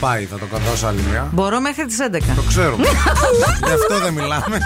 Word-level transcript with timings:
Πάει, 0.00 0.24
θα 0.24 0.38
το 0.38 0.46
καθώσω 0.46 0.86
άλλη 0.86 1.00
μια. 1.10 1.28
Μπορώ 1.32 1.60
μέχρι 1.60 1.84
τις 1.86 1.96
11. 2.12 2.18
Το 2.36 2.42
ξέρω. 2.48 2.76
Γι' 3.66 3.72
αυτό 3.72 3.98
δεν 4.02 4.12
μιλάμε. 4.12 4.58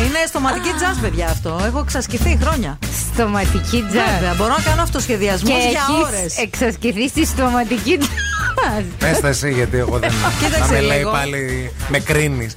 Είναι 0.00 0.18
στοματική 0.28 0.68
jazz, 0.80 0.98
παιδιά 1.00 1.26
αυτό. 1.26 1.60
Έχω 1.66 1.78
εξασκηθεί 1.78 2.38
χρόνια. 2.42 2.78
Στοματική 3.14 3.84
jazz. 3.92 3.92
Βέβαια, 4.18 4.34
μπορώ 4.36 4.54
να 4.56 4.62
κάνω 4.62 4.82
αυτοσχεδιασμού 4.82 5.48
Και 5.48 5.54
για 5.54 5.68
έχεις 5.68 6.06
ώρες. 6.06 6.36
εξασκηθεί 6.38 7.08
στη 7.08 7.26
στοματική 7.26 7.98
jazz. 8.00 8.84
Πες 8.98 9.20
τα 9.20 9.28
εσύ, 9.28 9.52
γιατί 9.52 9.76
εγώ 9.78 9.98
δεν. 9.98 10.10
Κοίταξε 10.42 10.58
να 10.60 10.66
με 10.66 10.80
λέει 10.80 10.98
λίγο. 10.98 11.10
πάλι. 11.10 11.72
Με 11.88 11.98
κρίνεις. 11.98 12.56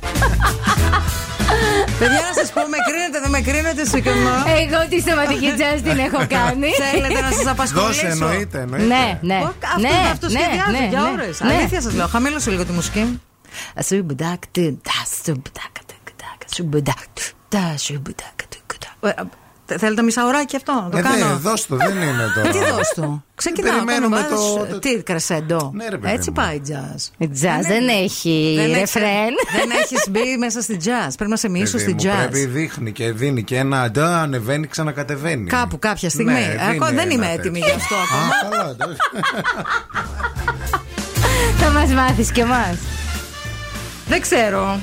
Παιδιά, 1.99 2.19
να 2.29 2.33
σας 2.39 2.49
πω, 2.51 2.61
με 2.73 2.77
κρίνετε, 2.87 3.19
δεν 3.23 3.29
με 3.29 3.41
κρίνετε 3.41 3.85
συγκεκριμένα. 3.85 4.43
Εγώ 4.63 4.79
τη 4.89 4.99
στοματική 4.99 5.49
jazz 5.59 5.79
την 5.83 5.97
έχω 6.07 6.21
κάνει. 6.37 6.67
Θέλετε 6.93 7.21
να 7.21 7.31
σας 7.31 7.47
απασχολήσω. 7.47 7.87
Δώσε, 7.89 8.07
εννοείται. 8.07 8.59
εννοείται. 8.59 8.85
Ναι, 8.85 9.19
ναι. 9.21 9.39
Ω, 9.43 9.53
Αυτό 9.63 9.79
ναι, 9.79 9.87
είναι 9.89 10.09
αυτοσχεδιάζω 10.11 10.71
ναι, 10.71 10.87
για 10.89 10.99
ναι, 11.01 11.09
ώρες. 11.11 11.41
ναι. 11.41 11.53
Αλήθεια 11.53 11.81
σας 11.81 11.93
λέω. 11.93 12.07
Χαμήλωσε 12.07 12.49
λίγο 12.49 12.65
τη 12.65 12.71
μουσική. 12.71 13.21
Ασουμπουδάκ, 13.75 14.41
τε, 14.51 14.61
τα, 14.61 14.91
ασουμπουδάκ, 15.03 15.73
τε, 15.89 15.93
κτάκ, 16.03 16.39
ασουμπουδάκ, 16.49 17.13
τα, 17.49 17.59
ασουμπουδάκ, 17.59 18.37
τε, 19.69 19.71
κτάκ. 19.71 19.71
Ε, 19.71 19.73
ε, 19.73 19.77
Θέλετε 19.77 20.01
μισάωράκι 20.01 20.55
αυτό, 20.55 20.73
να 20.73 20.89
το 20.89 20.97
Ε, 20.97 21.01
κάνω; 21.01 21.27
δε, 21.27 21.33
δώσ' 21.49 21.65
το, 21.67 21.75
δεν 21.75 21.95
είναι 21.95 22.31
τώρα. 22.35 22.49
Τι 22.49 22.57
δώσ' 22.57 22.93
του; 22.95 23.23
Ξεκινάω. 23.35 23.71
Περιμένουμε 23.73 24.15
κάνω, 24.15 24.29
το- 24.29 24.35
βάζεις, 24.57 24.71
το- 24.73 24.79
Τι, 24.79 25.03
κρεσέντο. 25.03 25.71
Ναι, 25.75 25.89
ρε 25.89 25.97
παιδί 25.97 26.13
Έτσι 26.13 26.29
μου. 26.29 26.35
πάει 26.35 26.61
jazz. 26.67 27.07
Η 27.17 27.29
jazz 27.41 27.61
δεν 27.67 27.87
έχει 27.87 28.53
Δεν 28.55 28.65
έχεις- 28.65 28.77
ρεφρέν. 28.77 29.33
Δεν 29.59 29.69
έχει 29.81 30.09
μπει 30.09 30.37
μέσα 30.39 30.61
στη 30.61 30.77
jazz. 30.83 31.11
Πρέπει 31.15 31.31
να 31.31 31.37
σε 31.37 31.49
μίσω 31.49 31.77
Παιδί 31.77 31.83
στη 31.83 31.93
μου, 31.93 31.99
jazz. 32.13 32.17
Πρέπει 32.29 32.45
δείχνει 32.45 32.91
και 32.91 33.11
δίνει 33.11 33.43
και 33.43 33.57
ένα 33.57 33.81
αντά, 33.81 34.21
ανεβαίνει, 34.21 34.67
ξανακατεβαίνει. 34.67 35.49
Κάπου 35.49 35.79
κάποια 35.79 36.09
στιγμή. 36.09 36.31
Ναι, 36.31 36.39
Ε, 36.39 36.67
ακόμα 36.69 36.85
δίνει 36.87 36.99
δεν 37.01 37.09
είμαι 37.09 37.25
ένα 37.25 37.33
έτοιμη 37.33 37.59
τέτοιο. 37.59 37.75
γι' 37.75 37.81
αυτό 37.81 37.95
Α, 37.95 37.99
ακόμα. 37.99 38.55
καλά, 38.57 38.69
εντάξει. 38.69 38.97
Θα 41.57 41.69
μας 41.69 41.89
μάθεις 41.89 42.31
και 42.31 42.41
εμάς. 42.41 42.77
Δεν 44.07 44.21
ξέρω. 44.21 44.79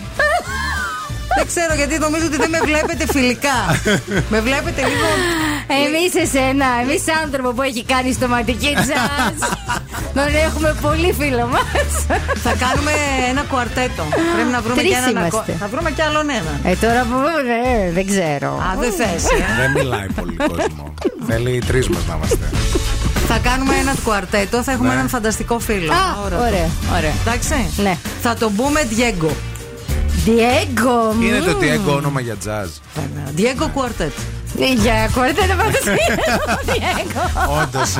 Δεν 1.37 1.47
ξέρω 1.53 1.73
γιατί 1.81 1.99
νομίζω 1.99 2.25
ότι 2.31 2.37
δεν 2.37 2.51
με 2.51 2.61
βλέπετε 2.71 3.05
φιλικά. 3.15 3.57
με 4.33 4.39
βλέπετε 4.41 4.81
λίγο. 4.91 5.09
Εμείς 5.85 6.11
εσένα, 6.25 6.67
εμείς 6.83 7.03
άνθρωπο 7.25 7.49
που 7.57 7.63
έχει 7.63 7.83
κάνει 7.85 8.13
στοματική 8.13 8.71
jazz. 8.89 9.39
Τον 10.15 10.29
έχουμε 10.47 10.71
πολύ 10.83 11.11
φίλο 11.21 11.47
μας. 11.55 11.93
Θα 12.45 12.53
κάνουμε 12.65 12.93
ένα 13.31 13.43
κουαρτέτο. 13.51 14.03
Πρέπει 14.35 14.51
να 14.57 14.61
βρούμε 14.61 14.81
Τρεις 14.81 14.91
και 14.91 14.97
έναν 14.97 15.11
είμαστε. 15.11 15.37
ακο- 15.39 15.59
Θα 15.63 15.67
βρούμε 15.73 15.91
κι 15.91 16.03
άλλον 16.03 16.27
έναν. 16.31 16.57
Ε, 16.65 16.75
τώρα 16.85 17.01
που 17.09 17.17
ε, 17.87 17.93
δεν 17.97 18.07
ξέρω. 18.13 18.51
Α, 18.67 18.69
δεν 18.83 18.93
θες, 18.99 19.23
ε; 19.25 19.37
Δεν 19.61 19.71
μιλάει 19.79 20.07
πολύ 20.21 20.37
κόσμο. 20.37 20.95
Θέλει 21.29 21.51
οι 21.51 21.63
τρεις 21.71 21.89
μας 21.89 22.03
να 22.09 22.15
είμαστε. 22.17 22.47
Θα 23.29 23.39
κάνουμε 23.39 23.75
ένα 23.83 23.95
κουαρτέτο, 24.05 24.63
θα 24.63 24.73
έχουμε 24.73 24.89
Ναι. 24.89 24.95
έναν 24.95 25.09
φανταστικό 25.09 25.59
φίλο. 25.59 25.93
Α, 25.93 25.97
Ωραία. 26.25 26.39
ωραία, 26.39 26.69
ωραία. 26.97 27.13
Εντάξει. 27.27 27.71
Ναι. 27.77 27.97
Θα 28.23 28.35
τον 28.35 28.55
πούμε 28.57 28.81
Diego. 28.91 29.31
Diego. 30.27 31.23
Είναι 31.23 31.39
το 31.39 31.51
μμμ. 31.51 31.59
τι 31.61 31.69
έγκο 31.69 31.95
όνομα 31.95 32.21
για 32.21 32.37
jazz. 32.45 32.69
Diego 33.37 33.65
Quartet. 33.65 34.13
Για 34.77 35.11
κουαρτέτο 35.15 35.55
πάντως 35.57 35.81
είναι 35.85 36.23
το 36.47 36.59
Diego. 36.67 37.23
Όντως. 37.63 37.91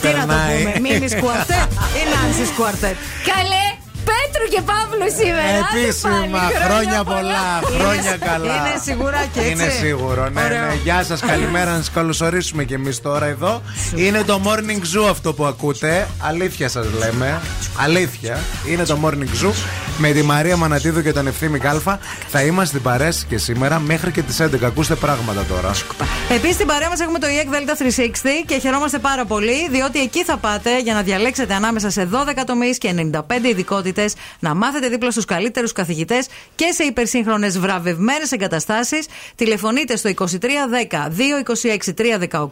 Τι 0.00 0.08
να 0.18 0.26
το 0.26 0.34
πούμε, 0.46 0.80
Μίμης 0.80 1.12
Quartet 1.12 1.68
ή 1.98 2.02
Νάνση 2.14 2.52
Quartet. 2.58 2.96
Καλέ, 3.30 3.75
Πέτρου 4.10 4.46
και 4.54 4.60
Παύλου 4.70 5.08
σήμερα. 5.18 5.42
άντε 5.42 5.80
Επίσημα, 5.80 6.10
πάλι, 6.38 6.54
χρόνια 6.64 7.04
πολλά, 7.04 7.44
χρόνια 7.78 8.14
Είναι- 8.14 8.26
καλά. 8.30 8.54
Είναι 8.56 8.74
σιγουράκι 8.86 9.38
έτσι. 9.38 9.50
Είναι 9.50 9.68
σίγουρο, 9.68 10.28
ναι, 10.28 10.42
Ωραίο. 10.44 10.66
ναι. 10.66 10.74
Γεια 10.84 11.04
σας, 11.04 11.20
καλημέρα, 11.20 11.70
να 11.70 11.76
σας 11.76 11.90
καλωσορίσουμε 11.90 12.64
κι 12.64 12.74
εμείς 12.74 13.00
τώρα 13.00 13.26
εδώ. 13.26 13.62
Είναι 13.94 14.22
το 14.22 14.40
morning 14.44 14.82
zoo 14.96 15.06
αυτό 15.10 15.32
που 15.34 15.44
ακούτε. 15.46 16.08
Αλήθεια 16.18 16.68
σας 16.68 16.86
λέμε. 16.98 17.40
Αλήθεια. 17.84 18.38
Είναι 18.70 18.84
το 18.84 18.98
morning 19.04 19.44
zoo 19.44 19.52
με 19.98 20.10
τη 20.10 20.22
Μαρία 20.22 20.56
Μανατίδου 20.56 21.02
και 21.02 21.12
τον 21.12 21.26
Ευθύμη 21.26 21.58
Κάλφα. 21.58 21.98
Θα 22.28 22.42
είμαστε 22.42 22.64
στην 22.66 22.82
παρέση 22.82 23.24
και 23.28 23.38
σήμερα 23.38 23.78
μέχρι 23.78 24.10
και 24.10 24.22
τις 24.22 24.40
11. 24.40 24.66
Ακούστε 24.66 24.94
πράγματα 24.94 25.44
τώρα. 25.48 25.70
Επίσης 26.34 26.54
στην 26.54 26.66
παρέα 26.66 26.88
μας 26.88 27.00
έχουμε 27.00 27.18
το 27.18 27.26
EEC 27.26 27.54
Delta 27.54 27.76
360 27.76 28.44
και 28.46 28.58
χαιρόμαστε 28.58 28.98
πάρα 28.98 29.24
πολύ 29.24 29.68
διότι 29.70 30.00
εκεί 30.00 30.24
θα 30.24 30.36
πάτε 30.36 30.80
για 30.80 30.94
να 30.94 31.02
διαλέξετε 31.02 31.54
ανάμεσα 31.54 31.90
σε 31.90 32.08
12 32.12 32.44
τομείς 32.46 32.78
και 32.78 32.92
95 32.92 33.48
ειδικότητες, 33.48 33.95
να 34.38 34.54
μάθετε 34.54 34.88
δίπλα 34.88 35.10
στους 35.10 35.24
καλύτερους 35.24 35.72
καθηγητές 35.72 36.26
και 36.54 36.70
σε 36.72 36.82
υπερσύγχρονες 36.84 37.58
βραβευμένες 37.58 38.32
εγκαταστάσεις. 38.32 39.06
Τηλεφωνείτε 39.34 39.96
στο 39.96 40.10
2310 40.10 41.08
226 41.08 41.94
318 42.30 42.46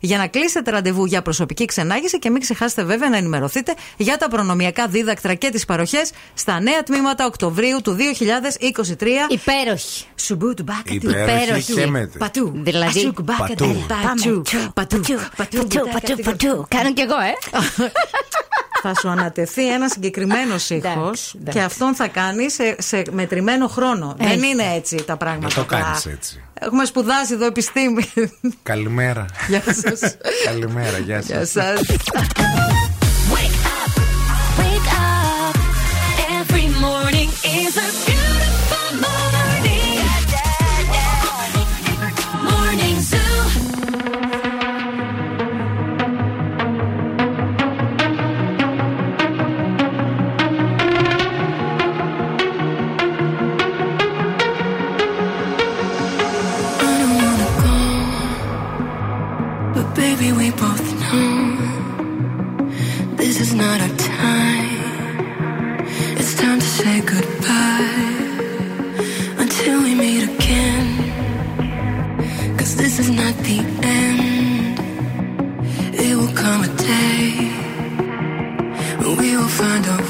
για 0.00 0.18
να 0.18 0.26
κλείσετε 0.26 0.70
ραντεβού 0.70 1.04
για 1.04 1.22
προσωπική 1.22 1.64
ξενάγηση 1.64 2.18
και 2.18 2.30
μην 2.30 2.40
ξεχάσετε 2.40 2.82
βέβαια 2.84 3.08
να 3.08 3.16
ενημερωθείτε 3.16 3.74
για 3.96 4.16
τα 4.16 4.28
προνομιακά 4.28 4.86
δίδακτρα 4.86 5.34
και 5.34 5.50
τις 5.50 5.64
παροχές 5.64 6.10
στα 6.34 6.60
νέα 6.60 6.82
τμήματα 6.82 7.26
Οκτωβρίου 7.26 7.80
του 7.82 7.96
2023. 7.96 9.06
Υπέροχη. 9.28 10.04
Σουμπούτου 10.16 10.62
μπάκα 10.62 10.82
του. 11.00 11.10
Υπέροχη 11.10 11.72
και 11.72 11.86
με- 11.86 12.10
Πατού. 12.18 12.52
Δηλαδή, 12.54 12.98
Ασούκ 12.98 13.20
μπάκα 13.22 13.38
πατού. 13.46 13.54
του. 13.64 13.86
Πατού. 13.88 14.42
Πατού. 14.74 15.00
Πατού, 15.36 15.68
πατού, 15.92 16.22
πατού. 16.22 16.66
Κάνω 16.68 16.92
κι 16.92 17.00
εγώ, 17.00 17.14
ε. 17.14 17.60
Θα 18.82 18.94
σου 19.00 19.08
ανατεθεί 19.08 19.72
ένα 19.72 19.88
συγκεκριμένο 19.88 20.58
ήχο 20.90 21.00
Εντάξει, 21.00 21.36
εντάξει. 21.40 21.58
και 21.58 21.64
αυτόν 21.64 21.94
θα 21.94 22.08
κάνει 22.08 22.50
σε, 22.50 22.76
σε 22.78 23.02
μετρημένο 23.10 23.68
χρόνο. 23.68 24.16
Έτσι. 24.18 24.34
Δεν 24.36 24.42
είναι 24.42 24.74
έτσι 24.74 25.04
τα 25.04 25.16
πράγματα. 25.16 25.46
Δεν 25.46 25.56
το 25.56 25.60
απλά. 25.60 25.80
κάνεις 25.80 26.06
έτσι. 26.06 26.44
Έχουμε 26.60 26.84
σπουδάσει 26.84 27.34
εδώ 27.34 27.46
επιστήμη. 27.46 28.12
Καλημέρα. 28.62 29.26
Γεια 29.48 29.62
σας. 29.62 30.16
Καλημέρα, 30.44 30.98
γεια 30.98 31.18
Γεια 31.18 31.46
σας. 31.46 31.80
find 79.62 79.86
out 79.86 80.01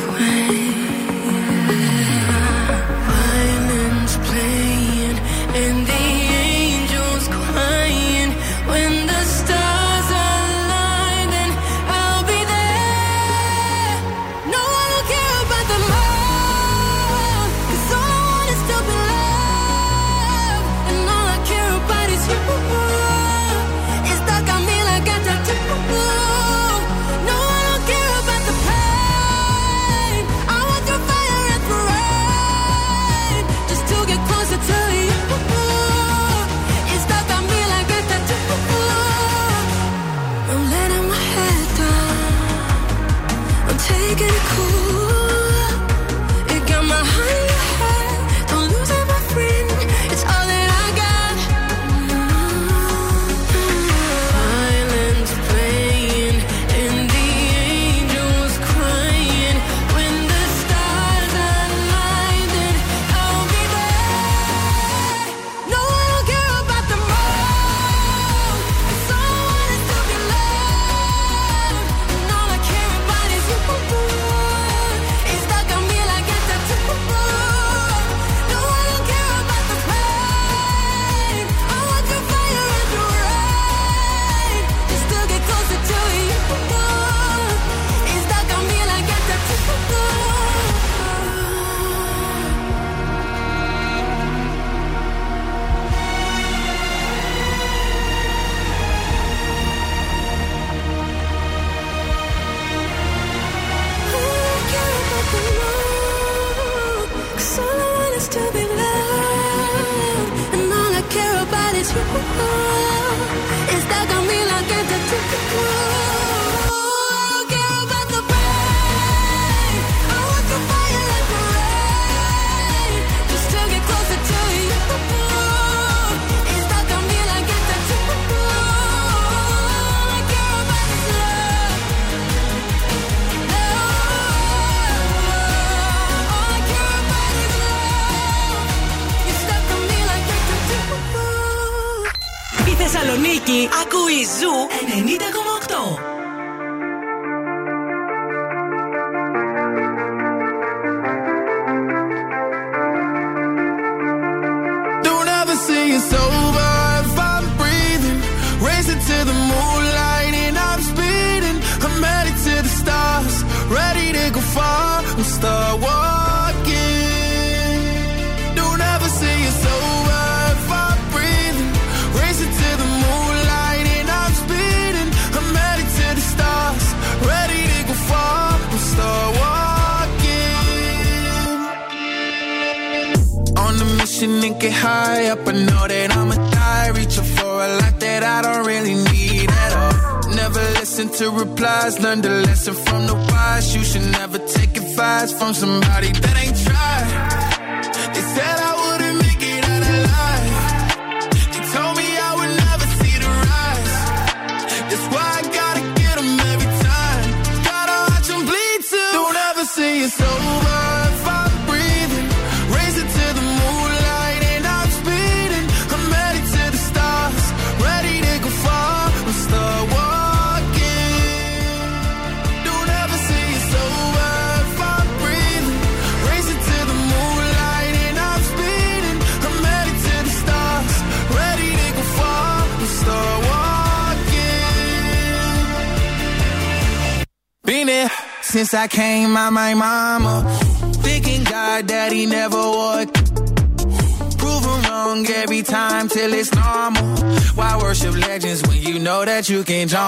that 249.43 249.49
you 249.49 249.65
can 249.65 249.89
join? 249.89 250.02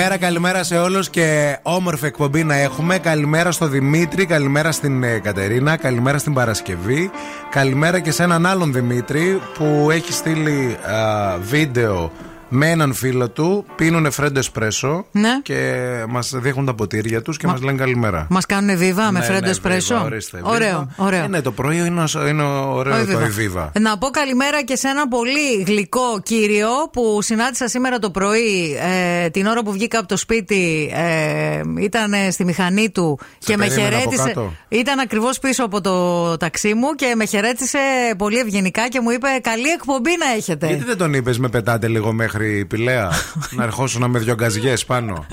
Καλημέρα, 0.00 0.26
καλημέρα 0.26 0.62
σε 0.62 0.78
όλους 0.78 1.10
και 1.10 1.58
όμορφη 1.62 2.06
εκπομπή 2.06 2.44
να 2.44 2.54
έχουμε. 2.54 2.98
Καλημέρα 2.98 3.52
στο 3.52 3.66
Δημήτρη, 3.66 4.26
καλημέρα 4.26 4.72
στην 4.72 5.02
ε, 5.02 5.18
Κατερίνα, 5.18 5.76
καλημέρα 5.76 6.18
στην 6.18 6.34
Παρασκευή. 6.34 7.10
Καλημέρα 7.50 8.00
και 8.00 8.10
σε 8.10 8.22
έναν 8.22 8.46
άλλον 8.46 8.72
Δημήτρη 8.72 9.40
που 9.54 9.88
έχει 9.90 10.12
στείλει 10.12 10.76
α, 10.82 11.36
βίντεο 11.38 12.12
με 12.52 12.70
έναν 12.70 12.92
φίλο 12.94 13.28
του. 13.30 13.64
Πίνουν 13.76 14.10
φρέντο 14.10 14.38
εσπρέσο 14.38 15.06
Ναι. 15.12 15.40
και 15.42 15.74
μας 16.08 16.32
δείχνουν 16.34 16.66
τα 16.66 16.74
ποτήρια 16.74 17.22
τους 17.22 17.36
και 17.36 17.46
μας 17.46 17.60
λένε 17.62 17.78
καλημέρα. 17.78 18.26
Μας 18.30 18.46
κάνουν 18.46 18.76
βίβα 18.76 19.12
με 19.12 19.18
Ναι, 19.18 19.24
φρέντο 19.24 19.40
ναι, 19.44 19.50
εσπρέσο. 19.50 19.94
βίβα, 19.94 20.06
ορίστε, 20.06 20.40
Ωραίο, 20.42 20.68
βίβα. 20.68 20.88
ωραίο. 20.96 21.24
Ε, 21.24 21.28
ναι, 21.28 21.40
το 21.40 21.52
πρωί 21.52 21.76
είναι, 21.76 22.02
οσ- 22.02 22.28
είναι 22.28 22.42
ωραίο 22.42 22.94
Όχι, 22.94 23.04
το 23.04 23.10
βέβαια. 23.10 23.26
Εβίβα. 23.26 23.72
Να 23.80 23.98
πω 23.98 24.06
καλημέρα 24.08 24.62
και 24.62 24.76
σε 24.76 24.88
ένα 24.88 25.08
πολύ 25.08 25.62
γλυκό 25.66 26.20
κύριο 26.22 26.68
που 26.92 27.18
συνάντησα 27.22 27.68
σήμερα 27.68 27.98
το 27.98 28.10
πρωί 28.10 28.76
ε, 29.24 29.28
την 29.30 29.46
ώρα 29.46 29.62
που 29.62 29.72
βγήκα 29.72 29.98
από 29.98 30.08
το 30.08 30.16
σπίτι. 30.16 30.90
Ε, 30.94 31.60
ήταν 31.80 32.12
στη 32.30 32.44
μηχανή 32.44 32.90
του 32.90 33.18
και 33.38 33.56
με 33.56 33.66
περίμενε 33.66 33.86
από 33.88 33.96
χαιρέτησε. 33.98 34.26
κάτω. 34.28 34.52
Ήταν 34.68 34.98
ακριβώς 34.98 35.38
πίσω 35.38 35.64
από 35.64 35.80
το 35.80 36.36
ταξί 36.36 36.74
μου 36.74 36.94
και 36.94 37.12
με 37.16 37.24
χαιρέτησε 37.24 37.78
πολύ 38.18 38.38
ευγενικά 38.38 38.88
και 38.88 39.00
μου 39.00 39.10
είπε 39.10 39.26
Καλή 39.42 39.68
εκπομπή 39.68 40.10
να 40.18 40.32
έχετε. 40.36 40.66
Γιατί 40.66 40.84
δεν 40.84 40.96
τον 40.96 41.14
είπες 41.14 41.38
με 41.38 41.48
πετάτε 41.48 41.88
λίγο 41.88 42.12
μέχρι 42.12 42.39
Πηλαία 42.68 43.10
να 43.56 43.62
ερχόσουν 43.64 44.10
με 44.10 44.18
δυο 44.18 44.34
γκαζιές 44.34 44.84
πάνω. 44.84 45.26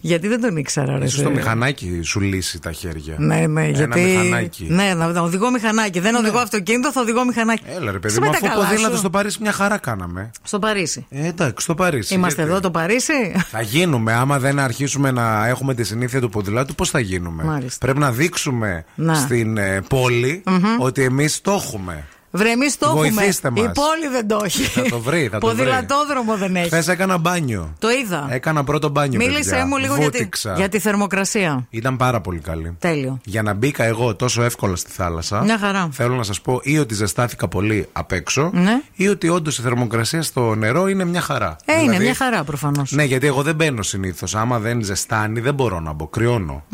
Γιατί 0.00 0.28
δεν 0.28 0.40
τον 0.40 0.56
ήξερα, 0.56 0.98
ρε. 0.98 1.04
Ίσως 1.04 1.22
το 1.22 1.28
σε- 1.28 1.34
μηχανάκι 1.34 2.00
σου 2.02 2.20
λύσει 2.20 2.60
τα 2.60 2.72
χέρια. 2.72 3.14
Ναι, 3.18 3.46
ναι, 3.46 3.62
Ένα 3.66 3.70
γιατί. 3.70 4.00
μηχανάκι. 4.00 4.66
Ναι. 4.68 4.82
Ναι, 4.84 4.94
να 4.94 5.06
να 5.12 5.20
οδηγώ 5.20 5.50
μηχανάκι. 5.50 6.00
Δεν 6.00 6.14
οδηγώ 6.14 6.38
αυτοκίνητο, 6.38 6.92
θα 6.92 7.00
οδηγώ 7.00 7.24
μηχανάκι. 7.24 7.62
Έλα 7.76 7.90
ρε 7.92 7.98
παιδί 7.98 8.06
Είσαι 8.14 8.20
μου, 8.24 8.30
με 8.30 8.36
αφού 8.36 8.46
τα 8.46 8.52
καλά 8.52 8.64
ποδήλατο 8.68 8.92
σου. 8.92 8.98
στο 8.98 9.10
Παρίσι 9.10 9.38
μια 9.40 9.52
χαρά 9.52 9.78
κάναμε. 9.78 10.30
Στο 10.42 10.58
Παρίσι. 10.58 11.06
Ε, 11.10 11.26
εντάξει, 11.26 11.64
στο 11.64 11.74
Παρίσι. 11.74 12.14
Είμαστε 12.14 12.34
γιατί; 12.34 12.50
εδώ 12.50 12.60
το 12.60 12.70
Παρίσι; 12.70 13.12
Θα 13.50 13.60
γίνουμε. 13.60 14.12
Άμα 14.12 14.38
δεν 14.38 14.58
αρχίσουμε 14.58 15.10
να 15.10 15.46
έχουμε 15.46 15.74
τη 15.74 15.84
συνήθεια 15.84 16.20
του 16.20 16.28
ποδηλάτου, 16.28 16.74
πώς 16.74 16.90
θα 16.90 16.98
γίνουμε; 17.00 17.44
Μάλιστα. 17.44 17.78
Πρέπει 17.86 17.98
να 17.98 18.12
δείξουμε 18.12 18.84
Να. 18.94 19.14
στην 19.14 19.56
ε, 19.56 19.80
πόλη 19.88 20.42
ότι 20.78 21.02
εμείς 21.02 21.40
το 21.40 21.52
έχουμε. 21.52 22.06
Βρε, 22.34 22.50
εμείς 22.50 22.78
το 22.78 22.86
έχουμε. 22.86 23.00
Βοηθήστε 23.10 23.50
μας. 23.50 23.60
Η 23.60 23.62
πόλη 23.62 24.08
δεν 24.12 24.28
το 24.28 24.40
έχει. 24.44 24.62
Θα 24.62 24.82
το 24.82 24.98
βρει, 25.00 25.28
θα 25.28 25.38
το 25.38 25.46
βρει. 25.46 25.56
Ποδηλατόδρομο 25.56 26.36
δεν 26.36 26.56
έχει. 26.56 26.66
Χθες 26.66 26.88
έκανα 26.88 27.18
μπάνιο. 27.18 27.72
Το 27.78 27.88
είδα. 27.90 28.26
Έκανα 28.30 28.64
πρώτο 28.64 28.88
μπάνιο. 28.88 29.18
Μίλησε 29.18 29.50
παιδιά. 29.50 29.66
μου 29.66 29.76
λίγο 29.76 29.96
για 29.96 30.10
τη, 30.10 30.16
Βούτυξα. 30.16 30.54
για 30.56 30.68
τη 30.68 30.78
θερμοκρασία. 30.78 31.66
Ήταν 31.70 31.96
πάρα 31.96 32.20
πολύ 32.20 32.38
καλή. 32.38 32.76
Τέλειο. 32.78 33.20
Για 33.24 33.42
να 33.42 33.52
μπήκα 33.54 33.84
εγώ 33.84 34.14
τόσο 34.14 34.42
εύκολα 34.42 34.76
στη 34.76 34.90
θάλασσα. 34.90 35.42
Μια 35.42 35.58
χαρά. 35.58 35.88
Θέλω 35.92 36.14
να 36.14 36.22
σας 36.22 36.40
πω 36.40 36.60
ή 36.62 36.78
ότι 36.78 36.94
ζεστάθηκα 36.94 37.48
πολύ 37.48 37.88
απ' 37.92 38.12
έξω, 38.12 38.50
Ναι. 38.52 38.80
ή 38.94 39.08
ότι 39.08 39.28
όντως 39.28 39.58
η 39.58 39.62
θερμοκρασία 39.62 40.22
στο 40.22 40.54
νερό 40.54 40.86
είναι 40.88 41.04
μια 41.04 41.20
χαρά. 41.20 41.56
Ε, 41.64 41.72
είναι 41.72 41.82
Δηλαδή, 41.82 42.04
μια 42.04 42.14
χαρά 42.14 42.44
προφανώς. 42.44 42.92
Ναι, 42.92 43.04
γιατί 43.04 43.26
εγώ 43.26 43.42
δεν 43.42 43.54
μπαίνω 43.54 43.82
συνήθως. 43.82 44.34
Άμα 44.34 44.58
δεν 44.58 44.84
ζεστάνει, 44.84 45.40
δεν 45.40 45.54
μπορώ 45.54 45.80
να 45.80 45.92
μπω. 45.92 46.06
Κρυώνω. 46.06 46.64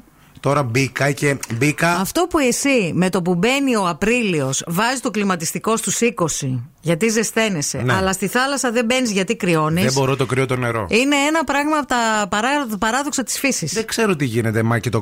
Τώρα 0.41 0.63
μπήκα 0.63 1.11
και 1.11 1.37
μπήκα. 1.59 1.91
Αυτό 1.97 2.27
που 2.31 2.39
εσύ 2.39 2.93
με 2.95 3.11
το 3.11 3.23
που 3.23 3.35
μπαίνει 3.35 3.77
ο 3.77 3.89
Απρίλιος 3.89 4.65
βάζει 4.67 5.01
το 5.01 5.11
κλιματιστικό 5.11 5.77
στους 5.77 5.99
20 6.01 6.61
γιατί 6.81 7.09
ζεσταίνεσαι, 7.09 7.79
Ναι. 7.79 7.95
αλλά 7.95 8.13
στη 8.13 8.27
θάλασσα 8.27 8.71
δεν 8.73 8.85
μπαίνεις 8.85 9.11
γιατί 9.11 9.37
κρυώνεις. 9.37 9.85
Δεν 9.85 9.93
μπορώ 9.93 10.17
το 10.17 10.27
κρύο 10.27 10.47
το 10.47 10.57
νερό. 10.57 10.87
Είναι 10.91 11.17
ένα 11.17 11.45
πράγμα 11.45 11.77
από 11.77 11.87
τα 11.87 12.27
παρά, 12.31 12.49
παράδοξα 12.79 13.23
της 13.23 13.39
φύσης. 13.39 13.73
Δεν 13.73 13.87
ξέρω 13.87 14.17
τι 14.17 14.25
γίνεται, 14.25 14.63
μα 14.63 14.79
και 14.79 14.91
το 14.91 15.01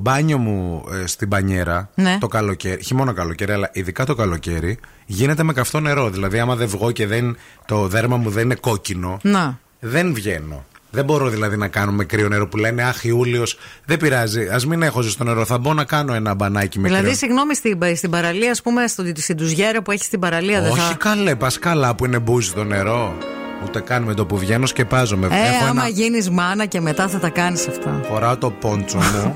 μπάνιο 0.00 0.38
μου 0.38 0.84
ε, 1.02 1.06
στην 1.06 1.28
μπανιέρα 1.28 1.90
Ναι. 1.94 2.16
το 2.20 2.26
καλοκαίρι, 2.26 2.82
χειμώνα 2.84 3.12
καλοκαίρι, 3.12 3.52
αλλά 3.52 3.70
ειδικά 3.72 4.04
το 4.04 4.14
καλοκαίρι, 4.14 4.78
γίνεται 5.06 5.42
με 5.42 5.52
καυτό 5.52 5.80
νερό. 5.80 6.10
Δηλαδή, 6.10 6.38
άμα 6.38 6.54
δεν 6.56 6.68
βγω 6.68 6.90
και 6.90 7.06
δεν, 7.06 7.36
το 7.66 7.86
δέρμα 7.88 8.16
μου 8.16 8.30
δεν 8.30 8.44
είναι 8.44 8.54
κόκκινο, 8.54 9.18
Να. 9.22 9.58
δεν 9.80 10.14
βγαίνω. 10.14 10.64
Δεν 10.90 11.04
μπορώ 11.04 11.28
δηλαδή 11.28 11.56
να 11.56 11.68
κάνω 11.68 11.92
με 11.92 12.04
κρύο 12.04 12.28
νερό 12.28 12.48
που 12.48 12.56
λένε 12.56 12.82
Αχ, 12.82 13.04
Ιούλιος, 13.04 13.58
δεν 13.84 13.96
πειράζει. 13.96 14.40
Α 14.48 14.60
μην 14.66 14.82
έχω 14.82 15.00
ζεστό 15.00 15.24
νερό. 15.24 15.44
Θα 15.44 15.58
μπω 15.58 15.74
να 15.74 15.84
κάνω 15.84 16.14
ένα 16.14 16.34
μπανάκι 16.34 16.78
με 16.78 16.86
Δηλαδή, 16.88 17.04
κρύο. 17.04 17.16
συγγνώμη, 17.16 17.54
στην, 17.54 17.78
στην 17.96 18.10
παραλία, 18.10 18.50
ας 18.50 18.62
πούμε, 18.62 18.86
στο, 18.86 19.02
στην 19.16 19.36
τουζιέρα 19.36 19.82
που 19.82 19.90
έχεις 19.90 20.06
στην 20.06 20.20
παραλία, 20.20 20.60
δεν 20.60 20.70
Όχι 20.70 20.80
θα. 20.80 20.94
καλέ, 20.98 21.34
πας 21.34 21.58
καλά 21.58 21.94
που 21.94 22.04
είναι 22.04 22.18
μπούζι 22.18 22.52
το 22.52 22.64
νερό. 22.64 23.16
Ούτε 23.64 23.80
καν 23.80 24.02
με 24.02 24.14
το 24.14 24.26
που 24.26 24.38
βγαίνω 24.38 24.66
σκεπάζομαι. 24.66 25.26
Ε, 25.26 25.30
Έχω 25.30 25.64
άμα 25.64 25.70
ένα... 25.70 25.88
γίνεις 25.88 26.30
μάνα 26.30 26.66
και 26.66 26.80
μετά 26.80 27.08
θα 27.08 27.18
τα 27.18 27.28
κάνεις 27.28 27.68
αυτά. 27.68 28.00
Φοράω 28.08 28.36
το 28.36 28.50
πόντσο 28.50 28.98
μου. 28.98 29.34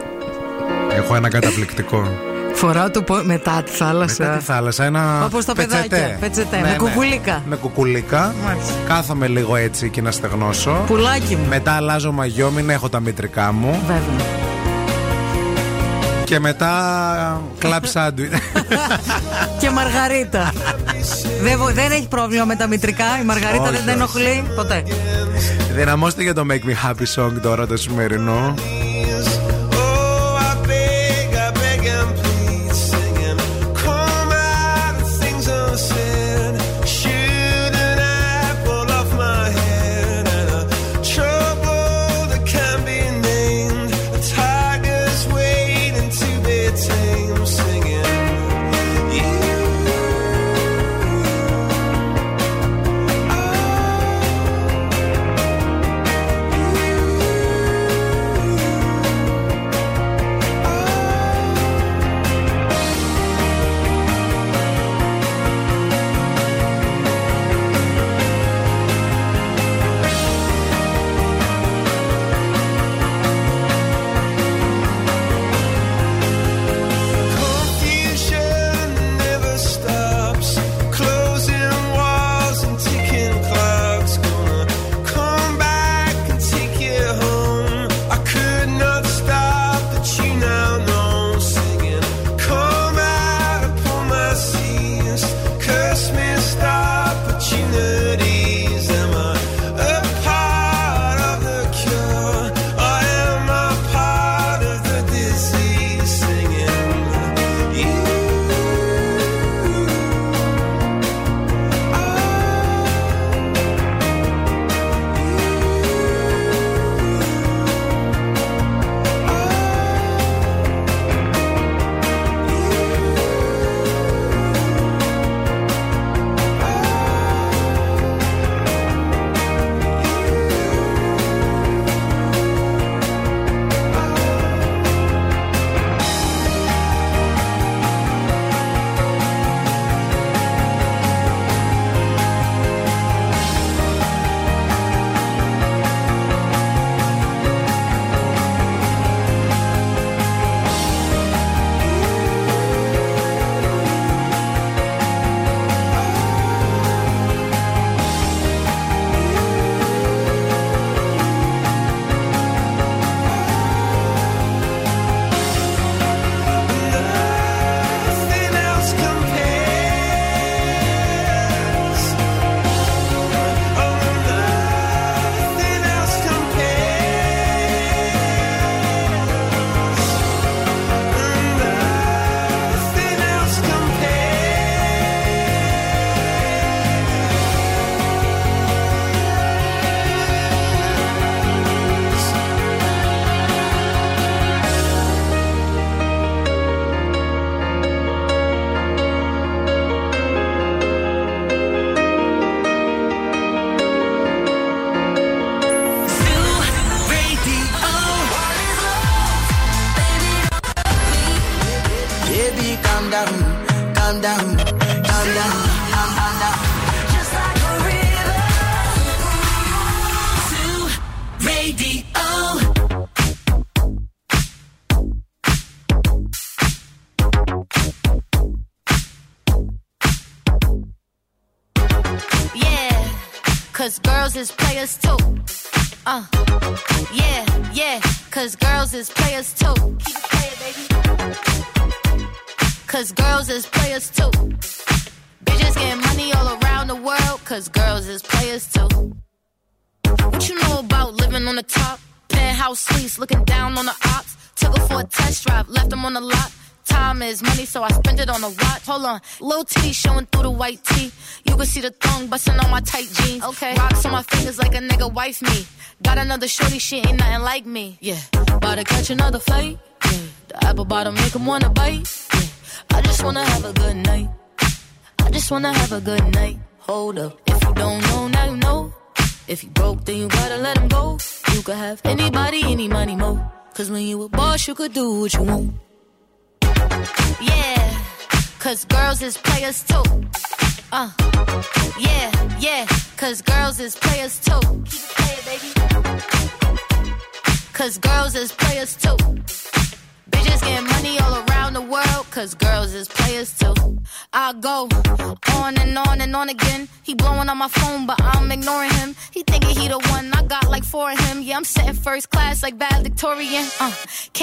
Έχω 0.98 1.14
ένα 1.14 1.28
καταπληκτικό. 1.28 2.08
Φοράω 2.54 2.90
το 2.90 3.02
πο... 3.02 3.20
μετά 3.24 3.62
τη 3.64 3.70
θάλασσα. 3.70 4.24
Μετά 4.24 4.36
τη 4.36 4.44
θάλασσα, 4.44 4.84
ένα. 4.84 5.24
Όπως 5.24 5.44
τα 5.44 5.54
πετσετέ. 5.54 5.86
παιδάκια, 5.88 6.16
πετσετέ, 6.20 6.58
με 6.60 6.74
κουκουλίκα. 6.78 7.42
Με 7.46 7.56
κουκουλίκα. 7.56 8.34
Μάλιστα. 8.44 8.72
Κάθομαι 8.88 9.26
λίγο 9.26 9.56
έτσι 9.56 9.88
και 9.88 10.02
να 10.02 10.10
στεγνώσω. 10.10 10.82
Πουλάκι 10.86 11.36
μου. 11.36 11.46
Μετά 11.48 11.72
αλλάζω 11.72 12.12
μαγιό, 12.12 12.50
μην 12.50 12.70
έχω 12.70 12.88
τα 12.88 13.00
μητρικά 13.00 13.52
μου. 13.52 13.80
Βέβαια. 13.86 14.26
Και 16.24 16.38
μετά 16.40 17.40
κλαμπ 17.58 17.84
σάντουιτ. 17.84 18.32
και 19.60 19.70
Μαργαρίτα. 19.70 20.52
δεν, 21.42 21.58
βο- 21.58 21.72
δεν 21.72 21.90
έχει 21.92 22.08
πρόβλημα 22.08 22.44
με 22.44 22.56
τα 22.56 22.66
μητρικά. 22.66 23.04
Η 23.22 23.24
Μαργαρίτα 23.24 23.62
Όχι, 23.62 23.70
δεν 23.72 23.80
την 23.80 23.88
όχι. 23.88 23.96
ενοχλεί 23.96 24.44
ποτέ. 24.56 24.82
Δυναμώστε 25.74 26.22
για 26.22 26.34
το 26.34 26.42
Make 26.50 26.68
Me 26.68 26.88
Happy 26.90 27.22
Song 27.24 27.32
τώρα 27.42 27.66
το 27.66 27.76
σημερινό. 27.76 28.54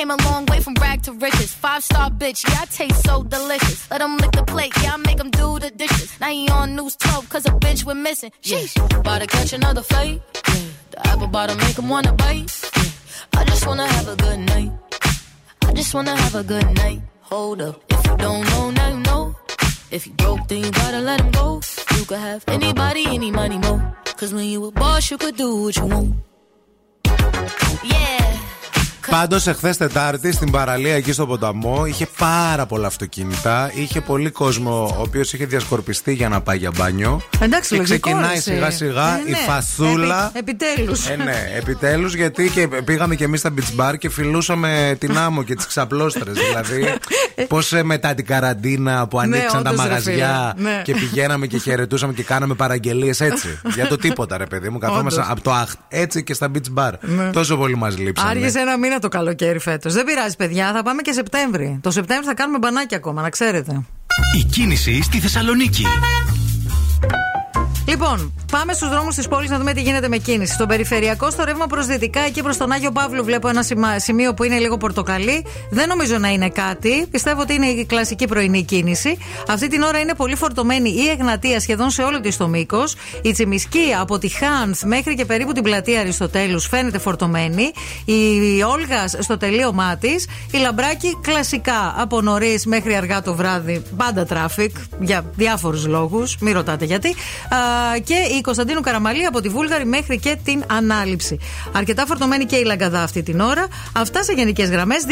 Came 0.01 0.09
a 0.09 0.17
long 0.29 0.45
way 0.47 0.59
from 0.59 0.73
rag 0.81 1.03
to 1.03 1.13
riches. 1.13 1.53
Five 1.53 1.83
star 1.83 2.09
bitch, 2.09 2.39
yeah, 2.47 2.61
I 2.61 2.65
taste 2.65 3.03
so 3.03 3.23
delicious. 3.23 3.79
Let 3.91 4.01
him 4.01 4.17
lick 4.17 4.31
the 4.31 4.43
plate, 4.43 4.73
yeah, 4.81 4.95
I 4.95 4.97
make 4.97 5.19
him 5.19 5.29
do 5.29 5.59
the 5.59 5.69
dishes. 5.69 6.09
Now 6.19 6.29
he 6.29 6.49
on 6.49 6.75
news 6.75 6.95
12, 6.95 7.29
cause 7.29 7.45
a 7.45 7.51
bitch 7.65 7.85
we're 7.85 8.03
missing. 8.09 8.31
Sheesh, 8.41 8.73
about 8.99 9.21
to 9.21 9.27
catch 9.27 9.53
another 9.53 9.83
fight. 9.83 10.21
Yeah, 10.47 10.65
the 10.91 11.07
apple 11.07 11.27
bottom 11.27 11.57
make 11.57 11.77
him 11.77 11.87
wanna 11.87 12.13
bite. 12.13 12.49
Yeah, 12.77 13.39
I 13.39 13.43
just 13.45 13.67
wanna 13.67 13.87
have 13.95 14.07
a 14.07 14.15
good 14.15 14.39
night. 14.39 14.71
I 15.67 15.73
just 15.73 15.93
wanna 15.93 16.15
have 16.15 16.35
a 16.35 16.43
good 16.43 16.69
night. 16.81 17.01
Hold 17.21 17.61
up, 17.61 17.75
if 17.89 18.05
you 18.07 18.17
don't 18.17 18.43
know, 18.51 18.71
now 18.71 18.87
you 18.95 18.99
know. 19.09 19.35
If 19.91 20.07
you 20.07 20.13
broke, 20.13 20.47
then 20.47 20.63
you 20.63 20.71
gotta 20.71 20.99
let 20.99 21.21
him 21.21 21.31
go. 21.31 21.61
You 21.97 22.05
could 22.05 22.23
have 22.29 22.43
anybody, 22.47 23.05
any 23.05 23.29
money, 23.29 23.59
mo. 23.59 23.73
Cause 24.17 24.33
when 24.33 24.45
you 24.45 24.65
a 24.65 24.71
boss, 24.71 25.11
you 25.11 25.17
could 25.17 25.35
do 25.35 25.63
what 25.63 25.75
you 25.75 25.85
want. 25.85 26.15
Yeah. 27.83 28.21
Πάντως, 29.09 29.47
εχθές 29.47 29.77
Τετάρτη 29.77 30.31
στην 30.31 30.51
παραλία 30.51 30.93
εκεί 30.95 31.11
στο 31.11 31.25
ποταμό 31.27 31.85
είχε 31.85 32.07
πάρα 32.17 32.65
πολλά 32.65 32.87
αυτοκίνητα. 32.87 33.71
Είχε 33.73 34.01
πολύ 34.01 34.29
κόσμο 34.29 34.95
ο 34.97 35.01
οποίος 35.01 35.33
είχε 35.33 35.45
διασκορπιστεί 35.45 36.13
για 36.13 36.29
να 36.29 36.41
πάει 36.41 36.57
για 36.57 36.71
μπάνιο. 36.77 37.21
Εντάξει, 37.39 37.69
και 37.69 37.75
λογικό, 37.75 38.09
ξεκινάει 38.09 38.37
εσύ. 38.37 38.51
σιγά 38.51 38.71
σιγά 38.71 39.17
Ε, 39.17 39.21
η 39.27 39.29
ναι. 39.29 39.37
φασούλα. 39.37 40.31
Επι, 40.33 40.51
Επιτέλους. 40.51 41.07
Ε, 41.07 41.15
ναι, 41.15 41.51
επιτέλους 41.57 42.15
γιατί 42.15 42.49
και 42.49 42.67
πήγαμε 42.67 43.15
και 43.15 43.23
εμείς 43.23 43.39
στα 43.39 43.53
beach 43.55 43.81
bar 43.81 43.97
και 43.97 44.09
φιλούσαμε 44.09 44.95
την 44.99 45.17
άμμο 45.17 45.43
και 45.43 45.55
τις 45.55 45.65
ξαπλώστρες. 45.67 46.37
δηλαδή, 46.37 46.85
πώς 47.49 47.71
μετά 47.83 48.13
την 48.13 48.25
καραντίνα 48.25 49.07
που 49.07 49.19
ανοίξαν 49.19 49.63
τα 49.63 49.69
όντως, 49.69 49.83
ρε 49.83 49.89
μαγαζιά 49.89 50.53
φίλε, 50.57 50.69
ναι. 50.69 50.81
και 50.83 50.93
πηγαίναμε 50.93 51.47
και 51.47 51.57
χαιρετούσαμε 51.57 52.13
και 52.13 52.23
κάναμε 52.23 52.53
παραγγελίες 52.53 53.21
έτσι. 53.21 53.59
για 53.75 53.87
το 53.87 53.95
τίποτα, 53.95 54.37
ρε 54.37 54.45
παιδί 54.45 54.69
μου. 54.69 54.77
Καθόμαστε 54.77 55.19
Όντως. 55.19 55.31
από 55.31 55.41
το 55.41 55.51
αχ, 55.51 55.73
έτσι 55.87 56.23
και 56.23 56.33
στα 56.33 56.51
beach 56.53 56.79
bar. 56.79 56.91
Τόσο 57.33 57.57
πολύ 57.57 57.75
μας 57.75 57.97
λείψανε. 57.97 58.29
Άργησε 58.29 58.59
ένα 58.59 58.77
μήνα 58.77 58.99
το 59.01 59.07
καλοκαίρι 59.07 59.59
φέτος. 59.59 59.93
Δεν 59.93 60.05
πειράζει, 60.05 60.35
παιδιά, 60.35 60.71
θα 60.73 60.83
πάμε 60.83 61.01
και 61.01 61.11
Σεπτέμβρη. 61.11 61.79
Το 61.81 61.91
Σεπτέμβρη 61.91 62.25
θα 62.25 62.33
κάνουμε 62.33 62.57
μπανάκι 62.57 62.95
ακόμα, 62.95 63.21
να 63.21 63.29
ξέρετε. 63.29 63.83
Η 64.39 64.43
κίνηση 64.43 65.01
στη 65.01 65.19
Θεσσαλονίκη. 65.19 65.85
Λοιπόν, 67.87 68.33
πάμε 68.51 68.73
στους 68.73 68.89
δρόμους 68.89 69.15
της 69.15 69.27
πόλης 69.27 69.49
να 69.49 69.57
δούμε 69.57 69.73
τι 69.73 69.81
γίνεται 69.81 70.07
με 70.07 70.17
κίνηση. 70.17 70.53
Στο 70.53 70.65
περιφερειακό, 70.65 71.29
στο 71.29 71.43
ρεύμα 71.43 71.67
προς 71.67 71.85
δυτικά, 71.85 72.19
εκεί 72.19 72.41
προς 72.43 72.57
τον 72.57 72.71
Άγιο 72.71 72.91
Παύλου, 72.91 73.23
βλέπω 73.23 73.47
ένα 73.47 73.63
σημα- 73.63 73.99
σημείο 73.99 74.33
που 74.33 74.43
είναι 74.43 74.57
λίγο 74.59 74.77
πορτοκαλί. 74.77 75.45
Δεν 75.69 75.87
νομίζω 75.87 76.17
να 76.17 76.27
είναι 76.29 76.49
κάτι. 76.49 77.05
Πιστεύω 77.11 77.41
ότι 77.41 77.53
είναι 77.53 77.65
η 77.65 77.85
κλασική 77.85 78.27
πρωινή 78.27 78.63
κίνηση. 78.63 79.17
Αυτή 79.47 79.67
την 79.67 79.81
ώρα 79.81 79.99
είναι 79.99 80.13
πολύ 80.13 80.35
φορτωμένη 80.35 80.89
η 80.89 81.09
Εγνατία 81.09 81.59
σχεδόν 81.59 81.89
σε 81.89 82.01
όλο 82.03 82.19
της 82.19 82.37
το 82.37 82.47
μήκος. 82.47 82.95
Η 83.21 83.31
Τσιμισκή 83.31 83.95
από 83.99 84.17
τη 84.17 84.27
ΧΑΝΘ 84.27 84.83
μέχρι 84.83 85.15
και 85.15 85.25
περίπου 85.25 85.51
την 85.51 85.63
πλατεία 85.63 85.99
Αριστοτέλους 85.99 86.67
φαίνεται 86.67 86.97
φορτωμένη. 86.99 87.71
Η 88.05 88.61
Όλγας 88.63 89.15
στο 89.19 89.37
τελείωμά 89.37 89.97
της. 89.97 90.27
Η 90.51 90.57
Λαμπράκη 90.57 91.17
κλασικά 91.21 91.95
από 91.97 92.21
νωρίς 92.21 92.65
μέχρι 92.65 92.95
αργά 92.95 93.21
το 93.21 93.35
βράδυ. 93.35 93.81
Πάντα 93.97 94.25
traffic 94.25 94.75
για 94.99 95.25
διάφορους 95.35 95.85
λόγους. 95.87 96.37
Μην 96.39 96.53
ρωτάτε 96.53 96.85
γιατί. 96.85 97.15
Α, 97.71 97.97
και 97.99 98.13
η 98.37 98.41
Κωνσταντίνου 98.41 98.81
Καραμαλή 98.81 99.25
από 99.25 99.41
τη 99.41 99.49
Βούλγαρη 99.49 99.85
μέχρι 99.85 100.19
και 100.19 100.37
την 100.43 100.63
Ανάληψη. 100.67 101.37
Αρκετά 101.71 102.05
φορτωμένη 102.05 102.45
και 102.45 102.55
η 102.55 102.63
Λαγκαδά 102.63 103.03
αυτή 103.03 103.23
την 103.23 103.39
ώρα. 103.39 103.67
Αυτά 103.95 104.23
σε 104.23 104.33
γενικές 104.33 104.69
γραμμές. 104.69 105.03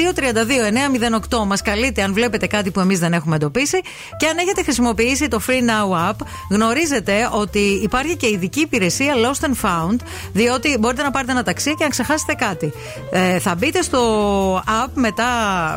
232-908 1.30 1.46
μας 1.46 1.62
καλείτε 1.62 2.02
αν 2.02 2.14
βλέπετε 2.14 2.48
κάτι 2.48 2.72
που 2.72 2.80
εμείς 2.80 3.00
δεν 3.00 3.14
έχουμε 3.14 3.36
εντοπίσει. 3.36 3.82
Και 4.18 4.28
αν 4.28 4.38
έχετε 4.38 4.64
χρησιμοποιήσει 4.64 5.28
το 5.28 5.42
Free 5.48 5.52
Now 5.70 6.10
App, 6.10 6.16
γνωρίζετε 6.50 7.30
ότι 7.32 7.60
υπάρχει 7.60 8.16
και 8.16 8.28
ειδική 8.28 8.60
υπηρεσία 8.60 9.14
Lost 9.16 9.46
and 9.46 9.66
Found, 9.66 9.98
διότι 10.34 10.78
μπορείτε 10.80 11.04
να 11.04 11.12
πάρετε 11.12 11.32
ένα 11.32 11.44
ταξί 11.44 11.76
και 11.76 11.84
να 11.84 11.90
ξεχάσετε 11.90 12.34
κάτι. 12.34 12.74
Ε, 13.12 13.40
θα 13.40 13.56
μπείτε 13.56 13.82
στο 13.82 14.02
app 14.58 14.90
μετά 14.94 15.28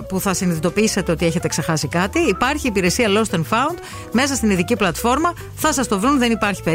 που 0.09 0.21
θα 0.21 0.35
συνειδητοποιήσετε 0.35 1.13
ότι 1.13 1.27
έχετε 1.27 1.49
ξεχάσει 1.49 1.89
κάτι. 1.89 2.19
Υπάρχει 2.19 2.67
η 2.67 2.69
υπηρεσία 2.69 3.09
Lost 3.09 3.35
and 3.35 3.45
Found 3.51 3.77
μέσα 4.13 4.35
στην 4.35 4.51
ειδική 4.51 4.77
πλατφόρμα. 4.77 5.33
Θα 5.55 5.73
σας 5.73 5.89
το 5.89 6.01
βρουν, 6.01 6.19
δεν 6.19 6.31
υπάρχει 6.31 6.53
περίπτωση. 6.53 6.72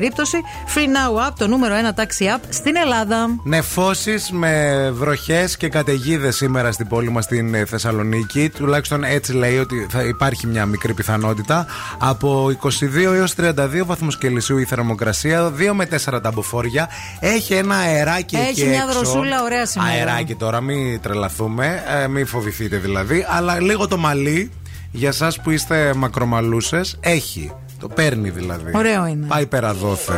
Free 0.76 0.88
Now 0.88 1.28
App, 1.28 1.34
το 1.38 1.48
νούμερο 1.48 1.76
1 1.96 2.00
taxi 2.00 2.36
app 2.36 2.40
στην 2.50 2.76
Ελλάδα. 2.76 3.28
Νεφώσεις 3.44 4.32
με 4.32 4.90
βροχές 4.94 5.58
και 5.58 5.70
καταιγίδες 5.70 6.36
σήμερα 6.36 6.72
στην 6.72 6.88
πόλη 6.88 7.10
μας 7.12 7.24
στην 7.24 7.54
ε, 7.54 7.66
Θεσσαλονίκη. 7.66 8.50
Τουλάχιστον 8.50 9.04
έτσι 9.04 9.34
λέει 9.34 9.58
ότι 9.58 9.88
θα 9.90 10.02
υπάρχει 10.04 10.48
μια 10.48 10.66
μικρή 10.66 10.94
πιθανότητα. 10.94 11.66
Από 11.98 12.52
22 12.62 13.14
έως 13.16 13.34
32 13.38 13.54
βαθμούς 13.86 14.18
Κελσίου 14.18 14.58
η 14.58 14.64
θερμοκρασία, 14.66 15.52
2 15.58 15.72
με 15.74 15.88
4 16.06 16.20
τα 16.22 16.32
μποφόρια. 16.32 16.90
Έχει 17.20 17.54
ένα 17.54 17.76
αεράκι 17.76 18.36
Έχει 18.36 18.50
εκεί 18.50 18.66
μια 18.66 18.84
έξω. 18.88 19.00
δροσούλα 19.00 19.44
ωραία 19.44 19.66
σήμερα. 19.66 19.92
Αεράκι 19.92 20.36
τώρα, 20.36 20.62
μην 20.62 21.02
τρελαθούμε, 21.02 21.84
ε, 22.04 22.08
μην 22.08 22.26
φοβηθείτε 22.28 22.78
δηλαδή. 22.78 23.26
Αλλά 23.30 23.62
λίγο 23.62 23.88
το 23.88 23.98
μαλλί 23.98 24.52
για 24.92 25.10
εσά 25.10 25.32
που 25.44 25.50
είστε 25.52 25.94
μακρομαλούσες 25.96 26.98
έχει. 27.00 27.52
Το 27.80 27.88
παίρνει 27.88 28.30
δηλαδή. 28.30 28.72
Ωραίο 28.76 29.06
είναι. 29.06 29.26
Πάει 29.28 29.46
πέρα 29.46 29.74
δόθε. 29.74 30.14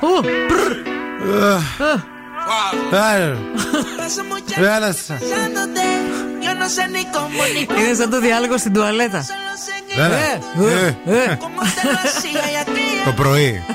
Ου, 0.00 0.20
πρρ. 0.48 0.72
Έλα 4.76 4.92
σας. 4.92 5.18
Yo 6.48 6.52
no 6.62 6.68
sé 6.76 6.84
ni 6.94 7.02
cómo 7.16 7.42
ni 7.54 7.62
Είναι 7.80 7.94
σαν 7.94 8.10
το 8.10 8.20
διάλογο 8.20 8.58
στην 8.58 8.72
τουαλέτα. 8.72 9.24
Έλα. 9.96 10.06
Ε, 10.06 10.40
Ε, 11.06 11.22
ε. 11.22 11.38
cómo 11.40 11.60
te 11.76 11.82
lo 11.88 11.98
hacía 12.04 12.44
y 12.52 12.54
a 12.60 12.64
ti. 12.64 12.86
Το 13.04 13.12
πρωί. 13.12 13.62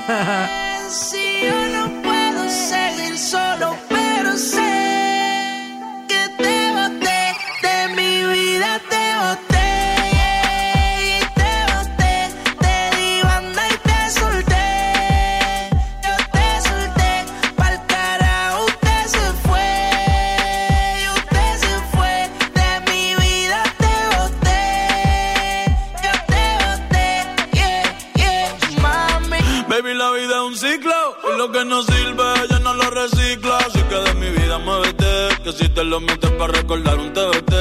no 31.64 31.82
sirve 31.82 32.24
ya 32.50 32.58
no 32.58 32.74
lo 32.74 32.90
recicla. 32.90 33.58
Así 33.58 33.80
que 33.82 33.94
de 33.94 34.14
mi 34.14 34.30
vida 34.30 34.58
muévete, 34.58 35.42
que 35.44 35.52
si 35.52 35.68
te 35.68 35.84
lo 35.84 36.00
metes 36.00 36.30
para 36.32 36.52
recordar 36.52 36.98
un 36.98 37.12
TBT. 37.12 37.52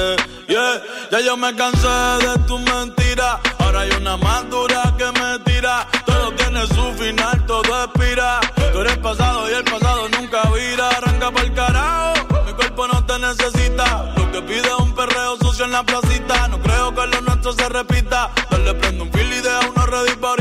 Yeah, 0.48 0.82
ya 1.12 1.20
yo 1.22 1.38
me 1.38 1.56
cansé 1.56 1.88
de 1.88 2.40
tu 2.48 2.58
mentira. 2.60 3.40
Ahora 3.60 3.82
hay 3.82 3.92
una 3.92 4.18
más 4.18 4.50
dura 4.50 4.94
que 4.98 5.06
me 5.20 5.40
tira. 5.40 5.88
Todo 6.06 6.32
tiene 6.34 6.68
su 6.68 6.94
final, 6.94 7.46
todo 7.46 7.84
expira. 7.84 8.40
Tú 8.74 8.80
eres 8.80 8.98
pasado 8.98 9.50
y 9.50 9.54
el 9.54 9.64
pasado 9.64 10.10
nunca 10.10 10.42
vira. 10.50 10.90
Arranca 10.90 11.32
pa'l 11.32 11.54
carajo, 11.54 12.44
mi 12.46 12.54
cuerpo 12.54 12.88
no 12.88 13.06
te 13.06 13.20
necesita. 13.20 14.14
Lo 14.16 14.32
que 14.32 14.42
pide 14.42 14.68
es 14.68 14.80
un 14.80 14.94
perreo 14.94 15.38
sucio 15.38 15.66
en 15.66 15.72
la 15.72 15.84
placita. 15.84 16.48
No 16.48 16.60
creo 16.62 16.94
que 16.94 17.08
lo 17.08 17.22
nuestro 17.22 17.54
se 17.54 17.70
repita. 17.70 18.32
Dale, 18.50 18.74
prendo 18.76 19.04
un 19.04 19.12
fil 19.12 19.32
y 19.34 19.42
deja 19.42 19.60
uno 19.70 19.86
ready 19.86 20.16
pa' 20.16 20.41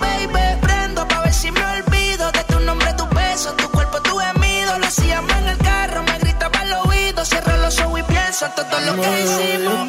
baby. 0.00 0.60
Prendo 0.60 1.06
pa' 1.08 1.20
ver 1.22 1.32
si 1.32 1.50
me 1.50 1.64
olvido 1.64 2.30
de 2.32 2.44
tu 2.44 2.60
nombre, 2.60 2.92
tu 2.94 3.06
beso, 3.08 3.52
tu 3.54 3.68
cuerpo, 3.70 4.00
tu 4.02 4.16
gemido. 4.18 4.78
Lo 4.78 4.86
hacíamos 4.86 5.32
en 5.32 5.48
el 5.48 5.58
carro, 5.58 6.02
me 6.02 6.18
gritaba 6.18 6.60
al 6.60 6.72
oído. 6.88 7.24
Cierro 7.24 7.56
los 7.58 7.78
ojos 7.80 8.00
y 8.00 8.02
pienso 8.04 8.46
en 8.46 8.52
todo 8.54 8.80
lo 8.80 9.02
que 9.02 9.22
hicimos, 9.22 9.88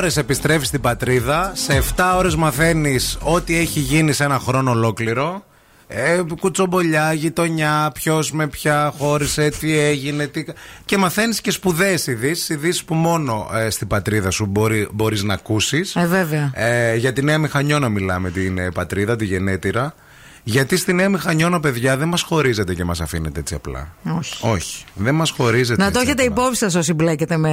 Ώρες 0.00 0.16
επιστρέφεις 0.16 0.68
στην 0.68 0.80
πατρίδα. 0.80 1.52
Σε 1.54 1.82
7 1.96 2.14
ώρες 2.16 2.34
μαθαίνεις 2.34 3.18
ό,τι 3.22 3.56
έχει 3.56 3.80
γίνει 3.80 4.12
σε 4.12 4.24
ένα 4.24 4.38
χρόνο 4.38 4.70
ολόκληρο. 4.70 5.44
Ε, 5.88 6.20
κουτσομπολιά, 6.40 7.12
γειτονιά, 7.12 7.90
ποιος 7.94 8.32
με 8.32 8.46
ποια 8.46 8.92
χώρισε, 8.98 9.48
τι 9.48 9.78
έγινε. 9.78 10.26
Τι... 10.26 10.44
Και 10.84 10.96
μαθαίνεις 10.96 11.40
και 11.40 11.50
σπουδαίες 11.50 12.06
ειδήσεις. 12.06 12.48
Ειδήσεις 12.48 12.84
που 12.84 12.94
μόνο 12.94 13.50
ε, 13.54 13.70
στην 13.70 13.86
πατρίδα 13.86 14.30
σου 14.30 14.46
μπορεί 14.46 14.88
μπορείς 14.92 15.22
να 15.22 15.34
ακούσεις. 15.34 15.96
Ε, 15.96 16.06
βέβαια. 16.06 16.50
Ε, 16.54 16.96
για 16.96 17.12
τη 17.12 17.22
Νέα 17.22 17.38
Μηχανιώνα 17.38 17.88
μιλάμε 17.88 18.30
την 18.30 18.58
ε, 18.58 18.70
πατρίδα, 18.70 19.16
τη 19.16 19.24
γενέτειρα. 19.24 19.94
Γιατί 20.42 20.76
στη 20.76 20.92
Νέα 20.92 21.08
Μηχανιώνα, 21.08 21.60
παιδιά, 21.60 21.96
δεν 21.96 22.08
μας 22.08 22.22
χωρίζετε 22.22 22.74
και 22.74 22.84
μας 22.84 23.00
αφήνετε 23.00 23.40
έτσι 23.40 23.54
απλά. 23.54 23.94
Όχι. 24.18 24.46
Όχι. 24.46 24.84
Δεν 24.94 25.14
μας 25.14 25.30
χωρίζετε. 25.30 25.82
Να 25.82 25.90
το 25.90 25.98
έτσι 25.98 26.10
έχετε 26.10 26.26
απλά. 26.26 26.42
υπόψη 26.42 26.58
σας 26.58 26.74
όσοι 26.74 26.92
μπλέκετε 26.92 27.36
με 27.36 27.50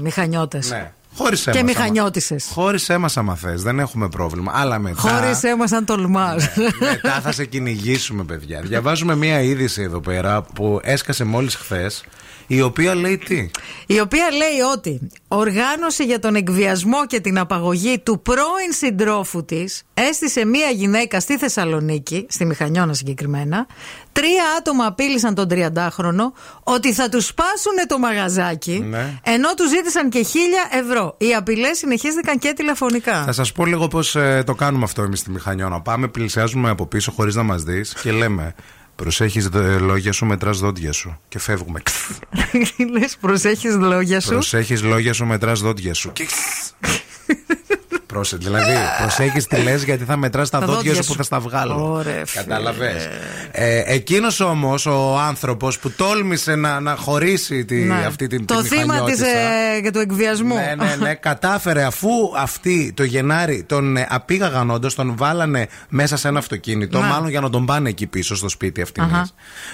μηχανιώτες. 0.00 0.70
Ναι. 0.70 0.92
Χώρισέ 1.18 1.50
Και 1.50 1.62
μας, 1.62 1.74
μηχανιώτησες. 1.74 2.44
άμα- 2.44 2.52
Χώρισέ 2.62 2.98
μα 2.98 3.08
άμα 3.14 3.34
θες, 3.36 3.62
δεν 3.62 3.78
έχουμε 3.78 4.08
πρόβλημα. 4.08 4.52
Αλλά 4.54 4.78
μετά. 4.78 5.00
Χώρισέ 5.00 5.56
μα 5.56 5.76
αν 5.76 5.84
τολμάς. 5.84 6.48
Μετά 6.80 7.20
θα 7.20 7.32
σε 7.32 7.44
κυνηγήσουμε, 7.44 8.24
παιδιά. 8.24 8.60
Διαβάζουμε 8.64 9.16
μία 9.16 9.40
είδηση 9.40 9.82
εδώ 9.82 10.00
πέρα 10.00 10.42
που 10.42 10.80
έσκασε 10.82 11.24
μόλις 11.24 11.54
χθες. 11.54 12.04
Η 12.50 12.62
οποία 12.62 12.94
λέει 12.94 13.18
τι; 13.18 13.50
Η 13.86 14.00
οποία 14.00 14.26
λέει 14.30 14.60
ότι 14.74 15.00
οργάνωση 15.28 16.04
για 16.04 16.18
τον 16.18 16.34
εκβιασμό 16.34 17.06
και 17.06 17.20
την 17.20 17.38
απαγωγή 17.38 17.98
του 17.98 18.20
πρώην 18.22 18.72
συντρόφου 18.78 19.44
της 19.44 19.82
έστησε 19.94 20.44
μία 20.44 20.68
γυναίκα 20.70 21.20
στη 21.20 21.38
Θεσσαλονίκη, 21.38 22.26
στη 22.28 22.44
Μηχανιώνα 22.44 22.94
συγκεκριμένα. 22.94 23.66
Τρία 24.20 24.44
άτομα 24.58 24.86
απείλησαν 24.86 25.34
τον 25.34 25.48
30χρονο 25.50 26.32
ότι 26.62 26.92
θα 26.92 27.08
τους 27.08 27.26
σπάσουν 27.26 27.72
το 27.88 27.98
μαγαζάκι, 27.98 28.84
Ναι. 28.88 29.20
ενώ 29.22 29.54
τους 29.54 29.68
ζήτησαν 29.68 30.08
και 30.10 30.22
χίλια 30.22 30.68
ευρώ. 30.70 31.14
Οι 31.18 31.34
απειλές 31.34 31.78
συνεχίστηκαν 31.78 32.38
και 32.38 32.52
τηλεφωνικά. 32.56 33.22
Θα 33.24 33.32
σας 33.32 33.52
πω 33.52 33.66
λίγο 33.66 33.88
πώς 33.88 34.16
το 34.44 34.54
κάνουμε 34.54 34.84
αυτό 34.84 35.02
εμείς 35.02 35.18
στη 35.18 35.30
Μηχανιώνα. 35.30 35.80
Πάμε, 35.80 36.08
πλησιάζουμε 36.08 36.70
από 36.70 36.86
πίσω 36.86 37.10
χωρίς 37.12 37.34
να 37.34 37.42
μας 37.42 37.62
δεις 37.62 37.94
και 38.02 38.12
λέμε. 38.12 38.54
Προσέχεις 38.96 39.48
λόγια 39.80 40.12
σου, 40.12 40.26
μετράς 40.26 40.58
δόντια 40.58 40.92
σου. 40.92 41.20
Και 41.28 41.38
φεύγουμε. 41.38 41.82
Λες, 42.98 43.16
προσέχεις 43.20 43.74
λόγια 43.74 44.20
σου. 44.20 44.28
Προσέχεις 44.28 44.82
λόγια 44.82 45.12
σου, 45.12 45.26
μετράς 45.26 45.60
δόντια 45.60 45.94
σου. 45.94 46.12
Και... 48.20 48.36
Πρόσε, 48.36 48.36
δηλαδή, 48.36 48.72
προσέχεις 49.00 49.46
τι 49.46 49.56
λες 49.62 49.82
γιατί 49.84 50.04
θα 50.04 50.16
μετράς 50.16 50.50
τα 50.50 50.58
Τα 50.58 50.66
δόντια 50.66 50.76
δόντια 50.82 50.94
σου 50.94 51.02
σου. 51.02 51.08
που 51.10 51.16
θα 51.16 51.22
στα 51.22 51.38
βγάλω. 51.40 51.92
Ωραία, 51.92 52.26
φίλε. 52.26 52.42
Κατάλαβες. 52.44 53.08
Ε, 53.50 53.82
Εκείνος 53.86 54.40
όμως 54.40 54.86
ο 54.86 55.18
άνθρωπος 55.18 55.78
που 55.78 55.90
τόλμησε 55.90 56.54
να, 56.54 56.80
να 56.80 56.94
χωρίσει 56.96 57.64
τη, 57.64 57.74
Ναι. 57.76 58.04
αυτή 58.06 58.26
την 58.26 58.44
το 58.46 58.62
τη 58.62 58.68
θύμα 58.68 58.80
της, 58.82 58.90
μηχανιώτισσα. 58.90 59.26
ε, 59.76 59.80
και 59.80 59.90
του 59.90 59.98
εκβιασμού. 59.98 60.54
Ναι, 60.54 60.74
ναι, 60.78 60.96
ναι. 61.00 61.14
Κατάφερε 61.14 61.82
αφού 61.84 62.08
αυτοί 62.36 62.92
το 62.96 63.02
Γενάρη 63.04 63.64
τον 63.68 63.96
ε, 63.96 64.06
απήγαγαν 64.10 64.70
όντως, 64.70 64.94
τον 64.94 65.14
βάλανε 65.16 65.66
μέσα 65.88 66.16
σε 66.16 66.28
ένα 66.28 66.38
αυτοκίνητο, 66.38 67.00
Ναι. 67.00 67.06
μάλλον 67.08 67.28
για 67.28 67.40
να 67.40 67.50
τον 67.50 67.66
πάνε 67.66 67.88
εκεί 67.88 68.06
πίσω 68.06 68.36
στο 68.36 68.48
σπίτι 68.48 68.82
αυτή. 68.82 69.00
Αχα. 69.00 69.28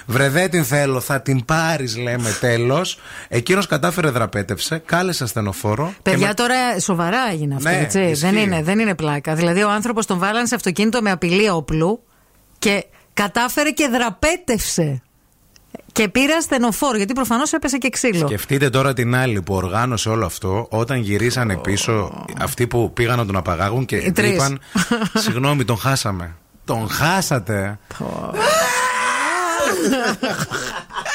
Βρε, 0.05 0.29
δεν 0.29 0.49
την 0.49 0.63
θέλω, 0.63 0.99
θα 0.99 1.21
την 1.21 1.45
πάρεις, 1.45 1.97
λέμε 1.97 2.37
τέλος. 2.39 2.99
Εκείνος 3.27 3.67
κατάφερε, 3.67 4.09
δραπέτευσε, 4.09 4.81
κάλεσε 4.85 5.23
ασθενοφόρο. 5.23 5.87
και 5.95 6.09
Παιδιά, 6.11 6.27
με- 6.27 6.33
τώρα 6.33 6.79
σοβαρά 6.79 7.19
έγινε 7.31 7.55
αυτό, 7.55 7.69
Ναι, 7.69 7.77
έτσι. 7.77 7.99
ισχύει. 7.99 8.25
Δεν 8.35 8.43
είναι, 8.43 8.63
δεν 8.63 8.79
είναι 8.79 8.95
πλάκα. 8.95 9.35
Δηλαδή, 9.35 9.63
ο 9.63 9.69
άνθρωπος 9.69 10.05
τον 10.05 10.19
βάλανε 10.19 10.45
σε 10.47 10.55
αυτοκίνητο 10.55 11.01
με 11.01 11.11
απειλή 11.11 11.49
όπλου 11.49 12.03
και 12.59 12.85
κατάφερε 13.13 13.71
και 13.71 13.87
δραπέτευσε. 13.87 15.01
Και 15.91 16.07
πήρε 16.09 16.33
ασθενοφόρο, 16.33 16.97
γιατί 16.97 17.13
προφανώς 17.13 17.53
έπεσε 17.53 17.77
και 17.77 17.89
ξύλο. 17.89 18.27
Σκεφτείτε 18.27 18.69
τώρα 18.69 18.93
την 18.93 19.15
άλλη 19.15 19.41
που 19.41 19.53
οργάνωσε 19.53 20.09
όλο 20.09 20.25
αυτό 20.25 20.67
όταν 20.69 20.99
γυρίσανε 20.99 21.57
πίσω 21.57 22.25
αυτοί 22.41 22.67
που 22.67 22.93
πήγαν 22.93 23.17
να 23.17 23.25
τον 23.25 23.35
απαγάγουν 23.35 23.85
και 23.85 23.95
Οι 23.95 24.11
τρεις. 24.11 24.33
είπαν 24.33 24.59
Συγγνώμη, 25.23 25.65
τον 25.65 25.77
χάσαμε. 25.77 26.35
Τον 26.65 26.89
χάσατε. 26.89 27.79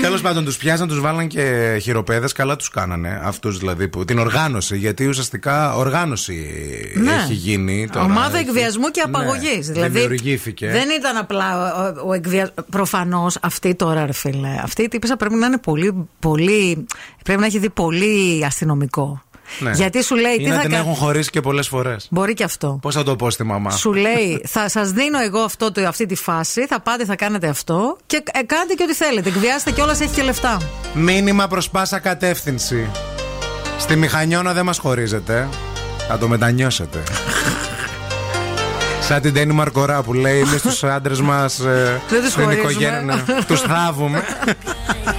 Τέλος 0.00 0.20
πάντων, 0.20 0.44
τους 0.44 0.56
πιάσαν, 0.56 0.88
τους 0.88 1.00
βάλαν 1.00 1.28
και 1.28 1.76
χειροπέδες. 1.82 2.32
Καλά 2.32 2.56
τους 2.56 2.68
κάνανε. 2.68 3.20
Αυτούς 3.24 3.58
δηλαδή 3.58 3.88
που. 3.88 4.04
Την 4.04 4.18
οργάνωση. 4.18 4.76
Γιατί 4.78 5.06
ουσιαστικά 5.06 5.74
οργάνωση 5.74 6.46
Ναι. 6.94 7.12
έχει 7.12 7.32
γίνει. 7.34 7.88
Τώρα, 7.92 8.04
Ομάδα 8.04 8.38
έχει- 8.38 8.48
εκβιασμού 8.48 8.88
και 8.90 9.02
Ναι, 9.06 9.16
απαγωγής. 9.18 9.68
δηλαδή, 9.68 9.90
Δημιουργήθηκε. 9.98 10.66
δεν 10.70 10.88
ήταν 10.98 11.16
απλά 11.16 11.74
ο, 11.74 12.08
ο 12.08 12.12
εκβιασμό. 12.12 12.54
Προφανώς 12.70 13.36
αυτή 13.42 13.74
τώρα, 13.74 14.06
ρε 14.06 14.12
φίλε. 14.12 14.54
Αυτή 14.62 14.82
η 14.82 14.88
τύπησα 14.88 15.16
πρέπει 15.16 15.34
να 15.34 15.46
είναι 15.46 15.58
πολύ, 15.58 16.08
πολύ. 16.18 16.86
Πρέπει 17.24 17.40
να 17.40 17.46
έχει 17.46 17.58
δει 17.58 17.70
πολύ 17.70 18.44
αστυνομικό. 18.44 19.22
Ναι. 19.58 19.70
Γιατί 19.70 20.02
σου 20.04 20.14
λέει 20.16 20.32
Ή 20.32 20.36
τι 20.44 20.48
να 20.48 20.54
θα 20.54 20.60
την 20.60 20.70
κα- 20.70 20.76
έχουν 20.76 20.94
χωρίσει 20.94 21.30
και 21.30 21.40
πολλές 21.40 21.68
φορές. 21.68 22.06
Μπορεί 22.10 22.34
και 22.34 22.44
αυτό. 22.44 22.78
Πώς 22.82 22.94
θα 22.94 23.02
το 23.02 23.16
πω 23.16 23.30
στη 23.30 23.44
μαμά; 23.44 23.70
Σου 23.70 23.92
λέει, 23.92 24.44
θα 24.48 24.68
σας 24.68 24.90
δίνω 24.90 25.20
εγώ 25.20 25.38
αυτό, 25.38 25.72
το, 25.72 25.86
αυτή 25.88 26.06
τη 26.06 26.14
φάση, 26.14 26.66
θα 26.66 26.80
πάτε, 26.80 27.04
θα 27.04 27.16
κάνετε 27.16 27.48
αυτό 27.48 27.96
και 28.06 28.22
ε, 28.32 28.42
κάντε 28.42 28.74
και 28.74 28.82
ό,τι 28.82 28.94
θέλετε. 28.94 29.28
Εκβιάστε 29.28 29.70
κιόλα, 29.70 29.92
έχει 29.92 30.08
και 30.14 30.22
λεφτά. 30.22 30.60
Μήνυμα 30.94 31.46
προς 31.48 31.70
πάσα 31.70 31.98
κατεύθυνση. 31.98 32.90
Στη 33.78 33.96
μηχανιώνα 33.96 34.52
δεν 34.52 34.64
μας 34.64 34.78
χωρίζετε. 34.78 35.48
Θα 36.08 36.18
το 36.18 36.28
μετανιώσετε. 36.28 37.02
Σαν 39.08 39.20
την 39.20 39.34
Τέννη 39.34 39.54
Μαρκορά 39.54 40.02
που 40.02 40.12
λέει 40.14 40.40
Εμείς 40.40 40.62
τους 40.62 40.84
άντρες 40.84 41.20
μας. 41.20 41.60
Δεν 42.08 42.22
τους 42.24 42.34
χωρίζουμε. 42.34 43.24
Τους 43.46 43.60
θάβουμε. 43.60 44.22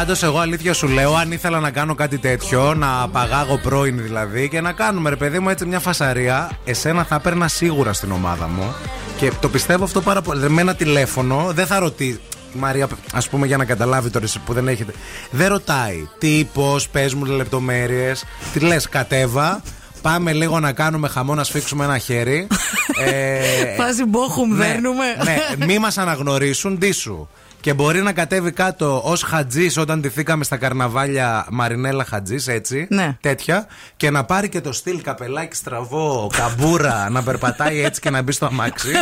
Πάντως, 0.00 0.22
εγώ 0.22 0.38
αλήθεια 0.38 0.72
σου 0.72 0.88
λέω, 0.88 1.14
αν 1.14 1.32
ήθελα 1.32 1.60
να 1.60 1.70
κάνω 1.70 1.94
κάτι 1.94 2.18
τέτοιο, 2.18 2.74
να 2.74 3.08
παγάγω 3.08 3.58
πρώην 3.58 4.02
δηλαδή 4.02 4.48
και 4.48 4.60
να 4.60 4.72
κάνουμε 4.72 5.10
ρε 5.10 5.16
παιδί 5.16 5.38
μου 5.38 5.48
έτσι 5.48 5.66
μια 5.66 5.78
φασαρία, 5.80 6.50
εσένα 6.64 7.04
θα 7.04 7.14
έπαιρνα 7.14 7.48
σίγουρα 7.48 7.92
στην 7.92 8.12
ομάδα 8.12 8.48
μου. 8.48 8.74
Και 9.16 9.32
το 9.40 9.48
πιστεύω 9.48 9.84
αυτό 9.84 10.00
πάρα 10.00 10.22
πολύ. 10.22 10.50
Με 10.50 10.60
ένα 10.60 10.74
τηλέφωνο 10.74 11.50
δεν 11.54 11.66
θα 11.66 11.78
ρωτήσει. 11.78 12.20
Η 12.54 12.58
Μαρία, 12.58 12.88
ας 13.12 13.28
πούμε, 13.28 13.46
για 13.46 13.56
να 13.56 13.64
καταλάβει 13.64 14.10
τώρα 14.10 14.24
εσύ 14.24 14.38
που 14.38 14.52
δεν 14.52 14.68
έχετε. 14.68 14.92
Δεν 15.30 15.48
ρωτάει 15.48 16.08
τι, 16.18 16.48
πώ, 16.52 16.76
πες 16.92 17.14
μου 17.14 17.24
λεπτομέρειες. 17.24 18.24
Τι 18.52 18.60
λες, 18.60 18.88
κατέβα. 18.88 19.62
Πάμε 20.02 20.32
λίγο 20.32 20.60
να 20.60 20.72
κάνουμε 20.72 21.08
χαμό, 21.08 21.34
να 21.34 21.44
σφίξουμε 21.44 21.84
ένα 21.84 21.98
χέρι. 21.98 22.46
ε, 23.10 23.74
Φάση 23.76 24.04
μπόχουμ 24.04 24.50
ναι, 24.50 24.64
δέρνουμε. 24.64 25.04
Ναι, 25.24 25.66
μη 25.66 25.78
μας 25.78 25.98
αναγνωρίσουν, 25.98 26.78
ντύσου. 26.78 27.28
Και 27.60 27.74
μπορεί 27.74 28.02
να 28.02 28.12
κατέβει 28.12 28.52
κάτω 28.52 29.00
ως 29.04 29.22
Χατζής 29.22 29.76
όταν 29.76 30.00
ντυθήκαμε 30.00 30.44
στα 30.44 30.56
καρναβάλια 30.56 31.46
Μαρινέλα 31.50 32.04
Χατζής, 32.04 32.48
έτσι. 32.48 32.86
Ναι. 32.90 33.16
Τέτοια. 33.20 33.66
Και 33.96 34.10
να 34.10 34.24
πάρει 34.24 34.48
και 34.48 34.60
το 34.60 34.72
στυλ 34.72 35.00
καπελάκι 35.02 35.56
στραβό, 35.56 36.30
καμπούρα, 36.36 37.06
να 37.10 37.22
περπατάει 37.22 37.80
έτσι 37.84 38.00
και 38.00 38.10
να 38.10 38.22
μπει 38.22 38.32
στο 38.32 38.46
αμάξι. 38.46 38.92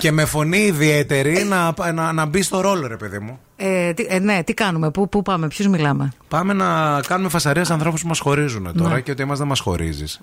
και 0.00 0.12
με 0.12 0.24
φωνή 0.24 0.58
ιδιαίτερη 0.58 1.44
να, 1.44 1.74
να, 1.92 2.12
να 2.12 2.24
μπει 2.26 2.42
στο 2.42 2.60
ρόλο, 2.60 2.86
ρε 2.86 2.96
παιδί 2.96 3.18
μου. 3.18 3.40
Ε, 3.56 3.92
τι- 3.92 4.06
ε, 4.08 4.18
ναι, 4.18 4.42
τι 4.44 4.54
κάνουμε, 4.54 4.90
πού, 4.90 5.08
πού 5.08 5.22
πάμε, 5.22 5.48
ποιους 5.48 5.66
μιλάμε; 5.66 6.12
Πάμε 6.28 6.52
να 6.52 7.00
κάνουμε 7.06 7.28
φασαρία 7.28 7.64
σε 7.64 7.72
ανθρώπους 7.72 8.02
που 8.02 8.08
μας 8.08 8.18
ζορίζουν 8.18 8.72
τώρα 8.76 8.94
Ναι. 8.94 9.00
και 9.00 9.10
ότι 9.10 9.22
εμάς 9.22 9.38
δεν 9.38 9.46
μας 9.46 9.60
ζορίζεις. 9.60 10.20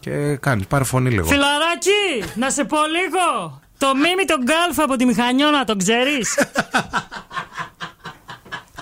Και 0.00 0.36
κάνεις, 0.36 0.66
πάρε 0.66 0.84
φωνή 0.84 1.10
λίγο. 1.10 1.26
Φιλαράκι, 1.26 2.30
να 2.34 2.50
σε 2.50 2.64
πω 2.64 2.76
λίγο. 2.76 3.60
Το 3.82 3.94
Μίμη 3.94 4.24
τον 4.24 4.42
Γκάλφα 4.42 4.82
από 4.82 4.96
τη 4.96 5.04
Μηχανιώνα, 5.04 5.64
τον 5.64 5.78
ξέρεις; 5.78 6.38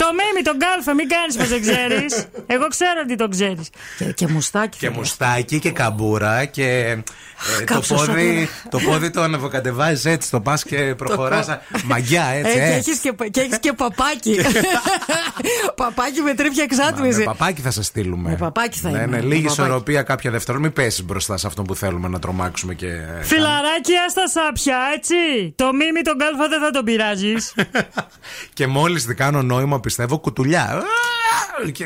το 0.03 0.07
Μίμη 0.19 0.43
τον 0.45 0.57
Γκάλφα, 0.57 0.95
μην 0.95 1.09
κάνεις 1.09 1.37
πως 1.37 1.49
δεν 1.49 1.61
ξέρεις. 1.61 2.27
Εγώ 2.47 2.67
ξέρω 2.69 3.01
ότι 3.05 3.15
τον 3.17 3.31
ξέρεις. 3.31 3.69
Και, 3.99 4.05
και 4.05 4.27
μουστάκι. 4.29 4.79
Και 4.79 4.91
μουστάκι 4.91 5.59
και 5.59 5.71
καμπούρα 5.71 6.45
και 6.45 6.67
ε, 6.89 6.95
το, 7.59 7.65
κάψω 7.65 7.95
πόδι, 7.95 8.49
το 8.71 8.79
πόδι 8.79 9.11
το 9.11 9.23
ανεβοκατεβάζει 9.23 10.11
έτσι, 10.11 10.31
το 10.31 10.41
πας 10.41 10.65
και 10.65 10.95
προχωράς. 10.95 11.47
κο- 11.47 11.61
Μαγκιά 11.85 12.25
έτσι. 12.27 12.59
Ε, 12.59 12.63
ε. 12.63 12.69
και 12.71 12.77
έχεις 12.77 12.99
και, 12.99 13.13
και 13.31 13.41
έχεις 13.41 13.59
και 13.59 13.73
παπάκι. 13.73 14.37
παπάκι 15.83 16.21
με 16.21 16.35
τρίπια 16.35 16.67
Μα, 16.71 16.85
εξάτμιση. 16.85 17.19
με 17.19 17.25
παπάκι 17.25 17.61
θα 17.61 17.71
σε 17.71 17.83
στείλουμε. 17.83 18.31
Με 18.31 18.37
παπάκι 18.37 18.79
θα 18.79 18.91
ναι, 18.91 18.97
είμαι, 18.97 19.07
ναι, 19.07 19.17
με 19.17 19.21
λίγη 19.23 19.43
παπάκι. 19.43 19.61
ισορροπία 19.61 20.03
κάποια 20.03 20.31
δευτερόλεπτα. 20.31 20.73
Μην 20.81 20.87
πέσεις 20.87 21.05
μπροστά 21.05 21.37
σε 21.37 21.47
αυτό 21.47 21.63
που 21.63 21.75
θέλουμε 21.75 22.09
να 22.09 22.19
τρομάξουμε 22.19 22.75
και. 22.75 22.87
ε, 22.87 23.23
Φιλαράκι, 23.23 23.93
άστα 24.07 24.29
σάπια, 24.29 24.79
έτσι. 24.95 25.15
Το 25.57 25.73
Μίμη 25.73 26.01
τον 26.03 26.17
Γκάλφα 26.17 26.49
δεν 26.49 26.61
θα 26.61 26.71
τον 26.71 26.85
πειράζεις. 26.85 27.55
Και 28.59 28.67
μόλις 28.67 29.05
δεν 29.05 29.17
κάνω 29.17 29.43
νόημα, 29.43 29.81
πιστεύω, 29.91 30.19
κουτουλιά. 30.19 30.83
Και- 31.73 31.85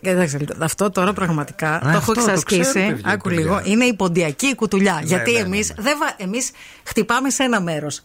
Ε, 0.00 0.10
Εντάξει, 0.10 0.46
αυτό 0.58 0.90
τώρα 0.90 1.12
πραγματικά 1.12 1.78
το 1.82 1.88
έχω 1.88 1.96
αυτό 1.98 2.12
το 2.12 2.20
εξασκήσει. 2.20 2.60
ξέρω, 2.60 2.86
παιδιά, 2.86 3.10
Άκου 3.12 3.28
παιδιά. 3.28 3.40
λίγο. 3.40 3.60
Είναι 3.64 3.84
η 3.84 3.94
ποντιακή 3.94 4.54
κουτουλιά. 4.54 5.00
γιατί 5.04 5.32
ναι, 5.32 5.38
ναι, 5.38 5.44
εμείς 5.44 5.72
εμείς 6.16 6.50
χτυπάμε 6.84 7.30
σε 7.30 7.42
ένα 7.42 7.60
μέρος. 7.60 8.00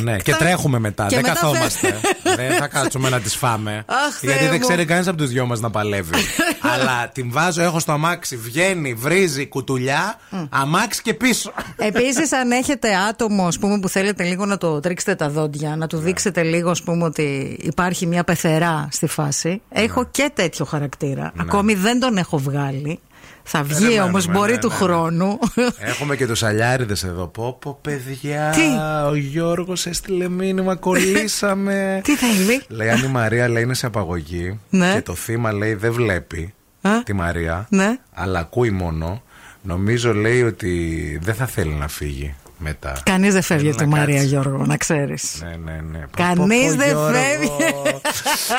Ναι, 0.00 0.16
και 0.16 0.34
τρέχουμε 0.34 0.78
μετά. 0.78 1.06
Και 1.06 1.14
δεν 1.14 1.24
μετά 1.24 1.34
καθόμαστε. 1.40 2.00
δεν 2.36 2.52
θα 2.52 2.66
κάτσουμε 2.68 3.08
να 3.08 3.20
τις 3.20 3.34
φάμε. 3.36 3.84
Αχ, 4.06 4.20
γιατί 4.20 4.38
Θεέ 4.38 4.48
δεν 4.48 4.58
μου. 4.60 4.66
ξέρει 4.66 4.84
κανείς 4.84 5.06
από 5.08 5.16
τους 5.16 5.28
δυο 5.28 5.46
μας 5.46 5.60
να 5.60 5.70
παλεύει. 5.70 6.10
Αλλά 6.72 7.08
την 7.12 7.30
βάζω, 7.32 7.62
έχω 7.62 7.78
στο 7.78 7.92
αμάξι, 7.92 8.36
βγαίνει, 8.36 8.94
βρίζει 8.94 9.46
κουτουλιά, 9.46 10.18
αμάξι 10.50 11.02
και 11.02 11.14
πίσω. 11.14 11.52
Επίσης, 11.76 12.32
αν 12.32 12.50
έχετε 12.50 12.94
άτομο 13.08 13.46
ας 13.46 13.58
πούμε, 13.58 13.80
που 13.80 13.88
θέλετε 13.88 14.22
λίγο 14.24 14.44
να 14.46 14.58
το 14.58 14.80
τρίξετε 14.80 15.14
τα 15.14 15.28
δόντια, 15.28 15.76
να 15.76 15.86
του 15.86 15.96
Ναι. 15.96 16.02
δείξετε 16.02 16.42
λίγο 16.42 16.70
ας 16.70 16.82
πούμε, 16.82 17.04
ότι 17.04 17.56
υπάρχει 17.62 18.06
μια 18.06 18.24
πεθερά 18.24 18.88
στη 18.90 19.06
φάση. 19.06 19.62
Έχω 19.68 20.04
και 20.10 20.27
τέτοιο 20.34 20.64
χαρακτήρα. 20.64 21.32
Ακόμη 21.36 21.74
δεν 21.74 22.00
τον 22.00 22.16
έχω 22.16 22.38
βγάλει. 22.38 23.00
Θα 23.42 23.62
βγει 23.62 23.74
Περιμένουμε, 23.74 24.08
όμως, 24.08 24.26
μπορεί 24.26 24.52
ναι, 24.52 24.58
του 24.58 24.68
ναι, 24.68 24.74
ναι. 24.74 24.80
χρόνου. 24.80 25.38
Έχουμε 25.78 26.16
και 26.16 26.26
τους 26.26 26.42
αλιάριδες 26.42 27.04
εδώ. 27.04 27.26
Πω, 27.26 27.56
πω, 27.60 27.78
παιδιά. 27.82 28.50
Τι; 28.50 28.62
Ο 29.10 29.14
Γιώργος 29.14 29.86
έστειλε 29.86 30.28
μήνυμα, 30.28 30.74
κολλήσαμε. 30.74 32.00
Τι 32.04 32.16
θέλει. 32.16 32.62
λέει 32.68 32.90
αν 32.90 33.04
η 33.04 33.06
Μαρία 33.06 33.48
λέει 33.48 33.62
είναι 33.62 33.74
σε 33.74 33.86
απαγωγή. 33.86 34.58
Ναι. 34.70 34.92
Και 34.92 35.02
το 35.02 35.14
θύμα 35.14 35.52
λέει 35.52 35.74
δεν 35.74 35.92
βλέπει 35.92 36.54
Α; 36.82 37.02
τη 37.02 37.12
Μαρία. 37.12 37.66
Ναι. 37.70 37.98
Αλλά 38.12 38.38
ακούει 38.38 38.70
μόνο. 38.70 39.22
Νομίζω 39.62 40.14
λέει 40.14 40.42
ότι 40.42 41.18
δεν 41.22 41.34
θα 41.34 41.46
θέλει 41.46 41.72
να 41.72 41.88
φύγει 41.88 42.34
μετά. 42.58 42.92
Κανείς 43.04 43.32
δεν 43.32 43.42
φεύγει 43.42 43.62
Θέλει 43.62 43.74
από 43.74 43.82
τη 43.84 43.88
να 43.90 43.96
Μαρία, 43.96 44.14
κάτσει. 44.14 44.28
Γιώργο, 44.28 44.64
να 44.66 44.76
ξέρεις. 44.76 45.42
Ναι, 45.42 45.72
ναι, 45.72 45.80
ναι. 45.92 45.98
Πω, 45.98 46.22
Κανείς 46.22 46.36
πω, 46.36 46.70
πω, 46.70 46.76
δεν 46.76 46.88
Γιώργο. 46.88 47.12
φεύγει. 47.12 47.50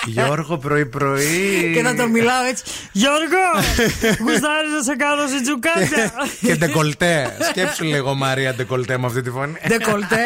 Γιώργο 0.15 0.57
πρωί-πρωί. 0.57 1.71
Και 1.75 1.81
να 1.81 1.95
το 1.95 2.07
μιλάω 2.07 2.43
έτσι. 2.49 2.63
Γιώργο, 2.91 3.43
γουστάρεις 4.23 4.71
να 4.77 4.81
σε 4.83 4.95
κάνω 4.95 5.27
σε 5.27 5.41
τζουκάτια. 5.41 6.12
και 6.47 6.55
ντεκολτέ. 6.55 7.38
Σκέψου 7.49 7.83
λίγο 7.83 8.15
Μαρία 8.15 8.53
ντεκολτέ 8.53 8.97
με 8.97 9.05
αυτή 9.05 9.21
τη 9.21 9.29
φωνή. 9.29 9.53
Ντεκολτέ 9.67 10.25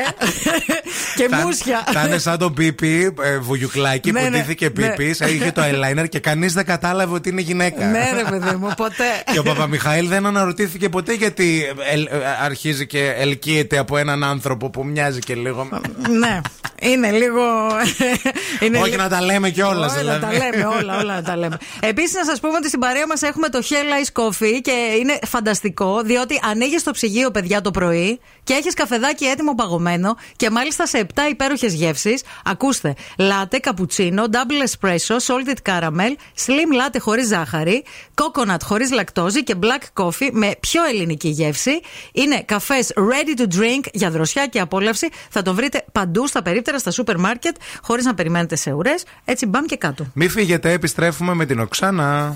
και 1.16 1.28
Θα- 1.30 1.38
μουσια. 1.46 1.84
Θα 1.94 2.04
είναι 2.08 2.18
σαν 2.18 2.38
το 2.38 2.52
Πίπι, 2.52 3.14
ε, 3.24 3.38
βουγιουκλάκι 3.38 4.12
Ναι, 4.12 4.20
που 4.24 4.30
ναι, 4.30 4.38
ντύθηκε 4.38 4.66
ναι. 4.66 4.72
Πίπι, 4.90 5.04
είχε 5.06 5.52
το 5.54 5.62
eyeliner 5.62 6.10
και 6.10 6.20
κανείς 6.20 6.54
δεν 6.54 6.66
κατάλαβε 6.66 7.14
ότι 7.14 7.30
είναι 7.30 7.42
γυναίκα. 7.42 7.86
Ναι, 7.86 8.10
ρε 8.24 8.30
παιδί 8.30 8.56
μου, 8.56 8.72
ποτέ. 8.78 9.04
Και 9.32 9.40
ο 9.40 9.44
Παπαμιχαήλ 9.44 10.08
δεν 10.08 10.26
αναρωτήθηκε 10.26 10.90
ποτέ 10.90 11.14
γιατί 11.14 11.64
ε, 11.92 11.94
ε, 11.94 12.08
αρχίζει 12.44 12.88
και 12.88 13.14
ελκύεται 13.18 13.62
από 13.72 13.98
έναν 13.98 14.24
άνθρωπο 14.24 14.70
που 14.70 14.86
μοιάζει 14.86 15.20
και 15.20 15.36
λίγο. 15.36 15.68
ναι, 16.20 16.42
είναι 16.82 17.12
λίγο. 17.12 17.42
είναι 18.60 18.78
Όχι 18.78 18.90
λίγο- 18.90 19.02
να 19.02 19.10
τα 19.10 19.22
λέμε 19.22 19.50
κιόλας 19.50 19.92
Όλα 19.92 20.00
δηλαδή. 20.00 20.22
τα 20.22 20.32
λέμε, 20.32 20.66
όλα, 20.66 20.98
όλα 20.98 21.22
τα 21.22 21.38
λέμε. 21.38 21.58
Επίσης, 21.80 22.14
να 22.14 22.24
σας 22.26 22.40
πούμε 22.40 22.54
ότι 22.58 22.68
στην 22.68 22.80
παρέα 22.80 23.08
μας 23.08 23.22
έχουμε 23.22 23.50
το 23.50 23.60
Hell 23.70 23.74
Ice 24.06 24.22
Coffee 24.24 24.60
και 24.62 24.72
είναι 25.00 25.20
φανταστικό, 25.28 26.02
διότι 26.02 26.40
ανοίγεις 26.50 26.84
το 26.84 26.92
ψυγείο, 26.92 27.32
παιδιά, 27.32 27.62
το 27.62 27.72
πρωί 27.72 28.20
και 28.44 28.54
έχεις 28.54 28.74
καφεδάκι 28.74 29.26
έτοιμο 29.26 29.56
παγωμένο 29.56 30.16
και 30.36 30.50
μάλιστα 30.50 30.86
σε 30.88 30.98
7 30.98 31.06
υπέροχες 31.30 31.74
γεύσεις. 31.74 32.22
Ακούστε, 32.46 32.94
λάτε, 33.18 33.58
καπουτσίνο, 33.58 34.24
double 34.32 34.68
espresso, 34.68 35.16
salted 35.16 35.72
caramel, 35.72 36.12
slim 36.46 36.74
latte 36.90 36.98
χωρίς 37.00 37.28
ζάχαρη, 37.28 37.84
coconut 38.16 38.58
χωρίς 38.64 38.92
λακτόζη 38.92 39.44
και 39.44 39.56
black 39.62 40.04
coffee 40.04 40.30
με 40.32 40.52
πιο 40.60 40.84
ελληνική 40.84 41.28
γεύση. 41.30 41.82
Είναι 42.12 42.42
καφές 42.46 42.92
ready 42.96 43.42
to 43.42 43.46
drink 43.58 43.88
για 43.94 44.12
δροσιά 44.12 44.48
και 44.48 44.60
απόλαυση. 44.60 45.10
Θα 45.30 45.42
το 45.42 45.54
βρείτε 45.54 45.86
παντού 45.92 46.28
στα 46.28 46.42
περίπτερα, 46.42 46.80
στα 46.80 46.92
σούπερ 46.92 47.18
μάρκετ, 47.18 47.56
χωρίς 47.82 48.06
να 48.06 48.14
περιμένετε 48.14 48.56
σε 48.56 48.72
ουρές. 48.72 49.04
Έτσι, 49.26 49.46
μπαμ 49.46 49.66
και 49.66 49.78
κάτω. 49.78 50.06
Μη 50.14 50.28
φύγετε, 50.28 50.72
επιστρέφουμε 50.72 51.34
με 51.34 51.46
την 51.46 51.60
Οξάνα. 51.60 52.36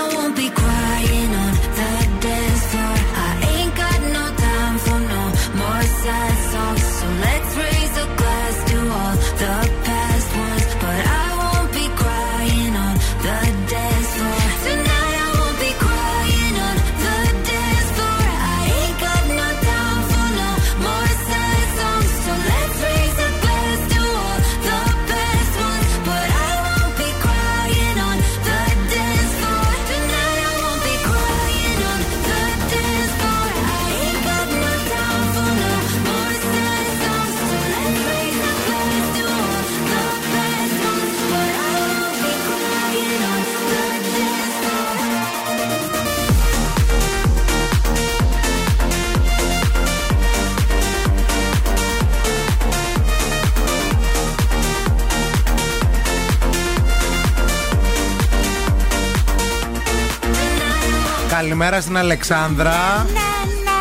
Καλημέρα 61.61 61.85
στην 61.85 61.97
Αλεξάνδρα. 61.97 63.05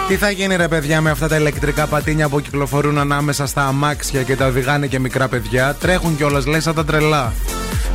Τι 0.09 0.17
θα 0.17 0.31
γίνει 0.31 0.57
ρε 0.57 0.69
παιδιά 0.69 1.01
με 1.01 1.11
αυτά 1.11 1.29
τα 1.29 1.37
ηλεκτρικά 1.37 1.87
πατίνια 1.87 2.29
που 2.29 2.41
κυκλοφορούν 2.41 2.99
ανάμεσα 2.99 3.47
στα 3.47 3.67
αμάξια 3.67 4.23
και 4.23 4.37
τα 4.37 4.47
οδηγάνε 4.47 4.87
και 4.87 4.99
μικρά 4.99 5.29
παιδιά; 5.29 5.75
Τρέχουν 5.75 6.17
κιόλας, 6.17 6.47
λες 6.47 6.63
σαν 6.63 6.75
τα 6.75 6.85
τρελά. 6.85 7.33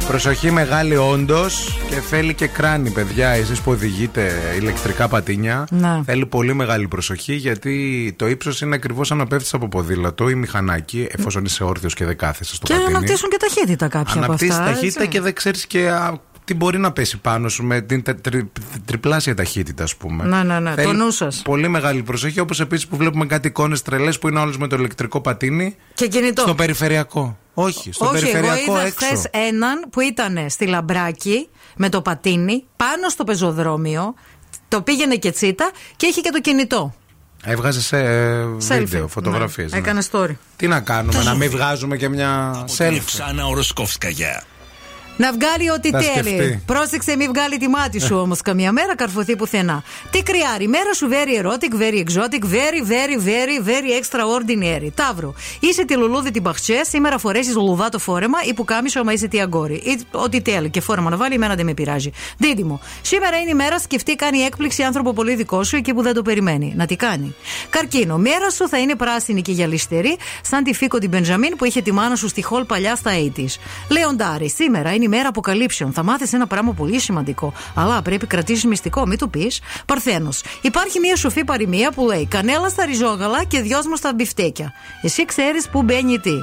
Προσοχή 0.07 0.51
μεγάλη 0.51 0.95
όντως 0.95 1.79
και 1.89 1.95
θέλει 1.95 2.33
και 2.33 2.47
κράνη, 2.47 2.89
παιδιά. 2.89 3.29
Εσείς 3.29 3.61
που 3.61 3.71
οδηγείτε 3.71 4.31
ηλεκτρικά 4.59 5.07
πατίνια, 5.07 5.67
Ναι. 5.71 6.01
θέλει 6.05 6.25
πολύ 6.25 6.53
μεγάλη 6.53 6.87
προσοχή 6.87 7.33
γιατί 7.33 8.13
το 8.17 8.27
ύψος 8.27 8.61
είναι 8.61 8.75
ακριβώς 8.75 9.11
αν 9.11 9.17
να 9.17 9.27
πέφτει 9.27 9.49
από 9.53 9.67
ποδήλατο 9.67 10.29
ή 10.29 10.35
μηχανάκι, 10.35 11.07
εφόσον 11.11 11.45
είσαι 11.45 11.63
όρθιος 11.63 11.93
και 11.93 12.05
δεν 12.05 12.17
κάθεσαι 12.17 12.55
στο 12.55 12.65
Και 12.67 12.73
πατίνι. 12.73 12.95
αναπτύσσουν 12.95 13.29
και 13.29 13.37
ταχύτητα 13.39 13.87
κάποια 13.87 14.13
από 14.15 14.23
Αναπτύσσει 14.23 14.51
αυτά. 14.51 14.63
ταχύτητα 14.63 14.99
έτσι. 15.01 15.07
και 15.11 15.21
δεν 15.21 15.33
ξέρεις 15.33 15.65
και 15.67 15.89
α, 15.89 16.13
τι 16.45 16.53
μπορεί 16.53 16.77
να 16.77 16.91
πέσει 16.91 17.17
πάνω 17.17 17.49
σου 17.49 17.63
με 17.63 17.81
την 17.81 18.03
τε- 18.03 18.21
τρι- 18.21 18.45
τριπλάσια 18.85 19.35
ταχύτητα, 19.35 19.83
ας 19.83 19.95
πούμε. 19.95 20.23
Ναι, 20.23 20.43
ναι, 20.43 20.59
ναι. 20.59 20.73
Θέλει 20.73 20.87
Το 20.87 20.93
νου 20.93 21.11
σας. 21.11 21.41
Πολύ 21.41 21.67
μεγάλη 21.67 22.03
προσοχή, 22.03 22.39
όπως 22.39 22.59
επίσης 22.59 22.87
που 22.87 22.97
βλέπουμε 22.97 23.25
κάτι 23.25 23.47
εικόνες 23.47 23.81
τρελές 23.81 24.19
που 24.19 24.27
είναι 24.27 24.39
όλες 24.39 24.57
με 24.57 24.67
το 24.67 24.75
ηλεκτρικό 24.75 25.21
πατίνι. 25.21 25.75
Και 25.93 26.07
κινητό. 26.07 26.41
Στο 26.41 26.55
περιφερειακό. 26.55 27.37
Όχι, 27.53 27.91
στο 27.91 28.05
Όχι, 28.05 28.13
εγώ 28.15 28.31
περιφερειακό 28.31 28.71
είδα 28.71 28.81
έξω. 28.85 29.05
χθες 29.05 29.27
έναν 29.31 29.85
που 29.89 29.99
ήταν 29.99 30.45
στη 30.49 30.65
Λαμπράκη 30.65 31.47
με 31.75 31.89
το 31.89 32.01
πατίνι 32.01 32.63
πάνω 32.75 33.09
στο 33.09 33.23
πεζοδρόμιο. 33.23 34.13
Το 34.67 34.81
πήγαινε 34.81 35.15
και 35.15 35.31
τσίτα 35.31 35.71
και 35.95 36.05
είχε 36.05 36.21
και 36.21 36.29
το 36.29 36.41
κινητό. 36.41 36.93
Έβγαζε 37.43 37.81
σε 37.81 37.97
ε, 37.99 38.43
Selfie. 38.67 38.77
βίντεο, 38.77 39.07
φωτογραφίες. 39.07 39.71
Ναι, 39.71 39.77
Έκανε 39.77 40.01
story. 40.11 40.35
Τι 40.55 40.67
να 40.67 40.79
κάνουμε, 40.79 41.23
να 41.23 41.33
μην 41.35 41.49
βγάζουμε 41.49 41.97
και 41.97 42.09
μια 42.09 42.63
selfie. 42.77 42.99
Ξάνα 43.05 43.45
Οροσκόφσκαγια. 43.45 44.43
Να 45.17 45.31
βγάλει 45.33 45.69
ό,τι 45.69 45.89
Θα 45.89 45.99
θέλει. 45.99 46.29
σκεφτεί. 46.29 46.61
Πρόσεξε, 46.65 47.15
μην 47.15 47.27
βγάλει 47.33 47.57
τη 47.57 47.67
μάτι 47.67 47.99
σου 47.99 48.15
όμως 48.15 48.41
καμία 48.41 48.71
μέρα, 48.71 48.95
καρφωθεί 48.95 49.35
πουθενά. 49.35 49.83
Τι 50.11 50.23
κρυάρι, 50.23 50.67
μέρα 50.67 50.93
σου 50.93 51.09
very 51.11 51.43
erotic, 51.43 51.81
very 51.81 51.97
exotic, 52.03 52.43
very, 52.43 52.81
very, 52.89 53.17
very, 53.25 53.67
very 53.67 54.01
extraordinary. 54.01 54.89
Ταύρο, 54.95 55.33
είσαι 55.59 55.85
τη 55.85 55.95
λουλούδι 55.95 56.31
την 56.31 56.43
παχτσέ, 56.43 56.81
σήμερα 56.83 57.17
φορέσεις 57.17 57.55
λουλουδά 57.55 57.89
το 57.89 57.99
φόρεμα 57.99 58.37
ή 58.47 58.53
που 58.53 58.63
κάμισο, 58.65 58.99
άμα 58.99 59.13
είσαι 59.13 59.27
τι 59.27 59.41
αγκόρι. 59.41 59.73
Ή 59.73 59.99
ό,τι 60.11 60.41
θέλει 60.41 60.69
και 60.69 60.81
φόρεμα 60.81 61.09
να 61.09 61.17
βάλει, 61.17 61.33
εμένα 61.33 61.55
δεν 61.55 61.65
με 61.65 61.73
πειράζει. 61.73 62.11
Δίδυμο, 62.37 62.79
σήμερα 63.01 63.37
είναι 63.37 63.49
η 63.49 63.53
μέρα 63.53 63.79
σκεφτεί 63.79 64.15
κάνει 64.15 64.39
έκπληξη 64.39 64.83
άνθρωπο 64.83 65.13
πολύ 65.13 65.35
δικό 65.35 65.63
σου 65.63 65.75
εκεί 65.75 65.93
που 65.93 66.01
δεν 66.01 66.13
το 66.13 66.21
περιμένει. 66.21 66.73
Να 66.77 66.85
τι 66.85 66.95
κάνει. 66.95 67.35
Καρκίνο, 67.69 68.17
μέρα 68.17 68.49
σου 68.49 68.69
θα 68.69 68.77
είναι 68.77 68.95
πράσινη 68.95 69.41
και 69.41 69.51
γυαλιστερή, 69.51 70.17
σαν 70.41 70.63
τη 70.63 70.73
Φίκο 70.73 70.97
την 70.97 71.09
Μπεντζαμίν 71.09 71.55
που 71.55 71.65
είχε 71.65 71.81
τη 71.81 71.91
μάνα 71.91 72.15
σου 72.15 72.27
στη 72.27 72.43
χολ 72.43 72.63
παλιά 72.63 72.95
στα 72.95 73.11
80s. 73.35 73.55
Λεοντάρι, 73.89 74.49
σήμερα 74.49 74.93
είναι 74.93 75.04
η 75.05 75.07
μέρα 75.07 75.27
αποκαλύψεων. 75.27 75.93
Θα 75.93 76.03
μάθεις 76.03 76.33
ένα 76.33 76.47
πράγμα 76.47 76.73
πολύ 76.73 76.99
σημαντικό. 76.99 77.53
Αλλά 77.75 78.01
πρέπει 78.01 78.25
κρατήσει 78.27 78.67
μυστικό, 78.67 79.07
μην 79.07 79.17
του 79.17 79.29
πεις. 79.29 79.61
Παρθένος. 79.85 80.43
Υπάρχει 80.61 80.99
μια 80.99 81.15
σοφή 81.15 81.43
παροιμία 81.43 81.91
που 81.91 82.05
λέει 82.05 82.25
Κανέλα 82.25 82.69
στα 82.69 82.85
ριζόγαλα 82.85 83.43
και 83.43 83.61
δυόσμος 83.61 83.99
στα 83.99 84.13
μπιφτέκια. 84.13 84.73
Εσύ 85.01 85.25
ξέρεις 85.25 85.69
που 85.69 85.83
μπαίνει 85.83 86.19
τι. 86.19 86.33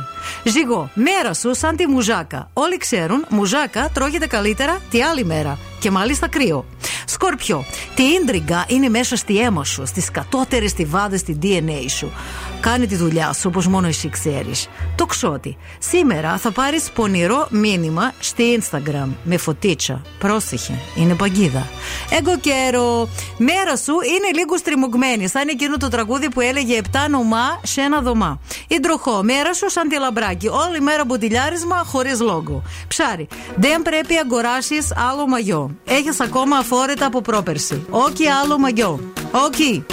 Ζυγό, 0.44 0.90
μέρα 0.94 1.34
σου 1.34 1.54
σαν 1.54 1.76
τη 1.76 1.86
μουζάκα. 1.86 2.50
Όλοι 2.52 2.76
ξέρουν, 2.76 3.24
μουζάκα 3.28 3.90
τρώγεται 3.94 4.26
καλύτερα 4.26 4.80
τη 4.90 5.02
άλλη 5.02 5.24
μέρα. 5.24 5.71
Και 5.83 5.91
μάλιστα 5.91 6.28
κρύο. 6.28 6.64
Σκορπιό, 7.07 7.64
τη 7.95 8.03
ίντριγκα 8.03 8.64
είναι 8.68 8.89
μέσα 8.89 9.16
στη 9.16 9.39
αίμα 9.39 9.64
σου, 9.64 9.87
στις 9.87 10.11
κατώτερες 10.11 10.70
στιβάδε 10.70 11.16
στη 11.16 11.39
DNA 11.43 11.85
σου. 11.89 12.12
Κάνε 12.61 12.87
τη 12.87 12.97
δουλειά 12.97 13.33
σου 13.33 13.43
όπως 13.47 13.66
μόνο 13.66 13.87
εσύ 13.87 14.09
ξέρεις. 14.09 14.68
Το 14.97 15.07
ξότι. 15.07 15.57
Σήμερα 15.78 16.37
θα 16.37 16.51
πάρεις 16.51 16.91
πονηρό 16.91 17.47
μήνυμα 17.51 18.12
στη 18.18 18.61
Instagram 18.61 19.09
με 19.24 19.37
φωτίτσα. 19.37 20.03
Πρόσεχε, 20.18 20.78
είναι 20.95 21.14
παγκίδα. 21.14 21.66
Εγώ 22.11 22.39
καιρό. 22.39 23.09
Μέρα 23.39 23.76
σου 23.76 23.93
είναι 23.93 24.39
λίγο 24.39 24.57
στριμωγμένη, 24.57 25.28
σαν 25.28 25.49
εκείνο 25.49 25.76
το 25.76 25.89
τραγούδι 25.89 26.28
που 26.28 26.41
έλεγε 26.41 26.76
Επτά 26.76 27.09
νομά 27.09 27.61
σε 27.62 27.80
ένα 27.80 28.01
δωμά. 28.01 28.41
Ιντροχό, 28.68 29.22
μέρα 29.22 29.55
σου 29.55 29.70
σαν 29.70 29.89
τη 29.89 29.99
λαμπράκι. 29.99 30.49
Όλη 30.49 30.80
μέρα 30.80 31.05
μποτιλιάρισμα 31.05 31.76
χωρίς 31.76 32.20
λόγο. 32.20 32.62
Ψάρι, 32.89 33.28
δεν 33.57 33.83
πρέπει 33.83 34.14
αγοράσεις 34.14 34.93
άλλο 35.11 35.28
μαγιό. 35.28 35.71
Έχεις 35.84 36.20
ακόμα 36.20 36.56
αφόρετα 36.56 37.06
από 37.06 37.20
πρόπερση. 37.20 37.86
Όχι 37.90 38.26
άλλο 38.28 38.58
μαγιό. 38.58 39.12
Όχι. 39.30 39.84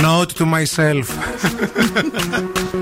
Note 0.00 0.32
to 0.38 0.44
myself. 0.44 1.06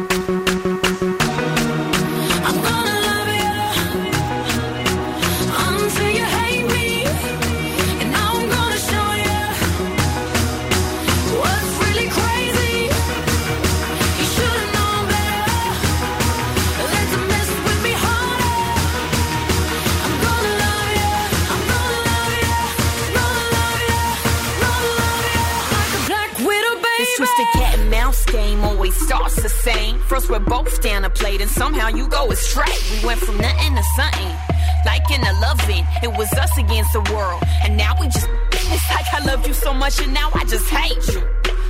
game 28.60 28.68
always 28.68 28.94
starts 28.96 29.36
the 29.42 29.48
same. 29.48 29.98
First 30.00 30.30
we're 30.30 30.38
both 30.38 30.80
down 30.82 31.04
a 31.04 31.10
plate 31.10 31.40
and 31.40 31.50
somehow 31.50 31.88
you 31.88 32.08
go 32.08 32.30
astray. 32.30 32.72
We 32.92 33.06
went 33.06 33.20
from 33.20 33.36
nothing 33.38 33.74
to 33.76 33.82
something. 33.96 34.36
Like 34.84 35.10
in 35.10 35.22
a 35.22 35.32
loving, 35.40 35.84
it 36.02 36.12
was 36.16 36.32
us 36.34 36.56
against 36.58 36.92
the 36.92 37.00
world. 37.12 37.42
And 37.62 37.76
now 37.76 37.94
we 38.00 38.06
just, 38.06 38.28
it's 38.52 38.90
like 38.90 39.06
I 39.12 39.24
love 39.24 39.46
you 39.46 39.54
so 39.54 39.72
much 39.72 40.00
and 40.00 40.12
now 40.12 40.30
I 40.34 40.44
just 40.44 40.68
hate 40.68 41.06
you. 41.14 41.22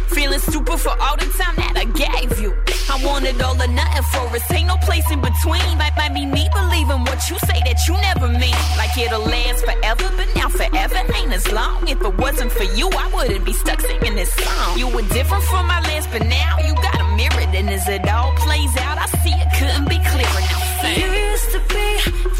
Feeling 0.08 0.40
stupid 0.40 0.78
for 0.78 0.94
all 1.00 1.16
the 1.16 1.26
time 1.38 1.56
that 1.56 1.74
I 1.76 1.84
gave 1.84 2.40
you. 2.40 2.54
I 2.90 2.98
wanted 3.04 3.40
all 3.40 3.54
or 3.54 3.68
nothing 3.68 4.02
for 4.10 4.26
us, 4.34 4.50
ain't 4.50 4.66
no 4.66 4.76
place 4.78 5.08
in 5.12 5.20
between. 5.20 5.78
Might, 5.78 5.96
might 5.96 6.12
be 6.12 6.26
me 6.26 6.48
believing 6.52 7.04
what 7.06 7.20
you 7.30 7.38
say 7.46 7.58
that 7.62 7.78
you 7.86 7.94
never 8.10 8.26
mean. 8.26 8.60
Like 8.76 8.98
it'll 8.98 9.20
last 9.22 9.64
forever, 9.64 10.10
but 10.18 10.26
now 10.34 10.48
forever 10.48 11.00
ain't 11.14 11.32
as 11.32 11.46
long. 11.52 11.86
If 11.86 12.02
it 12.02 12.14
wasn't 12.18 12.50
for 12.50 12.64
you, 12.64 12.90
I 12.90 13.06
wouldn't 13.14 13.44
be 13.44 13.52
stuck 13.52 13.80
singing 13.80 14.16
this 14.16 14.32
song. 14.34 14.76
You 14.76 14.88
were 14.88 15.06
different 15.14 15.44
from 15.44 15.68
my 15.68 15.80
last, 15.82 16.10
but 16.10 16.26
now 16.26 16.58
you 16.66 16.74
got 16.74 16.98
a 17.00 17.06
mirror. 17.14 17.46
And 17.54 17.70
as 17.70 17.88
it 17.88 18.08
all 18.08 18.32
plays 18.34 18.76
out, 18.78 18.98
I 18.98 19.06
see 19.22 19.36
it 19.38 19.50
couldn't 19.58 19.88
be 19.88 19.98
clearer. 20.10 20.42
Now. 20.82 20.90
You 20.98 21.06
used 21.30 21.50
to 21.54 21.60
be 21.70 21.86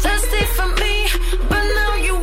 thirsty 0.03 0.43
for 0.57 0.67
me, 0.83 0.95
but 1.47 1.63
now 1.79 1.95
you 1.95 2.15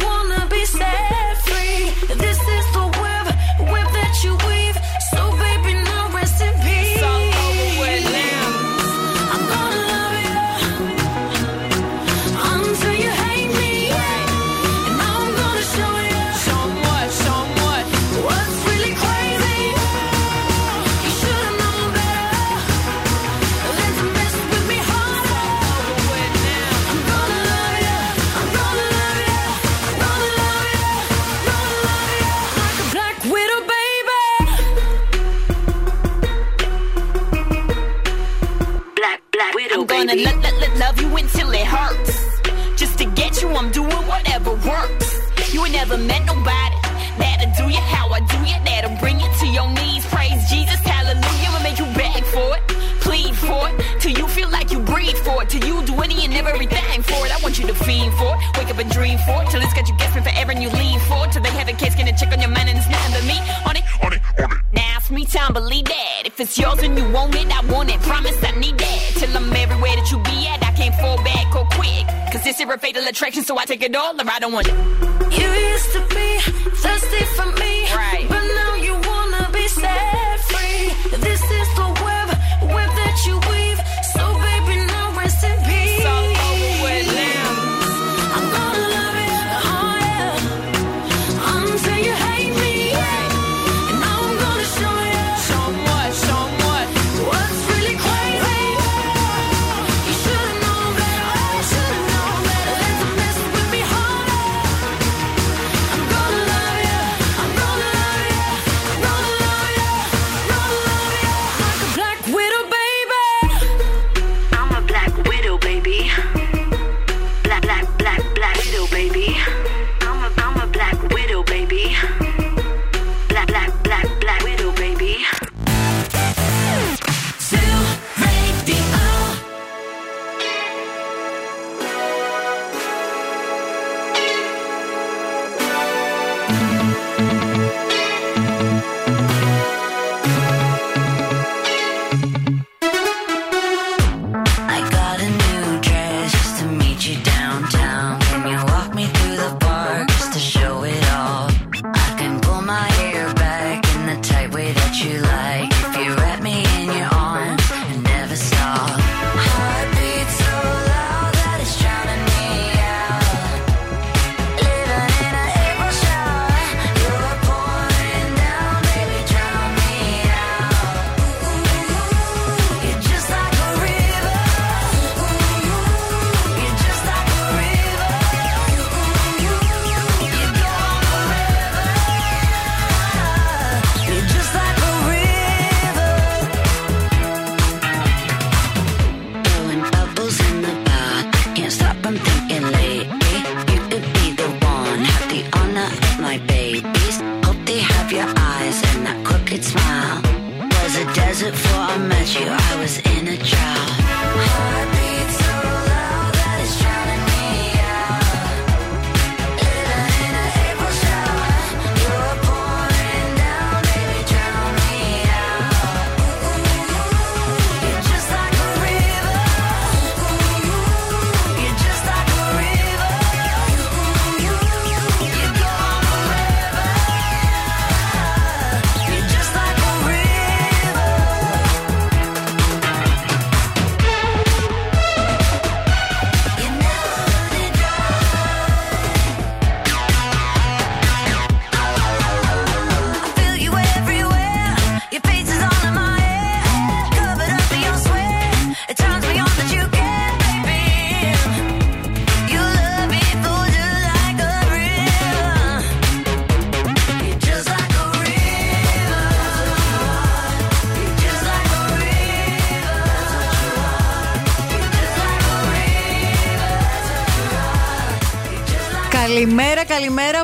a 73.88 73.90
dollar, 73.90 74.24
I 74.30 74.38
don't 74.38 74.52
want 74.52 74.68
it. 74.68 74.74
You 75.40 75.48
used 75.48 75.92
to 75.92 76.17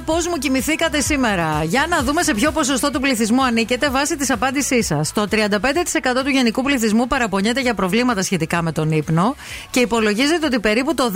πώ 0.04 0.14
μου 0.14 0.38
κοιμηθήκατε 0.38 1.00
σήμερα. 1.00 1.64
Για 1.64 1.86
να 1.88 2.02
δούμε 2.02 2.22
σε 2.22 2.34
ποιο 2.34 2.52
ποσοστό 2.52 2.90
του 2.90 3.00
πληθυσμού 3.00 3.44
ανήκετε 3.44 3.90
βάσει 3.90 4.16
της 4.16 4.30
απάντησής 4.30 4.86
σας. 4.86 5.12
Το 5.12 5.26
35% 5.30 6.22
του 6.24 6.30
γενικού 6.30 6.62
πληθυσμού 6.62 7.06
παραπονιέται 7.06 7.60
για 7.60 7.74
προβλήματα 7.74 8.22
σχετικά 8.22 8.62
με 8.62 8.72
τον 8.72 8.92
ύπνο 8.92 9.36
και 9.70 9.80
υπολογίζεται 9.80 10.46
ότι 10.46 10.60
περίπου 10.60 10.94
το 10.94 11.12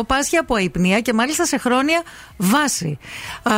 10% 0.00 0.06
πάσχει 0.06 0.36
από 0.36 0.54
αϊπνία 0.54 1.00
και 1.00 1.12
μάλιστα 1.12 1.46
σε 1.46 1.58
χρόνια 1.58 2.02
βάση. 2.36 2.98
Α, 3.42 3.52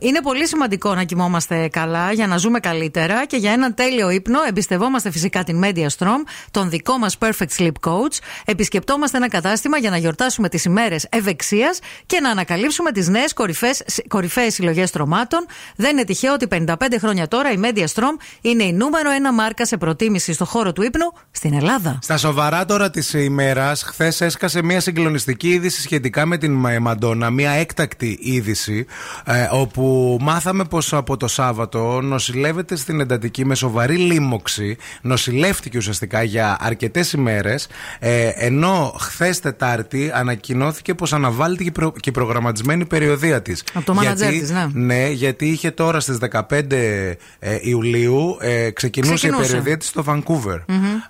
είναι 0.00 0.20
πολύ 0.22 0.46
σημαντικό 0.46 0.94
να 0.94 1.04
κοιμόμαστε 1.04 1.68
καλά 1.68 2.12
για 2.12 2.26
να 2.26 2.36
ζούμε 2.36 2.60
καλύτερα 2.60 3.26
και 3.26 3.36
για 3.36 3.52
έναν 3.52 3.74
τέλειο 3.74 4.10
ύπνο 4.10 4.38
εμπιστευόμαστε 4.48 5.10
φυσικά 5.10 5.44
την 5.44 5.62
MediaStrom, 5.64 6.22
τον 6.50 6.70
δικό 6.70 6.98
μας 6.98 7.16
Perfect 7.18 7.58
Sleep 7.58 7.88
Coach. 7.88 8.18
Επισκεπτόμαστε 8.44 9.16
ένα 9.16 9.28
κατάστημα 9.28 9.78
για 9.78 9.90
να 9.90 9.96
γιορτάσουμε 9.96 10.48
τις 10.48 10.64
ημέρες 10.64 11.06
ευεξίας 11.10 11.78
και 12.06 12.20
να 12.20 12.30
ανακαλύψουμε 12.30 12.92
τις 12.92 13.08
νέες 13.08 13.32
κορυφαίε 13.32 13.72
κορυφαίες 14.08 14.54
συλλογές 14.54 14.90
τρομάτων. 14.90 15.46
Δεν 15.76 15.90
είναι 15.90 16.04
τυχαίο 16.04 16.32
ότι 16.32 16.46
55 16.50 16.74
χρόνια 16.98 17.28
τώρα 17.28 17.52
η 17.52 17.56
Media 17.62 17.84
Strom 17.94 18.16
είναι 18.40 18.64
η 18.64 18.72
νούμερο 18.72 19.10
ένα 19.10 19.32
μάρκα 19.32 19.66
σε 19.66 19.76
προτίμηση 19.76 20.32
στο 20.32 20.44
χώρο 20.44 20.72
του 20.72 20.82
ύπνου 20.82 21.12
στην 21.30 21.54
Ελλάδα. 21.54 21.98
Στα 22.02 22.16
σοβαρά 22.16 22.64
τώρα 22.64 22.90
της 22.90 23.12
ημέρας, 23.12 23.82
χθες 23.82 24.20
έσκασε 24.20 24.62
μια 24.62 24.80
συγκλονιστική 24.80 25.48
είδηση 25.48 25.80
σχετικά 25.80 26.26
με 26.26 26.38
την 26.38 26.52
Μαντόνα, 26.80 27.30
μια 27.30 27.50
έκτακτη 27.50 28.18
είδηση, 28.20 28.86
ε, 29.24 29.48
όπου 29.50 30.16
μάθαμε 30.20 30.64
πως 30.64 30.92
από 30.92 31.16
το 31.16 31.28
Σάββατο 31.28 32.00
νοσηλεύεται 32.00 32.76
στην 32.76 33.00
εντατική 33.00 33.44
με 33.44 33.54
σοβαρή 33.54 33.96
λίμωξη. 33.96 34.76
Νοσηλεύτηκε 35.02 35.78
ουσιαστικά 35.78 36.22
για 36.22 36.56
αρκετές 36.60 37.12
ημέρες, 37.12 37.68
ε, 37.98 38.28
ενώ 38.34 38.94
χθες 38.98 39.40
Τετάρτη 39.40 40.10
ανακοινώθηκε 40.14 40.94
πως 40.94 41.12
αναβάλλεται 41.12 41.64
και 42.00 42.08
η 42.08 42.10
προγραμματισμένη 42.10 42.86
περιοδία 42.86 43.42
της. 43.42 43.62
Από 43.74 43.84
το 43.84 43.94
μάνατζερ 43.94 44.30
της, 44.30 44.50
ναι. 44.50 44.66
Ναι, 44.72 45.08
γιατί 45.08 45.46
είχε 45.46 45.70
τώρα 45.70 46.00
στις 46.00 46.18
15 46.30 46.72
ε, 46.72 47.14
Ιουλίου 47.60 48.36
ε, 48.40 48.70
ξεκινούσε, 48.70 49.14
Ξεκινούσε. 49.14 49.42
η 49.42 49.46
περιοδία 49.46 49.76
της 49.76 49.88
στο 49.88 50.04
Vancouver. 50.06 50.60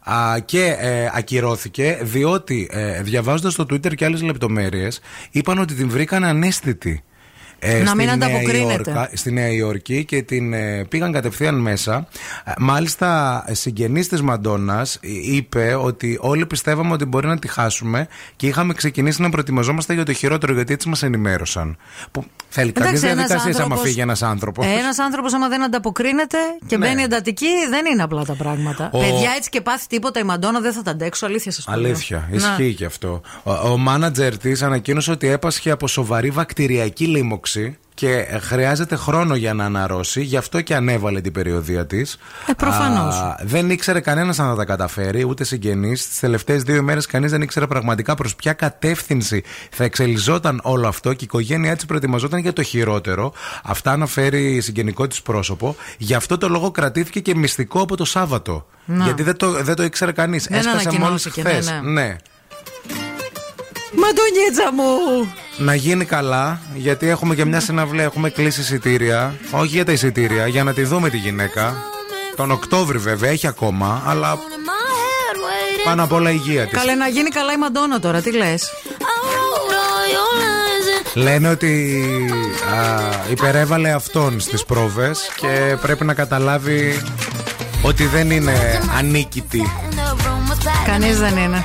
Α, 0.02 0.38
και 0.44 0.76
ε, 0.78 1.10
ακυρώθηκε 1.14 1.98
διότι 2.02 2.68
ε, 2.72 3.02
διαβάζοντας 3.02 3.52
στο 3.52 3.64
Twitter 3.70 3.94
και 3.94 4.04
άλλες 4.04 4.22
λεπτομέρειες 4.22 5.00
είπαν 5.30 5.58
ότι 5.58 5.74
την 5.74 5.88
βρήκαν 5.88 6.24
ανέστητη. 6.24 7.02
Ε, 7.62 7.78
Να 7.78 7.86
στη 7.86 7.96
μην 7.96 8.06
Νέα 8.06 8.14
ανταποκρίνεται. 8.14 8.90
Υόρκα- 8.90 9.10
στη 9.14 9.32
Νέα 9.32 9.48
Υόρκη 9.48 10.04
και 10.04 10.22
την 10.22 10.52
ε, 10.52 10.84
πήγαν 10.88 11.12
κατευθείαν 11.12 11.54
μέσα. 11.60 12.08
Ε, 12.44 12.52
Μάλιστα, 12.58 13.44
συγγενής 13.50 14.08
της 14.08 14.22
Μαντόνας 14.22 14.94
ε, 14.94 14.98
είπε 15.34 15.74
ότι 15.74 16.18
όλοι 16.20 16.46
πιστεύαμε 16.46 16.92
ότι 16.92 17.04
μπορεί 17.04 17.26
να 17.26 17.38
τη 17.38 17.48
χάσουμε 17.48 18.08
και 18.36 18.46
είχαμε 18.46 18.72
ξεκινήσει 18.74 19.22
να 19.22 19.30
προετοιμαζόμαστε 19.30 19.94
για 19.94 20.04
το 20.04 20.12
χειρότερο 20.12 20.52
γιατί 20.52 20.72
έτσι 20.72 20.88
μας 20.88 21.02
ενημέρωσαν. 21.02 21.76
Που 22.10 22.24
θέλει 22.48 22.72
κάποιες 22.72 22.88
Εντάξει, 22.92 23.06
ένας 23.06 23.16
διαδικασίες 23.16 23.54
άμα 23.54 23.64
άνθρωπος- 23.64 23.86
φύγει 23.88 24.00
ένας 24.00 24.22
άνθρωπος. 24.22 24.66
Ένας 24.66 24.98
άνθρωπος, 24.98 25.32
άμα 25.34 25.48
δεν 25.48 25.62
ανταποκρίνεται 25.62 26.38
και 26.66 26.76
Ναι. 26.76 26.86
μπαίνει 26.86 27.02
εντατική, 27.02 27.46
δεν 27.70 27.86
είναι 27.92 28.02
απλά 28.02 28.24
τα 28.24 28.34
πράγματα. 28.34 28.90
Ο- 28.92 28.98
Παιδιά, 28.98 29.30
έτσι 29.36 29.50
και 29.50 29.60
πάθει 29.60 29.86
τίποτα 29.86 30.20
η 30.20 30.22
Μαντόνα 30.22 30.60
δεν 30.60 30.72
θα 30.72 30.82
τα 30.82 30.90
αντέξω. 30.90 31.26
Αλήθεια 31.26 31.52
σας 31.52 31.64
πω. 31.64 31.72
Αλήθεια, 31.72 32.26
Ναι. 32.30 32.36
ισχύει 32.36 32.74
και 32.74 32.84
αυτό. 32.84 33.20
Ο, 33.42 33.52
ο 33.52 33.76
μάνατζερ 33.76 34.38
της 34.38 34.62
ανακοίνωσε 34.62 35.10
ότι 35.10 35.28
έπασχε 35.28 35.70
από 35.70 35.88
σοβαρή 35.88 36.30
βακτηριακή 36.30 37.04
λίμωξη 37.06 37.49
και 38.00 38.26
ε, 38.28 38.38
χρειάζεται 38.38 38.96
χρόνο 38.96 39.34
για 39.34 39.54
να 39.54 39.64
αναρρώσει, 39.64 40.22
γι' 40.22 40.36
αυτό 40.36 40.60
και 40.60 40.74
ανέβαλε 40.74 41.20
την 41.20 41.32
περιοδία 41.32 41.86
της. 41.86 42.18
Ε, 42.46 42.52
προφανώς. 42.52 43.34
Δεν 43.42 43.70
ήξερε 43.70 44.00
κανένας 44.00 44.38
αν 44.38 44.48
θα 44.48 44.54
τα 44.54 44.64
καταφέρει, 44.64 45.24
ούτε 45.24 45.44
συγγενείς. 45.44 46.08
Τις 46.08 46.18
τελευταίες 46.18 46.62
δύο 46.62 46.76
ημέρε 46.76 47.00
κανείς 47.08 47.30
δεν 47.30 47.42
ήξερε 47.42 47.66
πραγματικά 47.66 48.14
προς 48.14 48.36
ποια 48.36 48.52
κατεύθυνση 48.52 49.42
θα 49.70 49.84
εξελιζόταν 49.84 50.60
όλο 50.62 50.88
αυτό 50.88 51.08
και 51.08 51.24
η 51.24 51.24
οικογένειά 51.24 51.76
της 51.76 51.84
προετοιμαζόταν 51.84 52.40
για 52.40 52.52
το 52.52 52.62
χειρότερο. 52.62 53.32
Αυτά 53.64 53.92
αναφέρει 53.92 54.60
συγγενικό 54.60 55.06
της 55.06 55.22
πρόσωπο. 55.22 55.76
Γι' 55.98 56.14
αυτό 56.14 56.38
το 56.38 56.48
λόγο 56.48 56.70
κρατήθηκε 56.70 57.20
και 57.20 57.34
μυστικό 57.34 57.80
από 57.80 57.96
το 57.96 58.04
Σάββατο. 58.04 58.66
Να. 58.84 59.04
Γιατί 59.04 59.22
δεν 59.22 59.36
το, 59.36 59.50
δεν 59.62 59.74
το 59.74 59.82
ήξερε 59.82 60.12
κανείς. 60.12 60.46
Δεν 60.46 60.58
Έσκασε 60.58 60.76
μόλις 60.76 60.86
ανακοινώθηκε, 60.86 61.42
ναι, 61.42 61.50
χθε. 61.50 61.80
ναι. 61.80 61.90
ναι. 61.90 62.16
Μαντονίτσα 63.92 64.72
μου! 64.72 65.32
Να 65.56 65.74
γίνει 65.74 66.04
καλά, 66.04 66.60
γιατί 66.74 67.08
έχουμε 67.08 67.34
και 67.34 67.44
μια 67.44 67.60
συναυλία. 67.60 68.04
Έχουμε 68.04 68.30
κλείσει 68.30 68.60
εισιτήρια. 68.60 69.34
Όχι 69.50 69.66
για 69.66 69.84
τα 69.84 69.92
εισιτήρια, 69.92 70.46
για 70.46 70.64
να 70.64 70.72
τη 70.72 70.84
δούμε 70.84 71.10
τη 71.10 71.16
γυναίκα. 71.16 71.84
Τον 72.36 72.50
Οκτώβρη 72.50 72.98
βέβαια, 72.98 73.30
έχει 73.30 73.46
ακόμα, 73.46 74.02
αλλά 74.06 74.38
πάνω 75.84 76.02
απ' 76.02 76.12
όλα 76.12 76.30
η 76.30 76.40
υγεία 76.44 76.66
της. 76.66 76.78
Καλέ 76.78 76.94
να 76.94 77.08
γίνει 77.08 77.28
καλά 77.28 77.52
η 77.52 77.56
Μαντόνα 77.56 78.00
τώρα, 78.00 78.20
τι 78.20 78.32
λες; 78.32 78.70
Λένε 81.14 81.48
ότι 81.48 82.00
α, 82.74 83.30
υπερέβαλε 83.30 83.92
αυτόν 83.92 84.40
στις 84.40 84.64
πρόβες 84.64 85.30
και 85.36 85.76
πρέπει 85.80 86.04
να 86.04 86.14
καταλάβει 86.14 87.02
ότι 87.82 88.06
δεν 88.06 88.30
είναι 88.30 88.80
ανίκητη. 88.98 89.72
Κανείς 90.86 91.18
δεν 91.18 91.36
είναι. 91.36 91.64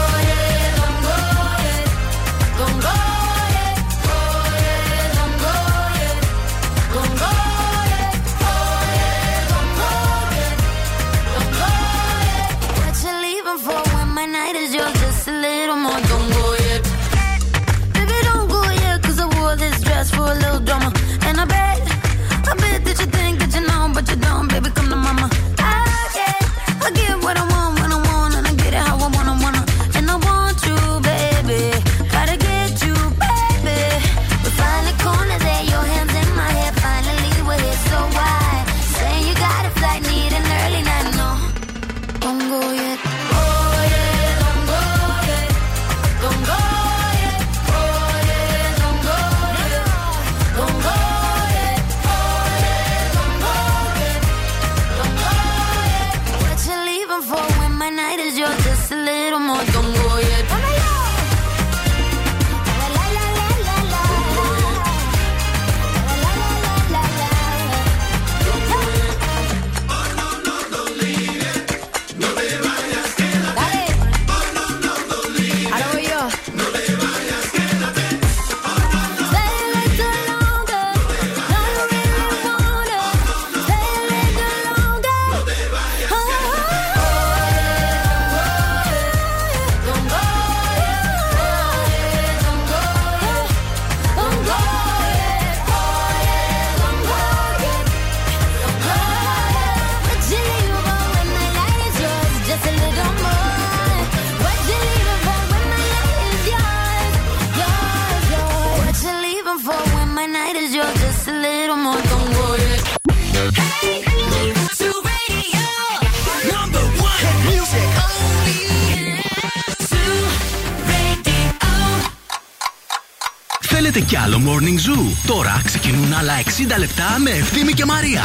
άλλο 124.23 124.41
Morning 124.45 124.99
Zoo. 124.99 125.11
Τώρα 125.25 125.61
ξεκινούν 125.65 126.13
άλλα 126.13 126.33
60 126.43 126.79
λεπτά 126.79 127.03
με 127.23 127.29
Ευθύμη 127.29 127.73
και 127.73 127.85
Μαρία. 127.85 128.21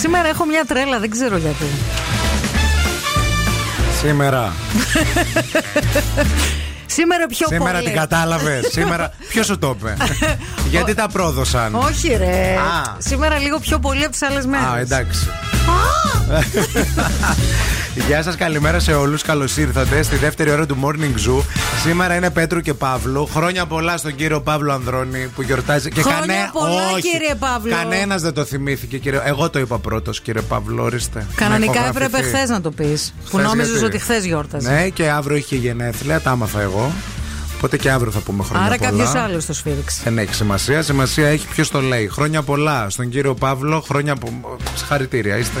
Σήμερα 0.00 0.28
έχω 0.28 0.44
μια 0.44 0.64
τρέλα, 0.64 0.98
δεν 0.98 1.10
ξέρω 1.10 1.36
γιατί. 1.36 1.64
Σήμερα. 4.00 4.52
Σήμερα 6.86 7.26
πιο 7.26 7.46
Σήμερα 7.46 7.72
πολύ. 7.72 7.84
την 7.84 7.94
κατάλαβες. 7.94 8.68
Σήμερα. 8.70 9.12
Ποιος 9.28 9.46
σου 9.46 9.58
το 9.58 9.76
είπε; 9.78 9.96
Γιατί 10.70 10.94
τα 10.94 11.08
πρόδωσαν; 11.08 11.74
Όχι, 11.74 12.08
ρε. 12.16 12.56
Α. 12.56 12.96
Σήμερα 12.98 13.38
λίγο 13.38 13.58
πιο 13.58 13.78
πολύ 13.78 14.02
από 14.02 14.10
τις 14.10 14.22
άλλες 14.22 14.46
μέρες. 14.46 14.66
Α, 14.66 14.78
εντάξει. 14.78 15.28
Γεια 17.94 18.22
σας, 18.22 18.36
καλημέρα 18.36 18.78
σε 18.78 18.92
όλους. 18.94 19.22
Καλώς 19.22 19.56
ήρθατε 19.56 20.02
στη 20.02 20.16
δεύτερη 20.16 20.50
ώρα 20.50 20.66
του 20.66 20.76
Morning 20.82 21.28
Zoo. 21.28 21.42
Σήμερα 21.84 22.14
είναι 22.14 22.30
Πέτρου 22.30 22.60
και 22.60 22.74
Παύλου. 22.74 23.26
Χρόνια 23.26 23.66
πολλά 23.66 23.96
στον 23.96 24.14
κύριο 24.14 24.40
Παύλο 24.40 24.72
Ανδρώνη 24.72 25.30
που 25.34 25.42
γιορτάζει. 25.42 25.90
Και 25.90 26.02
Χρόνια 26.02 26.50
πολλά, 26.52 27.00
κύριε 27.00 27.34
Παύλο. 27.38 27.74
Κανένας 27.74 28.22
δεν 28.22 28.34
το 28.34 28.44
θυμήθηκε, 28.44 28.98
κύριε. 28.98 29.20
Εγώ 29.24 29.50
το 29.50 29.58
είπα 29.58 29.78
πρώτος, 29.78 30.20
κύριε 30.20 30.42
Παύλο, 30.42 30.82
ορίστε. 30.82 31.26
Κανονικά 31.34 31.80
Να 31.80 31.86
έπρεπε 31.86 32.04
ηχογραφηθεί. 32.04 32.36
χθες 32.36 32.48
να 32.48 32.60
το 32.60 32.70
πεις. 32.70 33.14
Που 33.30 33.36
Χθες 33.36 33.46
νόμιζες 33.46 33.70
γιατί; 33.70 33.84
ότι 33.84 33.98
χθες 33.98 34.24
γιόρταζες. 34.24 34.70
Ναι, 34.70 34.88
και 34.88 35.08
αύριο 35.10 35.36
είχε 35.36 35.56
γενέθλια, 35.56 36.20
τα 36.20 36.30
άμαθα 36.30 36.60
εγώ. 36.60 36.92
Οπότε 37.56 37.76
και 37.76 37.90
αύριο 37.90 38.12
θα 38.12 38.18
πούμε 38.20 38.44
χρόνια 38.44 38.66
Άρα 38.66 38.76
πολλά. 38.76 38.90
κάποιος 38.90 39.14
άλλος 39.14 39.46
το 39.46 39.52
σφίριξε. 39.52 40.00
Δεν 40.04 40.18
έχει 40.18 40.34
σημασία. 40.34 40.82
Σημασία 40.82 41.28
έχει 41.28 41.46
ποιος 41.46 41.70
το 41.70 41.80
λέει. 41.80 42.08
Χρόνια 42.08 42.42
πολλά 42.42 42.90
στον 42.90 43.08
κύριο 43.08 43.34
Παύλο. 43.34 43.80
Χρόνια 43.80 44.12
από. 44.12 44.58
Συγχαρητήρια. 44.74 45.36
Είστε. 45.36 45.60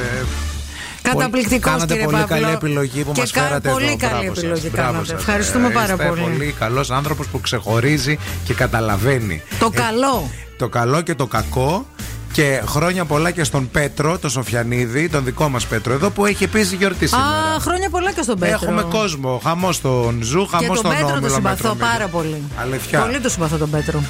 Καταπληκτικός 1.16 1.70
Κάνατε 1.72 1.86
κύριε 1.92 2.04
πολύ 2.04 2.16
Παύλο. 2.16 2.34
καλή 2.40 2.52
επιλογή 2.54 3.02
που 3.04 3.12
Και 3.12 3.20
μας 3.20 3.30
κα- 3.30 3.42
φέρατε 3.42 3.70
πολύ 3.70 3.84
εδώ. 3.86 3.96
καλή 3.96 4.12
Μπράβο 4.14 4.34
σας. 4.34 4.38
επιλογή 4.42 4.68
Μπράβο 4.72 4.88
κάνατε. 4.92 5.06
σας. 5.08 5.18
Ευχαριστούμε 5.20 5.66
Ε, 5.66 5.70
πάρα 5.70 5.92
είστε 5.92 6.06
πολύ. 6.08 6.20
πολύ 6.20 6.54
καλός 6.58 6.90
άνθρωπος 6.90 7.26
που 7.26 7.40
ξεχωρίζει 7.40 8.18
και 8.44 8.54
καταλαβαίνει. 8.54 9.42
Το 9.58 9.70
Ε, 9.72 9.76
καλό. 9.80 10.30
το 10.56 10.68
καλό 10.68 11.00
και 11.00 11.14
το 11.14 11.26
κακό. 11.26 11.86
Και 12.32 12.62
χρόνια 12.66 13.04
πολλά 13.04 13.30
και 13.30 13.44
στον 13.44 13.70
Πέτρο, 13.70 14.18
τον 14.18 14.30
Σοφιανίδη, 14.30 15.08
τον 15.08 15.24
δικό 15.24 15.48
μας 15.48 15.66
Πέτρο 15.66 15.92
εδώ 15.92 16.10
που 16.10 16.26
έχει 16.26 16.44
επίσης 16.44 16.72
γιορτή 16.72 17.06
σήμερα. 17.06 17.26
Α, 17.26 17.58
χρόνια 17.60 17.90
πολλά 17.90 18.12
και 18.12 18.22
στον 18.22 18.38
Πέτρο. 18.38 18.58
Έχουμε 18.62 18.82
κόσμο. 18.82 19.40
Χαμός 19.44 19.76
στον 19.76 20.18
Ζου, 20.22 20.40
Και 20.42 20.48
χαμός 20.50 20.66
τον 20.68 20.76
στον 20.76 20.90
Πέτρο 20.90 21.06
Όμιλο. 21.06 21.20
τον 21.20 21.30
συμπαθώ 21.30 21.68
Μετρομέλη. 21.68 21.90
πάρα 21.92 22.08
πολύ. 22.08 22.42
Αλήθεια. 22.60 23.00
Πολύ 23.00 23.20
τον 23.20 23.30
συμπαθώ 23.30 23.56
τον 23.56 23.70
Πέτρο. 23.70 24.02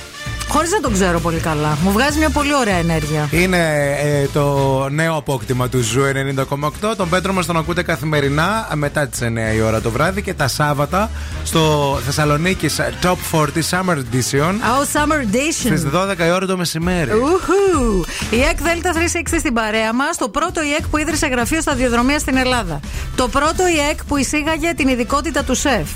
Χωρίς 0.53 0.71
να 0.71 0.81
τον 0.81 0.93
ξέρω 0.93 1.21
πολύ 1.21 1.39
καλά. 1.39 1.79
Μου 1.83 1.93
βγάζει 1.93 2.19
μια 2.19 2.31
πολύ 2.31 2.55
ωραία 2.55 2.77
ενέργεια. 2.77 3.29
Είναι 3.31 3.59
ε, 4.03 4.27
το 4.33 4.89
νέο 4.91 5.17
απόκτημα 5.17 5.69
του 5.69 5.81
Zoo 5.83 6.01
90,8. 6.49 6.97
Τον 6.97 7.09
Πέτρο 7.09 7.33
μας 7.33 7.47
τον 7.47 7.57
ακούτε 7.57 7.83
καθημερινά 7.83 8.69
μετά 8.75 9.07
τις 9.07 9.21
9 9.23 9.55
η 9.57 9.61
ώρα 9.61 9.81
το 9.81 9.91
βράδυ 9.91 10.23
και 10.23 10.35
τα 10.35 10.49
Σάββατα 10.49 11.11
στο 11.45 11.99
Thessaloniki's 12.05 12.81
Top 13.03 13.17
40 13.41 13.47
Summer 13.71 13.97
Edition 13.97 14.51
Oh, 14.53 14.85
Summer 14.93 15.21
Edition. 15.35 15.77
στις 15.79 15.85
12 15.95 16.27
η 16.27 16.31
ώρα 16.31 16.47
το 16.47 16.57
μεσημέρι. 16.57 17.11
Ουχου. 17.13 18.01
ΙΕΚ 18.31 18.63
Δέλτα 18.63 18.93
360 18.93 19.39
στην 19.39 19.53
παρέα 19.55 19.93
μας. 19.93 20.17
Το 20.17 20.29
πρώτο 20.29 20.63
ΙΕΚ 20.63 20.87
που 20.89 20.97
ίδρυσε 20.97 21.27
γραφείο 21.27 21.61
σταδιοδρομίας 21.61 22.21
στην 22.21 22.37
Ελλάδα. 22.37 22.81
Το 23.17 23.29
πρώτο 23.29 23.63
ΙΕΚ 23.69 24.05
που 24.05 24.17
εισήγαγε 24.17 24.73
την 24.77 24.89
ειδικότητα 24.89 25.45
του 25.45 25.55
σεφ. 25.55 25.89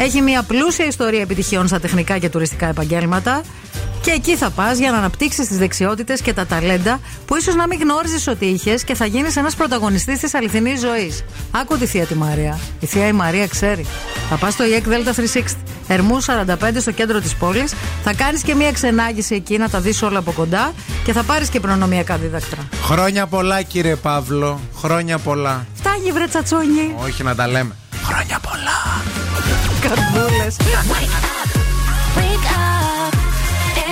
Έχει 0.00 0.20
μια 0.20 0.42
πλούσια 0.42 0.86
ιστορία 0.86 1.20
επιτυχιών 1.20 1.68
στα 1.68 1.80
τεχνικά 1.80 2.18
και 2.18 2.28
τουριστικά 2.28 2.66
επαγγέλματα. 2.66 3.42
Και 4.02 4.10
εκεί 4.10 4.36
θα 4.36 4.50
πας 4.50 4.78
για 4.78 4.90
να 4.90 4.96
αναπτύξεις 4.96 5.46
τις 5.48 5.58
δεξιότητες 5.58 6.20
και 6.20 6.32
τα 6.32 6.46
ταλέντα 6.46 7.00
που 7.26 7.36
ίσως 7.36 7.54
να 7.54 7.66
μην 7.66 7.80
γνώριζες 7.80 8.26
ότι 8.26 8.46
είχες 8.46 8.84
και 8.84 8.94
θα 8.94 9.06
γίνεις 9.06 9.36
ένας 9.36 9.54
πρωταγωνιστής 9.54 10.18
της 10.18 10.34
αληθινής 10.34 10.80
ζωής. 10.80 11.24
Άκου 11.50 11.78
τη 11.78 11.86
θεία 11.86 12.04
τη 12.04 12.14
Μαρία. 12.14 12.58
Η 12.80 12.86
θεία 12.86 13.06
η 13.06 13.12
Μαρία 13.12 13.46
ξέρει. 13.46 13.86
Θα 14.30 14.36
πας 14.36 14.52
στο 14.52 14.64
ΙΕΚ 14.64 14.86
Δέλτα 14.86 15.12
360. 15.12 15.40
Ερμού 15.88 16.18
45 16.22 16.80
στο 16.80 16.90
κέντρο 16.90 17.20
της 17.20 17.34
πόλης. 17.34 17.72
Θα 18.04 18.14
κάνεις 18.14 18.42
και 18.42 18.54
μια 18.54 18.72
ξενάγηση 18.72 19.34
εκεί 19.34 19.58
να 19.58 19.68
τα 19.68 19.80
δεις 19.80 20.02
όλα 20.02 20.18
από 20.18 20.32
κοντά 20.32 20.72
και 21.04 21.12
θα 21.12 21.22
πάρεις 21.22 21.48
και 21.48 21.60
προνομιακά 21.60 22.16
δίδακτρα. 22.16 22.68
Χρόνια 22.82 23.26
πολλά 23.26 23.62
κύριε 23.62 23.96
Παύλο. 23.96 24.60
Χρόνια 24.76 25.18
πολλά. 25.18 25.66
Φτάνει 25.74 26.12
βρε 26.12 26.26
τσατσόνι. 26.26 26.94
Όχι 27.04 27.22
να 27.22 27.34
τα 27.34 27.48
λέμε. 27.48 27.74
Χρόνια 28.07 28.39
πολλά. 28.39 28.79
Καρδούλες. 29.81 30.55
Wake 32.17 32.49
up. 32.67 33.13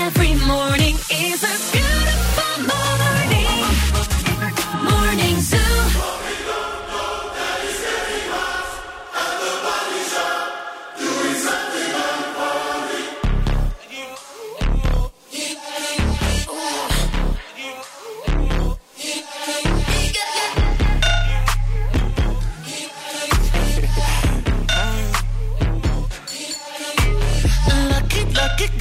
Every 0.05 0.33
morning 0.51 0.95
is 1.25 1.39
a 1.43 1.84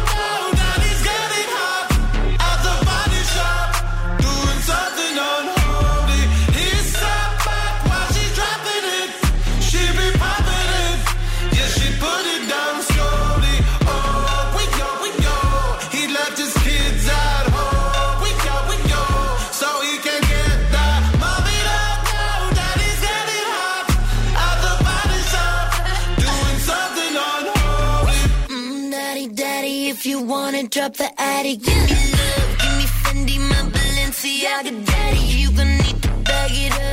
you 30.61 30.67
wanna 30.67 30.69
drop 30.69 30.93
the 30.93 31.21
attic, 31.21 31.63
give 31.63 31.75
me 31.75 31.95
love, 32.11 32.57
give 32.59 32.75
me 32.77 32.85
Fendi, 33.01 33.37
my 33.49 33.55
Balenciaga, 33.71 34.85
daddy. 34.85 35.19
You 35.19 35.51
gonna 35.51 35.77
need 35.77 36.01
to 36.03 36.09
bag 36.23 36.51
it 36.53 36.73
up, 36.73 36.90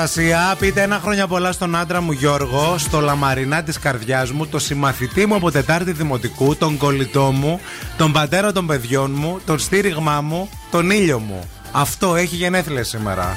Αναστασία. 0.00 0.54
Πείτε 0.58 0.82
ένα 0.82 1.00
χρόνια 1.02 1.26
πολλά 1.26 1.52
στον 1.52 1.76
άντρα 1.76 2.00
μου 2.00 2.12
Γιώργο, 2.12 2.74
στο 2.78 3.00
λαμαρινά 3.00 3.62
της 3.62 3.78
καρδιάς 3.78 4.30
μου, 4.32 4.46
το 4.46 4.58
συμμαθητή 4.58 5.26
μου 5.26 5.34
από 5.34 5.50
Τετάρτη 5.50 5.92
Δημοτικού, 5.92 6.56
τον 6.56 6.76
κολλητό 6.76 7.22
μου, 7.22 7.60
τον 7.96 8.12
πατέρα 8.12 8.52
των 8.52 8.66
παιδιών 8.66 9.12
μου, 9.16 9.40
τον 9.46 9.58
στήριγμά 9.58 10.20
μου, 10.20 10.48
τον 10.70 10.90
ήλιο 10.90 11.18
μου. 11.18 11.48
Αυτό 11.72 12.16
έχει 12.16 12.36
γενέθλια 12.36 12.84
σήμερα. 12.84 13.36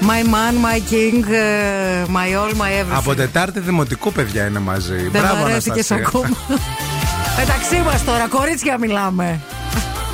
My 0.00 0.24
man, 0.34 0.54
my 0.66 0.78
king, 0.92 1.32
ε, 1.32 2.04
my 2.06 2.36
all, 2.38 2.50
my 2.50 2.82
everything. 2.82 2.96
Από 2.96 3.14
Τετάρτη 3.14 3.60
Δημοτικού, 3.60 4.12
παιδιά 4.12 4.46
είναι 4.46 4.58
μαζί. 4.58 4.96
Δεν 4.96 5.22
Μπράβο, 5.22 5.42
βαρέθηκε 5.42 5.70
Αναστασία. 5.70 6.06
ακόμα. 6.06 6.28
Μεταξύ 7.38 7.82
μας 7.84 8.04
τώρα, 8.04 8.28
κορίτσια 8.28 8.78
μιλάμε. 8.78 9.40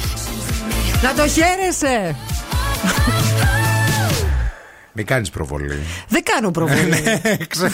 Να 1.04 1.14
το 1.14 1.28
χαίρεσαι. 1.28 2.16
Μην 4.98 5.06
κάνεις 5.06 5.30
προβολή. 5.30 5.78
Δεν 6.08 6.22
κάνω 6.22 6.50
προβολή. 6.50 7.02
Ναι, 7.22 7.36
ξέρω. 7.48 7.72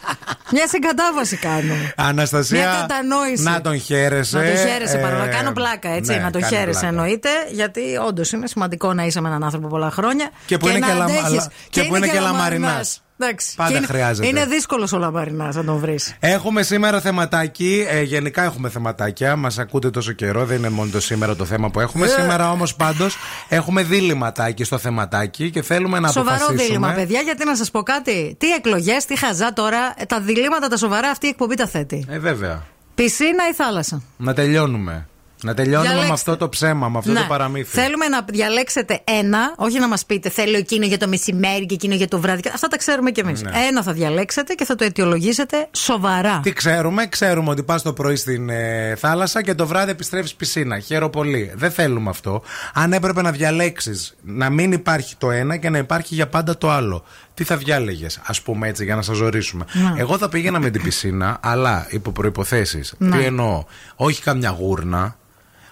Μια 0.52 0.66
συγκατάβαση 0.68 1.36
κάνω. 1.36 1.74
Αναστασία. 1.96 2.58
Μια 2.58 2.76
κατανόηση. 2.80 3.42
Να 3.42 3.60
τον 3.60 3.80
χαίρεσαι. 3.80 4.36
Να 4.38 4.44
το 4.44 4.56
χαίρεσαι 4.56 4.96
Ε, 4.96 5.00
παρόλα. 5.00 5.26
Κάνω 5.26 5.52
πλάκα, 5.52 5.88
έτσι. 5.88 6.12
ναι, 6.12 6.18
να 6.18 6.30
το 6.30 6.38
κάνει 6.38 6.54
χαίρεσαι 6.56 6.70
πλάκα. 6.80 6.86
εννοείται. 6.86 7.28
Γιατί 7.52 7.80
όντως 8.06 8.32
είναι 8.32 8.46
σημαντικό 8.46 8.92
να 8.94 9.04
είσαι 9.04 9.20
με 9.20 9.28
έναν 9.28 9.44
άνθρωπο 9.44 9.68
πολλά 9.68 9.90
χρόνια. 9.90 10.30
Και 10.46 10.56
που 10.58 10.68
είναι 10.68 10.78
να 10.78 10.86
και 10.86 10.92
λαμα- 10.92 11.04
αντέχεις. 11.04 11.24
αλλά- 11.24 11.50
και 11.70 11.82
που 11.82 11.96
είναι 11.96 12.06
και 12.06 12.20
λαμαρινάς. 12.20 13.02
Εντάξει. 13.18 13.54
Πάντα 13.56 13.70
Και 13.70 13.76
είναι, 13.76 13.86
χρειάζεται. 13.86 14.26
Είναι 14.26 14.44
δύσκολος 14.46 14.92
ο 14.92 14.98
λαμαρινά 14.98 15.52
να 15.54 15.64
τον 15.64 15.76
βρεις. 15.78 16.16
Έχουμε 16.20 16.62
σήμερα 16.62 17.00
θεματάκι. 17.00 17.86
Ε, 17.88 18.02
γενικά 18.02 18.42
έχουμε 18.42 18.68
θεματάκια. 18.68 19.36
Μας 19.36 19.58
ακούτε 19.58 19.90
τόσο 19.90 20.12
καιρό. 20.12 20.44
Δεν 20.44 20.56
είναι 20.58 20.68
μόνο 20.68 20.90
το 20.90 21.00
σήμερα 21.00 21.36
το 21.36 21.44
θέμα 21.44 21.70
που 21.70 21.80
έχουμε. 21.80 22.06
Ε. 22.06 22.08
Σήμερα 22.08 22.50
όμως 22.50 22.74
πάντως 22.74 23.16
έχουμε 23.48 23.82
δίληματάκι 23.82 24.64
στο 24.64 24.78
θεματάκι 24.78 25.50
και 25.50 25.62
θέλουμε 25.62 25.98
να 25.98 26.08
Σοβαρό 26.08 26.36
αποφασίσουμε. 26.36 26.66
δίλημα, 26.66 26.92
παιδιά, 26.92 27.20
γιατί 27.20 27.44
να 27.44 27.56
σας 27.56 27.70
πω 27.70 27.82
κάτι; 27.82 28.36
Τι 28.38 28.52
εκλογές, 28.52 29.04
τι 29.04 29.16
χαζά 29.18 29.52
τώρα. 29.52 29.94
ε, 29.96 30.04
Τα 30.04 30.20
διλήμματα 30.20 30.68
τα 30.68 30.76
σοβαρά 30.76 31.08
αυτή 31.08 31.26
η 31.26 31.28
εκπομπή 31.28 31.54
τα 31.54 31.66
θέτει. 31.66 32.04
Ε, 32.08 32.18
βέβαια. 32.18 32.62
Πισίνα 32.94 33.48
ή 33.50 33.54
θάλασσα; 33.54 34.02
Να 34.16 34.34
τελειώνουμε. 34.34 35.06
Να 35.42 35.54
τελειώνουμε 35.54 35.82
Διαλέξτε. 35.88 36.06
με 36.08 36.12
αυτό 36.14 36.36
το 36.36 36.48
ψέμα, 36.48 36.88
με 36.88 36.98
αυτό 36.98 37.12
Ναι. 37.12 37.20
το 37.20 37.26
παραμύθι. 37.28 37.80
Θέλουμε 37.80 38.08
να 38.08 38.22
διαλέξετε 38.28 39.00
ένα, 39.04 39.52
όχι 39.56 39.78
να 39.78 39.88
μας 39.88 40.04
πείτε 40.06 40.28
θέλω 40.28 40.56
εκείνο 40.56 40.86
για 40.86 40.98
το 40.98 41.08
μεσημέρι 41.08 41.66
και 41.66 41.74
εκείνο 41.74 41.94
για 41.94 42.08
το 42.08 42.20
βράδυ. 42.20 42.42
Αυτά 42.54 42.68
τα 42.68 42.76
ξέρουμε 42.76 43.10
κι 43.10 43.20
εμείς. 43.20 43.42
Ναι. 43.42 43.50
Ένα 43.68 43.82
θα 43.82 43.92
διαλέξετε 43.92 44.54
και 44.54 44.64
θα 44.64 44.74
το 44.74 44.84
αιτιολογήσετε 44.84 45.68
σοβαρά. 45.72 46.40
Τι 46.42 46.52
ξέρουμε, 46.52 47.06
ξέρουμε 47.06 47.50
ότι 47.50 47.62
πας 47.62 47.82
το 47.82 47.92
πρωί 47.92 48.16
στην 48.16 48.48
ε, 48.50 48.94
θάλασσα 48.98 49.42
και 49.42 49.54
το 49.54 49.66
βράδυ 49.66 49.90
επιστρέφεις 49.90 50.34
πισίνα. 50.34 50.78
Χαίρο 50.78 51.10
πολύ. 51.10 51.52
Δεν 51.54 51.70
θέλουμε 51.70 52.10
αυτό. 52.10 52.42
Αν 52.74 52.92
έπρεπε 52.92 53.22
να 53.22 53.30
διαλέξεις 53.30 54.16
να 54.22 54.50
μην 54.50 54.72
υπάρχει 54.72 55.14
το 55.16 55.30
ένα 55.30 55.56
και 55.56 55.70
να 55.70 55.78
υπάρχει 55.78 56.14
για 56.14 56.28
πάντα 56.28 56.58
το 56.58 56.70
άλλο, 56.70 57.04
τι 57.34 57.44
θα 57.44 57.56
διάλεγες, 57.56 58.20
ας 58.26 58.42
πούμε 58.42 58.68
έτσι, 58.68 58.84
για 58.84 58.94
να 58.96 59.02
σας 59.02 59.16
ζωρίσουμε. 59.16 59.64
Ναι. 59.72 59.92
Εγώ 60.00 60.18
θα 60.18 60.28
πήγαινα 60.28 60.60
με 60.60 60.70
την 60.70 60.82
πισίνα, 60.82 61.38
αλλά 61.42 61.86
υπό 61.90 62.10
προποθέσει. 62.12 62.80
Ναι. 62.98 63.16
Τι 63.18 63.24
εννοώ, 63.24 63.64
όχι 63.96 64.22
καμιά 64.22 64.50
γούρνα. 64.50 65.16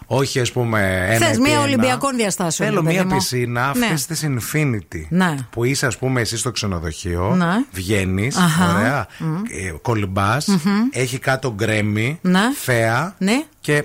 Όχι, 0.07 0.41
ας 0.41 0.53
πούμε, 0.53 1.07
ένα 1.09 1.27
Θες 1.27 1.31
επί 1.37 1.41
μία 1.41 1.53
ένα. 1.53 1.63
Ολυμπιακών 1.63 2.17
διαστάσεων, 2.17 2.69
Θέλω 2.69 2.81
ρε 2.81 2.87
παιδί 2.87 2.97
μία 2.97 3.07
μου. 3.07 3.17
πισίνα 3.17 3.73
Ναι. 3.77 3.87
αυτής 3.87 4.07
της 4.07 4.27
Infinity. 4.27 5.07
Ναι. 5.09 5.35
Που 5.51 5.65
είσαι, 5.65 5.87
ας 5.87 5.99
πούμε, 5.99 6.21
εσύ 6.21 6.37
στο 6.37 6.51
ξενοδοχείο, 6.51 7.35
Ναι. 7.37 7.65
βγαίνεις, 7.73 8.37
Αχα. 8.37 8.75
ωραία, 8.75 9.07
Μμ. 9.19 9.35
ε, 9.35 9.75
κολυμπάς, 9.83 10.47
Μμμ. 10.47 10.61
έχει 10.93 11.19
κάτω 11.19 11.53
γκρέμι, 11.55 12.19
Ναι. 12.23 12.41
θέα 12.61 13.15
Ναι. 13.19 13.43
και 13.61 13.85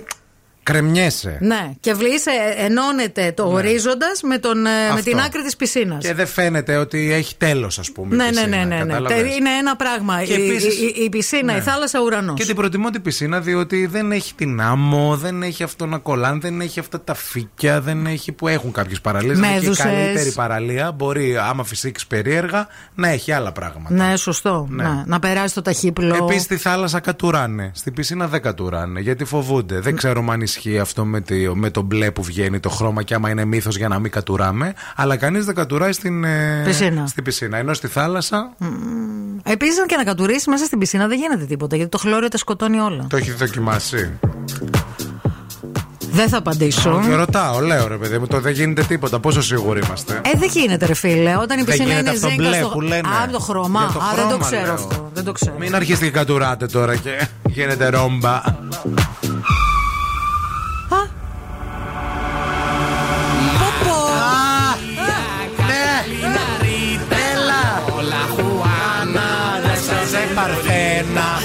κρεμιέσαι. 0.72 1.38
Ναι, 1.40 1.70
και 1.80 1.94
βλήσε, 1.94 2.30
ενώνεται 2.56 3.32
το 3.36 3.48
ορίζοντας 3.52 4.20
με, 4.22 4.38
τον, 4.38 4.58
ε, 4.66 4.70
με 4.70 4.70
Ναι. 4.70 4.88
Αυτό. 4.88 5.02
την 5.10 5.18
άκρη 5.20 5.42
της 5.42 5.56
πισίνας. 5.56 6.04
Και 6.04 6.14
δεν 6.14 6.26
φαίνεται 6.26 6.76
ότι 6.76 7.12
έχει 7.12 7.36
τέλος, 7.36 7.78
ας 7.78 7.92
πούμε. 7.92 8.14
η 8.14 8.16
Ναι, 8.16 8.24
ναι, 8.24 8.30
πισίνα, 8.30 8.46
ναι, 8.56 8.64
ναι, 8.64 8.74
ναι. 8.84 8.92
κατάλαβες; 8.92 9.36
Είναι 9.36 9.50
ένα 9.60 9.76
πράγμα. 9.76 10.22
Και 10.22 10.32
η, 10.32 10.48
επίσης- 10.50 10.78
η- 10.80 10.94
η- 10.96 11.02
η 11.04 11.08
πισίνα, 11.08 11.52
Ναι. 11.52 11.58
η 11.58 11.60
θάλασσα, 11.62 12.00
ο 12.00 12.04
ουρανός. 12.04 12.38
Και 12.38 12.44
την 12.46 12.54
προτιμώ 12.56 12.90
την 12.90 13.02
πισίνα 13.02 13.40
διότι 13.40 13.86
δεν 13.86 14.12
έχει 14.12 14.34
την 14.34 14.60
άμμο, 14.60 15.16
δεν 15.16 15.42
έχει 15.42 15.62
αυτό 15.62 15.86
να 15.86 15.98
κολλάν, 15.98 16.40
δεν 16.40 16.60
έχει 16.60 16.80
αυτά 16.80 17.00
τα 17.00 17.14
φύκια, 17.14 17.80
δεν 17.80 18.06
έχει 18.06 18.32
που 18.32 18.48
έχουν 18.48 18.72
κάποιες 18.72 19.00
παραλίες. 19.00 19.36
Είναι 19.36 19.46
και 19.46 19.52
η 19.52 19.56
Μέδουσες. 19.60 19.84
καλύτερη 19.84 20.32
παραλία. 20.32 20.92
Μπορεί, 20.92 21.36
άμα 21.36 21.64
φυσήξει 21.64 22.06
περίεργα, 22.06 22.66
να 22.94 23.08
έχει 23.08 23.32
άλλα 23.32 23.52
πράγματα. 23.52 23.94
Ναι, 23.94 24.16
σωστό. 24.16 24.66
Ναι. 24.70 24.82
Ναι. 24.82 25.02
Να 25.06 25.18
περάσει 25.18 25.54
το 25.54 25.62
ταχύπλο. 25.62 26.14
Επίσης 26.14 26.42
στη 26.42 26.56
θάλασσα 26.56 27.00
κατουράνε. 27.00 27.70
Στην 27.74 27.92
πισίνα 27.94 28.26
δεν 28.28 28.42
κατουράνε. 28.42 29.00
Γιατί 29.00 29.24
φοβούνται. 29.24 29.80
Δεν 29.80 29.96
ξέρουμε 29.96 30.32
αν 30.32 30.40
ισχύει 30.40 30.59
αυτό 30.80 31.04
με, 31.04 31.20
τη- 31.20 31.48
με 31.54 31.70
το 31.70 31.82
μπλε 31.82 32.10
που 32.10 32.22
βγαίνει 32.22 32.60
το 32.60 32.68
χρώμα 32.68 33.02
και 33.02 33.14
άμα 33.14 33.30
είναι 33.30 33.44
μύθος 33.44 33.76
για 33.76 33.88
να 33.88 33.98
μην 33.98 34.10
κατουράμε. 34.10 34.72
Αλλά 34.96 35.16
κανείς 35.16 35.44
δεν 35.44 35.54
κατουράει 35.54 35.92
στην 35.92 36.24
ε, 36.24 36.62
Πισίνα. 36.64 37.06
στην 37.06 37.24
πισίνα. 37.24 37.56
Ενώ 37.56 37.74
στη 37.74 37.86
θάλασσα 37.86 38.52
Επίσης, 39.42 39.84
και 39.86 39.96
να 39.96 40.04
κατουρίσει 40.04 40.50
μέσα 40.50 40.64
στην 40.64 40.78
πισίνα 40.78 41.06
δεν 41.06 41.18
γίνεται 41.18 41.44
τίποτα 41.44 41.76
γιατί 41.76 41.90
το 41.90 41.98
χλώριο 41.98 42.28
τα 42.28 42.36
σκοτώνει 42.38 42.78
όλα. 42.78 43.06
το 43.08 43.16
έχει 43.16 43.30
δοκιμάσει; 43.32 44.10
Δεν 46.12 46.28
θα 46.28 46.36
απαντήσω. 46.38 47.00
Και 47.08 47.14
ρωτάω, 47.14 47.60
λέω 47.60 47.88
ρε 47.88 47.96
παιδί 47.96 48.18
μου, 48.18 48.26
το 48.26 48.40
δεν 48.40 48.52
γίνεται 48.52 48.82
τίποτα. 48.82 49.20
Πόσο 49.20 49.42
σίγουροι 49.42 49.80
είμαστε; 49.84 50.20
Ε, 50.24 50.38
δεν 50.38 50.48
γίνεται, 50.52 50.86
ρε 50.86 50.94
φίλε. 50.94 51.36
Όταν 51.36 51.58
η 51.58 51.62
Δεν 51.62 51.64
πισίνα 51.64 51.84
γίνεται 51.84 52.00
είναι 52.00 52.10
αυτό 52.10 52.28
ζέγγα 52.28 52.48
μπλε 52.48 52.56
στο. 52.58 52.68
που 52.68 52.80
λένε. 52.80 53.08
Α, 53.08 53.28
το 53.32 53.38
χρώμα. 53.38 53.80
Για 53.80 53.90
το 53.92 53.98
Α, 53.98 54.14
δεν 54.14 54.22
το 54.22 54.28
χρώμα, 54.28 54.44
ξέρω 54.46 54.62
λέω. 54.64 54.74
αυτό. 54.74 55.10
Δεν 55.14 55.24
το 55.24 55.32
ξέρω. 55.32 55.54
Μην 55.58 55.74
αρχίσετε 55.74 56.04
και 56.04 56.10
κατουράτε 56.10 56.66
τώρα 56.66 56.96
και 56.96 57.26
γίνεται 57.54 57.88
ρόμπα. 57.88 58.42
De 70.40 70.54
Parfena, 70.54 71.38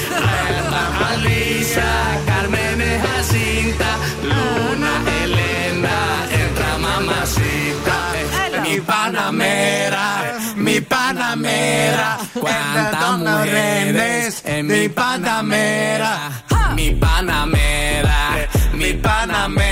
Alicia, 1.11 1.83
Carmen 2.25 2.79
Jacinta, 3.01 3.97
Luna, 4.23 4.91
Elena, 5.23 5.97
entra 6.31 6.77
mamacita, 6.77 8.61
mi 8.63 8.79
Panamera, 8.79 10.37
mi 10.55 10.81
Panamera, 10.81 12.17
cuántas 12.33 13.17
mujeres 13.19 14.41
en 14.45 14.67
mi 14.67 14.87
Panamera, 14.89 16.31
mi 16.75 16.91
Panamera, 16.91 18.47
mi 18.73 18.93
Panamera, 18.93 19.64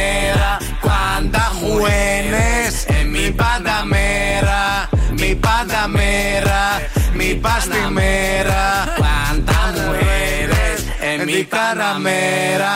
en 11.34 11.40
mi 11.40 11.44
Panamera. 11.44 12.74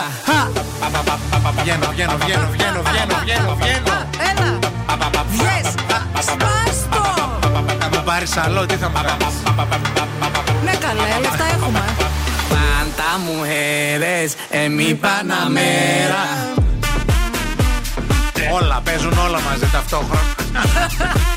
Βγαίνω, 1.61 1.87
βγαίνω, 1.91 2.17
βγαίνω, 2.17 2.47
βγαίνω, 2.51 2.81
βγαίνω, 2.91 3.15
βγαίνω, 3.23 3.55
βγαίνω. 3.55 4.09
Έλα. 4.29 4.59
Yes. 5.43 5.67
Σπάστο. 6.19 7.03
Θα 7.79 7.89
μου 7.91 8.03
πάρει 8.05 8.25
άλλο, 8.45 8.65
τι 8.65 8.75
θα 8.75 8.89
μου 8.89 8.95
κάνει. 8.95 9.23
Ναι, 10.63 10.71
καλέ, 10.71 11.19
λεφτά 11.21 11.45
έχουμε. 11.55 11.83
Cuántas 12.49 13.17
mujeres 13.27 14.29
en 14.49 14.69
mi 14.77 14.95
Panamera. 15.03 16.23
Όλα, 18.53 18.81
παίζουν 18.83 19.17
όλα 19.17 19.39
μαζί 19.49 19.65
ταυτόχρονα. 19.71 21.36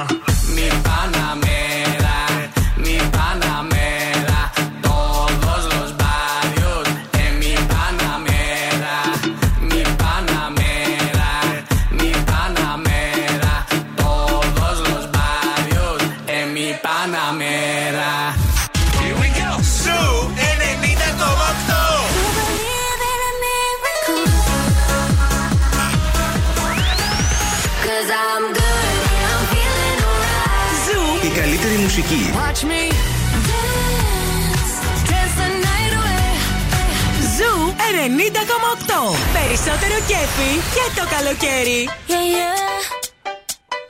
Περισσότερο 39.37 39.95
κέφι 40.09 40.51
και 40.75 40.85
το 40.99 41.03
καλοκαίρι. 41.15 41.89
Yeah, 42.07 42.25
yeah. 42.35 42.57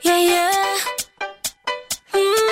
Yeah, 0.06 0.20
yeah. 0.30 0.54
Mm, 2.16 2.51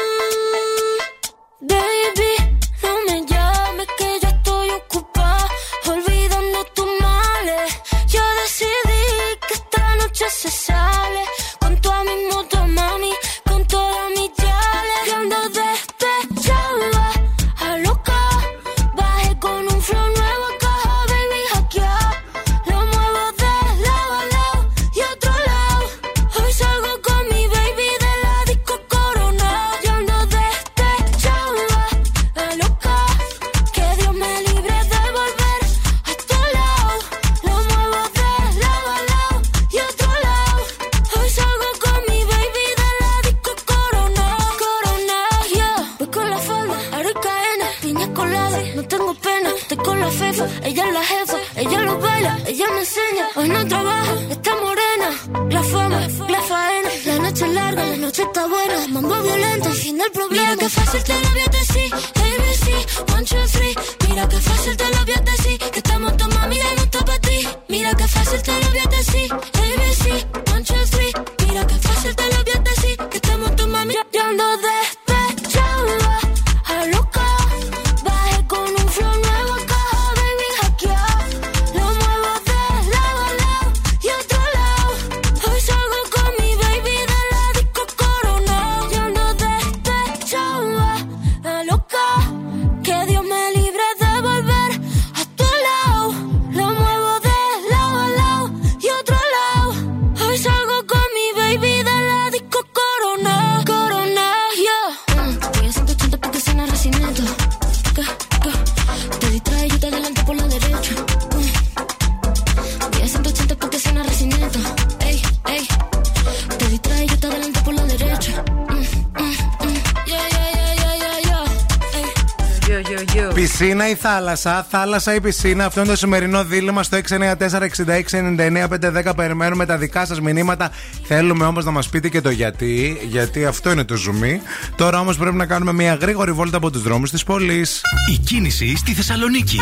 θάλασσα, 124.00 124.66
θάλασσα 124.70 125.14
ή 125.14 125.20
πισίνα. 125.20 125.64
Αυτό 125.64 125.80
είναι 125.80 125.88
το 125.88 125.96
σημερινό 125.96 126.44
δίλημα 126.44 126.82
στο 126.82 126.96
694-6699-510. 126.96 129.16
Περιμένουμε 129.16 129.66
τα 129.66 129.76
δικά 129.76 130.06
σας 130.06 130.20
μηνύματα. 130.20 130.70
Θέλουμε 131.04 131.44
όμως 131.44 131.64
να 131.64 131.70
μας 131.70 131.88
πείτε 131.88 132.08
και 132.08 132.20
το 132.20 132.30
γιατί. 132.30 133.00
Γιατί 133.08 133.44
αυτό 133.44 133.70
είναι 133.70 133.84
το 133.84 133.96
ζουμί. 133.96 134.40
Τώρα 134.76 135.00
όμως 135.00 135.16
πρέπει 135.16 135.36
να 135.36 135.46
κάνουμε 135.46 135.72
μια 135.72 135.94
γρήγορη 135.94 136.32
βόλτα 136.32 136.56
από 136.56 136.70
τους 136.70 136.82
δρόμους 136.82 137.10
της 137.10 137.24
πόλης. 137.24 137.80
Η 138.12 138.18
κίνηση 138.18 138.76
στη 138.76 138.92
Θεσσαλονίκη. 138.92 139.60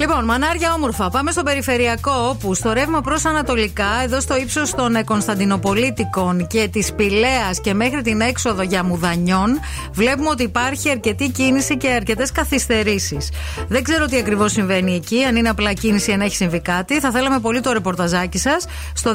Λοιπόν, 0.00 0.24
μανάρια 0.24 0.72
όμορφα. 0.72 1.10
Πάμε 1.10 1.30
στο 1.30 1.42
περιφερειακό, 1.42 2.28
όπου 2.28 2.54
στο 2.54 2.72
ρεύμα 2.72 3.00
προς 3.00 3.24
Ανατολικά, 3.24 4.02
εδώ 4.04 4.20
στο 4.20 4.36
ύψος 4.36 4.74
των 4.74 4.94
ε, 4.94 5.02
Κωνσταντινοπολίτικων 5.02 6.46
και 6.46 6.68
της 6.72 6.92
Πηλαίας 6.92 7.60
και 7.60 7.74
μέχρι 7.74 8.02
την 8.02 8.20
έξοδο 8.20 8.62
για 8.62 8.84
Μουδανιών, 8.84 9.60
βλέπουμε 9.98 10.28
ότι 10.28 10.42
υπάρχει 10.42 10.90
αρκετή 10.90 11.28
κίνηση 11.28 11.76
και 11.76 11.88
αρκετές 11.88 12.32
καθυστερήσεις. 12.32 13.30
Δεν 13.68 13.82
ξέρω 13.82 14.06
τι 14.06 14.16
ακριβώς 14.16 14.52
συμβαίνει 14.52 14.94
εκεί, 14.94 15.24
αν 15.24 15.36
είναι 15.36 15.48
απλά 15.48 15.72
κίνηση, 15.72 16.12
αν 16.12 16.20
έχει 16.20 16.36
συμβεί 16.36 16.60
κάτι. 16.60 17.00
Θα 17.00 17.10
θέλαμε 17.10 17.38
πολύ 17.38 17.60
το 17.60 17.72
ρεπορταζάκι 17.72 18.38
σας 18.38 18.66
στο 18.94 19.14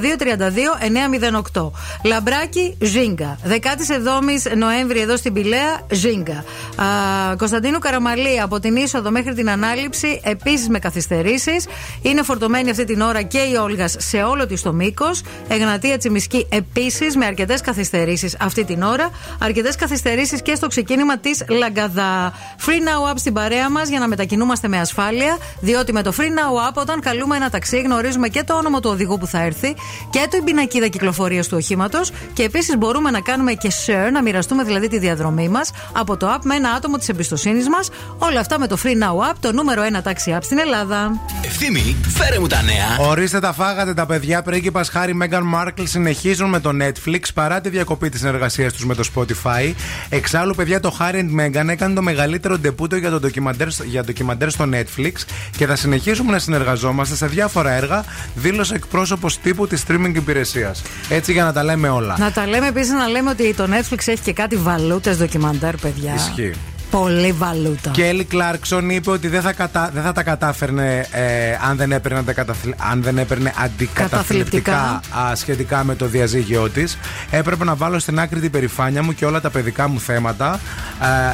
232-908. 1.54 1.72
Λαμπράκι, 2.04 2.78
Ζίγκα. 2.80 3.38
17η 3.48 4.58
Νοέμβρη 4.58 5.00
εδώ 5.00 5.18
στην 5.18 5.34
Πηλαία, 5.34 5.82
Ζίγκα. 5.92 6.44
Α, 6.84 7.36
Κωνσταντίνου 7.36 7.80
Καραμαλή 7.80 8.42
από 8.42 8.60
την 8.60 8.76
είσοδο 8.76 9.12
μέχρι 9.12 9.34
την 9.34 9.50
ανάληψη, 9.50 10.22
επίσης 10.24 10.70
με 10.70 10.80
καθυστερήσεις. 10.80 11.66
Είναι 12.02 12.24
φορτωμένη 12.24 12.70
αυτή 12.70 12.84
την 12.84 13.02
ώρα 13.02 13.22
και 13.22 13.38
η 13.38 13.56
Όλγας 13.56 13.96
σε 14.00 14.24
όλο 14.24 14.46
της 14.46 14.62
το 14.62 14.74
μήκος. 14.74 15.22
Εγνατία 15.48 15.98
Τσιμισκή 15.98 16.48
επίσης 16.50 17.16
με 17.16 17.26
αρκετές 17.26 17.62
καθυστερήσεις 17.62 18.38
αυτή 18.40 18.64
την 18.64 18.82
ώρα. 18.84 19.10
Αρκετές 19.40 19.76
καθυστερήσεις 19.76 20.42
και 20.42 20.56
στο 20.56 20.68
ξεκίνημα 20.68 21.18
της 21.18 21.44
Λαγκαδά. 21.50 22.34
Free 22.66 22.70
Now 22.70 23.12
Up 23.12 23.16
στην 23.16 23.34
παρέα 23.34 23.70
μας 23.70 23.90
για 23.90 24.00
να 24.00 24.08
μετακινούμαστε 24.08 24.68
με 24.68 24.80
ασφάλεια. 24.80 25.38
Διότι 25.60 25.94
με 25.94 26.02
το 26.02 26.14
Free 26.18 26.22
Now 26.22 26.70
Up, 26.70 26.74
όταν 26.74 27.00
καλούμε 27.00 27.36
ένα 27.36 27.50
ταξί, 27.50 27.82
γνωρίζουμε 27.82 28.28
και 28.28 28.44
το 28.44 28.54
όνομα 28.54 28.80
του 28.80 28.90
οδηγού 28.90 29.18
που 29.18 29.28
θα 29.28 29.42
έρθει 29.42 29.76
και 30.10 30.28
την 30.30 30.44
πινακίδα 30.44 30.88
κυκλοφορίας 30.88 31.48
του 31.48 31.58
οχήματος. 31.58 32.12
Και 32.34 32.44
επίσης 32.44 32.78
μπορούμε 32.78 33.12
να 33.12 33.22
κάνουμε 33.22 33.54
και 33.54 33.72
share, 33.86 34.12
να 34.12 34.22
μοιραστούμε 34.22 34.64
δηλαδή 34.64 34.88
τη 34.88 35.00
διαδρομή 35.00 35.50
μας 35.50 35.72
από 35.94 36.18
το 36.18 36.34
app 36.34 36.40
με 36.44 36.56
ένα 36.56 36.73
άτομο 36.74 36.98
της 36.98 37.10
εμπιστοσύνης 37.10 37.70
μας. 37.70 37.90
Όλα 38.18 38.40
αυτά 38.40 38.60
με 38.60 38.68
το 38.68 38.78
Free 38.84 38.88
Now 39.04 39.32
Up, 39.32 39.36
το 39.40 39.52
νούμερο 39.52 39.84
1 39.84 40.10
taxi 40.10 40.38
app 40.38 40.42
στην 40.42 40.58
Ελλάδα. 40.58 41.12
Ευθύμη, 41.42 41.96
φέρε 42.08 42.40
μου 42.40 42.48
τα 42.48 42.62
νέα. 42.62 43.08
Ορίστε 43.10 43.40
τα 43.40 43.54
φάγατε 43.54 43.94
τα 43.94 44.06
παιδιά. 44.06 44.42
Πρίγκιπας 44.42 44.90
Χάρη 44.90 45.14
Μέγαν 45.14 45.44
Μάρκλ 45.44 45.84
συνεχίζουν 45.84 46.50
με 46.50 46.60
το 46.60 46.72
Netflix 46.82 47.22
παρά 47.34 47.62
τη 47.62 47.70
διακοπή 47.70 48.10
της 48.10 48.20
συνεργασίας 48.20 48.74
τους 48.74 48.86
με 48.86 48.96
το 48.96 49.04
Spotify. 49.16 49.74
Εξάλλου, 50.10 50.56
παιδιά, 50.56 50.80
το 50.80 50.92
Χάρη 50.92 51.28
and 51.28 51.32
Μέγαν 51.32 51.70
έκανε 51.70 51.94
το 51.94 52.02
μεγαλύτερο 52.02 52.58
ντεπούτο 52.58 52.96
για 52.96 53.10
το 53.10 53.20
ντοκιμαντέρ, 53.20 53.68
για 53.86 54.04
ντοκιμαντέρ 54.04 54.50
στο 54.50 54.70
Netflix 54.74 55.12
και 55.58 55.66
θα 55.66 55.76
συνεχίσουμε 55.76 56.32
να 56.32 56.40
συνεργαζόμαστε 56.40 57.16
σε 57.16 57.26
διάφορα 57.26 57.72
έργα, 57.72 58.04
δήλωσε 58.36 58.76
εκπρόσωπος 58.76 59.40
τύπου 59.40 59.68
της 59.68 59.84
streaming 59.88 60.12
υπηρεσίας. 60.16 60.82
Έτσι 61.10 61.32
για 61.32 61.44
να 61.44 61.54
τα 61.54 61.64
λέμε 61.64 61.90
όλα. 61.90 62.16
Να 62.20 62.32
τα 62.32 62.48
λέμε 62.48 62.68
επίσης 62.68 62.92
να 62.92 63.08
λέμε 63.08 63.30
ότι 63.30 63.54
το 63.54 63.68
Netflix 63.70 63.98
έχει 64.06 64.22
και 64.24 64.34
κάτι 64.34 64.56
βαλούτες 64.56 65.18
ντοκιμαντέρ, 65.18 65.76
παιδιά. 65.76 66.14
Ισχύει. 66.14 66.54
Πολύ 67.00 67.32
βαλούτα. 67.32 67.90
Και 67.90 68.06
Έλλη 68.06 68.24
Κλάρκσον 68.24 68.90
είπε 68.90 69.12
ότι 69.12 69.28
δεν 69.28 69.42
θα, 69.42 69.54
κατα... 69.54 69.90
δεν 69.94 70.04
θα 70.04 70.12
τα 70.12 70.24
κατάφερνε 70.24 71.06
ε, 71.12 71.58
αν, 71.70 71.78
δεν 71.78 71.92
έπαιρνε 71.92 72.20
αντικαταθλ... 72.20 72.70
αν 72.92 73.02
δεν 73.04 73.18
έπαιρνε 73.18 73.54
αντικαταθλιπτικά 73.58 75.02
α, 75.18 75.36
σχετικά 75.36 75.84
με 75.84 75.96
το 75.96 76.06
διαζύγιο 76.06 76.70
της. 76.70 76.98
Έπρεπε 77.30 77.64
να 77.64 77.76
βάλω 77.76 78.00
στην 78.00 78.20
άκρη 78.20 78.40
την 78.40 78.52
περηφάνεια 78.52 79.04
μου 79.04 79.14
και 79.14 79.26
όλα 79.26 79.42
τα 79.42 79.50
παιδικά 79.50 79.88
μου 79.88 80.00
θέματα. 80.00 80.60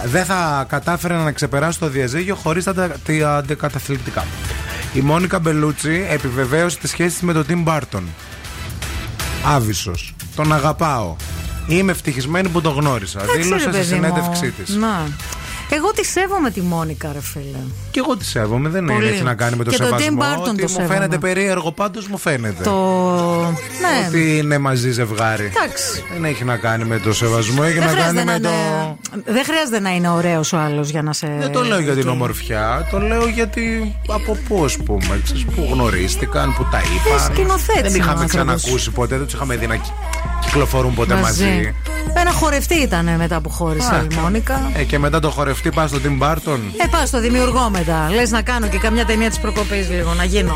Ε, 0.04 0.08
δεν 0.08 0.26
θα 0.26 0.66
κατάφερα 0.70 1.24
να 1.24 1.32
ξεπεράσω 1.32 1.80
το 1.80 1.88
διαζύγιο 1.88 2.36
χωρίς 2.36 2.64
τα, 2.64 2.74
τα 2.74 3.36
αντικαταθλιπτικά. 3.36 4.26
Η 4.94 5.00
Μόνικα 5.00 5.40
Μπελούτσι 5.40 6.06
επιβεβαίωσε 6.10 6.78
τη 6.78 6.88
σχέση 6.88 7.10
της 7.10 7.22
με 7.22 7.34
τον 7.34 7.46
Τιμ 7.46 7.62
Μπάρτον. 7.62 8.04
Άβυσο. 9.46 9.94
Τον 10.36 10.54
αγαπάω. 10.54 11.16
Είμαι 11.68 11.92
ευτυχισμένη 11.92 12.50
που 12.50 12.62
τον 12.62 12.74
γνώρισα. 12.74 13.22
Εντάξει, 13.22 13.42
Δήλωσε 13.42 13.66
ρε 13.66 13.72
στη 13.72 13.80
παιδί 13.80 13.96
μου. 13.96 14.06
συνέντευξή 14.06 14.52
της. 14.52 14.78
Να. 15.70 15.76
Εγώ 15.76 15.92
τη 15.92 16.06
σέβομαι 16.06 16.52
τη 16.52 16.62
Μόνικα, 16.62 17.10
ρε 17.14 17.22
φίλε. 17.22 17.58
Και 17.92 18.00
εγώ 18.06 18.18
τη 18.18 18.26
σέβομαι. 18.26 18.70
Δεν 18.70 18.86
Πολύ. 18.86 19.08
έχει 19.08 19.24
να 19.24 19.34
κάνει 19.34 19.56
με 19.56 19.64
το 19.64 19.70
Και 19.72 19.78
τον 19.78 19.86
σεβασμό. 19.86 20.18
Tim 20.20 20.24
Burton 20.24 20.48
ότι 20.48 20.56
το 20.56 20.62
μου 20.62 20.68
σέβομαι. 20.68 20.94
φαίνεται 20.94 21.18
περίεργο, 21.18 21.72
πάντως 21.72 22.08
μου 22.08 22.18
φαίνεται. 22.18 22.64
Το. 22.64 22.72
Ναι. 23.82 24.08
Ότι 24.08 24.38
είναι 24.38 24.58
μαζί 24.58 24.92
ζευγάρι. 24.92 25.52
Εντάξει. 25.56 26.04
Δεν 26.14 26.26
έχει 26.26 26.44
να 26.44 26.58
κάνει 26.58 26.84
με 26.86 27.00
το 27.00 27.14
σεβασμό, 27.14 27.62
έχει 27.66 27.74
Δεν 27.74 27.80
να 27.80 27.86
κάνει 27.94 28.00
χρειάζεται 28.00 28.24
με 28.24 28.32
να 28.32 28.40
το. 28.40 28.50
είναι- 28.50 29.24
Δεν 29.26 29.44
χρειάζεται 29.44 29.80
να 29.80 29.96
είναι 29.96 30.10
ωραίος 30.10 30.54
ο 30.54 30.58
άλλος 30.58 30.90
για 30.90 31.02
να 31.02 31.14
σε. 31.14 31.36
Δεν 31.40 31.52
το 31.52 31.64
λέω 31.64 31.80
για 31.80 31.94
την 31.94 32.08
ομορφιά, 32.08 32.88
το 32.92 33.00
λέω 33.00 33.28
γιατί 33.28 33.96
από 34.08 34.38
πού, 34.48 34.64
ας 34.66 34.78
πούμε, 34.78 35.20
ξέρεις, 35.24 35.46
που 35.46 35.70
γνωρίστηκαν, 35.72 36.54
που 36.56 36.64
τα 36.72 36.80
είπαν. 36.80 37.20
σκηνοθέτης 37.34 37.82
Δεν 37.82 37.86
είναι 37.92 38.04
ο 38.04 38.06
είχαμε 38.06 38.22
άνθρωπος. 38.22 38.56
ξανακούσει 38.62 38.92
ποτέ, 38.92 39.16
δεν 39.18 39.26
τους 39.26 39.34
είχαμε 39.34 39.56
δει 39.56 39.68
να 39.68 39.76
κι- 39.76 39.92
κυκλοφορούν 40.50 40.94
ποτέ 40.94 41.16
μαζί. 41.16 41.74
Ένα 42.14 42.32
χορευτή 42.32 42.76
ήταν 42.76 43.16
μετά 43.18 43.42
που 43.42 43.50
χώρισε 43.50 43.96
Α, 43.96 44.06
η 44.12 44.16
Μόνικα. 44.22 44.72
Ε, 44.74 44.84
και 44.84 45.00
μετά 45.00 45.20
το 45.20 45.30
χορευτή 45.30 45.70
πας 45.70 45.90
στον 45.90 46.02
Tim 46.04 46.24
Burton; 46.24 46.60
Ε, 46.78 46.88
πάω 46.92 47.06
στο 47.06 47.20
δημιουργό 47.20 47.70
μετά. 47.70 48.10
Λες 48.10 48.32
να 48.32 48.42
κάνω 48.42 48.68
και 48.68 48.78
καμιά 48.78 49.06
ταινία 49.06 49.30
της 49.30 49.40
προκοπής 49.40 49.90
λίγο, 49.90 50.14
να 50.14 50.24
γίνω. 50.24 50.54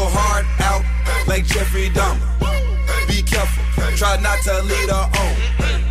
Your 0.00 0.08
heart 0.08 0.46
out 0.64 0.82
like 1.28 1.44
Jeffrey 1.44 1.90
Dahmer. 1.90 2.24
Be 3.06 3.20
careful, 3.20 3.64
try 4.00 4.16
not 4.24 4.38
to 4.48 4.54
lead 4.64 4.88
her 4.88 5.06
on. 5.24 5.34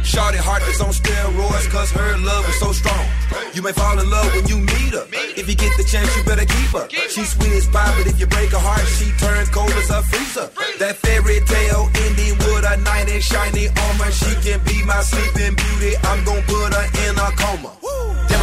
Shorty 0.03 0.41
heart 0.41 0.63
is 0.65 0.81
on 0.81 0.89
steroids 0.89 1.69
cause 1.69 1.91
her 1.91 2.17
love 2.17 2.43
is 2.49 2.57
so 2.59 2.71
strong. 2.71 3.05
You 3.53 3.61
may 3.61 3.71
fall 3.71 3.99
in 3.99 4.09
love 4.09 4.33
when 4.33 4.47
you 4.47 4.57
meet 4.57 4.93
her. 4.97 5.05
If 5.37 5.45
you 5.47 5.53
get 5.53 5.77
the 5.77 5.83
chance, 5.83 6.09
you 6.17 6.23
better 6.23 6.45
keep 6.45 6.71
her. 6.73 6.89
She's 6.89 7.29
sweet 7.37 7.53
as 7.53 7.67
pie, 7.67 7.93
but 7.97 8.07
if 8.07 8.19
you 8.19 8.25
break 8.25 8.49
her 8.49 8.63
heart, 8.69 8.85
she 8.97 9.13
turns 9.21 9.49
cold 9.49 9.69
as 9.77 9.89
a 9.91 10.01
freezer. 10.01 10.49
That 10.79 10.97
fairy 10.97 11.41
tale 11.45 11.85
ending 11.93 12.33
with 12.49 12.65
a 12.65 12.77
knight 12.81 13.09
in 13.13 13.21
shiny 13.21 13.69
armor. 13.69 14.09
She 14.09 14.33
can 14.41 14.57
be 14.65 14.81
my 14.89 15.01
sleeping 15.05 15.53
beauty. 15.53 15.93
I'm 16.09 16.25
gonna 16.25 16.41
put 16.49 16.73
her 16.73 16.87
in 17.05 17.13
a 17.13 17.29
coma. 17.37 17.77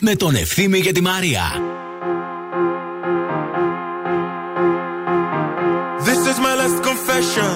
με 0.00 0.16
τον 0.16 0.34
Ευθύμη 0.34 0.80
και 0.80 0.92
τη 0.92 1.00
Μαρία. 1.00 1.42
This 6.08 6.22
is 6.30 6.38
my 6.46 6.54
last 6.60 6.78
confession. 6.90 7.52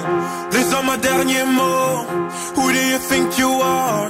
These 0.55 0.70
are 0.76 0.84
my 0.90 0.97
derniers 1.06 1.51
mots. 1.59 2.38
Who 2.56 2.64
do 2.76 2.82
you 2.93 2.98
think 3.10 3.26
you 3.43 3.51
are? 3.78 4.06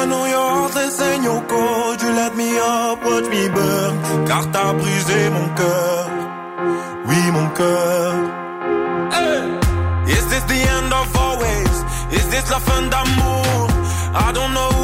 I 0.00 0.02
know 0.10 0.22
you're 0.32 0.50
heartless 0.56 0.96
and 1.08 1.20
you're 1.26 1.44
cold. 1.54 1.96
You 2.02 2.10
let 2.22 2.32
me 2.40 2.50
up, 2.74 2.98
watch 3.08 3.26
me 3.34 3.42
burn. 3.56 3.94
Car 4.28 4.44
t'as 4.52 4.72
brisé 4.80 5.20
mon 5.36 5.48
cœur. 5.60 6.04
Oui, 7.08 7.20
mon 7.36 7.48
cœur. 7.58 8.10
Hey! 9.14 9.42
Is 10.16 10.24
this 10.32 10.44
the 10.52 10.60
end 10.76 10.90
of 11.00 11.06
always? 11.24 11.74
Is 12.18 12.24
this 12.32 12.46
la 12.54 12.60
fin 12.68 12.82
d'amour? 12.92 13.66
I 14.26 14.28
don't 14.36 14.52
know 14.58 14.70
who 14.78 14.83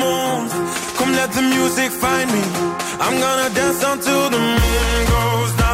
Come 0.00 1.12
let 1.12 1.32
the 1.32 1.42
music 1.42 1.90
find 1.90 2.30
me. 2.30 2.42
I'm 3.00 3.18
gonna 3.18 3.54
dance 3.54 3.82
until 3.82 4.30
the 4.30 4.38
moon 4.38 5.06
goes 5.06 5.52
down. 5.56 5.67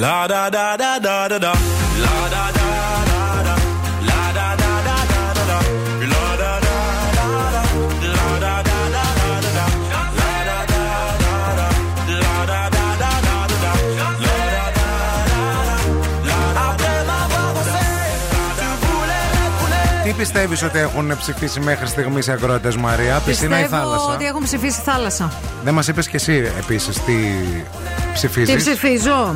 Da 0.00 0.26
da 0.26 0.48
da 0.50 1.38
da. 1.38 1.52
Après 16.70 16.98
m'avoir 17.08 17.52
dansé, 17.56 17.86
tu 18.58 18.66
voulais 18.82 19.26
la 19.34 19.46
couler. 19.58 20.04
Τι 20.04 20.12
πιστεύει 20.12 20.64
ότι 20.64 20.78
έχουν 20.78 21.16
ψηφίσει 21.18 21.60
μέχρι 21.60 21.86
στιγμή 21.86 22.20
οι 22.28 22.30
ακροατέ 22.32 22.72
Μαρία, 22.78 23.18
πισίνα 23.26 23.58
ή 23.58 23.62
Πιστεύω 23.62 23.82
θάλασσα. 23.82 24.14
ότι 24.14 24.24
έχουν 24.26 24.42
ψηφίσει 24.42 24.80
θάλασσα. 24.84 25.32
Δεν 25.64 25.74
μα 25.74 25.82
είπε 25.88 26.02
και 26.02 26.16
εσύ 26.16 26.52
επίση 26.58 26.90
τι 26.90 27.16
ψηφίζει. 28.12 28.52
Τι 28.52 28.58
ψηφίζω. 28.58 29.34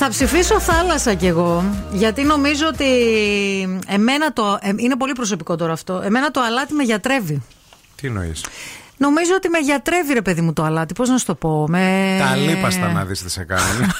Θα 0.00 0.08
ψηφίσω 0.08 0.60
θάλασσα 0.60 1.14
κι 1.14 1.26
εγώ, 1.26 1.64
γιατί 1.92 2.22
νομίζω 2.22 2.66
ότι 2.66 2.84
εμένα 3.86 4.32
το. 4.32 4.58
ε, 4.60 4.72
είναι 4.76 4.96
πολύ 4.96 5.12
προσωπικό 5.12 5.56
τώρα 5.56 5.72
αυτό. 5.72 6.00
Εμένα 6.04 6.30
το 6.30 6.40
αλάτι 6.40 6.74
με 6.74 6.82
γιατρεύει. 6.82 7.42
Τι 7.94 8.06
εννοείς; 8.06 8.44
Νομίζω 8.96 9.32
ότι 9.36 9.48
με 9.48 9.58
γιατρεύει, 9.58 10.12
ρε 10.12 10.22
παιδί 10.22 10.40
μου, 10.40 10.52
το 10.52 10.62
αλάτι. 10.62 10.94
Πώς 10.94 11.08
να 11.08 11.18
σου 11.18 11.24
το 11.24 11.34
πω. 11.34 11.66
Με... 11.68 12.16
Τα 12.18 12.36
λίπαστα 12.36 12.92
να 12.92 13.04
δεις 13.04 13.22
τι 13.22 13.30
σε 13.30 13.44
κάνουν. 13.44 13.92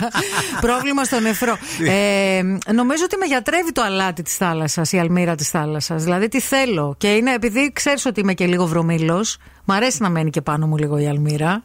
Πρόβλημα 0.66 1.04
στο 1.04 1.20
νεφρό. 1.20 1.56
ε, 1.88 2.42
νομίζω 2.72 3.02
ότι 3.04 3.16
με 3.16 3.26
γιατρεύει 3.26 3.72
το 3.72 3.82
αλάτι 3.82 4.22
της 4.22 4.36
θάλασσας, 4.36 4.92
η 4.92 4.98
αλμύρα 4.98 5.34
της 5.34 5.48
θάλασσας. 5.48 6.02
Δηλαδή 6.02 6.28
τι 6.28 6.40
θέλω. 6.40 6.94
Και 6.98 7.08
είναι 7.14 7.32
επειδή 7.34 7.70
ξέρεις 7.74 8.06
ότι 8.06 8.20
είμαι 8.20 8.34
και 8.34 8.46
λίγο 8.46 8.66
βρωμήλος, 8.66 9.36
μ' 9.64 9.72
αρέσει 9.72 10.02
να 10.02 10.08
μένει 10.08 10.30
και 10.30 10.40
πάνω 10.40 10.66
μου 10.66 10.76
λίγο 10.76 10.98
η 10.98 11.08
αλμύρα. 11.08 11.62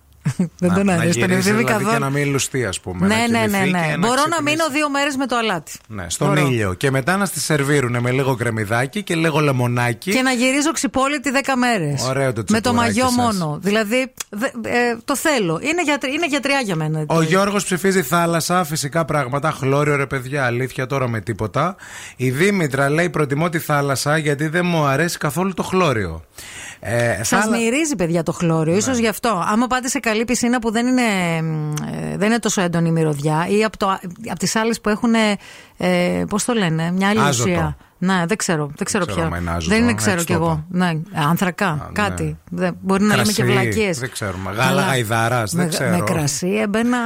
Δεν 0.60 0.73
τον 0.73 0.85
να 0.85 0.93
αρέσει 0.93 1.19
τον 1.19 1.30
γυρίσει 1.30 1.49
ευθύμη 1.49 1.64
δηλαδή 1.64 1.64
και 1.64 1.72
καθόλου. 1.84 1.99
να 1.99 2.10
μην 2.10 2.31
λουστεί, 2.31 2.65
ας 2.65 2.80
πούμε. 2.80 3.07
Ναι, 3.07 3.15
να 3.15 3.27
ναι, 3.27 3.39
ναι, 3.39 3.57
κοιμηθεί 3.57 3.72
ναι. 3.72 3.88
και 3.91 3.97
Μπορώ 3.97 4.14
να 4.14 4.22
ξυπνήσει. 4.22 4.43
μείνω 4.43 4.69
δύο 4.72 4.89
μέρες 4.89 5.15
με 5.15 5.26
το 5.26 5.35
αλάτι. 5.35 5.72
Ναι, 5.88 6.06
στον 6.10 6.27
Μπορώ. 6.27 6.47
ήλιο. 6.47 6.73
Και 6.73 6.91
μετά 6.91 7.18
να 7.18 7.26
στη 7.26 7.39
σερβίρουν 7.39 7.97
με 7.99 8.11
λίγο 8.11 8.35
κρεμμυδάκι 8.35 9.03
και 9.03 9.15
λίγο 9.15 9.39
λεμονάκι. 9.39 10.11
Και 10.11 10.22
να 10.22 10.31
γυρίζω 10.31 10.72
ξυπόλυτη 10.72 11.31
10 11.43 11.56
μέρες. 11.57 12.03
Ωραίο 12.03 12.34
το 12.34 12.43
Με 12.49 12.61
το 12.61 12.69
τσιπουράκι 12.72 12.76
μαγιό 12.76 13.06
σας. 13.06 13.15
μόνο. 13.15 13.60
Δηλαδή, 13.61 14.14
δε- 14.30 14.69
ε, 14.69 14.97
το 15.06 15.15
θέλω. 15.15 15.60
Είναι, 15.64 15.81
γιατρι- 15.84 16.14
είναι 16.14 16.27
γιατριά 16.27 16.60
για 16.60 16.76
μένα. 16.76 17.03
Ο 17.07 17.22
Γιώργος 17.22 17.64
ψηφίζει 17.64 18.01
θάλασσα, 18.01 18.64
φυσικά 18.64 19.06
πράγματα. 19.06 19.51
Χλώριο 19.51 19.95
ρε 19.95 20.06
παιδιά, 20.06 20.45
αλήθεια 20.45 20.85
τώρα 20.85 21.07
με 21.10 21.19
τίποτα. 21.22 21.76
Η 22.15 22.30
Δήμητρα 22.30 22.89
λέει: 22.89 23.10
Προτιμώ 23.10 23.49
τη 23.49 23.60
θάλασσα 23.60 24.18
γιατί 24.18 24.47
δεν 24.47 24.65
μου 24.65 24.84
αρέσει 24.85 25.18
καθόλου 25.18 25.53
το 25.53 25.64
χλώριο. 25.64 26.23
Ε, 26.81 27.23
Σας 27.23 27.27
θάλα- 27.43 27.57
μυρίζει, 27.57 27.95
παιδιά, 27.95 28.23
το 28.23 28.31
χλώριο. 28.31 28.72
Ναι. 28.72 28.77
ίσως 28.77 28.97
γι' 28.97 29.07
αυτό. 29.07 29.43
Άμα 29.47 29.68
πάτε 29.68 29.88
σε 29.88 29.99
καλή 29.99 30.26
πισίνα 30.26 30.60
που 30.60 30.72
δεν 30.72 30.88
είναι, 30.88 31.01
ε, 32.11 32.18
δεν 32.18 32.27
είναι 32.27 32.39
τόσο 32.39 32.61
έντονη 32.61 32.88
η 32.88 32.91
μυρωδιά 32.91 33.47
ή 33.49 33.64
από, 33.64 33.77
το, 33.77 33.99
από 34.30 34.39
τις 34.39 34.56
άλλες 34.56 34.81
που 34.81 34.89
έχουν. 34.89 35.14
Ε, 35.77 36.23
Πώς 36.30 36.45
το 36.45 36.53
λένε, 36.53 36.91
μια 36.91 37.10
άλλη 37.10 37.19
Άζωτο. 37.19 37.49
ουσία. 37.49 37.77
Ναι, 38.01 38.23
δεν 38.27 38.38
ξέρω. 38.38 38.69
Δεν 38.76 38.85
ξέρω, 38.85 39.05
ξέρω 39.05 39.17
ποια. 39.19 39.27
άμα 39.27 39.38
είναι 39.38 39.49
άζωτο, 39.51 39.69
δεν 39.76 39.81
είναι, 39.81 39.91
έτσι 39.91 40.03
ξέρω 40.05 40.17
το 40.17 40.23
κι 40.23 40.31
εγώ. 40.31 40.65
Ναι, 40.69 40.91
άνθρακα, 41.30 41.89
κάτι. 41.93 42.38
Δεν- 42.49 42.76
μπορεί 42.81 43.03
να 43.03 43.15
λέμε 43.15 43.31
και 43.31 43.43
Κρασί, 43.43 43.51
βλακίες. 43.59 43.99
δεν 43.99 44.11
ξέρουμε. 44.11 44.51
Γάλα 44.51 44.81
γαϊδαράς, 44.81 45.51
δεν 45.53 45.63
με, 45.63 45.69
ξέρω. 45.69 45.89
Με 45.97 46.01
κρασί 46.03 46.47
έμπαινα. 46.61 46.97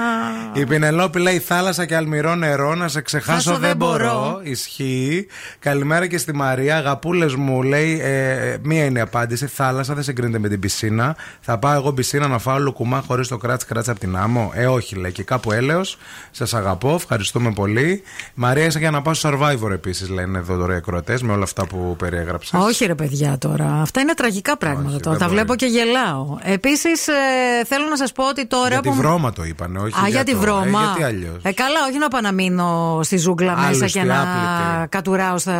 Η 0.53 0.65
Πινελόπη 0.65 1.19
λέει 1.19 1.39
θάλασσα 1.39 1.85
και 1.85 1.95
αλμυρό 1.95 2.35
νερό, 2.35 2.75
να 2.75 2.87
σε 2.87 3.01
ξεχάσω 3.01 3.33
Χάσω 3.33 3.51
δεν 3.51 3.59
δεν 3.61 3.77
μπορώ. 3.77 4.13
μπορώ. 4.13 4.39
Ισχύει. 4.43 5.27
Καλημέρα 5.59 6.07
και 6.07 6.17
στη 6.17 6.33
Μαρία. 6.35 6.77
Αγαπούλες 6.77 7.35
μου 7.35 7.61
λέει, 7.63 7.99
ε, 8.03 8.57
μία 8.63 8.85
είναι 8.85 8.99
η 8.99 9.01
απάντηση. 9.01 9.47
Θάλασσα 9.47 9.93
δεν 9.93 10.03
συγκρίνεται 10.03 10.39
με 10.39 10.47
την 10.49 10.59
πισίνα. 10.59 11.15
Θα 11.41 11.57
πάω 11.57 11.73
εγώ 11.73 11.93
πισίνα 11.93 12.27
να 12.27 12.37
φάω 12.39 12.59
λουκουμά 12.59 13.03
χωρίς 13.07 13.27
το 13.27 13.37
κράτς 13.37 13.65
κράτς 13.65 13.89
από 13.89 13.99
την 13.99 14.17
άμμο. 14.17 14.51
Ε, 14.53 14.65
όχι, 14.67 14.95
λέει. 14.95 15.11
Και 15.11 15.23
κάπου 15.23 15.51
έλεος. 15.51 15.97
Σας 16.31 16.53
αγαπώ, 16.53 16.93
ευχαριστούμε 16.93 17.51
πολύ. 17.51 18.01
Μαρία, 18.33 18.65
είσαι 18.65 18.79
για 18.79 18.91
να 18.91 19.01
πάω 19.01 19.13
στο 19.13 19.29
survivor 19.29 19.71
επίσης, 19.71 20.09
λένε 20.09 20.37
εδώ 20.37 20.57
τώρα 20.57 20.75
οι 20.75 20.81
ακροατές, 20.87 21.21
με 21.21 21.31
όλα 21.33 21.43
αυτά 21.43 21.65
που 21.65 21.95
περιέγραψα. 21.97 22.59
Όχι 22.59 22.85
ρε 22.85 22.95
παιδιά 22.95 23.37
τώρα. 23.37 23.79
Αυτά 23.81 24.01
είναι 24.01 24.13
τραγικά 24.13 24.57
πράγματα 24.57 24.89
τώρα. 24.99 25.09
δεν 25.09 25.17
Τα 25.19 25.25
μπορεί. 25.25 25.35
βλέπω 25.37 25.55
και 25.55 25.65
γελάω. 25.65 26.37
Επίσης, 26.41 27.03
θέλω 27.65 27.85
να 27.89 27.95
σας 27.97 28.11
πω 28.11 28.27
ότι 28.27 28.45
τώρα. 28.45 28.67
Για 28.67 28.81
τη 28.81 28.89
που- 28.89 28.95
βρώμα 28.95 29.33
το 29.33 29.43
είπανε, 29.43 29.79
όχι 29.79 29.99
Α, 30.05 30.07
για, 30.07 30.23
τη 30.23 30.31
το- 30.31 30.37
βρώμα. 30.39 30.79
Ε, 30.81 30.83
γιατί 30.85 31.03
αλλιώς; 31.03 31.43
Ε, 31.43 31.51
καλά, 31.51 31.79
όχι 31.89 31.97
να 31.97 32.07
πάω 32.07 32.21
να 32.21 32.31
μείνω 32.31 32.99
στη 33.03 33.17
ζούγκλα 33.17 33.51
Άλλωστε, 33.51 33.69
μέσα 33.69 33.85
και 33.99 34.03
να 34.03 34.19
άπλητη. 34.21 34.87
κατουράω 34.89 35.37
στα. 35.37 35.57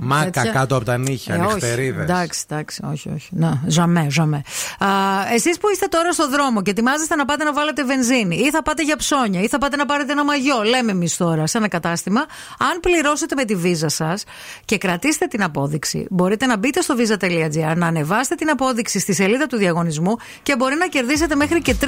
Μάκα 0.00 0.30
τέτοια. 0.30 0.50
κάτω 0.52 0.76
από 0.76 0.84
τα 0.84 0.96
νύχια, 0.98 1.34
Ε, 1.34 1.38
όχι. 1.38 1.54
νυχτερίδε. 1.54 2.02
Εντάξει, 2.02 2.44
εντάξει, 2.50 2.80
όχι, 2.92 3.10
όχι. 3.14 3.28
Να, 3.30 3.60
ζαμέ, 3.66 4.06
ζαμέ. 4.10 4.42
Εσείς 5.34 5.58
που 5.58 5.68
είστε 5.72 5.86
τώρα 5.86 6.12
στο 6.12 6.28
δρόμο 6.28 6.62
και 6.62 6.70
ετοιμάζεστε 6.70 7.14
να 7.14 7.24
πάτε 7.24 7.44
να 7.44 7.52
βάλετε 7.52 7.84
βενζίνη, 7.84 8.36
ή 8.36 8.50
θα 8.50 8.62
πάτε 8.62 8.82
για 8.82 8.96
ψώνια, 8.96 9.40
ή 9.40 9.48
θα 9.48 9.58
πάτε 9.58 9.76
να 9.76 9.86
πάρετε 9.86 10.12
ένα 10.12 10.24
μαγιό, 10.24 10.62
λέμε 10.62 10.90
εμείς 10.90 11.16
τώρα 11.16 11.46
σε 11.46 11.58
ένα 11.58 11.68
κατάστημα, 11.68 12.20
αν 12.58 12.80
πληρώσετε 12.80 13.34
με 13.34 13.44
τη 13.44 13.54
βίζα 13.54 13.88
σας 13.88 14.13
και 14.64 14.78
κρατήσετε 14.78 15.26
την 15.26 15.42
απόδειξη, 15.42 16.06
μπορείτε 16.10 16.46
να 16.46 16.56
μπείτε 16.56 16.80
στο 16.80 16.94
visa.gr, 16.98 17.76
να 17.76 17.86
ανεβάσετε 17.86 18.34
την 18.34 18.50
απόδειξη 18.50 18.98
στη 18.98 19.14
σελίδα 19.14 19.46
του 19.46 19.56
διαγωνισμού 19.56 20.16
και 20.42 20.56
μπορεί 20.56 20.76
να 20.76 20.86
κερδίσετε 20.86 21.34
μέχρι 21.34 21.62
και 21.62 21.74
3.000 21.80 21.86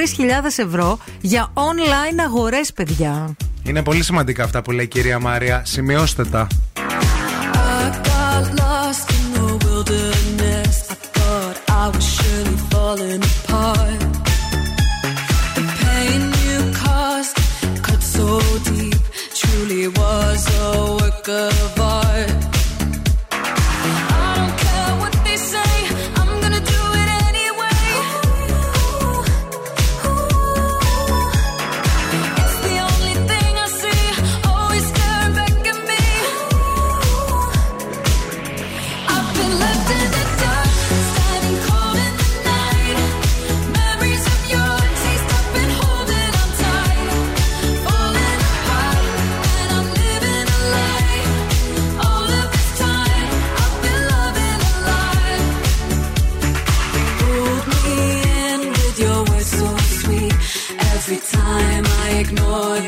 ευρώ 0.57 0.99
για 1.21 1.53
online 1.55 2.19
αγορές, 2.25 2.73
παιδιά. 2.73 3.37
Είναι 3.63 3.83
πολύ 3.83 4.03
σημαντικά 4.03 4.45
αυτά 4.45 4.63
που 4.63 4.71
λέει 4.71 4.85
η 4.85 4.89
κυρία 4.89 5.19
Μάρια. 5.19 5.63
Σημειώστε 5.65 6.25
τα. 6.25 6.47
I 7.55 7.91
got 8.09 8.45
lost 8.61 9.11
in 9.11 9.27
ignore 62.29 62.86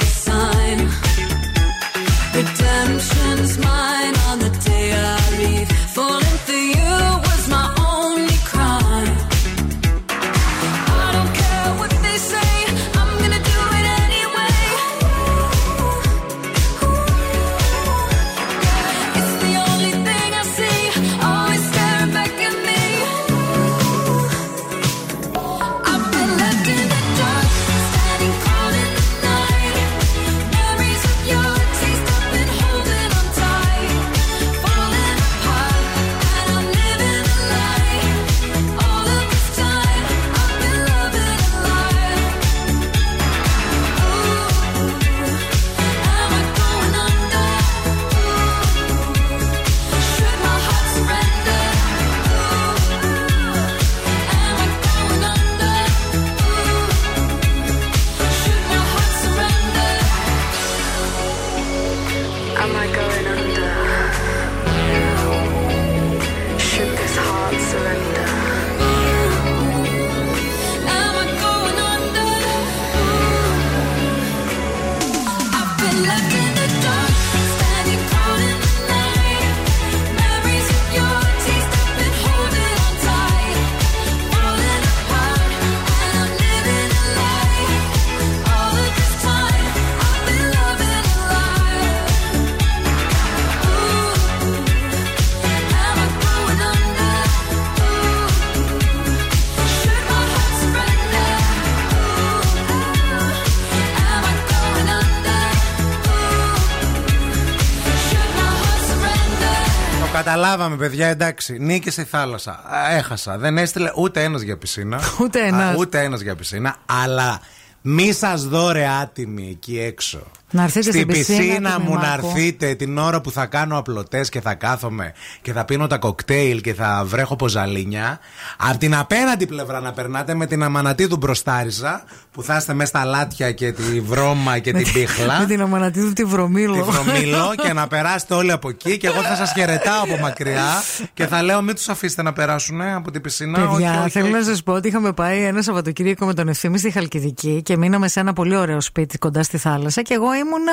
Καταλάβαμε, 110.48 110.76
παιδιά, 110.76 111.06
εντάξει. 111.06 111.58
Νίκησε 111.58 112.00
η 112.00 112.04
θάλασσα. 112.04 112.50
Α, 112.50 112.90
Έχασα. 112.96 113.38
Δεν 113.38 113.58
έστειλε 113.58 113.90
ούτε 113.96 114.22
ένας 114.22 114.42
για 114.42 114.56
πισίνα. 114.56 115.00
Ούτε 115.22 115.46
ένας. 115.46 115.74
Α, 115.74 115.78
ούτε 115.78 116.02
ένας 116.02 116.20
για 116.20 116.34
πισίνα. 116.36 116.76
Αλλά 116.86 117.40
μη 117.82 118.12
σας 118.12 118.44
δω 118.44 118.72
ρε 118.72 118.86
άτιμοι 118.88 119.48
εκεί 119.50 119.80
έξω. 119.80 120.26
Να 120.50 120.62
έρθετε 120.62 120.90
στην 120.90 121.06
πισίνα 121.06 121.74
του 121.74 121.82
μου 121.82 121.94
να 121.94 122.00
Μημάκου. 122.00 122.26
έρθετε 122.26 122.74
την 122.74 122.98
ώρα 122.98 123.20
που 123.20 123.30
θα 123.30 123.46
κάνω 123.46 123.78
απλωτές 123.78 124.28
και 124.28 124.40
θα 124.40 124.54
κάθομαι 124.54 125.12
και 125.42 125.52
θα 125.52 125.64
πίνω 125.64 125.86
τα 125.86 125.98
κοκτέιλ 125.98 126.60
και 126.60 126.74
θα 126.74 127.02
βρέχω 127.06 127.36
ποζαλίνια. 127.36 128.18
Απ' 128.56 128.76
την 128.76 128.94
απέναντι 128.96 129.46
πλευρά 129.46 129.80
να 129.80 129.92
περνάτε 129.92 130.34
με 130.34 130.46
την 130.46 130.62
αμανατίδου 130.62 131.16
μπροστάρισα 131.16 132.02
που 132.32 132.42
θα 132.42 132.56
είστε 132.56 132.74
μέσα 132.74 132.88
στα 132.88 133.04
λάτια 133.04 133.52
και 133.52 133.72
τη 133.72 134.00
βρώμα 134.00 134.58
και 134.58 134.72
την 134.72 134.92
πίχλα. 134.92 135.38
Με 135.38 135.46
την 135.46 135.60
ομανατίδου 135.60 136.12
τη 136.12 136.24
βρωμίλο. 136.24 136.74
Τη 136.74 136.82
βρωμίλο 136.82 137.54
και 137.62 137.72
να 137.72 137.86
περάσετε 137.86 138.34
όλοι 138.34 138.52
από 138.52 138.68
εκεί 138.68 138.96
και 138.96 139.06
εγώ 139.06 139.22
θα 139.22 139.36
σας 139.36 139.52
χαιρετάω 139.52 140.02
από 140.02 140.16
μακριά 140.16 140.82
και 141.14 141.26
θα 141.26 141.42
λέω 141.42 141.62
μην 141.62 141.74
τους 141.74 141.88
αφήσετε 141.88 142.22
να 142.22 142.32
περάσουν 142.32 142.80
από 142.80 143.10
την 143.10 143.20
πισίνα. 143.20 143.58
Παιδιά, 143.58 143.90
όχι, 143.90 143.98
όχι, 143.98 144.10
θέλω 144.10 144.24
όχι. 144.24 144.34
να 144.34 144.42
σας 144.42 144.62
πω 144.62 144.72
ότι 144.72 144.88
είχαμε 144.88 145.12
πάει 145.12 145.42
ένα 145.42 145.62
Σαββατοκύριακο 145.62 146.26
με 146.26 146.34
τον 146.34 146.48
Ευθύμη 146.48 146.78
στη 146.78 146.90
Χαλκιδική 146.90 147.62
και 147.62 147.76
μείναμε 147.76 148.08
σε 148.08 148.20
ένα 148.20 148.32
πολύ 148.32 148.56
ωραίο 148.56 148.80
σπίτι 148.80 149.18
κοντά 149.18 149.42
στη 149.42 149.58
θάλασσα 149.58 150.02
και 150.02 150.14
εγώ 150.14 150.32
ήμουνα 150.38 150.72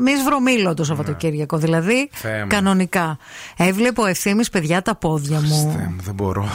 μη 0.00 0.12
βρωμίλο 0.24 0.74
το 0.74 0.84
Σαββατοκύριακο. 0.84 1.56
Δηλαδή, 1.56 1.94
Ναι. 1.94 2.08
Θεέ 2.12 2.40
μου. 2.40 2.46
κανονικά. 2.48 3.18
Έβλεπε 3.56 4.00
ο 4.00 4.06
Ευθύμης, 4.06 4.48
παιδιά, 4.50 4.82
τα 4.82 4.94
πόδια 4.96 5.40
μου. 5.40 5.72
Θεέ 5.76 5.86
μου, 5.90 5.96
Δεν 6.04 6.14
μπορώ. 6.14 6.48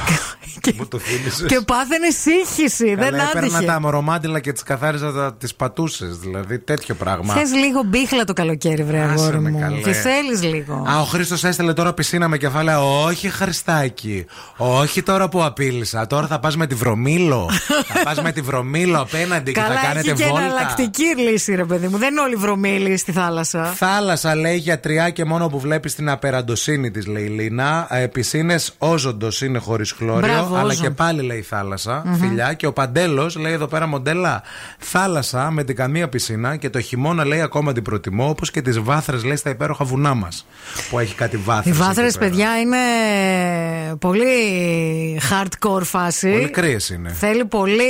Μου 0.78 0.88
το 0.88 1.00
θύμισες. 1.00 1.48
Και 1.48 1.60
πάθαινε 1.66 2.10
σύγχυση. 2.10 2.96
Δεν 2.96 3.10
Καλά, 3.10 3.24
έπαιρνα 3.30 3.48
άντυχε. 3.58 3.72
τα 3.72 3.80
μορομάντιλα 3.80 4.40
και 4.40 4.52
τις 4.52 4.64
καθάριζα 4.64 5.34
τις 5.34 5.56
πατούσες. 5.56 6.18
Δηλαδή 6.18 6.60
τέτοιο 6.60 6.96
πράγμα. 6.96 7.34
Θες 7.34 7.52
λίγο 7.54 7.84
μπίχλα 7.86 8.24
το 8.24 8.34
καλοκαίρι, 8.34 8.84
βρε 8.84 9.00
Άσε 9.02 9.12
αγόρι 9.24 9.40
με 9.40 9.50
μου. 9.50 9.60
καλέ. 9.60 9.80
Και 9.82 9.92
θέλεις 9.92 10.44
λίγο. 10.44 10.86
Α, 10.90 11.00
ο 11.00 11.04
Χρήστος 11.04 11.44
έστελε 11.44 11.74
τώρα 11.74 11.94
πισίνα 11.94 12.28
με 12.28 12.38
κεφάλαια. 12.38 12.82
Όχι, 12.84 13.30
Χριστάκι. 13.30 14.26
Όχι 14.58 15.04
τώρα 15.04 15.30
που 15.30 15.44
απείλησα. 15.44 16.08
Τώρα 16.08 16.28
θα 16.28 16.40
πας 16.40 16.58
με 16.58 16.68
τη 16.68 16.76
βρωμίλο. 16.76 17.50
θα 17.94 18.04
πας 18.04 18.22
με 18.22 18.32
τη 18.32 18.42
βρωμίλο 18.42 19.00
απέναντι 19.00 19.52
και 19.52 19.60
Καλά, 19.62 19.76
θα 19.76 19.82
κάνετε 19.88 20.10
έχει 20.12 20.18
και 20.24 20.26
βόλτα. 20.30 20.44
εναλλακτική 20.46 21.04
λύση, 21.18 21.56
ρε 21.56 21.64
παιδί 21.66 21.88
μου. 21.88 21.98
Δεν 21.98 22.12
είναι 22.12 22.22
όλοι 22.34 22.42
βρωμίλοι 22.42 22.98
στη 22.98 23.12
θάλασσα. 23.12 23.64
Θάλασσα 23.66 24.36
λέει 24.36 24.56
γιατριά 24.56 25.10
και 25.10 25.26
μόνο 25.26 25.48
που 25.48 25.60
βλέπεις 25.60 25.96
την 25.96 26.10
απεραντοσύνη 26.10 26.92
της, 26.92 27.08
λέει 27.08 27.24
η 27.24 27.28
Λίνα. 27.28 27.88
Ε, 27.90 28.08
Πισίνες 28.08 28.74
όζοντος 28.78 29.42
είναι 29.42 29.58
χωρίς 29.60 29.92
χλώριο. 29.92 30.28
Μπράβο, 30.32 30.56
αλλά 30.56 30.72
όζον. 30.72 30.84
και 30.84 30.90
πάλι 30.90 31.22
λέει 31.22 31.42
θάλασσα. 31.42 32.02
Μμμ. 32.06 32.16
Φιλιά. 32.16 32.54
Και 32.54 32.68
ο 32.68 32.74
Παντέλος 32.74 33.36
λέει 33.36 33.54
εδώ 33.54 33.68
πέρα 33.68 33.88
μοντέλα 33.88 34.44
θάλασσα 34.78 35.52
με 35.52 35.64
την 35.64 35.76
καμία 35.76 36.10
πισίνα. 36.10 36.56
Και 36.56 36.70
το 36.70 36.82
χειμώνα 36.82 37.26
λέει 37.26 37.42
ακόμα 37.42 37.74
την 37.74 37.84
προτιμώ. 37.84 38.30
Όπως 38.30 38.52
και 38.52 38.62
τις 38.62 38.80
βάθρες 38.80 39.24
λέει 39.24 39.36
στα 39.36 39.50
υπέροχα 39.50 39.86
βουνά 39.86 40.14
μας. 40.14 40.46
Που 40.90 41.00
έχει 41.00 41.16
κάτι 41.16 41.38
βάθρες. 41.38 41.76
Οι 41.76 41.80
βάθρες, 41.80 42.18
παιδιά, 42.18 42.60
είναι 42.60 42.78
πολύ 44.00 44.26
hardcore 45.32 45.84
φάση. 45.84 46.32
Πολύ 46.32 46.50
κρύες 46.50 46.90
είναι. 46.90 47.10
Θέλει 47.10 47.46
πολύ, 47.46 47.82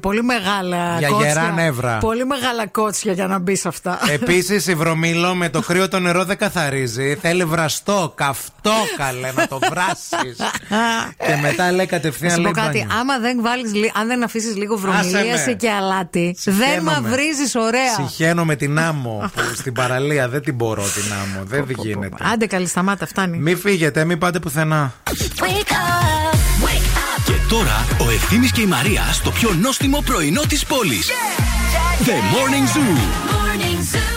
πολύ 0.00 0.22
μεγάλα 0.22 0.98
Για 0.98 1.08
κότσια. 1.08 1.28
γερά 1.28 1.50
νεύρα. 1.52 1.98
Πολύ 1.98 2.24
μεγάλα 2.26 2.66
κότσια 2.66 3.12
για 3.12 3.26
να 3.26 3.38
μπει 3.38 3.56
σε 3.56 3.68
αυτά. 3.70 3.98
Επίσης 4.10 4.66
η 4.66 4.74
βρωμίλο 4.74 5.34
με 5.34 5.48
το 5.48 5.60
κρύο 5.60 5.88
το 5.88 5.98
νερό 6.00 6.24
δεν 6.24 6.36
καθαρίζει. 6.36 7.18
Θέλει 7.20 7.44
βραστό, 7.44 8.12
καυτό 8.16 8.72
καλέ 8.96 9.32
να 9.36 9.46
το 9.48 9.58
βράσεις. 9.70 10.36
και 11.26 11.36
μετά 11.42 11.66
λέει 11.70 11.76
Να 11.76 11.86
κατευθείαν 11.86 12.30
σου 12.30 12.36
πω 12.36 12.42
λέει 12.42 12.52
κάτι, 12.52 12.78
μπάνιο. 12.78 12.94
άμα 13.00 13.18
δεν, 13.18 13.42
βάλεις, 13.42 13.74
λι- 13.74 13.90
αν 13.94 14.06
δεν 14.06 14.22
αφήσεις 14.24 14.56
λίγο 14.56 14.74
Άσε 14.74 14.86
βρωμιλίαση 14.86 15.48
με. 15.48 15.52
και 15.54 15.70
αλάτι, 15.70 16.36
δεν 16.44 16.54
Συχαίνομαι. 16.56 17.00
μαυρίζεις 17.00 17.54
ωραία. 17.54 17.94
Συχαίνω 17.94 18.44
με 18.44 18.56
την 18.56 18.78
άμμο 18.78 19.30
που 19.34 19.40
στην 19.56 19.72
παραλία 19.72 20.28
δεν 20.28 20.42
την 20.42 20.54
μπορώ 20.54 20.82
την 20.82 21.12
άμμο. 21.22 21.44
Δεν 21.44 21.64
γίνεται. 21.78 22.16
Άντε 22.32 22.46
καλή, 22.46 22.66
σταμάτα, 22.66 23.06
φτάνει. 23.06 23.36
Μην 23.38 23.58
φύγετε, 23.58 24.04
μην 24.04 24.18
πάτε 24.18 24.38
πουθενά. 24.38 24.92
Και 27.24 27.32
τώρα 27.48 27.86
ο 28.06 28.10
Ευθύμης 28.10 28.52
και 28.52 28.60
η 28.60 28.66
Μαρία 28.66 29.02
στο 29.12 29.30
πιο 29.30 29.52
νόστιμο 29.60 30.02
πρωινό 30.04 30.40
της 30.48 30.64
πόλης. 30.64 31.08
The 32.00 32.12
Morning 32.12 32.66
Zoo. 32.74 32.96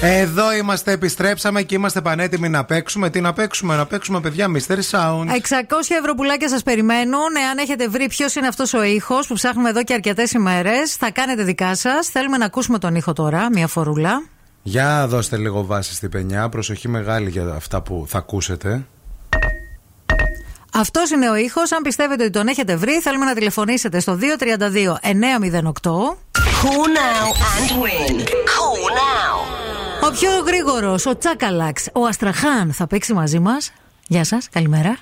Εδώ 0.01 0.53
είμαστε, 0.53 0.91
επιστρέψαμε 0.91 1.61
και 1.61 1.75
είμαστε 1.75 2.01
πανέτοιμοι 2.01 2.49
να 2.49 2.65
παίξουμε. 2.65 3.09
Τι 3.09 3.21
να 3.21 3.33
παίξουμε, 3.33 3.75
να 3.75 3.85
παίξουμε 3.85 4.19
παιδιά 4.19 4.47
Mystery 4.47 4.81
Sound. 4.91 5.25
600 5.27 5.95
ευρώ 5.99 6.13
πουλάκια 6.15 6.49
σας 6.49 6.63
περιμένουν. 6.63 7.35
Εάν 7.45 7.57
έχετε 7.57 7.87
βρει 7.87 8.07
ποιος 8.07 8.35
είναι 8.35 8.47
αυτός 8.47 8.73
ο 8.73 8.83
ήχος 8.83 9.27
που 9.27 9.33
ψάχνουμε 9.33 9.69
εδώ 9.69 9.83
και 9.83 9.93
αρκετές 9.93 10.31
ημέρες, 10.31 10.95
θα 10.95 11.11
κάνετε 11.11 11.43
δικά 11.43 11.75
σας. 11.75 12.07
Θέλουμε 12.07 12.37
να 12.37 12.45
ακούσουμε 12.45 12.79
τον 12.79 12.95
ήχο 12.95 13.13
τώρα, 13.13 13.49
μια 13.51 13.67
φορούλα. 13.67 14.23
Για 14.63 15.07
δώστε 15.07 15.37
λίγο 15.37 15.65
βάση 15.65 15.93
στη 15.93 16.09
πενιά. 16.09 16.49
Προσοχή 16.49 16.87
μεγάλη 16.87 17.29
για 17.29 17.53
αυτά 17.55 17.81
που 17.81 18.05
θα 18.07 18.17
ακούσετε. 18.17 18.85
Αυτός 20.73 21.09
είναι 21.11 21.29
ο 21.29 21.35
ήχος. 21.35 21.71
Αν 21.71 21.81
πιστεύετε 21.81 22.23
ότι 22.23 22.31
τον 22.31 22.47
έχετε 22.47 22.75
βρει, 22.75 22.99
θέλουμε 22.99 23.25
να 23.25 23.33
τηλεφωνήσετε 23.33 23.99
στο 23.99 24.15
232 24.15 24.99
908. 25.01 26.17
Call 26.63 26.87
now 27.05 27.25
and 27.55 27.69
win. 27.83 28.15
Call 28.53 28.83
now. 29.01 29.35
Ο 30.07 30.11
πιο 30.11 30.29
γρήγορος, 30.45 31.05
ο 31.05 31.17
Τσάκαλαξ, 31.17 31.89
ο 31.93 32.05
Αστραχάν 32.05 32.73
θα 32.73 32.87
παίξει 32.87 33.13
μαζί 33.13 33.39
μας. 33.39 33.73
Γεια 34.07 34.23
σας, 34.23 34.49
καλημέρα. 34.49 34.97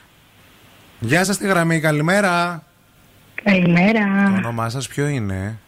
Γεια 1.00 1.24
σας 1.24 1.36
στη 1.36 1.48
γραμμή, 1.48 1.80
καλημέρα. 1.80 2.64
Καλημέρα. 3.44 4.00
Το 4.26 4.38
όνομά 4.38 4.70
σας 4.70 4.88
ποιο 4.88 5.08
είναι; 5.08 5.60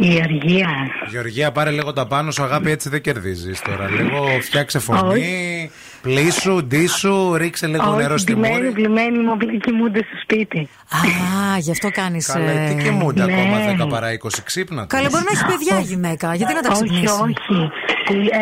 Η 0.00 0.20
Αργία. 0.22 0.68
Γεωργία, 1.10 1.52
πάρε 1.52 1.70
λίγο 1.70 1.92
τα 1.92 2.06
πάνω 2.06 2.30
σου, 2.30 2.42
αγάπη, 2.42 2.70
έτσι 2.70 2.88
δεν 2.88 3.00
κερδίζεις 3.00 3.60
τώρα. 3.62 3.90
Λίγο 3.90 4.26
φτιάξε 4.42 4.78
φωνή, 4.78 5.70
πλήσου, 6.02 6.64
ντύσου, 6.64 7.36
ρίξε 7.36 7.66
λίγο 7.66 7.94
νερό 7.94 8.12
Όχι, 8.14 8.22
στη 8.22 8.32
πλημμένοι, 8.32 8.54
μούρη. 8.54 8.70
πλημμένοι 8.72 9.18
μου 9.18 9.32
απλά 9.32 9.56
κοιμούνται 9.56 9.98
στο 9.98 10.16
σπίτι. 10.22 10.58
Α, 10.90 11.58
γι' 11.58 11.70
αυτό 11.70 11.90
κάνεις. 11.90 12.26
Καλά, 12.26 12.52
τι 12.68 12.82
κοιμούνται 12.82 13.24
ναι. 13.24 13.32
ακόμα 13.32 13.86
10 13.86 13.88
παρά 13.88 14.08
20 14.12 14.28
ξύπνα. 14.44 14.86
τους. 14.86 14.96
Καλά, 14.98 15.08
μπορεί 15.10 15.24
να 15.24 15.30
έχεις 15.30 15.44
παιδιά 15.56 15.78
η 15.78 15.82
γυναίκα. 15.82 16.34
Γιατί 16.34 16.54
να 16.54 16.60
τα 16.60 16.70
όχι, 16.72 16.82
ξυπνήσεις; 16.82 17.10
όχι. 17.20 17.70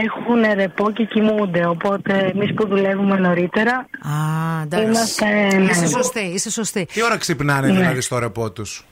Έχουν 0.05 0.55
ρεπό 0.55 0.91
και 0.93 1.05
κοιμούνται. 1.05 1.67
Οπότε 1.67 2.33
εμείς 2.35 2.55
που 2.55 2.67
δουλεύουμε 2.69 3.17
νωρίτερα. 3.17 3.73
Α, 3.77 4.63
εντάξει. 4.63 4.87
Είμαστε. 4.87 5.25
ναι. 5.57 5.65
Είσαι 5.71 5.87
σωστή, 5.87 6.21
είσαι 6.35 6.51
σωστή. 6.51 6.87
Τι 6.93 7.03
ώρα 7.03 7.17
ξυπνάνε 7.17 7.67
Ναι. 7.67 7.73
δηλαδή 7.79 8.01
στο 8.01 8.19
ρεπό 8.19 8.51
τους; 8.51 8.85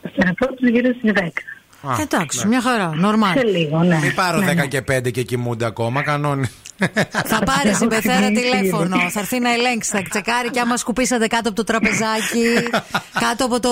Στο 0.00 0.22
ρεπό 0.24 0.46
τους 0.54 0.68
γύρω 0.68 0.90
στις 0.98 1.12
10. 1.14 1.20
Α, 1.92 1.96
Εντάξει, 2.00 2.38
ναι. 2.38 2.46
μια 2.46 2.60
χαρά. 2.60 2.92
Νορμάλ. 2.94 3.38
Σε 3.38 3.44
λίγο, 3.44 3.82
ναι. 3.82 3.98
Μην 4.02 4.14
πάρω 4.14 4.38
Ναι, 4.38 4.52
10 4.52 4.54
ναι. 4.54 4.66
και 4.66 4.82
5 4.92 5.10
και 5.10 5.22
κοιμούνται 5.22 5.64
ακόμα, 5.64 6.02
κανόνι. 6.02 6.48
Θα 7.10 7.38
πάρει 7.44 7.68
η 7.82 7.86
Πεθέρα 7.86 8.20
Ναι, 8.20 8.40
τηλέφωνο. 8.40 8.84
σίγουρα. 8.86 9.10
Θα 9.10 9.20
έρθει 9.20 9.38
να 9.38 9.52
ελέγξει. 9.52 9.90
Θα 9.90 10.02
τσεκάρει 10.10 10.50
και 10.50 10.60
άμα 10.60 10.76
σκουπίσατε 10.76 11.26
κάτω 11.26 11.48
από 11.48 11.56
το 11.56 11.64
τραπεζάκι, 11.64 12.46
κάτω 13.26 13.44
από 13.44 13.60
το 13.60 13.70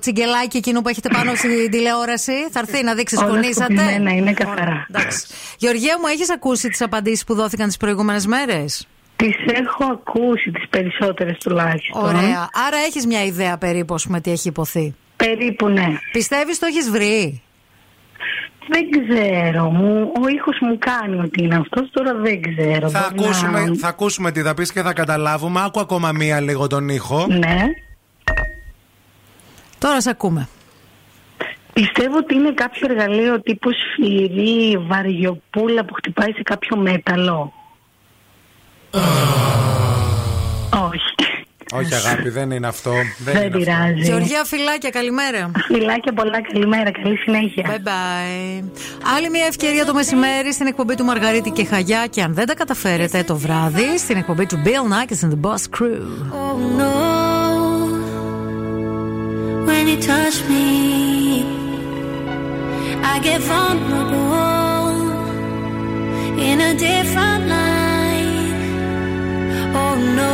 τσιγκελάκι 0.00 0.56
εκείνο 0.56 0.80
που 0.82 0.88
έχετε 0.88 1.08
πάνω 1.12 1.34
στην 1.34 1.70
τηλεόραση. 1.70 2.32
Θα 2.50 2.58
έρθει 2.58 2.82
να 2.84 2.94
δείξει 2.94 3.16
Όλα 3.16 3.26
σκονίσατε. 3.26 3.64
σκουπισμένα 3.74 4.10
είναι 4.12 4.32
καθαρά. 4.32 4.86
Εντάξει. 4.90 5.26
Γεωργία 5.58 5.98
μου, 6.00 6.06
έχεις 6.06 6.30
ακούσει 6.30 6.68
τις 6.68 6.80
απαντήσεις 6.80 7.24
που 7.24 7.34
δόθηκαν 7.34 7.66
τις 7.66 7.76
προηγούμενες 7.76 8.26
μέρες; 8.26 8.86
Τις 9.16 9.34
έχω 9.46 9.84
ακούσει 9.92 10.50
τις 10.50 10.68
περισσότερες 10.70 11.38
τουλάχιστον. 11.38 12.02
Ωραία. 12.04 12.48
Άρα 12.66 12.76
έχεις 12.86 13.06
μια 13.06 13.24
ιδέα 13.24 13.58
περίπου, 13.58 13.94
ας 13.94 14.04
πούμε, 14.06 14.20
τι 14.20 14.30
έχει 14.30 14.48
υποθεί. 14.48 14.94
Περίπου 15.26 15.68
ναι. 15.68 15.86
Πιστεύεις 16.12 16.58
το 16.58 16.66
έχεις 16.66 16.90
βρει; 16.90 17.42
Δεν 18.68 18.84
ξέρω. 18.90 19.70
Μου, 19.70 20.12
ο 20.22 20.28
ήχος 20.28 20.56
μου 20.60 20.78
κάνει 20.78 21.18
ότι 21.18 21.42
είναι 21.44 21.54
αυτός, 21.56 21.90
τώρα 21.90 22.14
δεν 22.14 22.40
ξέρω. 22.42 22.88
θα, 22.90 23.10
Μπορεί 23.14 23.20
να- 23.20 23.24
ακούσουμε, 23.26 23.76
θα 23.76 23.88
ακούσουμε 23.88 24.32
τι 24.32 24.42
θα 24.42 24.54
πεις 24.54 24.72
και 24.72 24.82
θα 24.82 24.92
καταλάβουμε. 24.92 25.60
Άκου 25.64 25.80
ακόμα 25.80 26.12
μία 26.12 26.40
λίγο 26.40 26.66
τον 26.66 26.88
ήχο. 26.88 27.26
Ναι. 27.28 27.56
Τώρα 29.78 30.00
σε 30.00 30.10
ακούμε. 30.10 30.48
Πιστεύω 31.72 32.16
ότι 32.16 32.34
είναι 32.34 32.52
κάποιο 32.52 32.86
εργαλείο 32.90 33.40
τύπου 33.40 33.70
σφυρί, 33.72 34.76
βαριοπούλα 34.86 35.84
που 35.84 35.94
χτυπάει 35.94 36.32
σε 36.32 36.42
κάποιο 36.42 36.76
μέταλλο. 36.76 37.52
Όχι. 41.74 41.84
Όχι 41.84 41.94
αγάπη, 41.94 42.28
δεν 42.28 42.50
είναι 42.50 42.66
αυτό. 42.66 42.90
Δεν, 42.90 43.04
Δεν 43.18 43.36
είναι 43.36 43.44
αυτό. 43.46 43.58
πειράζει. 43.58 44.00
Γεωργία, 44.02 44.44
φιλάκια, 44.44 44.90
καλημέρα. 44.90 45.50
Φιλάκια 45.66 46.12
πολλά, 46.12 46.40
καλημέρα, 46.52 46.90
καλή 46.90 47.16
συνέχεια. 47.16 47.64
Bye 47.70 47.88
bye. 47.88 48.64
Άλλη 49.16 49.30
μια 49.30 49.44
ευκαιρία 49.46 49.84
το 49.84 49.94
μεσημέρι 49.94 50.52
στην 50.52 50.66
εκπομπή 50.66 50.94
του 50.94 51.04
Μαργαρίτη 51.04 51.50
και 51.50 51.64
Χαγιά 51.64 52.06
και 52.06 52.22
αν 52.22 52.34
δεν 52.34 52.46
τα 52.46 52.54
καταφέρετε 52.54 53.22
το 53.22 53.36
βράδυ 53.36 53.98
στην 53.98 54.16
εκπομπή 54.16 54.46
του 54.46 54.62
Bill 54.64 54.92
Nackis 54.92 55.20
and 55.26 55.30
the 55.32 55.40
Boss 55.50 55.62
Crew. 55.78 56.04
Oh 56.42 56.56
no, 56.80 56.94
when 59.66 59.84
you 59.90 59.98
touch 60.12 60.36
me, 60.50 60.66
I 63.12 63.14
get 63.28 63.40
vulnerable 63.40 65.00
in 66.48 66.56
a 66.70 66.72
different 66.88 67.42
light. 67.54 68.52
Oh 69.82 69.94
no, 70.18 70.32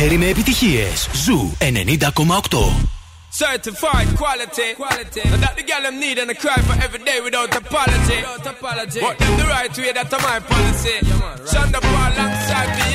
καλοκαίρι 0.00 0.24
με 0.24 0.30
επιτυχίες. 0.30 1.08
Ζου 1.12 1.56
90,8. 1.58 2.98
Certified 3.44 4.08
quality, 4.20 4.68
quality. 4.82 5.22
And 5.32 5.40
that 5.44 5.54
the 5.58 5.64
girl 5.70 5.82
them 5.86 5.96
need 6.04 6.18
and 6.22 6.30
a 6.34 6.36
cry 6.42 6.60
for 6.68 6.76
every 6.86 7.02
day 7.08 7.18
without 7.26 7.52
apology. 7.62 8.18
Without 8.20 8.46
apology. 8.54 9.00
What 9.06 9.16
them 9.22 9.34
the 9.42 9.46
right 9.56 9.74
way, 9.80 9.92
that's 9.98 10.14
my 10.28 10.38
policy. 10.52 10.96
Yeah, 10.98 11.22
man, 11.22 11.38
right. 11.38 11.50
Shonda 11.52 11.80
Paul 11.90 12.10
alongside 12.12 12.70
me. 12.78 12.89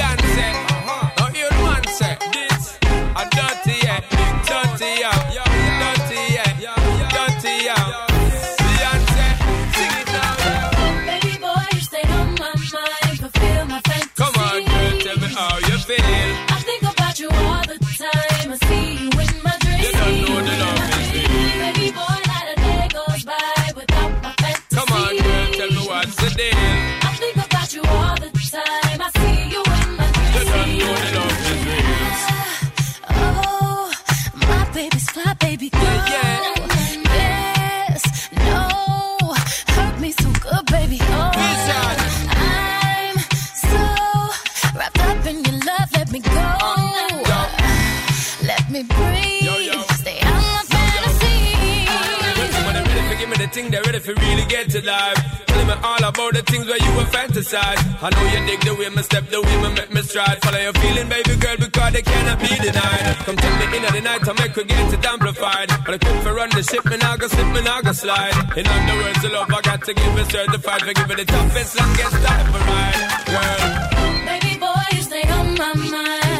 if 54.08 54.22
you 54.22 54.30
really 54.30 54.46
get 54.46 54.70
to 54.70 54.82
live. 54.86 55.18
Tell 55.48 55.66
me 55.66 55.74
all 55.82 56.04
about 56.04 56.34
the 56.34 56.44
things 56.44 56.68
where 56.68 56.78
you 56.78 56.92
were 56.98 57.10
fantasize. 57.10 57.82
I 58.04 58.10
know 58.14 58.26
you 58.30 58.46
dig 58.46 58.62
the 58.62 58.76
way 58.76 58.90
my 58.90 59.02
step, 59.02 59.28
the 59.30 59.42
way 59.42 59.56
my 59.62 59.74
make 59.74 59.92
me 59.92 60.02
stride. 60.02 60.38
Follow 60.44 60.60
your 60.60 60.74
feeling, 60.74 61.10
baby 61.10 61.36
girl, 61.38 61.58
because 61.58 61.94
they 61.94 62.02
cannot 62.02 62.40
be 62.40 62.54
denied. 62.62 63.16
Come 63.26 63.38
take 63.38 63.58
me 63.60 63.78
in 63.78 63.86
at 63.86 63.94
the 63.94 64.02
night, 64.02 64.28
I 64.28 64.34
make 64.34 64.56
her 64.56 64.64
get 64.64 64.94
it 64.94 65.06
amplified. 65.06 65.70
But 65.86 65.94
I 65.96 65.98
could 65.98 66.22
for 66.24 66.34
run 66.34 66.50
the 66.52 66.62
ship, 66.62 66.86
and 66.86 67.02
I 67.02 67.18
go 67.18 67.28
slip, 67.28 67.56
and 67.56 67.68
I 67.68 67.82
go 67.82 67.92
slide. 67.94 68.36
In 68.58 68.68
other 68.68 68.98
words, 69.02 69.22
the 69.22 69.30
love 69.30 69.50
I 69.50 69.62
got 69.62 69.82
to 69.86 69.94
give 69.94 70.18
it 70.18 70.32
certified. 70.32 70.82
For 70.82 70.94
give 70.94 71.12
it 71.12 71.18
the 71.18 71.26
toughest, 71.26 71.80
longest 71.80 72.18
time 72.22 72.46
for 72.54 72.64
mine, 72.70 73.02
girl. 73.26 73.62
Baby 74.30 74.54
boy, 74.60 74.86
you 74.94 75.02
stay 75.02 75.26
on 75.30 75.56
my 75.58 75.74
mind. 75.74 76.35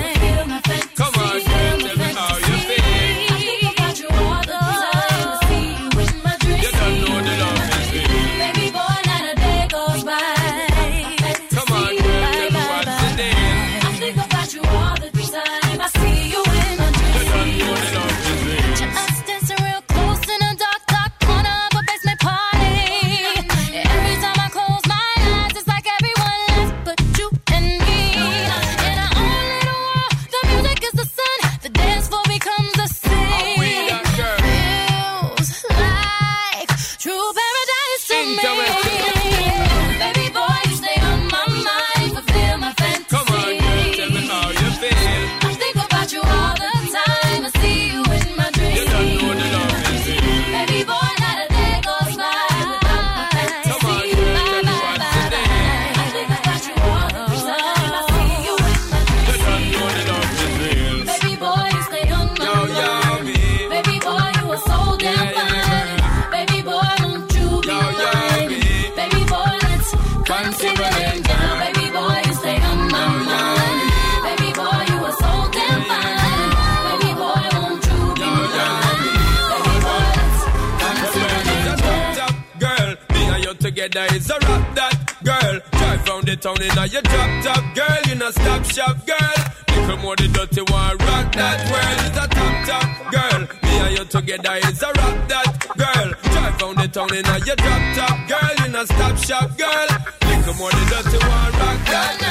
town 86.46 86.62
in 86.62 86.78
a 86.78 86.86
your 86.86 87.02
drop 87.02 87.44
top 87.44 87.64
girl, 87.74 88.02
you 88.08 88.14
know 88.14 88.30
stop 88.30 88.64
shop 88.66 88.96
girl. 89.08 89.38
Little 89.70 89.98
more 89.98 90.16
the 90.16 90.28
dirty 90.28 90.62
one, 90.72 90.98
rock 90.98 91.34
that 91.34 91.58
world. 91.72 92.00
It's 92.06 92.18
a 92.22 92.28
top 92.38 92.56
top 92.70 93.12
girl. 93.12 93.40
Me 93.64 93.74
and 93.80 93.98
you 93.98 94.06
together 94.06 94.56
is 94.70 94.84
a 94.84 94.88
rock 94.88 95.28
that 95.28 95.50
girl. 95.76 96.10
Drive 96.34 96.62
on 96.62 96.76
the 96.76 96.88
town 96.88 97.16
in 97.16 97.26
a 97.26 97.38
your 97.48 97.56
drop 97.56 97.84
top 97.98 98.18
girl, 98.30 98.54
you 98.62 98.72
know 98.72 98.86
stop 98.86 99.18
shop 99.18 99.58
girl. 99.58 99.88
Little 100.22 100.54
more 100.54 100.70
the 100.70 100.86
dirty 100.92 101.18
one, 101.26 101.52
rock 101.54 101.80
that. 101.90 102.25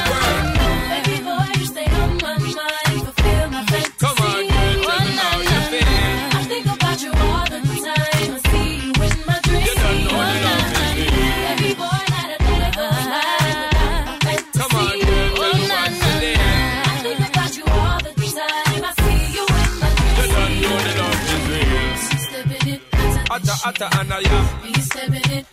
atta 23.65 23.87
anaya. 23.99 24.37
We 24.63 24.73
stepping 24.81 25.31
in 25.31 25.45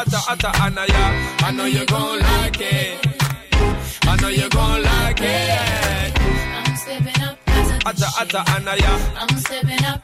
atta 0.00 0.20
atta 0.30 0.50
anaya. 0.62 1.02
I 1.46 1.50
know 1.50 1.64
you 1.64 1.84
gon' 1.86 2.20
like 2.20 2.60
it. 2.60 3.06
I 4.04 4.16
know 4.20 4.28
you 4.28 4.48
gon' 4.48 4.82
like 4.82 5.20
it. 5.20 6.20
I'm 6.68 6.76
stepping 6.76 7.22
up. 7.22 7.38
Atta 7.90 8.08
atta 8.20 8.40
anaya. 8.54 8.92
I'm 9.20 9.38
stepping 9.38 9.84
up. 9.84 10.00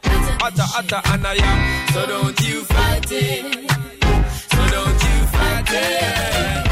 Atta 0.47 0.67
atta 0.79 0.99
anaya. 1.13 1.51
So 1.93 2.07
don't 2.07 2.41
you 2.49 2.65
fight 2.65 3.13
it. 3.13 3.71
So 4.53 4.61
don't 4.75 5.03
you 5.07 5.27
fight 5.35 5.71
it. 5.71 6.72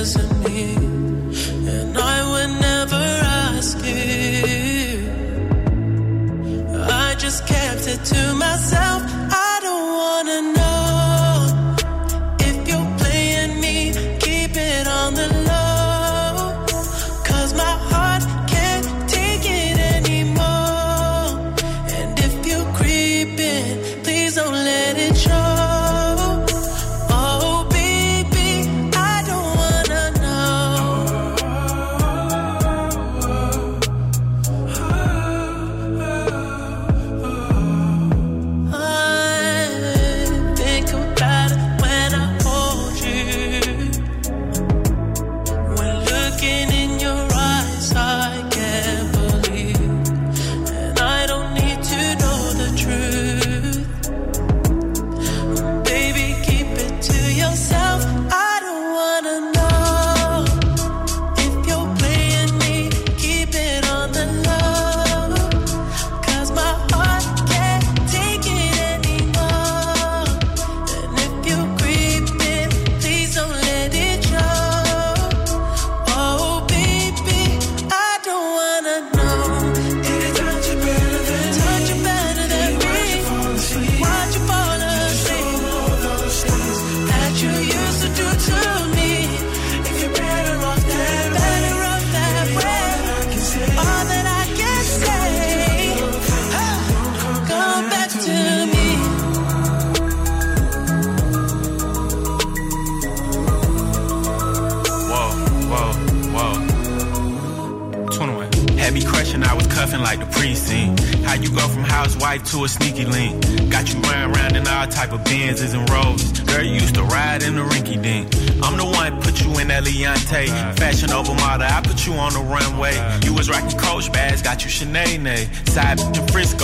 wasn't 0.00 0.39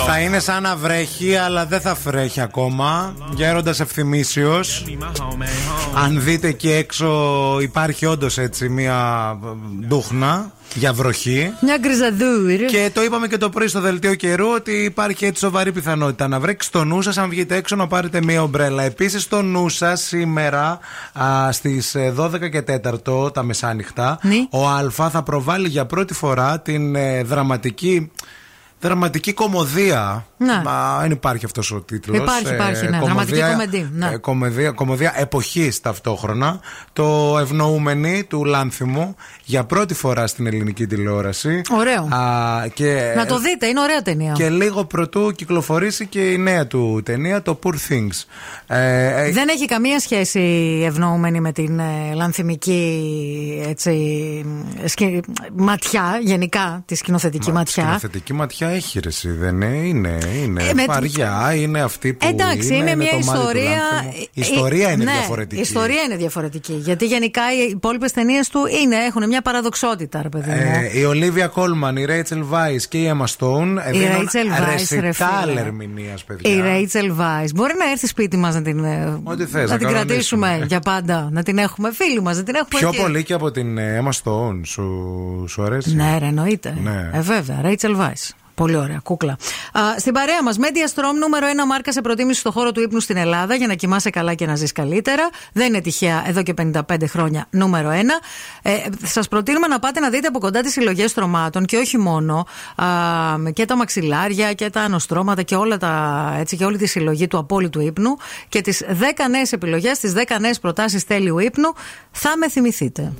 Θα 0.05 0.19
είναι 0.19 0.39
σαν 0.39 0.63
να 0.63 0.75
βρέχει, 0.75 1.35
αλλά 1.35 1.65
δεν 1.65 1.81
θα 1.81 1.97
βρέχει 2.03 2.41
ακόμα. 2.41 3.15
Γέροντας 3.35 3.79
ευθυμίσιος. 3.79 4.85
Αν 5.93 6.23
δείτε 6.23 6.47
εκεί 6.47 6.71
έξω, 6.71 7.57
υπάρχει 7.61 8.05
όντως 8.05 8.37
έτσι 8.37 8.69
μία 8.69 9.37
ντούχνα 9.87 10.51
για 10.77 10.93
βροχή. 10.93 11.53
Μια 11.61 11.77
γκριζαδούρ. 11.77 12.65
Και 12.65 12.91
το 12.93 13.03
είπαμε 13.03 13.27
και 13.27 13.37
το 13.37 13.49
πρωί 13.49 13.67
στο 13.67 13.79
δελτίο 13.79 14.15
καιρού 14.15 14.47
ότι 14.47 14.71
υπάρχει 14.71 15.25
έτσι 15.25 15.39
σοβαρή 15.39 15.71
πιθανότητα 15.71 16.27
να 16.27 16.39
βρέξει 16.39 16.67
στο 16.67 16.83
νου 16.83 17.01
σας 17.01 17.17
αν 17.17 17.29
βγείτε 17.29 17.55
έξω 17.55 17.75
να 17.75 17.87
πάρετε 17.87 18.21
μία 18.23 18.41
ομπρέλα. 18.41 18.83
Επίσης, 18.83 19.21
στο 19.21 19.41
νου 19.41 19.69
σας 19.69 20.01
σήμερα 20.01 20.79
στις 21.51 21.95
12 22.15 22.49
και 22.49 22.63
4 23.23 23.33
τα 23.33 23.43
μεσάνυχτα 23.43 24.19
ο 24.49 24.67
Α 24.67 25.09
θα 25.09 25.23
προβάλλει 25.23 25.67
για 25.67 25.85
πρώτη 25.85 26.13
φορά 26.13 26.59
την 26.59 26.95
ε, 26.95 27.23
δραματική. 27.23 28.11
Δραματική 28.79 29.33
κομμωδία. 29.33 30.25
Ναι. 30.37 30.61
Μα, 30.65 30.97
δεν 31.01 31.11
υπάρχει 31.11 31.45
αυτός 31.45 31.71
ο 31.71 31.81
τίτλος. 31.81 32.17
Υπάρχει, 32.17 32.53
υπάρχει, 32.53 32.87
ναι. 32.89 32.99
Δραματική 32.99 33.41
κομμεντή, 33.41 33.89
ναι. 33.93 34.09
ε, 34.13 34.17
κομμωδία, 34.17 34.71
κομμωδία 34.71 35.13
εποχής 35.15 35.81
ταυτόχρονα. 35.81 36.59
Το 36.93 37.37
ευνοούμενη 37.41 38.23
του 38.23 38.45
Λάνθιμου 38.45 39.15
για 39.43 39.63
πρώτη 39.63 39.93
φορά 39.93 40.27
στην 40.27 40.47
ελληνική 40.47 40.87
τηλεόραση. 40.87 41.61
Ωραίο. 41.71 42.01
Α, 42.03 42.67
και, 42.73 43.13
Να 43.15 43.25
το 43.25 43.39
δείτε, 43.39 43.65
είναι 43.65 43.79
ωραία 43.79 44.01
ταινία. 44.01 44.31
Και 44.31 44.49
λίγο 44.49 44.85
πρωτού 44.85 45.31
κυκλοφορήσει 45.31 46.07
και 46.07 46.31
η 46.31 46.37
νέα 46.37 46.67
του 46.67 47.01
ταινία, 47.05 47.41
το 47.41 47.59
Poor 47.63 47.73
Things. 47.73 48.23
Ε, 48.67 49.25
ε, 49.25 49.31
Δεν 49.31 49.47
έχει 49.49 49.65
καμία 49.65 49.99
σχέση 49.99 50.39
ευνοούμενη 50.85 51.39
με 51.39 51.51
την 51.51 51.79
ε, 51.79 52.13
λανθιμική 52.13 53.63
έτσι, 53.67 53.95
σκη- 54.85 55.23
ματιά, 55.55 56.19
γενικά 56.23 56.83
τη 56.85 56.95
σκηνοθετική 56.95 57.51
ματιά. 57.51 57.83
Σκηνοθετική 57.83 58.33
ματιά 58.33 58.66
έχει 58.67 58.99
ρε, 58.99 59.07
εσύ, 59.07 59.29
δεν 59.31 59.61
είναι. 59.61 59.65
Είναι, 59.65 60.17
είναι 60.43 60.63
Ε, 60.63 60.73
με- 60.73 60.85
βαριά, 60.87 61.53
είναι 61.55 61.81
αυτή 61.81 62.13
που. 62.13 62.27
Εντάξει, 62.27 62.75
είναι, 62.75 62.95
μια 62.95 63.09
το 63.11 63.15
μάτι 63.17 63.25
του 63.25 63.37
ιστορία. 63.37 63.69
Λάνθιμου. 63.93 64.13
Η 64.33 64.41
ιστορία 64.41 64.91
είναι 64.91 65.03
ναι, 65.03 65.11
διαφορετική. 65.11 65.57
Η 65.59 65.61
ιστορία 65.61 66.01
είναι 66.01 66.15
διαφορετική. 66.15 66.73
Γιατί 66.73 67.05
γενικά 67.05 67.41
οι 67.53 67.69
υπόλοιπες 67.71 68.11
ταινίες 68.11 68.49
του 68.49 68.59
είναι, 68.81 68.95
έχουν 68.95 69.27
μια 69.27 69.41
παραδοξότητα, 69.41 70.21
ρε 70.21 70.29
παιδί 70.29 70.49
μου. 70.49 70.55
Ε, 70.93 70.99
η 70.99 71.03
Ολίβια 71.03 71.47
Κόλμαν, 71.47 71.95
η 71.97 72.05
Ρέιτσελ 72.05 72.43
Βάι 72.43 72.75
και 72.89 72.97
η 72.97 73.11
Emma 73.17 73.25
Stone 73.25 73.67
Η 73.93 73.97
Rachel 74.11 74.61
Weisz, 74.61 74.85
ρε 74.89 74.99
ρεσιτάλ 74.99 75.47
φίλε. 75.49 75.59
ερμηνείας, 75.61 76.23
παιδιά. 76.23 76.51
Η 76.51 76.61
Rachel 76.93 77.05
Weisz. 77.21 77.49
Μπορεί 77.55 77.73
να 77.77 77.89
έρθει 77.91 78.07
σπίτι 78.07 78.37
μας 78.37 78.55
να 78.55 78.61
την, 78.61 78.83
ε, 78.83 79.19
Ό,τι 79.23 79.45
θες, 79.45 79.69
να 79.69 79.71
να 79.71 79.77
την 79.77 79.87
κανονίσουμε. 79.87 80.47
κρατήσουμε 80.47 80.65
για 80.67 80.79
πάντα. 80.79 81.29
Να 81.31 81.43
την 81.43 81.57
έχουμε 81.57 81.91
φίλοι 81.93 82.21
μας, 82.21 82.37
να 82.37 82.43
την 82.43 82.55
έχουμε 82.55 82.79
Πιο 82.79 82.87
εκεί. 82.87 82.97
πολύ 83.01 83.23
και 83.23 83.33
από 83.33 83.51
την 83.51 83.77
ε, 83.77 84.03
Emma 84.03 84.09
Stone. 84.23 84.59
Σου, 84.63 85.45
σου 85.47 85.63
αρέσει; 85.63 85.95
Ναι, 85.95 86.15
ρε, 86.19 86.25
εννοείται. 86.25 86.77
Ναι. 86.83 87.09
Ε, 87.13 87.19
βέβαια, 87.21 87.61
Rachel 87.63 87.95
Weisz. 88.01 88.29
Πολύ 88.57 88.75
ωραία, 88.75 88.99
κούκλα. 89.03 89.37
Α, 89.71 89.81
στην 89.97 90.13
παρέα 90.13 90.43
μας, 90.43 90.57
Media 90.59 90.93
Strom 90.95 91.13
νούμερο 91.19 91.47
1 91.47 91.65
μάρκα 91.67 91.91
σε 91.91 92.01
προτίμηση 92.01 92.39
στο 92.39 92.51
χώρο 92.51 92.71
του 92.71 92.81
ύπνου 92.81 92.99
στην 92.99 93.17
Ελλάδα 93.17 93.55
για 93.55 93.67
να 93.67 93.73
κοιμάσαι 93.73 94.09
καλά 94.09 94.33
και 94.33 94.45
να 94.45 94.55
ζεις 94.55 94.71
καλύτερα. 94.71 95.29
Δεν 95.53 95.67
είναι 95.67 95.81
τυχαία 95.81 96.23
εδώ 96.27 96.43
και 96.43 96.53
55 96.53 96.81
χρόνια 97.07 97.47
νούμερο 97.49 97.89
1. 97.89 97.93
Ε, 98.61 98.77
Σας 99.03 99.27
προτείνουμε 99.27 99.67
να 99.67 99.79
πάτε 99.79 99.99
να 99.99 100.09
δείτε 100.09 100.27
από 100.27 100.39
κοντά 100.39 100.61
τις 100.61 100.71
συλλογές 100.71 101.11
στρωμάτων 101.11 101.65
και 101.65 101.77
όχι 101.77 101.97
μόνο. 101.97 102.45
Α, 102.75 102.85
και 103.53 103.65
τα 103.65 103.75
μαξιλάρια 103.75 104.53
και 104.53 104.69
τα 104.69 104.81
ανοστρώματα 104.81 105.41
και, 105.41 105.55
όλα 105.55 105.77
τα, 105.77 106.33
έτσι, 106.39 106.57
και 106.57 106.65
όλη 106.65 106.77
τη 106.77 106.85
συλλογή 106.85 107.27
του 107.27 107.37
απόλυτου 107.37 107.79
ύπνου 107.81 108.15
και 108.49 108.61
τις 108.61 108.83
10 108.87 109.27
νέες 109.29 109.51
επιλογές, 109.51 109.99
τις 109.99 110.13
10 110.13 110.39
νέες 110.39 110.59
προτάσεις 110.59 111.05
τέλειου 111.05 111.39
ύπνου. 111.39 111.73
Θα 112.11 112.37
με 112.37 112.49
θυμηθείτε. 112.49 113.13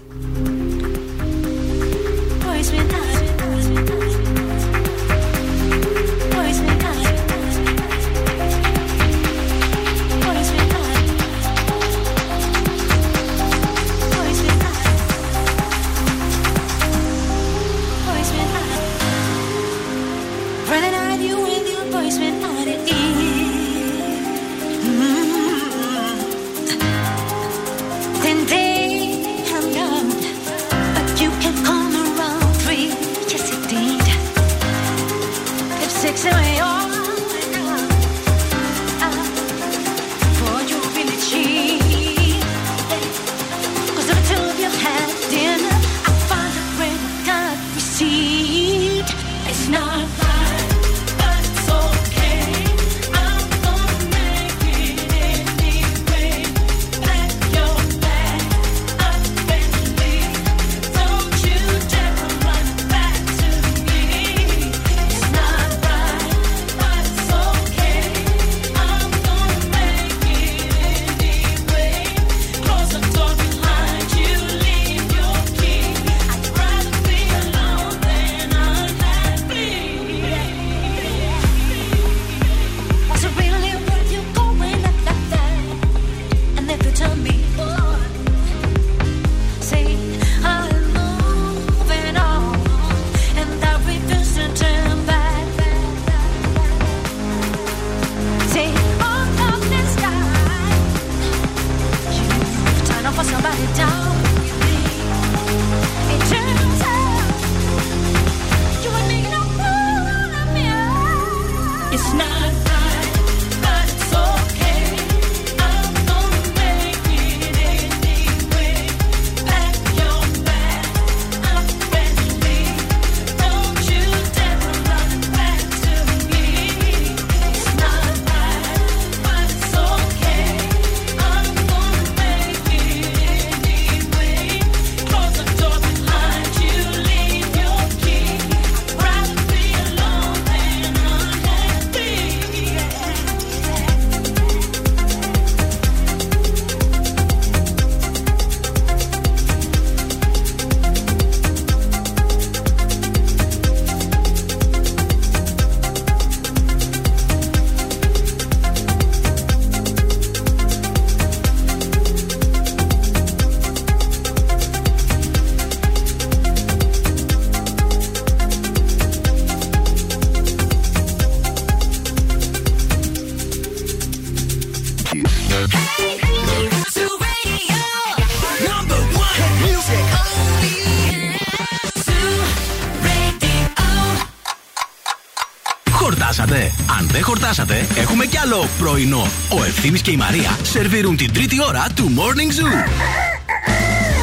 Πρωινό. 188.77 189.27
Ο 189.49 189.63
Ευθύμης 189.63 190.01
και 190.01 190.11
η 190.11 190.17
Μαρία 190.17 190.57
σερβίρουν 190.63 191.17
την 191.17 191.33
τρίτη 191.33 191.55
ώρα 191.67 191.85
του 191.95 192.11
Morning 192.15 192.61
Zoo. 192.61 192.89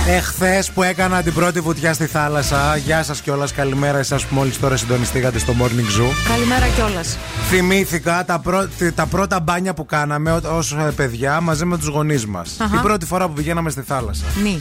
Εχθές 0.09 0.71
που 0.71 0.83
έκανα 0.83 1.23
την 1.23 1.33
πρώτη 1.33 1.61
βουτιά 1.61 1.93
στη 1.93 2.07
θάλασσα. 2.07 2.77
Γεια 2.77 3.03
σας 3.03 3.21
κιόλας. 3.21 3.53
Καλημέρα 3.53 3.99
εσάς 3.99 4.25
που 4.25 4.35
μόλις 4.35 4.61
τώρα 4.61 4.77
συντονιστήκατε 4.77 5.39
στο 5.39 5.55
Morning 5.59 6.01
Zoo. 6.01 6.29
Καλημέρα 6.29 6.67
κιόλας. 6.67 7.19
Θυμήθηκα 7.49 8.25
τα, 8.25 8.39
πρω... 8.39 8.69
τα 8.95 9.07
πρώτα 9.07 9.41
μπάνια 9.41 9.75
που 9.75 9.87
κάναμε 9.87 10.41
ως 10.43 10.77
παιδιά 10.97 11.41
μαζί 11.41 11.65
με 11.65 11.79
τους 11.79 11.87
γονείς 11.87 12.27
μας. 12.27 12.57
Αχα. 12.59 12.71
Την 12.71 12.81
πρώτη 12.81 13.07
φορά 13.07 13.27
που 13.27 13.33
πηγαίναμε 13.33 13.71
στη 13.71 13.83
θάλασσα. 13.83 14.25
Νι. 14.43 14.57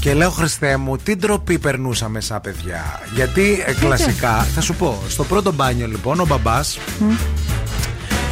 Και 0.00 0.14
λέω 0.14 0.30
Χριστέ 0.30 0.76
μου, 0.76 0.96
τι 0.96 1.16
ντροπή 1.16 1.58
περνούσαμε 1.58 2.20
σαν 2.20 2.40
παιδιά. 2.40 3.00
Γιατί 3.14 3.64
ε, 3.66 3.72
κλασικά, 3.72 4.46
θα 4.54 4.60
σου 4.60 4.74
πω, 4.74 5.02
στο 5.08 5.24
πρώτο 5.24 5.52
μπάνιο 5.52 5.86
λοιπόν 5.86 6.20
ο 6.20 6.26
μπαμπάς 6.26 6.78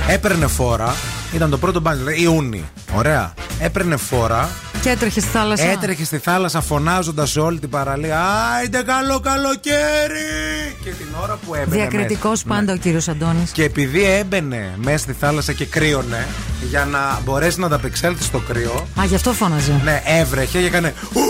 έπαιρνε 0.08 0.46
φόρα. 0.46 0.94
Ήταν 1.34 1.50
το 1.50 1.58
πρώτο 1.58 1.80
μπάνιο, 1.80 2.04
δηλαδή 2.04 2.22
Ιούνι. 2.22 2.64
Ωραία. 2.94 3.34
Έπαιρνε 3.58 3.96
φόρα, 3.96 4.48
Και 4.82 4.90
έτρεχε 4.90 5.20
στη 5.20 5.28
θάλασσα. 5.30 5.64
έτρεχε 5.66 6.04
στη 6.04 6.18
θάλασσα 6.18 6.60
φωνάζοντας 6.60 7.30
σε 7.30 7.40
όλη 7.40 7.58
την 7.58 7.68
παραλία. 7.70 8.20
Άιντε 8.58 8.82
καλό 8.82 9.20
καλοκαίρι! 9.20 10.76
Και 10.84 10.90
την 10.90 11.06
ώρα 11.22 11.38
που 11.46 11.54
έμπαινε. 11.54 11.76
Διακριτικός 11.88 12.44
μέσα- 12.44 12.60
πάντα 12.60 12.72
ο 12.72 12.76
κύριος 12.76 13.08
Αντώνης. 13.08 13.50
Και 13.50 13.62
επειδή 13.64 14.04
έμπαινε 14.04 14.72
μέσα 14.82 14.98
στη 14.98 15.12
θάλασσα 15.12 15.52
και 15.52 15.64
κρύωνε, 15.66 16.26
για 16.68 16.84
να 16.84 17.20
μπορέσει 17.24 17.60
να 17.60 17.66
ανταπεξέλθει 17.66 18.22
στο 18.22 18.38
κρύο, 18.38 18.86
Α, 19.00 19.04
γι' 19.04 19.14
αυτό 19.14 19.32
φώναζε. 19.32 19.80
ναι, 19.84 20.02
έβρεχε 20.06 20.58
και 20.58 20.66
έκανε. 20.66 20.94
«Ου, 21.12 21.20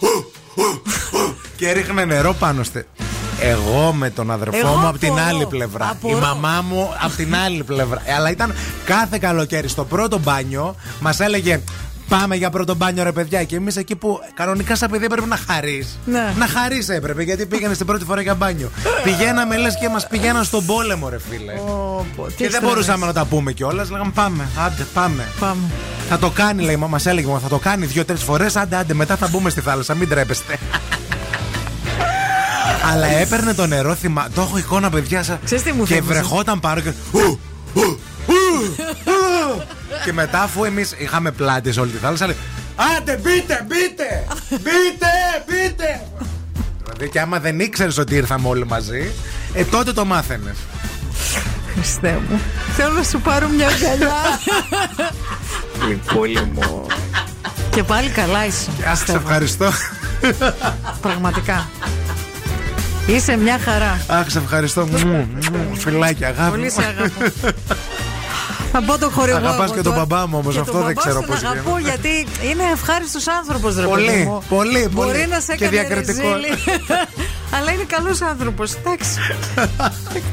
ου, 0.00 0.32
ου, 0.54 0.82
ου», 1.18 1.36
και 1.56 1.72
ρίχνε 1.72 2.04
νερό 2.04 2.32
πάνω 2.34 2.62
στη. 2.62 2.84
Εγώ 3.40 3.92
με 3.92 4.10
τον 4.10 4.30
αδερφό 4.30 4.56
Εγώ 4.56 4.74
μου 4.76 4.86
από 4.86 4.98
την 4.98 5.08
απορώ. 5.08 5.24
άλλη 5.26 5.46
πλευρά. 5.46 5.88
Απορώ. 5.90 6.16
Η 6.16 6.20
μαμά 6.20 6.64
μου 6.68 6.90
από 7.00 7.16
την 7.16 7.34
άλλη 7.36 7.62
πλευρά. 7.64 8.02
Ε, 8.04 8.14
Αλλά 8.14 8.30
ήταν 8.30 8.54
κάθε 8.84 9.18
καλοκαίρι 9.18 9.68
στο 9.68 9.84
πρώτο 9.84 10.18
μπάνιο, 10.18 10.74
μας 11.00 11.20
έλεγε. 11.20 11.60
Πάμε 12.08 12.36
για 12.36 12.50
πρώτο 12.50 12.74
μπάνιο, 12.74 13.02
ρε 13.02 13.12
παιδιά. 13.12 13.44
Και 13.44 13.56
εμείς 13.56 13.76
εκεί 13.76 13.96
που 13.96 14.18
κανονικά 14.34 14.76
σαν 14.76 14.90
παιδί 14.90 15.04
έπρεπε 15.04 15.26
να 15.26 15.36
χαρείς. 15.36 15.98
Ναι. 16.04 16.32
Να 16.38 16.46
χαρείς 16.46 16.88
έπρεπε, 16.88 17.22
γιατί 17.22 17.46
πήγαινες 17.46 17.74
στην 17.74 17.86
πρώτη 17.86 18.04
φορά 18.04 18.20
για 18.20 18.34
μπάνιο. 18.34 18.70
Πηγαίναμε, 19.04 19.56
λες 19.56 19.78
και 19.80 19.88
μας 19.88 20.06
πηγαίναν 20.06 20.44
στον 20.44 20.66
πόλεμο, 20.66 21.08
ρε 21.08 21.18
φίλε. 21.28 21.52
Και 22.36 22.48
δεν 22.48 22.62
μπορούσαμε 22.62 23.06
να 23.06 23.12
τα 23.12 23.24
πούμε 23.24 23.52
κιόλας. 23.52 23.90
Λέγαμε 23.90 24.10
πάμε, 24.14 24.48
άντε, 24.66 24.86
πάμε. 24.94 25.28
Πάμε. 25.40 25.62
Θα 26.08 26.18
το 26.18 26.30
κάνει, 26.30 26.62
λέει, 26.62 26.76
μας 26.76 27.06
έλεγε, 27.06 27.26
μα 27.26 27.38
θα 27.38 27.48
το 27.48 27.58
κάνει 27.58 27.86
δύο-τρεις 27.86 28.22
φορές. 28.22 28.56
Άντε, 28.56 28.76
άντε, 28.76 28.94
μετά 28.94 29.16
θα 29.16 29.28
μπούμε 29.28 29.50
στη 29.50 29.60
θάλασσα, 29.60 29.94
μην 29.94 30.08
τρέπεστε. 30.08 30.58
Αλλά 32.92 33.06
έπαιρνε 33.06 33.54
το 33.54 33.66
νερό, 33.66 33.94
θυμά... 33.94 34.28
το 34.34 34.40
έχω 34.40 34.58
εικόνα, 34.58 34.90
παιδιά. 34.90 35.22
Σα... 35.22 35.36
Ξέρεις 35.36 35.64
τι 35.64 35.72
μου 35.72 35.84
και 35.84 35.94
θύμισε; 35.94 36.12
βρεχόταν 36.12 36.60
πάνω 36.60 36.80
και. 36.80 36.92
Ου, 37.12 37.40
ου, 37.74 38.00
ου, 38.26 38.74
ου. 39.04 39.62
και 40.04 40.12
μετά, 40.12 40.42
αφού 40.42 40.64
εμείς 40.64 40.94
είχαμε 40.98 41.30
πλάτη 41.30 41.72
σε 41.72 41.80
όλη 41.80 41.90
τη 41.90 41.98
θάλασσα, 41.98 42.26
λέει 42.26 42.36
Άντε, 42.76 43.16
μπείτε, 43.16 43.66
μπείτε! 43.68 44.26
Μπείτε, 44.50 45.10
μπείτε! 45.46 46.06
Δηλαδή, 46.82 47.08
και 47.10 47.20
άμα 47.20 47.40
δεν 47.40 47.60
ήξερες 47.60 47.98
ότι 47.98 48.14
ήρθαμε 48.14 48.48
όλοι 48.48 48.66
μαζί, 48.66 49.12
ε, 49.52 49.64
τότε 49.64 49.92
το 49.92 50.04
μάθαινες. 50.04 50.56
Χριστέ 51.74 52.20
μου. 52.28 52.40
Θέλω 52.76 52.92
να 52.92 53.02
σου 53.02 53.20
πάρω 53.20 53.48
μια 53.48 53.68
αγκαλιά. 53.68 54.14
Λυπούλη 55.88 56.44
μου. 56.52 56.86
Και 57.70 57.82
πάλι 57.82 58.08
καλά 58.10 58.46
είσαι. 58.46 58.70
Αχ, 58.90 58.98
σε 58.98 59.12
ευχαριστώ. 59.12 59.70
Πραγματικά. 61.00 61.68
Είσαι 63.06 63.36
μια 63.36 63.58
χαρά. 63.58 64.00
Αχ, 64.06 64.30
σε 64.30 64.38
ευχαριστώ. 64.38 64.86
Μου, 64.86 65.28
μου, 65.52 65.76
Φιλάκια, 65.76 66.28
αγάπη. 66.28 66.50
Πολύ 66.50 66.62
μου. 66.62 66.70
σε 66.70 66.80
αγαπώ. 66.84 67.52
Θα 68.72 68.82
πω 68.82 68.98
τον 68.98 69.10
χορηγό. 69.10 69.36
Αγαπάς 69.36 69.64
εγώ 69.64 69.74
και 69.74 69.82
τον 69.82 69.92
τώρα. 69.92 70.04
μπαμπά 70.04 70.26
μου 70.28 70.38
όμως, 70.38 70.54
Και 70.54 70.60
αυτό 70.60 70.72
τον 70.72 70.84
δεν 70.84 70.94
μπαμπά 70.94 71.00
ξέρω 71.08 71.20
σου 71.22 71.26
πώς 71.28 71.40
τον 71.40 71.50
αγαπώ 71.50 71.78
γίνεται. 71.78 71.98
γιατί 72.08 72.26
είναι 72.50 72.62
ευχάριστος 72.72 73.28
άνθρωπος, 73.28 73.76
ρε 73.76 73.86
Πολύ, 73.86 74.06
παιδί 74.06 74.22
μου. 74.24 74.42
πολύ, 74.48 74.88
Μπορεί 74.92 75.10
πολύ. 75.10 75.26
να 75.26 75.40
σε 75.40 75.56
Και 75.56 75.64
έκανε 75.64 75.76
διακριτικό. 75.86 76.28
Ρεζίλη. 77.54 77.60
Αλλά 77.60 77.72
είναι 77.72 77.84
καλός 77.86 78.22
άνθρωπος. 78.22 78.74
Εντάξει. 78.74 79.18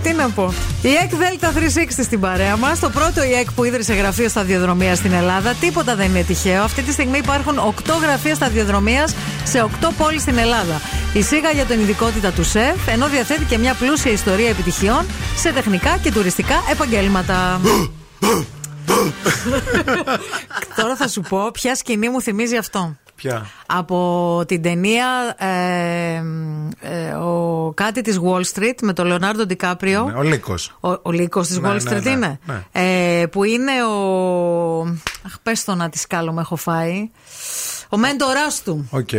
Τι 0.04 0.14
να 0.14 0.30
πω. 0.30 0.54
Η 0.82 0.90
ΕΚ 1.04 1.16
Δέλτα 1.16 1.52
360 1.52 2.04
στην 2.04 2.20
παρέα 2.20 2.58
μας. 2.58 2.80
Το 2.80 2.90
πρώτο 2.90 3.24
η 3.24 3.34
ΕΚ 3.34 3.52
που 3.52 3.64
ίδρυσε 3.64 3.94
γραφείο 3.94 4.30
σταδιοδρομίας 4.30 4.98
στην 4.98 5.12
Ελλάδα. 5.14 5.54
Τίποτα 5.54 5.96
δεν 5.96 6.10
είναι 6.10 6.24
τυχαίο. 6.24 6.64
Αυτή 6.64 6.82
τη 6.82 6.92
στιγμή 6.92 7.18
υπάρχουν 7.18 7.58
8 7.58 7.98
γραφεία 8.02 8.36
σταδιοδρομίας 8.36 9.16
σε 9.44 9.62
8 9.82 9.90
πόλεις 9.98 10.22
στην 10.22 10.38
Ελλάδα. 10.38 10.82
Εισήγαγε 11.14 11.64
την 11.64 11.80
ειδικότητα 11.80 12.32
του 12.32 12.44
ΣΕΦ, 12.44 12.88
ενώ 12.88 13.08
διαθέτει 13.08 13.44
και 13.44 13.58
μια 13.58 13.74
πλούσια 13.74 14.12
ιστορία 14.12 14.50
επιτυχιών 14.50 15.06
σε 15.36 15.52
τεχνικά 15.52 15.98
και 15.98 16.12
τουριστικά 16.12 16.64
επαγγέλματα. 16.72 17.62
Τώρα 20.76 20.96
θα 20.96 21.08
σου 21.08 21.22
πω 21.22 21.52
ποια 21.52 21.76
σκηνή 21.76 22.10
μου 22.10 22.22
θυμίζει 22.22 22.58
αυτό. 22.58 22.96
Ποια; 23.16 23.46
Από 23.66 24.44
την 24.48 24.62
ταινία 24.62 25.36
ε, 25.38 26.24
ε, 26.80 27.12
ο, 27.14 27.72
κάτι 27.76 28.02
της 28.02 28.20
Wall 28.24 28.42
Street 28.56 28.74
με 28.82 28.94
τον 28.94 29.06
Λεωνάρντο 29.08 29.46
Ντικάπριο. 29.46 30.04
Ναι, 30.04 30.18
Ο 30.20 30.22
Λύκος. 30.22 30.78
Ο, 30.80 30.90
ο 31.02 31.12
λύκος 31.12 31.48
της 31.48 31.58
Ναι, 31.60 31.70
Wall 31.70 31.82
ναι, 31.84 31.92
Street 31.98 32.02
ναι, 32.04 32.10
είναι. 32.10 32.40
ναι. 32.46 32.64
Ε, 33.22 33.26
που 33.26 33.44
είναι 33.44 33.72
ο. 33.84 34.82
Αχ, 35.26 35.40
πες 35.44 35.64
το 35.64 35.76
να 35.76 35.90
τη 35.90 35.98
σκάλω, 36.00 36.32
με 36.34 36.42
έχω 36.42 36.56
φάει. 36.56 37.10
Ο 37.90 37.98
μέντοράς 37.98 38.62
του. 38.64 38.88
Οκ. 38.92 39.10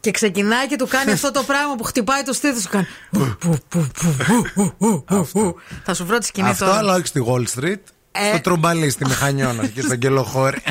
Και 0.00 0.10
ξεκινάει 0.10 0.66
και 0.66 0.76
του 0.76 0.86
κάνει 0.88 1.12
αυτό 1.12 1.30
το 1.30 1.42
πράγμα 1.42 1.74
που 1.74 1.84
χτυπάει 1.84 2.22
το 2.22 2.32
στήθος. 2.32 2.62
Σου 2.62 2.68
κάνει. 2.68 2.86
που, 3.10 3.34
που, 3.38 3.58
που, 3.68 3.86
που, 3.94 4.14
που, 4.54 4.72
που, 4.78 5.04
που, 5.04 5.28
που. 5.32 5.54
Θα 5.84 5.94
σου 5.94 6.06
βρω 6.06 6.18
τη 6.18 6.26
σκηνή 6.26 6.48
Αυτό 6.48 6.64
τώρα. 6.64 6.78
αλλά 6.78 6.94
όχι 6.94 7.06
στη 7.06 7.24
Wall 7.26 7.60
Street. 7.60 7.80
Ε. 8.12 8.28
Στο 8.28 8.40
τρομπαλί, 8.40 8.90
στη 8.90 9.04
Μηχανιώνα 9.06 9.66
και 9.66 9.80
στον 9.80 9.98
Κελοχώρη. 10.02 10.62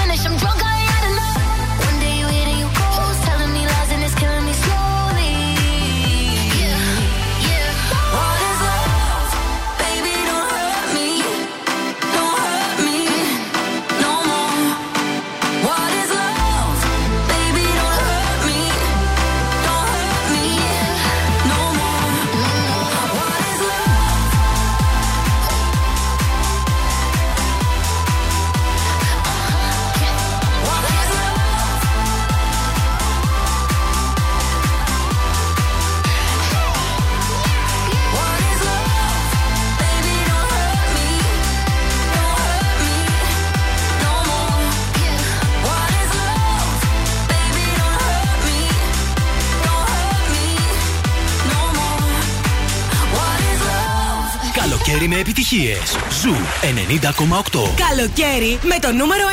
επιτυχίες. 55.15 55.95
Ζου 56.21 56.35
90,8. 56.61 57.59
Καλοκαίρι 57.87 58.59
με 58.61 58.79
το 58.81 58.91
νούμερο 58.91 59.23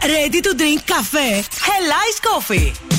1 0.00 0.04
Ready 0.04 0.36
to 0.36 0.60
drink 0.60 0.80
καφέ 0.84 1.40
Hell 1.40 1.90
Ice 2.06 2.20
Coffee. 2.28 2.97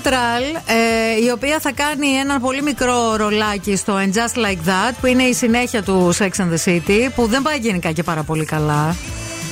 Η 0.00 0.02
Kim 0.02 0.06
Cattrall, 0.06 0.60
ε, 0.66 1.24
η 1.24 1.30
οποία 1.30 1.60
θα 1.60 1.72
κάνει 1.72 2.06
ένα 2.08 2.40
πολύ 2.40 2.62
μικρό 2.62 3.16
ρολάκι 3.16 3.76
στο 3.76 3.94
And 3.96 4.16
Just 4.16 4.38
Like 4.38 4.68
That, 4.68 4.94
που 5.00 5.06
είναι 5.06 5.22
η 5.22 5.32
συνέχεια 5.32 5.82
του 5.82 6.14
Sex 6.18 6.28
and 6.28 6.52
the 6.52 6.64
City, 6.64 7.10
που 7.14 7.26
δεν 7.26 7.42
πάει 7.42 7.58
γενικά 7.58 7.92
και 7.92 8.02
πάρα 8.02 8.22
πολύ 8.22 8.44
καλά. 8.44 8.96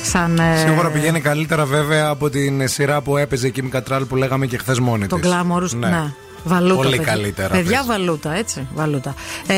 Σαν, 0.03 0.39
ε, 0.39 0.57
Σίγουρα 0.67 0.89
πηγαίνει 0.89 1.21
καλύτερα 1.21 1.65
βέβαια 1.65 2.07
από 2.07 2.29
την 2.29 2.67
σειρά 2.67 3.01
που 3.01 3.17
έπαιζε 3.17 3.47
η 3.47 3.53
Kim 3.55 3.77
Cattrall 3.77 4.01
που 4.09 4.15
λέγαμε 4.15 4.45
και 4.45 4.57
χθες 4.57 4.79
μόνη 4.79 5.07
Το 5.07 5.15
της. 5.15 5.29
Glamourous, 5.31 5.75
ναι. 5.75 6.13
Βαλούτα. 6.49 6.75
Πολύ 6.75 6.95
παιδιά. 6.97 7.11
καλύτερα 7.11 7.47
Παιδιά, 7.49 7.71
παίζει. 7.71 7.87
βαλούτα, 7.87 8.33
έτσι. 8.33 8.67
Βαλούτα. 8.73 9.13
Ε, 9.47 9.53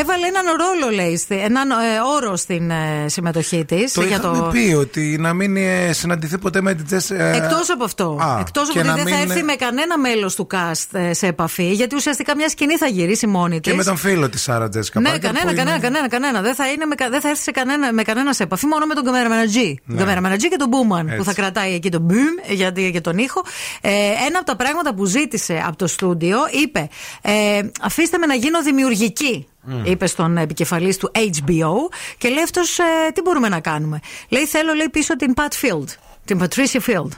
έβαλε 0.00 0.26
έναν 0.26 0.44
ρόλο, 0.58 0.94
λέει, 0.94 1.16
στη- 1.16 1.34
έναν 1.38 1.70
ε, 1.70 1.74
όρο 2.16 2.36
στην 2.36 2.70
ε, 2.70 3.04
συμμετοχή 3.06 3.64
της. 3.64 3.92
Το 3.92 4.02
είχαμε 4.02 4.48
πει 4.52 4.74
ότι 4.78 5.16
να 5.20 5.32
μην 5.32 5.56
ε, 5.56 5.92
συναντηθεί 5.92 6.38
ποτέ 6.38 6.60
με 6.60 6.74
την 6.74 6.86
Τζες... 6.86 7.10
ε, 7.10 7.32
Εκτός 7.34 7.70
από 7.70 7.84
αυτό. 7.84 8.18
Α, 8.22 8.36
Εκτός 8.40 8.62
από 8.62 8.72
και 8.72 8.78
ότι 8.78 8.88
να 8.88 8.94
δεν 8.94 9.06
θα 9.06 9.16
μην- 9.18 9.30
έρθει 9.30 9.42
με 9.42 9.54
κανένα 9.54 9.98
μέλος 9.98 10.34
του 10.34 10.46
cast 10.54 10.98
ε, 10.98 11.12
σε 11.12 11.26
επαφή, 11.26 11.72
γιατί 11.72 11.94
ουσιαστικά 11.96 12.36
μια 12.36 12.48
σκηνή 12.48 12.76
θα 12.76 12.86
γυρίσει 12.86 13.26
μόνη 13.26 13.54
τη. 13.60 13.70
Και 13.70 13.76
με 13.76 13.84
τον 13.84 13.96
φίλο 13.96 14.28
της 14.28 14.42
Σάρα 14.42 14.68
Τζέσικα 14.68 15.00
Ναι, 15.00 15.08
Πάρκερ, 15.08 15.26
κανένα, 15.30 15.50
που 15.50 15.56
κανένα, 15.56 15.76
είναι- 15.76 15.84
κανένα, 15.84 16.08
κανένα. 16.08 16.40
Δεν 16.42 16.54
θα, 16.54 16.68
είναι 16.68 16.84
με, 16.84 16.94
κα- 16.94 17.08
δεν 17.10 17.20
θα 17.20 17.28
έρθει 17.28 17.42
σε 17.42 17.50
κανένα, 17.50 17.92
με 17.92 18.02
κανένα 18.02 18.32
σε 18.32 18.42
επαφή, 18.42 18.66
μόνο 18.66 18.86
με 18.86 18.94
τον 18.94 19.04
cameraman 19.06 19.56
G. 19.56 19.74
Ναι. 19.84 19.98
Τον 20.04 20.08
cameraman 20.08 20.34
G 20.34 20.38
και 20.50 20.56
τον 20.58 20.68
Boomman 20.72 21.04
Έτσι. 21.04 21.16
που 21.16 21.24
θα 21.24 21.32
κρατάει 21.34 21.74
εκεί 21.74 21.90
τον 21.90 22.06
boom 22.10 22.52
για, 22.54 22.72
για 22.76 23.00
τον 23.00 23.18
ήχο. 23.18 23.42
Ε, 23.80 23.90
ένα 24.26 24.36
από 24.38 24.44
τα 24.46 24.56
πράγματα 24.56 24.94
που 24.94 25.04
ζήτησε 25.04 25.62
από 25.66 25.76
το 25.76 25.86
στούντιο 26.04 26.38
είπε: 26.50 26.88
ε, 27.22 27.60
Αφήστε 27.80 28.18
με 28.18 28.26
να 28.26 28.34
γίνω 28.34 28.62
δημιουργική. 28.62 29.46
Mm. 29.68 29.86
Είπε 29.86 30.06
στον 30.06 30.36
επικεφαλής 30.36 30.96
του 30.96 31.10
HBO 31.14 31.74
και 32.18 32.28
λέει 32.28 32.42
αυτός 32.42 32.78
τι 33.14 33.22
μπορούμε 33.22 33.48
να 33.48 33.60
κάνουμε. 33.60 34.00
Λέει 34.28 34.46
θέλω 34.46 34.72
λέει 34.72 34.88
πίσω 34.88 35.16
την 35.16 35.34
Pat 35.36 35.64
Field, 35.64 35.88
την 36.24 36.40
Patricia 36.42 36.80
Field. 36.86 37.08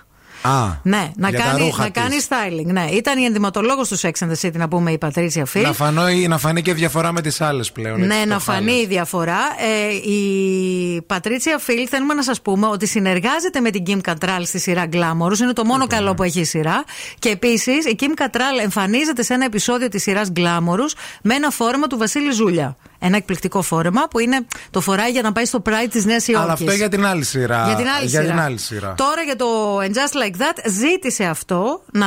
Α, 0.47 0.79
Ναι, 0.83 1.11
να 1.17 1.29
για 1.29 1.39
τα 1.39 1.45
κάνει, 1.45 1.61
ρούχα 1.65 1.83
να 1.83 1.91
της. 1.91 2.03
κάνει 2.03 2.17
styling. 2.29 2.67
Ναι, 2.73 2.85
ήταν 2.93 3.19
η 3.19 3.25
ενδυματολόγος 3.25 3.89
του 3.89 3.99
Sex 3.99 4.11
and 4.19 4.31
the 4.31 4.47
City, 4.47 4.53
να 4.55 4.69
πούμε 4.69 4.91
η 4.91 4.99
Πατρίτσια 4.99 5.45
Φιλ. 5.47 5.63
Να, 5.63 5.73
φανώ, 5.73 6.03
να 6.29 6.39
φανεί 6.39 6.63
και 6.63 6.75
διαφορά 6.75 7.13
με 7.13 7.21
τις 7.21 7.41
άλλες 7.41 7.73
πλέον. 7.73 8.01
Ναι, 8.07 8.15
έτσι, 8.15 8.27
να 8.29 8.35
το 8.35 8.41
φανεί 8.41 8.73
η 8.73 8.87
διαφορά. 8.87 9.39
Ε, 9.59 10.11
η 10.13 11.03
Πατρίτσια 11.07 11.59
Φιλ, 11.59 11.87
θέλουμε 11.91 12.15
να 12.15 12.23
σας 12.23 12.41
πούμε 12.43 12.67
ότι 12.67 12.87
συνεργάζεται 12.87 13.61
με 13.61 13.71
την 13.71 13.83
Kim 13.87 14.11
Cattrall 14.11 14.41
στη 14.45 14.59
σειρά 14.59 14.89
Glamorous. 14.93 15.39
Είναι 15.41 15.53
το 15.53 15.65
μόνο 15.65 15.87
καλό 15.87 16.15
που 16.15 16.23
έχει 16.23 16.41
η 16.41 16.45
σειρά. 16.45 16.85
Και 17.19 17.29
επίσης 17.29 17.85
η 17.87 17.97
Kim 18.01 18.23
Cattrall 18.23 18.63
εμφανίζεται 18.63 19.23
σε 19.23 19.35
ένα 19.35 19.45
επεισόδιο 19.45 19.89
της 19.89 20.03
σειράς 20.03 20.33
Glamorous 20.37 20.93
με 21.23 21.35
ένα 21.35 21.51
φόρμα 21.51 21.87
του 21.87 21.99
Βασίλη 21.99 22.31
Ζούλια 22.33 22.77
ένα 23.07 23.17
εκπληκτικό 23.17 23.63
φόρεμα 23.63 24.03
που 24.11 24.19
είναι 24.19 24.47
το 24.71 24.81
φοράει 24.81 25.11
για 25.11 25.23
να 25.23 25.33
πάει 25.33 25.45
στο 25.45 25.63
Pride 25.67 25.89
της 25.91 26.05
Νέας 26.05 26.29
Υόρκης. 26.29 26.45
Αλλά 26.45 26.53
αυτό 26.53 26.73
για 26.73 26.89
την 26.89 27.07
άλλη 27.07 27.25
σειρά. 27.25 27.65
Για 27.67 27.77
την 27.77 27.87
άλλη, 27.87 28.07
για 28.07 28.21
σειρά. 28.21 28.33
Την 28.33 28.41
άλλη 28.41 28.59
σειρά. 28.59 28.95
Τώρα 28.97 29.23
για 29.23 29.37
το 29.37 29.47
And 29.79 29.95
Just 29.95 30.23
Like 30.23 30.37
That 30.37 30.71
ζήτησε 30.71 31.25
αυτό 31.25 31.83
να 31.93 32.07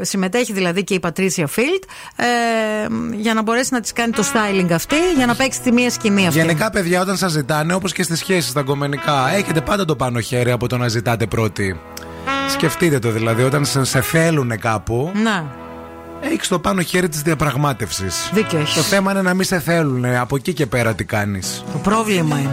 συμμετέχει 0.00 0.52
δηλαδή 0.52 0.84
και 0.84 0.94
η 0.94 1.00
Πατρίσια 1.00 1.46
Φίλτ 1.46 1.82
ε, 2.16 2.24
για 3.16 3.34
να 3.34 3.42
μπορέσει 3.42 3.72
να 3.72 3.80
της 3.80 3.92
κάνει 3.92 4.12
το 4.12 4.22
styling 4.32 4.70
αυτή, 4.72 4.96
για 5.16 5.26
να 5.26 5.34
παίξει 5.34 5.60
τη 5.60 5.72
μία 5.72 5.90
σκηνή 5.90 6.26
αυτή. 6.26 6.38
Γενικά, 6.38 6.70
παιδιά, 6.70 7.00
όταν 7.00 7.16
σας 7.16 7.32
ζητάνε, 7.32 7.74
όπως 7.74 7.92
και 7.92 8.02
στις 8.02 8.18
σχέσεις, 8.18 8.52
τα 8.52 8.62
κομμενικά, 8.62 9.30
έχετε 9.34 9.60
πάντα 9.60 9.84
το 9.84 9.96
πάνω 9.96 10.20
χέρι 10.20 10.50
από 10.50 10.68
το 10.68 10.76
να 10.76 10.88
ζητάτε 10.88 11.26
πρώτη. 11.26 11.80
Σκεφτείτε 12.50 12.98
το 12.98 13.10
δηλαδή, 13.10 13.42
όταν 13.42 13.64
σε 13.64 14.00
θέλουν 14.00 14.58
κάπου. 14.58 15.12
Να 15.14 15.65
έχεις 16.20 16.48
το 16.48 16.58
πάνω 16.58 16.82
χέρι 16.82 17.08
της 17.08 17.22
διαπραγμάτευσης. 17.22 18.30
Το 18.74 18.80
θέμα 18.80 19.10
είναι 19.10 19.22
να 19.22 19.34
μην 19.34 19.44
σε 19.44 19.60
θέλουν. 19.60 20.04
Από 20.04 20.36
εκεί 20.36 20.52
και 20.52 20.66
πέρα 20.66 20.94
τι 20.94 21.04
κάνεις. 21.04 21.64
Το 21.72 21.78
πρόβλημα 21.78 22.38
είναι. 22.38 22.52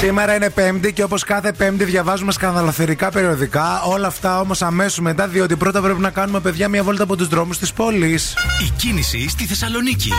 Σήμερα 0.00 0.34
είναι 0.34 0.50
Πέμπτη 0.50 0.92
και 0.92 1.02
όπως 1.02 1.24
κάθε 1.24 1.52
Πέμπτη 1.52 1.84
διαβάζουμε 1.84 2.32
σκανδαλοθερικά 2.32 3.10
περιοδικά. 3.10 3.82
Όλα 3.82 4.06
αυτά 4.06 4.40
όμως 4.40 4.62
αμέσως 4.62 5.00
μετά, 5.00 5.28
διότι 5.28 5.56
πρώτα 5.56 5.80
πρέπει 5.80 6.00
να 6.00 6.10
κάνουμε 6.10 6.40
παιδιά 6.40 6.68
μια 6.68 6.82
βόλτα 6.82 7.02
από 7.02 7.16
τους 7.16 7.28
δρόμους 7.28 7.58
της 7.58 7.72
πόλης. 7.72 8.34
Η 8.66 8.72
κίνηση 8.76 9.28
στη 9.28 9.44
Θεσσαλονίκη. 9.44 10.10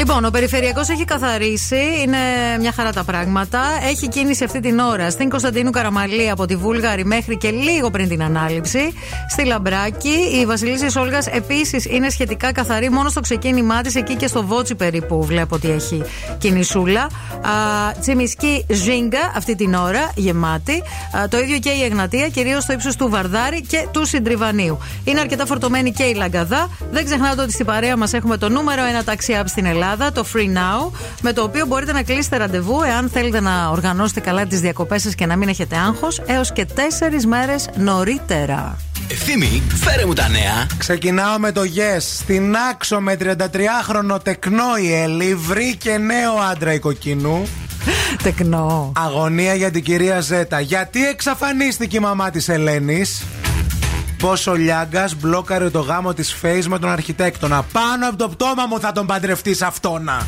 Λοιπόν, 0.00 0.24
ο 0.24 0.30
Περιφερειακός 0.30 0.88
έχει 0.88 1.04
καθαρίσει, 1.04 1.80
είναι 2.02 2.18
μια 2.60 2.72
χαρά 2.72 2.92
τα 2.92 3.04
πράγματα. 3.04 3.60
Έχει 3.88 4.08
κίνηση 4.08 4.44
αυτή 4.44 4.60
την 4.60 4.78
ώρα 4.78 5.10
στην 5.10 5.28
Κωνσταντίνου 5.28 5.70
Καραμαλή 5.70 6.30
από 6.30 6.46
τη 6.46 6.56
Βούλγαρη 6.56 7.04
μέχρι 7.04 7.36
και 7.36 7.50
λίγο 7.50 7.90
πριν 7.90 8.08
την 8.08 8.22
ανάληψη. 8.22 8.92
Στη 9.28 9.44
Λαμπράκη, 9.44 10.14
η 10.40 10.46
Βασιλίση 10.46 10.98
Όλγας 10.98 11.26
επίσης 11.26 11.84
είναι 11.84 12.10
σχετικά 12.10 12.52
καθαρή, 12.52 12.90
μόνο 12.90 13.08
στο 13.08 13.20
ξεκίνημά 13.20 13.80
της, 13.80 13.94
εκεί 13.94 14.14
και 14.14 14.26
στο 14.26 14.44
Βότσι 14.44 14.74
περίπου 14.74 15.24
βλέπω 15.24 15.54
ότι 15.54 15.70
έχει 15.70 16.02
κινησούλα. 16.38 17.02
Α, 17.02 17.08
τσιμισκή 18.00 18.66
Ζίγκα 18.68 19.32
αυτή 19.36 19.54
την 19.54 19.74
ώρα, 19.74 20.10
γεμάτη. 20.14 20.82
Α, 21.16 21.28
το 21.28 21.38
ίδιο 21.38 21.58
και 21.58 21.70
η 21.70 21.82
Εγνατία, 21.84 22.28
κυρίως 22.28 22.62
στο 22.62 22.72
ύψος 22.72 22.96
του 22.96 23.08
Βαρδάρη 23.08 23.62
και 23.62 23.86
του 23.90 24.06
Συντριβανίου. 24.06 24.78
Είναι 25.04 25.20
αρκετά 25.20 25.46
φορτωμένη 25.46 25.92
και 25.92 26.02
η 26.02 26.14
Λαγκαδά. 26.14 26.70
Δεν 26.90 27.04
ξεχνάτε 27.04 27.42
ότι 27.42 27.52
στην 27.52 27.66
παρέα 27.66 27.96
μας 27.96 28.12
έχουμε 28.12 28.36
το 28.36 28.48
νούμερο 28.48 28.84
ένα 28.84 29.04
ταξί 29.04 29.38
app 29.40 29.44
στην 29.46 29.66
Ελλάδα, 29.66 29.88
το 29.96 30.24
Free 30.34 30.56
Now, 30.56 30.90
με 31.22 31.32
το 31.32 31.42
οποίο 31.42 31.66
μπορείτε 31.66 31.92
να 31.92 32.02
κλείσετε 32.02 32.36
ραντεβού 32.36 32.82
εάν 32.82 33.08
θέλετε 33.08 33.40
να 33.40 33.68
οργανώσετε 33.68 34.20
καλά 34.20 34.46
τις 34.46 34.60
διακοπές 34.60 35.02
σας 35.02 35.14
και 35.14 35.26
να 35.26 35.36
μην 35.36 35.48
έχετε 35.48 35.76
άγχος, 35.76 36.22
έως 36.26 36.52
και 36.52 36.64
τέσσερις 36.64 37.26
μέρες 37.26 37.68
νωρίτερα. 37.76 38.76
Ευθύμη, 39.08 39.62
φέρε 39.74 40.06
μου 40.06 40.12
τα 40.12 40.28
νέα. 40.28 40.66
Ξεκινάω 40.78 41.38
με 41.38 41.52
το 41.52 41.60
Yes. 41.60 41.98
Στην 41.98 42.56
άξο 42.70 43.00
με 43.00 43.16
33χρονο 43.20 44.16
τεκνό 44.22 44.76
η 44.82 44.92
Έλλη 44.94 45.34
βρήκε 45.34 45.98
νέο 45.98 46.32
άντρα 46.50 46.72
η 46.72 46.78
κοκκινού. 46.78 47.46
Τεκνό. 48.22 48.92
Αγωνία 48.96 49.54
για 49.54 49.70
την 49.70 49.82
κυρία 49.82 50.20
Ζέτα. 50.20 50.60
Γιατί 50.60 51.06
εξαφανίστηκε 51.06 51.96
η 51.96 52.00
μαμά 52.00 52.30
της 52.30 52.48
Ελένης; 52.48 53.22
Πόσο 54.20 54.54
λιάγκας 54.54 55.14
μπλόκαρε 55.14 55.70
το 55.70 55.80
γάμο 55.80 56.14
της 56.14 56.36
Face 56.42 56.64
με 56.68 56.78
τον 56.78 56.90
αρχιτέκτονα. 56.90 57.62
Πάνω 57.72 58.08
από 58.08 58.16
το 58.16 58.28
πτώμα 58.28 58.66
μου 58.66 58.80
θα 58.80 58.92
τον 58.92 59.06
παντρευτείς 59.06 59.62
αυτόνα. 59.62 60.26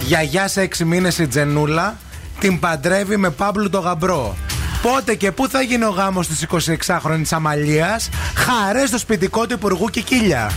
Γιαγιά 0.00 0.48
σε 0.48 0.68
6 0.78 0.84
μήνες 0.84 1.18
η 1.18 1.26
Τζενούλα 1.26 1.96
την 2.38 2.58
παντρεύει 2.58 3.16
με 3.16 3.30
Παύλου 3.30 3.70
το 3.70 3.78
γαμπρό. 3.78 4.36
Πότε 4.82 5.14
και 5.14 5.32
πού 5.32 5.48
θα 5.48 5.62
γίνει 5.62 5.84
ο 5.84 5.88
γάμος 5.88 6.26
της 6.26 6.46
26χρονης 6.50 7.28
Αμαλίας 7.30 8.08
Χαρές 8.34 8.88
στο 8.88 8.98
σπιτικό 8.98 9.46
του 9.46 9.52
Υπουργού 9.52 9.86
Κικίλια 9.86 10.50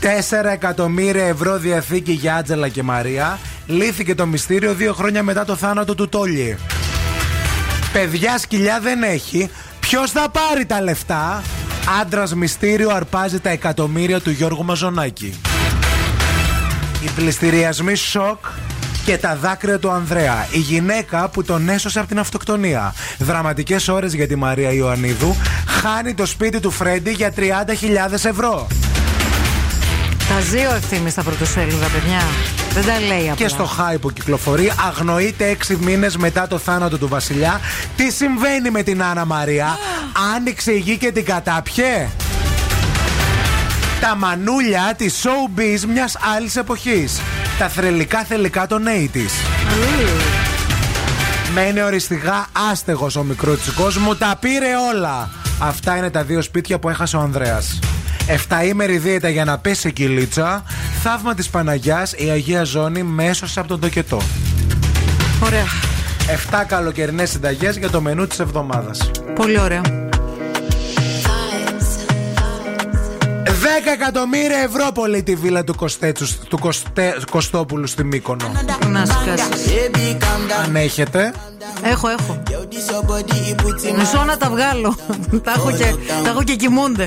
4 0.00 0.06
εκατομμύρια 0.52 1.24
ευρώ 1.24 1.58
διαθήκη 1.58 2.12
για 2.12 2.36
Άτζελα 2.36 2.68
και 2.68 2.82
Μαρία 2.82 3.38
Λύθηκε 3.66 4.14
το 4.14 4.26
μυστήριο 4.26 4.74
δύο 4.74 4.92
χρόνια 4.92 5.22
μετά 5.22 5.44
το 5.44 5.56
θάνατο 5.56 5.94
του 5.94 6.08
Τόλι 6.08 6.58
Παιδιά 7.92 8.38
σκυλιά 8.38 8.80
δεν 8.80 9.02
έχει 9.02 9.50
Ποιος 9.90 10.10
θα 10.10 10.28
πάρει 10.28 10.66
τα 10.66 10.80
λεφτά; 10.80 11.42
Άντρας 12.00 12.34
μυστήριο 12.34 12.90
αρπάζει 12.90 13.40
τα 13.40 13.50
εκατομμύρια 13.50 14.20
του 14.20 14.30
Γιώργου 14.30 14.64
Μαζονάκη 14.64 15.40
Οι 17.04 17.10
πληστηριασμοί 17.14 17.94
σοκ 17.94 18.38
και 19.04 19.18
τα 19.18 19.36
δάκρυα 19.36 19.78
του 19.78 19.90
Ανδρέα. 19.90 20.46
Η 20.52 20.58
γυναίκα 20.58 21.28
που 21.28 21.44
τον 21.44 21.68
έσωσε 21.68 21.98
από 21.98 22.08
την 22.08 22.18
αυτοκτονία. 22.18 22.94
Δραματικές 23.18 23.88
ώρες 23.88 24.14
για 24.14 24.26
τη 24.26 24.36
Μαρία 24.36 24.72
Ιωαννίδου. 24.72 25.36
Χάνει 25.66 26.14
το 26.14 26.26
σπίτι 26.26 26.60
του 26.60 26.70
Φρέντι 26.70 27.10
για 27.10 27.32
30.000 27.36 28.12
ευρώ. 28.12 28.66
Τα 30.28 30.40
ζει 30.40 30.58
ο 30.66 30.74
ευθύνη 30.74 31.10
στα 31.10 31.22
πρωτοσέλιδα, 31.22 31.86
παιδιά. 31.86 32.20
Δεν 32.72 32.84
τα 32.84 33.00
λέει 33.00 33.30
απλά. 33.30 33.34
Και 33.34 33.48
στο 33.48 33.64
χάι 33.64 33.98
που 33.98 34.12
κυκλοφορεί, 34.12 34.72
αγνοείται 34.88 35.56
6 35.68 35.76
μήνες 35.80 36.16
μετά 36.16 36.46
το 36.46 36.58
θάνατο 36.58 36.98
του 36.98 37.08
Βασιλιά. 37.08 37.60
Τι 37.96 38.10
συμβαίνει 38.12 38.70
με 38.70 38.82
την 38.82 39.02
Άννα 39.02 39.24
Μαρία, 39.24 39.78
άνοιξε 40.36 40.72
η 40.72 40.78
γη 40.78 40.96
και 40.96 41.12
την 41.12 41.24
κατάπιε. 41.24 42.08
Τα 44.00 44.14
μανούλια 44.14 44.94
της 44.96 45.22
showbiz 45.24 45.80
μιας 45.92 46.16
άλλης 46.36 46.56
εποχής. 46.56 47.20
Τα 47.58 47.68
θρελικά 47.68 48.24
θελικά 48.24 48.66
των 48.66 48.82
80's. 48.86 49.30
Μένει 51.54 51.82
οριστικά 51.82 52.46
άστεγος 52.70 53.16
ο 53.16 53.22
μικρό 53.22 53.56
μου, 54.00 54.16
τα 54.16 54.36
πήρε 54.40 54.68
όλα. 54.94 55.30
Αυτά 55.58 55.96
είναι 55.96 56.10
τα 56.10 56.22
δύο 56.22 56.42
σπίτια 56.42 56.78
που 56.78 56.88
έχασε 56.88 57.16
ο 57.16 57.20
Ανδρέας. 57.20 57.78
Εφταήμερη 58.26 58.98
δίαιτα 58.98 59.28
για 59.28 59.44
να 59.44 59.58
πέσει 59.58 59.92
κυλίτσα. 59.92 60.62
Θαύμα 61.02 61.34
της 61.34 61.48
Παναγιάς, 61.48 62.12
η 62.12 62.30
Αγία 62.30 62.64
Ζώνη 62.64 63.02
μέσωσε 63.02 63.60
από 63.60 63.68
τον 63.68 63.80
τοκετό. 63.80 64.20
Ωραία. 65.44 65.64
7 66.50 66.64
καλοκαιρινές 66.66 67.30
συνταγές 67.30 67.76
για 67.76 67.90
το 67.90 68.00
μενού 68.00 68.26
της 68.26 68.38
εβδομάδας. 68.38 69.10
Πολύ 69.34 69.60
ωραία. 69.60 69.80
10 73.44 73.92
εκατομμύρια 73.92 74.58
ευρώ 74.58 74.92
πολύ 74.94 75.22
τη 75.22 75.34
βίλα 75.34 75.64
του, 75.64 75.74
Κωστέτσου, 75.74 76.46
του 76.48 76.58
Κωστέ, 76.58 77.16
Κωστόπουλου 77.30 77.86
στη 77.86 78.04
Μύκονο. 78.04 78.52
Να 78.88 79.04
σκάσει. 79.04 79.90
Αν 80.64 80.76
έχετε. 80.76 81.32
Έχω, 81.82 82.08
έχω. 82.08 82.42
Μισό 83.98 84.24
να 84.24 84.36
τα 84.36 84.50
βγάλω. 84.50 84.96
τα, 85.44 85.52
έχω 85.56 85.70
και, 85.70 85.94
τα 86.24 86.30
έχω 86.30 86.42
και 86.42 86.54
κοιμούνται. 86.54 87.06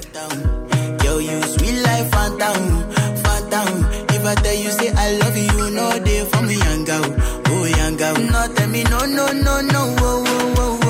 Yo, 1.26 1.32
you 1.38 1.42
sweet 1.54 1.82
life, 1.84 2.10
phantom, 2.12 2.58
hmm, 2.58 3.16
phantom. 3.24 3.68
Hmm. 3.84 4.16
If 4.16 4.26
I 4.26 4.36
tell 4.36 4.56
you 4.56 4.72
say 4.72 4.90
I 4.92 5.12
love 5.18 5.38
you, 5.38 5.70
know 5.72 6.00
they 6.00 6.26
for 6.26 6.42
me, 6.44 6.56
young 6.56 6.84
girl, 6.86 7.06
oh 7.48 7.66
young 7.66 7.96
girl. 7.98 8.16
No 8.16 8.48
tell 8.56 8.70
me 8.70 8.84
no, 8.84 9.00
no, 9.06 9.28
no, 9.32 9.62
no, 9.62 9.82
oh, 10.00 10.24
oh, 10.28 10.56
oh, 10.58 10.83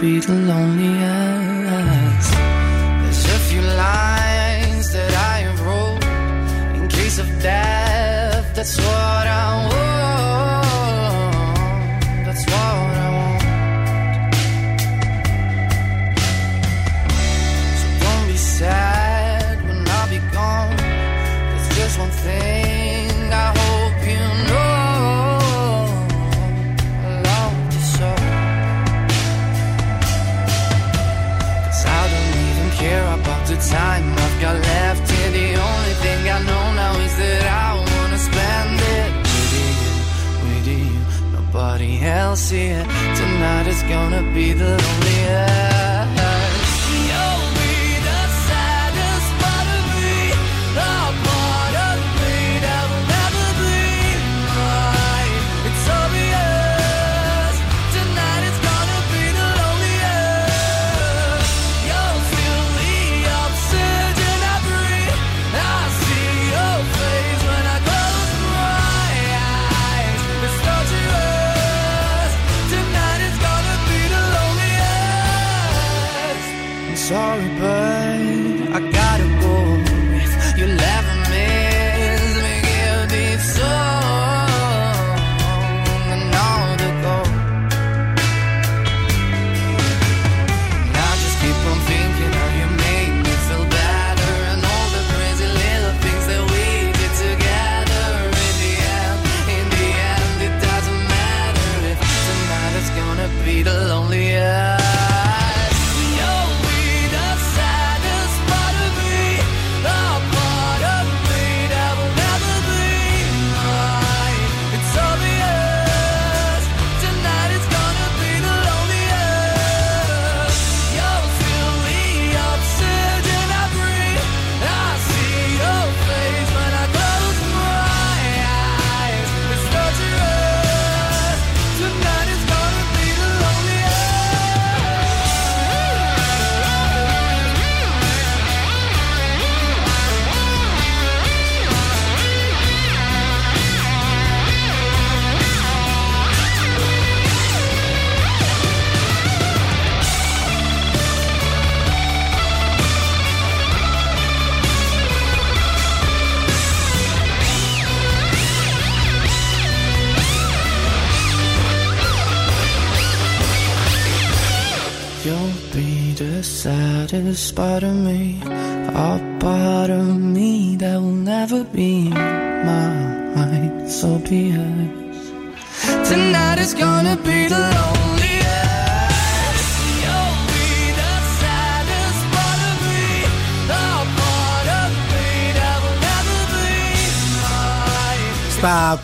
be 0.00 0.20
the 0.20 0.32
loneliest. 0.32 0.87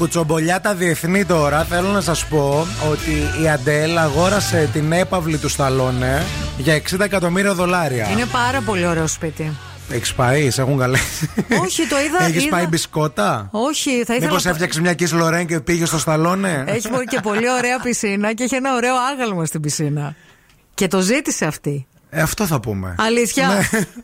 Κουτσομπολιά 0.04 0.60
τα 0.60 0.74
διεθνή 0.74 1.24
τώρα 1.24 1.64
θέλω 1.64 1.88
να 1.88 2.00
σας 2.00 2.26
πω 2.26 2.66
ότι 2.90 3.42
η 3.42 3.48
Αντέλ 3.48 3.98
αγόρασε 3.98 4.68
την 4.72 4.92
έπαυλη 4.92 5.38
του 5.38 5.48
Σταλόνε 5.48 6.22
για 6.58 6.74
60 6.92 7.00
εκατομμύρια 7.00 7.54
δολάρια. 7.54 8.08
Είναι 8.10 8.24
πάρα 8.26 8.60
πολύ 8.60 8.86
ωραίο 8.86 9.06
σπίτι. 9.06 9.52
Έχεις 9.90 10.14
πάει, 10.14 10.50
σε 10.50 10.60
έχουν 10.60 10.78
καλέσει. 10.78 11.30
Όχι, 11.62 11.86
το 11.86 11.96
είδα. 12.00 12.24
Έχεις 12.24 12.42
είδα- 12.44 12.56
πάει 12.56 12.66
μπισκότα; 12.66 13.48
Όχι, 13.50 13.90
θα 13.90 13.98
ήθελα. 14.14 14.18
Μήπως 14.28 14.44
να- 14.44 14.50
έφτιαξες 14.50 14.80
μια 14.80 14.94
Kiss 14.98 15.22
Lorraine 15.22 15.46
και 15.46 15.60
πήγες 15.60 15.88
στο 15.88 15.98
Σταλόνε; 15.98 16.64
Έχει 16.66 16.88
πολύ- 16.88 17.06
και 17.06 17.20
πολύ 17.22 17.50
ωραία 17.50 17.78
πισίνα 17.78 18.32
και 18.32 18.42
έχει 18.42 18.54
ένα 18.54 18.74
ωραίο 18.74 18.94
άγαλμα 19.12 19.44
στην 19.44 19.60
πισίνα. 19.60 20.14
Και 20.74 20.88
το 20.88 21.00
ζήτησε 21.00 21.44
αυτή. 21.44 21.86
Ε, 22.16 22.20
αυτό 22.22 22.46
θα 22.46 22.60
πούμε. 22.60 22.94
Αλήθεια. 22.98 23.46
Ναι. 23.48 23.54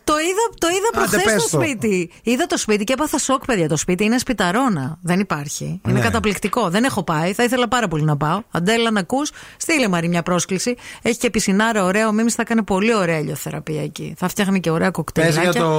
Το 0.05 0.12
είδα, 0.19 0.45
το 0.59 0.66
είδα 0.69 0.89
Άντε, 0.95 0.99
προχθές 0.99 1.23
πες 1.23 1.43
στο 1.43 1.57
το. 1.59 1.65
σπίτι. 1.65 2.11
Είδα 2.23 2.47
το 2.47 2.59
σπίτι 2.59 2.85
και 2.85 2.93
έπαθα 2.93 3.19
σοκ, 3.19 3.45
παιδιά. 3.45 3.69
Το 3.69 3.77
σπίτι 3.77 4.05
είναι 4.05 4.19
σπιταρόνα. 4.19 4.99
Δεν 5.03 5.20
υπάρχει. 5.20 5.81
Είναι 5.89 5.99
Ναι. 5.99 6.05
καταπληκτικό. 6.05 6.69
Δεν 6.70 6.85
έχω 6.85 7.03
πάει. 7.05 7.32
Θα 7.32 7.43
ήθελα 7.45 7.69
πάρα 7.69 7.89
πολύ 7.89 8.03
να 8.05 8.16
πάω. 8.16 8.43
Αντέλα, 8.51 8.91
να 8.91 9.01
ακούς. 9.01 9.31
Στείλε 9.57 9.89
Μαρή 9.89 10.09
μια 10.09 10.23
πρόσκληση. 10.23 10.74
Έχει 11.03 11.19
και 11.19 11.31
πισινάρα 11.31 11.85
ωραία. 11.85 12.09
Ο 12.09 12.12
Μίμης 12.12 12.35
θα 12.35 12.45
κάνει 12.45 12.62
πολύ 12.62 12.95
ωραία 12.95 13.19
ηλιοθεραπεία 13.19 13.82
εκεί. 13.82 14.15
Θα 14.19 14.28
φτιάχνει 14.28 14.61
και 14.61 14.70
ωραία 14.70 14.87
Πες 14.91 14.97
κοκτέιλάκια. 14.97 15.43
για 15.51 15.53
το 15.61 15.70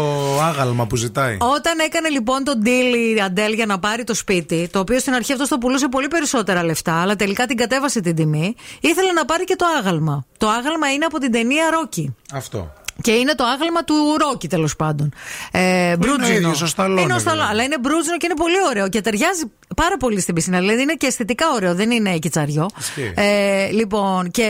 άγαλμα 0.41 0.87
που 0.87 0.95
ζητάει. 0.95 1.37
Όταν 1.39 1.79
έκανε 1.79 2.09
λοιπόν 2.09 2.43
τον 2.43 2.61
deal 2.65 3.15
η 3.17 3.21
Αντέλ 3.21 3.53
για 3.53 3.65
να 3.65 3.79
πάρει 3.79 4.03
το 4.03 4.13
σπίτι, 4.13 4.69
το 4.71 4.79
οποίο 4.79 4.99
στην 4.99 5.13
αρχή 5.13 5.31
αυτός 5.31 5.47
το 5.47 5.57
πουλούσε 5.57 5.87
πολύ 5.87 6.07
περισσότερα 6.07 6.63
λεφτά, 6.63 7.01
αλλά 7.01 7.15
τελικά 7.15 7.45
την 7.45 7.57
κατέβασε 7.57 7.99
την 8.01 8.15
τιμή, 8.15 8.55
ήθελε 8.79 9.11
να 9.11 9.25
πάρει 9.25 9.43
και 9.43 9.55
το 9.55 9.65
άγαλμα. 9.79 10.25
Το 10.37 10.47
άγαλμα 10.49 10.91
είναι 10.93 11.05
από 11.05 11.17
την 11.17 11.31
ταινία 11.31 11.69
Ρόκι. 11.71 12.15
Αυτό. 12.31 12.73
Και 13.01 13.11
είναι 13.11 13.35
το 13.35 13.43
άγαλμα 13.43 13.83
του 13.83 13.95
Ρόκι 14.19 14.47
τέλος 14.47 14.75
πάντων. 14.75 15.13
Ε, 15.51 15.97
μπρούτζινο. 15.97 16.35
ίδιος, 16.37 16.61
ο 16.61 16.65
Σταλόνε, 16.67 17.01
Είναι 17.01 17.13
ο 17.13 17.19
Σταλόνε, 17.19 17.41
δηλαδή. 17.41 17.53
αλλά 17.53 17.63
είναι 17.63 17.77
μπρούτζινο 17.79 18.17
και 18.17 18.25
είναι 18.25 18.35
πολύ 18.35 18.55
ωραίο 18.69 18.89
και 18.89 19.01
ταιριάζει 19.01 19.43
πάρα 19.75 19.97
πολύ 19.97 20.19
στην 20.19 20.33
πισίνα. 20.35 20.59
Δηλαδή 20.59 20.81
είναι 20.81 20.93
και 20.93 21.07
αισθητικά 21.07 21.45
ωραίο, 21.55 21.75
δεν 21.75 21.91
είναι 21.91 22.17
κιτσαριό. 22.17 22.69
Ισχύει. 22.79 23.11
Ε, 23.15 23.69
λοιπόν, 23.71 24.31
και 24.31 24.41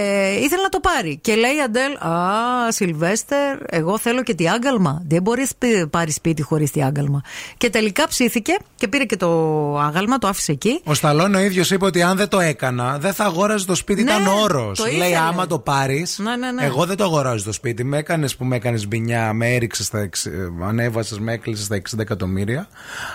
ήθελε 0.41 0.61
να 0.61 0.69
το 0.69 0.79
πάρει. 0.79 1.17
Και 1.21 1.35
λέει 1.35 1.55
η 1.55 1.61
Αντέλ, 1.61 1.91
Α, 1.95 2.71
Σιλβέστερ, 2.71 3.57
εγώ 3.69 3.97
θέλω 3.97 4.23
και 4.23 4.33
τι 4.33 4.49
άγαλμα. 4.49 5.01
Δεν 5.07 5.21
μπορεί 5.21 5.47
να 5.81 5.87
πάρει 5.87 6.11
σπίτι 6.11 6.41
χωρίς 6.41 6.71
τι 6.71 6.83
άγαλμα. 6.83 7.21
Και 7.57 7.69
τελικά 7.69 8.07
ψήθηκε 8.07 8.57
και 8.75 8.87
πήρε 8.87 9.03
και 9.03 9.17
το 9.17 9.29
άγαλμα, 9.79 10.17
το 10.17 10.27
άφησε 10.27 10.51
εκεί. 10.51 10.81
Ο 10.83 10.93
Σταλόν 10.93 11.35
ο 11.35 11.39
ίδιος 11.39 11.71
είπε 11.71 11.85
ότι 11.85 12.01
αν 12.01 12.17
δεν 12.17 12.27
το 12.27 12.39
έκανα, 12.39 12.97
δεν 12.97 13.13
θα 13.13 13.23
αγόραζε 13.23 13.65
το 13.65 13.75
σπίτι. 13.75 14.03
Ναι, 14.03 14.11
ήταν 14.11 14.27
όρος. 14.27 14.77
το 14.77 14.85
Λέει, 14.85 14.95
ήθελε. 14.97 15.17
άμα 15.17 15.47
το 15.47 15.59
πάρεις. 15.59 16.19
Ναι, 16.19 16.35
ναι, 16.35 16.51
ναι. 16.51 16.65
Εγώ 16.65 16.85
δεν 16.85 16.97
το 16.97 17.03
αγοράζω 17.03 17.43
το 17.43 17.51
σπίτι. 17.51 17.83
Με 17.83 17.97
έκανες 17.97 18.35
που 18.41 18.47
με 18.47 18.55
έκανες 18.55 18.87
μπινιά, 18.87 19.33
με 19.33 19.53
έριξες 19.55 19.85
στα. 19.85 19.99
εξ- 19.99 20.25
ε, 20.25 20.31
Ανέβασες, 20.63 21.19
με 21.19 21.33
έκλεισες 21.33 21.65
στα 21.65 21.75
60 21.75 22.01
εκατομμύρια. 22.01 22.67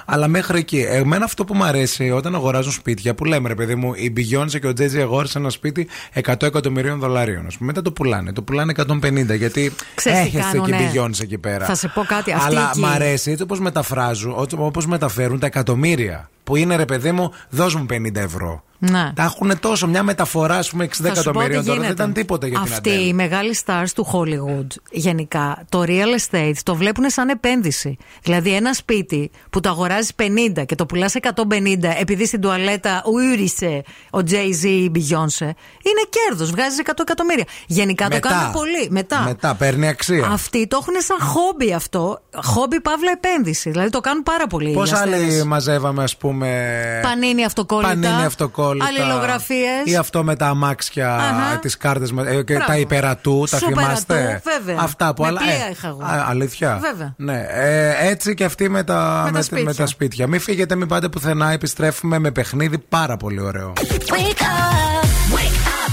Αλλά 0.06 0.28
μέχρι 0.28 0.58
εκεί. 0.58 0.78
Εμένα 0.88 1.24
αυτό 1.24 1.44
που 1.44 1.54
μου 1.54 1.64
αρέσει 1.64 2.10
όταν 2.10 2.34
αγοράζουν 2.34 2.72
σπίτια, 2.72 3.14
που 3.14 3.24
λέμε 3.24 3.48
ρε 3.48 3.54
παιδί 3.54 3.74
μου, 3.74 3.92
η 3.94 4.12
Beyoncé 4.16 4.58
και 4.60 4.66
ο 4.66 4.72
Τζέζι 4.72 5.00
αγόρισαν 5.00 5.42
ένα 5.42 5.50
σπίτι 5.50 5.88
100 6.14 6.46
εκατομμυρίων 6.46 6.98
δολαρίων. 6.98 7.46
ας 7.46 7.56
πούμε. 7.56 7.66
Μετά 7.66 7.82
το 7.82 7.92
πουλάνε. 7.92 8.32
Το 8.32 8.42
πουλάνε 8.42 8.72
150 8.76 9.34
γιατί 9.36 9.72
Ξέρεις 9.94 10.18
τι 10.20 10.24
έχετε 10.26 10.42
κάνω, 10.52 10.64
και 10.64 10.70
ναι. 10.70 10.90
Beyoncé 10.94 11.20
εκεί 11.22 11.38
πέρα. 11.38 11.64
Θα 11.64 11.74
σε 11.74 11.88
πω 11.88 12.04
κάτι, 12.08 12.32
αυτή 12.32 12.46
Αλλά 12.46 12.68
εκεί- 12.70 12.80
μ' 12.80 12.84
αρέσει 12.86 13.30
έτσι 13.30 13.42
όπως 13.42 13.60
μεταφράζουν, 13.60 14.34
όπως 14.56 14.86
μεταφέρουν 14.86 15.38
τα 15.38 15.46
εκατομμύρια. 15.46 16.30
Που 16.46 16.56
είναι 16.56 16.76
ρε 16.76 16.84
παιδί 16.84 17.12
μου, 17.12 17.32
δώσ' 17.50 17.74
μου 17.74 17.86
50 17.92 18.16
ευρώ. 18.16 18.64
Ναι. 18.78 19.12
Τα 19.14 19.22
έχουν 19.22 19.58
τόσο. 19.60 19.86
Μια 19.86 20.02
μεταφορά, 20.02 20.56
ας 20.56 20.70
πούμε, 20.70 20.84
60 20.84 21.08
Θα 21.08 21.14
σου 21.14 21.22
πω 21.22 21.40
εκατομμυρίων 21.40 21.60
τι 21.60 21.66
τώρα 21.66 21.78
δεν 21.80 21.86
γίνεται. 21.88 22.02
ήταν 22.02 22.12
τίποτα 22.12 22.46
για 22.46 22.60
την 22.62 22.72
Αυτοί 22.72 22.90
Αντέλ. 22.90 23.08
οι 23.08 23.12
μεγάλοι 23.12 23.56
stars 23.64 23.86
του 23.94 24.06
Hollywood, 24.12 24.66
γενικά, 24.90 25.64
το 25.68 25.82
real 25.86 26.20
estate 26.30 26.52
το 26.62 26.74
βλέπουν 26.74 27.10
σαν 27.10 27.28
επένδυση. 27.28 27.96
Δηλαδή, 28.22 28.54
ένα 28.54 28.72
σπίτι 28.72 29.30
που 29.50 29.60
το 29.60 29.68
αγοράζει 29.68 30.10
50 30.16 30.64
και 30.66 30.74
το 30.74 30.86
πουλάς 30.86 31.14
150 31.14 31.94
επειδή 32.00 32.26
στην 32.26 32.40
τουαλέτα 32.40 33.02
ούρισε 33.12 33.82
ο 34.10 34.18
Jay-Z 34.18 34.62
ή 34.64 34.68
η 34.84 34.90
Beyoncé, 34.94 35.40
είναι 35.88 36.02
κέρδος. 36.10 36.50
Βγάζει 36.50 36.76
100 36.84 36.90
εκατομμύρια. 37.00 37.44
Γενικά 37.66 38.04
Μετά. 38.08 38.20
το 38.20 38.28
κάνουν 38.28 38.52
πολύ. 38.52 38.86
Μετά. 38.90 39.20
Μετά 39.20 39.54
παίρνει 39.54 39.88
αξία. 39.88 40.26
Αυτοί 40.32 40.66
το 40.66 40.78
έχουν 40.80 40.94
σαν 40.98 41.26
χόμπι 41.28 41.72
αυτό. 41.72 42.20
Χόμπι 42.42 42.80
παύλα 42.80 43.10
επένδυση. 43.10 43.70
Δηλαδή 43.70 43.90
το 43.90 44.00
κάνουν 44.00 44.22
πάρα 44.22 44.46
πολύ. 44.46 44.70
οι 44.70 44.72
Πώς 44.74 44.92
αστέρες. 44.92 45.14
άλλοι 45.34 45.44
μαζεύαμε, 45.44 46.02
ας 46.02 46.16
πούμε. 46.16 46.35
Πανίνι 47.02 47.44
αυτοκόλλητα. 47.44 47.88
Πανίνι 47.88 48.24
αυτοκόλλητα. 48.24 48.86
Αλληλογραφίες. 48.86 49.82
Ή 49.84 49.96
αυτό 49.96 50.24
με 50.24 50.36
τα 50.36 50.46
αμάξια, 50.46 51.14
Αχα. 51.14 51.58
τις 51.58 51.76
κάρτες 51.76 52.08
και 52.44 52.54
Μπράβο. 52.54 52.66
τα 52.66 52.76
υπερατού, 52.78 53.44
τα 53.50 53.58
Σούπερα 53.58 53.86
θυμάστε; 53.86 54.40
του, 54.44 54.50
βέβαια. 54.64 54.76
Αυτά 54.82 55.14
που 55.14 55.22
Με 55.22 55.28
άλλα. 55.28 55.40
πλοία 55.40 55.70
είχα 55.70 55.88
εγώ. 55.88 56.02
α, 56.02 56.26
αλήθεια; 56.28 56.78
Βέβαια. 56.82 57.14
Ναι. 57.16 57.46
Ε, 57.50 58.08
έτσι 58.08 58.34
και 58.34 58.44
αυτοί 58.44 58.68
με 58.68 58.84
τα, 58.84 59.20
Με 59.24 59.30
τα 59.30 59.36
με, 59.36 59.42
σπίτια. 59.42 59.64
με 59.64 59.74
τα 59.74 59.86
σπίτια. 59.86 60.26
Μην 60.26 60.40
φύγετε, 60.40 60.74
μην 60.76 60.88
πάτε 60.88 61.08
πουθενά. 61.08 61.50
Επιστρέφουμε 61.52 62.18
με 62.18 62.30
παιχνίδι 62.30 62.78
πάρα 62.78 63.16
πολύ 63.16 63.40
ωραίο. 63.40 63.72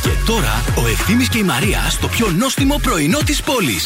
Και 0.01 0.09
τώρα 0.25 0.63
ο 0.83 0.87
Ευθύμης 0.87 1.29
και 1.29 1.37
η 1.37 1.43
Μαρία 1.43 1.79
στο 1.89 2.07
πιο 2.07 2.29
νόστιμο 2.37 2.77
πρωινό 2.81 3.17
της 3.25 3.41
πόλης. 3.41 3.85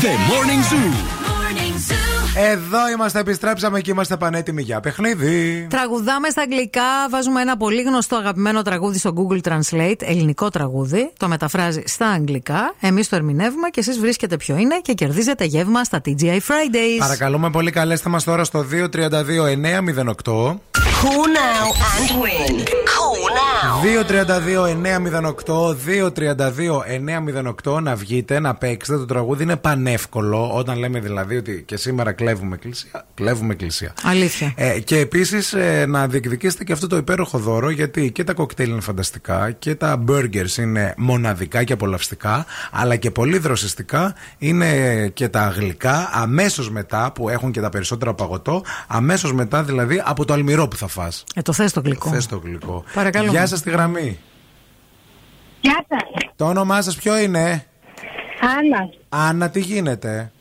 The 0.00 0.04
Morning 0.04 0.72
Zoo. 0.72 2.01
Εδώ 2.36 2.88
είμαστε, 2.88 3.18
επιστρέψαμε 3.18 3.80
και 3.80 3.90
είμαστε 3.90 4.16
πανέτοιμοι 4.16 4.62
για 4.62 4.80
παιχνίδι. 4.80 5.66
Τραγουδάμε 5.70 6.28
στα 6.28 6.42
αγγλικά, 6.42 6.82
βάζουμε 7.10 7.40
ένα 7.40 7.56
πολύ 7.56 7.82
γνωστό 7.82 8.16
αγαπημένο 8.16 8.62
τραγούδι 8.62 8.98
στο 8.98 9.12
Google 9.16 9.40
Translate, 9.48 9.96
ελληνικό 9.98 10.48
τραγούδι, 10.48 11.12
το 11.16 11.28
μεταφράζει 11.28 11.82
στα 11.86 12.06
αγγλικά, 12.06 12.74
εμείς 12.80 13.08
το 13.08 13.16
ερμηνεύουμε 13.16 13.68
και 13.68 13.80
εσείς 13.80 13.98
βρίσκετε 13.98 14.36
ποιο 14.36 14.56
είναι 14.56 14.80
και 14.82 14.92
κερδίζετε 14.92 15.44
γεύμα 15.44 15.84
στα 15.84 16.00
TGI 16.04 16.36
Fridays. 16.36 16.98
Παρακαλούμε 16.98 17.50
πολύ, 17.50 17.70
καλέστε 17.70 18.08
μας 18.08 18.24
τώρα 18.24 18.44
στο 18.44 18.64
232-908. 20.24 20.91
Call 21.02 21.26
now 21.26 21.66
and 21.94 22.10
win. 22.22 22.54
Call 22.94 23.22
now. 23.34 23.82
232-908, 23.82 25.76
232-908 27.66 27.82
να 27.82 27.94
βγείτε, 27.94 28.40
να 28.40 28.54
παίξετε. 28.54 28.98
Το 28.98 29.04
τραγούδι 29.04 29.42
είναι 29.42 29.56
πανεύκολο. 29.56 30.50
Όταν 30.54 30.78
λέμε 30.78 31.00
δηλαδή 31.00 31.36
ότι 31.36 31.62
και 31.66 31.76
σήμερα 31.76 32.12
κλέβουμε 32.12 32.54
εκκλησία, 32.54 33.06
κλέβουμε 33.14 33.52
εκκλησία. 33.52 33.92
Αλήθεια. 34.02 34.52
Ε, 34.56 34.80
και 34.80 34.98
επίσης 34.98 35.54
να 35.86 36.06
διεκδικήσετε 36.06 36.64
και 36.64 36.72
αυτό 36.72 36.86
το 36.86 36.96
υπέροχο 36.96 37.38
δώρο, 37.38 37.70
γιατί 37.70 38.12
και 38.12 38.24
τα 38.24 38.32
κοκτέιλ 38.32 38.70
είναι 38.70 38.80
φανταστικά 38.80 39.50
και 39.50 39.74
τα 39.74 40.04
burgers 40.08 40.56
είναι 40.58 40.94
μοναδικά 40.96 41.64
και 41.64 41.72
απολαυστικά, 41.72 42.46
αλλά 42.72 42.96
και 42.96 43.10
πολύ 43.10 43.38
δροσιστικά 43.38 44.14
είναι 44.38 44.68
και 45.08 45.28
τα 45.28 45.48
γλυκά 45.56 46.10
αμέσως 46.12 46.70
μετά 46.70 47.12
που 47.14 47.28
έχουν 47.28 47.50
και 47.50 47.60
τα 47.60 47.68
περισσότερα 47.68 48.14
παγωτό, 48.14 48.62
αμέσως 48.86 49.32
μετά 49.32 49.62
δηλαδή 49.62 50.02
από 50.04 50.24
το 50.24 50.32
αλμυρό 50.32 50.68
που 50.68 50.76
θα 50.76 50.90
φας. 50.92 51.24
Ε, 51.34 51.42
το 51.42 51.52
θες 51.52 51.72
το 51.72 51.80
γλυκό. 51.80 52.08
Θες 52.10 52.26
το 52.26 52.36
γλυκό. 52.44 52.84
Παρακαλώ. 52.94 53.30
Γεια 53.30 53.46
σας 53.46 53.58
στη 53.58 53.70
γραμμή. 53.70 54.18
Γεια 55.60 55.86
σας. 55.88 56.32
Το 56.36 56.44
όνομά 56.44 56.82
σας 56.82 56.96
ποιο 56.96 57.18
είναι, 57.18 57.66
Άννα. 58.58 58.90
Άννα, 59.08 59.50
τι 59.50 59.60
γίνεται; 59.60 60.32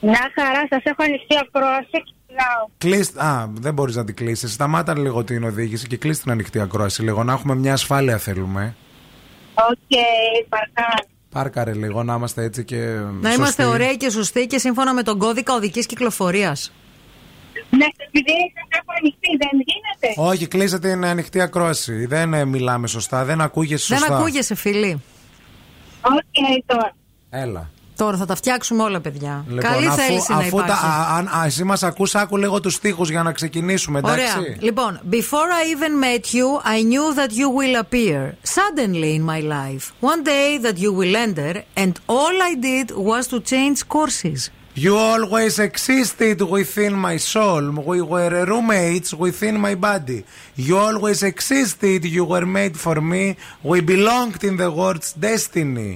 Μια 0.00 0.30
χαρά, 0.34 0.66
σας 0.70 0.82
έχω 0.82 1.02
ανοιχτή 1.02 1.36
ακρόαση 1.40 1.90
και 1.90 2.12
μιλάω. 2.28 2.68
Κλείστε. 2.78 3.24
Α, 3.24 3.48
δεν 3.52 3.74
μπορείς 3.74 3.96
να 3.96 4.04
την 4.04 4.14
κλείσεις. 4.14 4.52
Σταμάτα 4.52 4.98
λίγο 4.98 5.24
την 5.24 5.44
οδήγηση 5.44 5.86
και 5.86 5.96
κλείσει 5.96 6.22
την 6.22 6.30
ανοιχτή 6.30 6.60
ακρόαση 6.60 7.02
λίγο. 7.02 7.24
Να 7.24 7.32
έχουμε 7.32 7.54
μια 7.54 7.72
ασφάλεια 7.72 8.18
θέλουμε. 8.18 8.74
Οκ, 9.54 9.96
παρακαλώ. 10.48 11.06
Πάρκαρε 11.30 11.72
λίγο 11.72 12.02
να 12.02 12.14
είμαστε 12.14 12.42
έτσι 12.42 12.64
και. 12.64 12.76
Να 13.20 13.32
είμαστε 13.32 13.64
ωραίοι 13.64 13.96
και 13.96 14.10
σωστοί 14.10 14.46
και 14.46 14.58
σύμφωνα 14.58 14.94
με 14.94 15.02
τον 15.02 15.18
κώδικα 15.18 15.54
οδικής 15.54 15.86
κυκλοφορίας. 15.86 16.72
Ναι, 17.70 17.86
επειδή 18.06 18.32
σας 18.54 18.78
έχω 18.78 18.92
ανοιχτή, 18.98 19.28
δεν 19.38 19.50
γίνεται. 19.66 20.30
Όχι, 20.30 20.46
κλείσε 20.46 20.78
την 20.78 21.04
ανοιχτή 21.04 21.40
ακρόαση. 21.40 22.06
Δεν 22.06 22.34
ε, 22.34 22.44
μιλάμε 22.44 22.86
σωστά, 22.86 23.24
δεν 23.24 23.40
ακούγεσαι 23.40 23.84
σωστά. 23.84 24.06
Δεν 24.06 24.16
ακούγεσαι, 24.16 24.54
φίλοι. 24.54 25.02
Οκ, 26.00 26.64
τώρα. 26.66 26.94
Έλα. 27.30 27.70
Τώρα 27.96 28.16
θα 28.16 28.26
τα 28.26 28.34
φτιάξουμε 28.34 28.82
όλα, 28.82 29.00
παιδιά. 29.00 29.44
Καλή 29.46 29.54
Λοιπόν, 29.54 29.88
αφού, 29.88 30.00
θέληση 30.00 30.32
να 30.32 30.38
αφού 30.38 30.56
τα, 30.56 30.64
υπάρχει. 30.64 30.86
α, 30.86 31.16
αν- 31.16 31.28
α, 31.28 31.44
εσύ 31.46 31.64
μας 31.64 31.82
ακούς, 31.82 32.14
άκου 32.14 32.36
λίγο 32.36 32.60
τους 32.60 32.74
στίχους 32.74 33.10
για 33.10 33.22
να 33.22 33.32
ξεκινήσουμε, 33.32 33.98
εντάξει; 33.98 34.38
Ωραία. 34.38 34.56
Λοιπόν, 34.60 35.00
before 35.10 35.48
I 35.60 35.64
even 35.74 36.04
met 36.04 36.24
you, 36.34 36.46
I 36.64 36.82
knew 36.82 37.20
that 37.20 37.30
you 37.30 37.48
will 37.58 37.82
appear 37.84 38.32
suddenly 38.56 39.14
in 39.18 39.24
my 39.34 39.40
life. 39.42 39.92
One 40.00 40.22
day 40.24 40.58
that 40.66 40.76
you 40.78 40.92
will 40.98 41.14
enter, 41.26 41.62
and 41.82 41.92
all 42.06 42.34
I 42.50 42.54
did 42.68 42.90
was 42.96 43.26
to 43.32 43.40
change 43.52 43.78
courses. 43.96 44.50
You 44.84 44.94
always 45.12 45.54
existed 45.68 46.38
within 46.56 46.92
my 47.08 47.16
soul. 47.34 47.62
We 47.90 47.98
were 48.12 48.44
roommates 48.50 49.10
within 49.24 49.54
my 49.66 49.74
body. 49.88 50.20
You 50.66 50.76
always 50.88 51.20
existed. 51.32 52.00
You 52.16 52.24
were 52.32 52.46
made 52.58 52.76
for 52.84 52.98
me. 53.12 53.24
We 53.70 53.78
belonged 53.94 54.42
in 54.48 54.54
the 54.62 54.70
world's 54.80 55.10
destiny. 55.28 55.92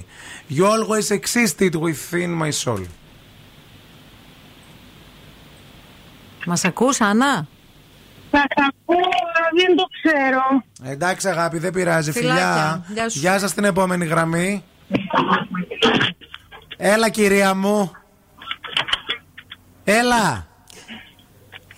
You 0.55 0.65
always 0.75 1.07
existed 1.11 1.73
within 1.75 2.31
my 2.43 2.51
soul. 2.63 2.83
Μας 6.45 6.65
ακούς, 6.65 7.01
Άννα? 7.01 7.47
Θα 8.31 8.43
τα 8.55 8.67
ακούω, 8.69 8.97
αλλά 8.97 9.47
δεν 9.65 9.75
το 9.75 9.83
ξέρω. 10.01 10.63
Εντάξει, 10.93 11.27
αγάπη, 11.27 11.57
δεν 11.57 11.71
πειράζει. 11.71 12.11
Φιλάκια. 12.11 12.83
Φιλιά. 12.85 12.85
Γεια 12.93 13.09
σου. 13.09 13.19
Γεια 13.19 13.39
σας 13.39 13.49
στην 13.49 13.63
επόμενη 13.63 14.05
γραμμή. 14.05 14.63
Έλα, 16.77 17.09
κυρία 17.09 17.53
μου. 17.53 17.91
Έλα. 19.83 20.47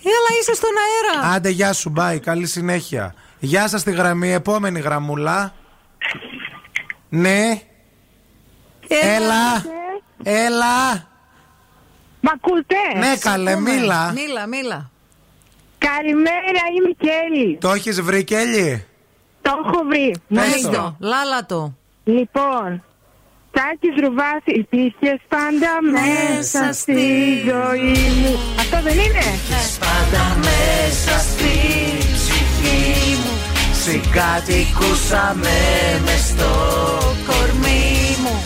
Έλα, 0.08 0.40
είσαι 0.42 0.54
στον 0.54 0.70
αέρα. 0.78 1.34
Άντε, 1.34 1.50
γεια 1.50 1.74
σου, 1.74 1.90
μπάι. 1.90 2.20
Καλή 2.20 2.48
συνέχεια. 2.48 3.14
Γεια 3.40 3.68
σας 3.68 3.82
στη 3.82 3.92
γραμμή. 3.92 4.32
Επόμενη 4.34 4.80
γραμμούλα. 4.80 5.54
Ναι. 7.10 7.62
Έλα. 8.88 9.66
Έλα. 10.24 10.94
Μ' 12.22 12.28
ακούτε; 12.34 12.76
Ναι, 12.98 13.18
καλέ, 13.20 13.56
μίλα. 13.56 14.12
Μίλα, 14.12 14.46
μίλα. 14.48 14.90
Καλημέρα, 15.78 16.62
είμαι 16.78 16.90
η 16.90 16.96
Κέλλη. 17.00 17.58
Το 17.58 17.72
έχεις 17.72 18.02
βρει, 18.02 18.24
Κέλλη; 18.24 18.86
Το 19.42 19.52
έχω 19.66 19.84
βρει. 19.88 20.16
Πες 20.34 20.64
Μόνο. 20.64 20.78
το. 20.78 20.96
Λάλα 21.00 21.46
το. 21.46 21.74
Λοιπόν, 22.04 22.84
Τάκης 23.58 23.96
Ρουβάς, 24.04 24.44
υπήρχες 24.62 25.20
πάντα 25.34 25.72
μέσα 25.96 26.74
στη 26.74 27.02
ζωή 27.50 27.98
μου. 28.20 28.34
Αυτό 28.62 28.78
δεν 28.88 28.98
είναι; 29.04 29.26
Πάντα 29.86 30.24
μέσα 30.48 31.14
στη 31.30 31.54
ψυχή 32.16 33.18
μου 33.22 33.34
Συγκατοικούσαμε 33.84 35.58
μες 36.06 36.22
στο 36.28 36.52
κορμί 37.28 38.16
μου 38.24 38.44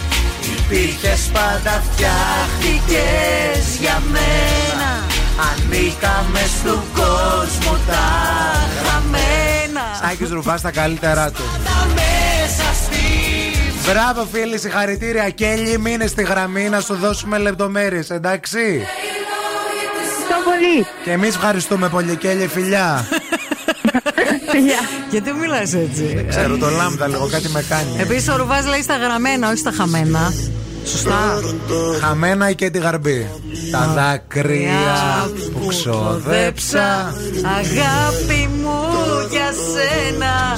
Υπήρχες 0.57 1.29
πάντα 1.33 1.83
φτιάχτηκες 1.87 3.75
για 3.79 4.01
μένα 4.11 4.89
Ανήκαμε 5.49 6.39
στον 6.59 6.81
κόσμο 6.93 7.77
τα 7.87 8.05
χαμένα 8.83 9.83
Σάκης 10.01 10.29
Ρουφά 10.29 10.59
τα 10.61 10.71
καλύτερά 10.71 11.31
του. 11.31 11.43
Πάντα 13.89 14.13
μέσα 14.13 14.25
στη 14.25 14.25
Μπράβο, 14.25 14.27
φίλοι, 14.31 14.59
συγχαρητήρια. 14.59 15.29
Κέλλη, 15.29 15.77
μείνε 15.77 16.07
στη 16.07 16.23
γραμμή 16.23 16.69
να 16.69 16.79
σου 16.79 16.95
δώσουμε 16.95 17.37
λεπτομέρειες, 17.37 18.09
εντάξει; 18.09 18.59
Ευχαριστώ 19.93 20.35
πολύ. 20.45 20.87
Και 21.03 21.11
εμείς 21.11 21.35
ευχαριστούμε 21.35 21.89
πολύ, 21.89 22.15
Κέλλη, 22.15 22.47
φιλιά. 22.47 23.07
Γιατί 25.11 25.33
μιλάς 25.33 25.73
έτσι; 25.73 26.13
Δεν 26.15 26.27
ξέρω, 26.29 26.57
το 26.57 26.69
λάμδα 26.69 27.07
λίγο, 27.07 27.27
κάτι 27.31 27.49
με 27.49 27.65
κάνει. 27.69 27.95
Επίσης 27.99 28.29
ο 28.29 28.35
Ρουβάς 28.35 28.65
λέει 28.65 28.81
στα 28.81 28.97
γραμμένα, 28.97 29.47
όχι 29.47 29.57
στα 29.57 29.71
χαμένα. 29.71 30.33
Σωστά. 30.85 31.41
Χαμένα 32.01 32.51
και 32.51 32.69
τη 32.69 32.79
γαρμπή. 32.79 33.29
Τα 33.71 33.91
δάκρυα 33.95 35.29
που 35.53 35.67
ξοδέψα. 35.67 37.13
Αγάπη 37.57 38.49
μου 38.61 38.79
για 39.29 39.51
σένα. 39.51 40.57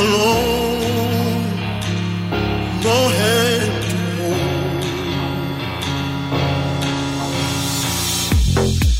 Go 0.00 0.06
along, 0.06 0.80
no 2.86 2.96
hand 3.18 3.74
to 3.90 3.98
hold. 4.16 4.42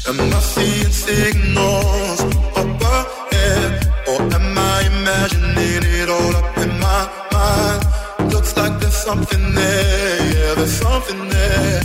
Am 0.08 0.18
I 0.20 0.40
seeing 0.40 0.92
signals 0.92 2.20
up 2.60 2.82
ahead, 2.96 3.70
or 4.08 4.20
am 4.20 4.58
I 4.58 4.60
imagining 4.92 5.82
it 6.00 6.08
all 6.10 6.36
up 6.36 6.58
in 6.58 6.70
my 6.78 7.02
mind? 7.32 7.82
Looks 8.30 8.52
like 8.58 8.78
there's 8.80 8.94
something 8.94 9.54
there, 9.54 10.18
yeah, 10.34 10.54
there's 10.54 10.76
something 10.86 11.28
there. 11.28 11.82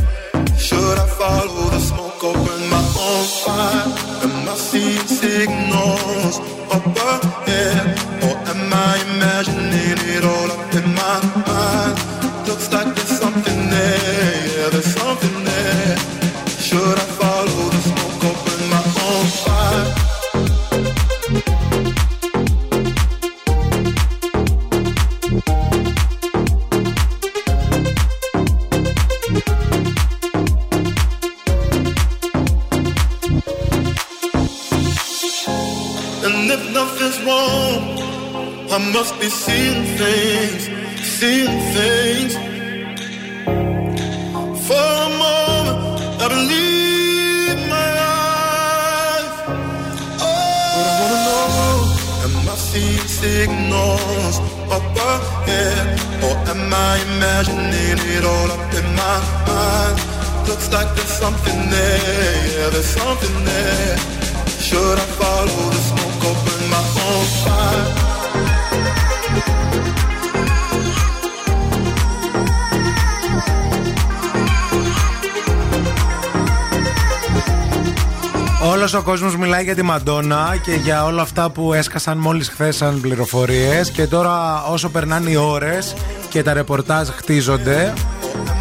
Μαντόνα 79.86 80.58
και 80.64 80.72
για 80.72 81.06
όλα 81.06 81.22
αυτά 81.22 81.50
που 81.50 81.74
έσκασαν 81.74 82.18
μόλις 82.18 82.50
χθες 82.50 82.76
σαν 82.76 83.02
πληροφορίες. 83.02 83.92
Και 83.92 84.08
τώρα, 84.08 84.64
όσο 84.64 84.90
περνάνε 84.90 85.30
οι 85.30 85.36
ώρες 85.36 85.96
και 86.30 86.44
τα 86.44 86.54
ρεπορτάζ 86.54 87.10
χτίζονται, 87.10 87.94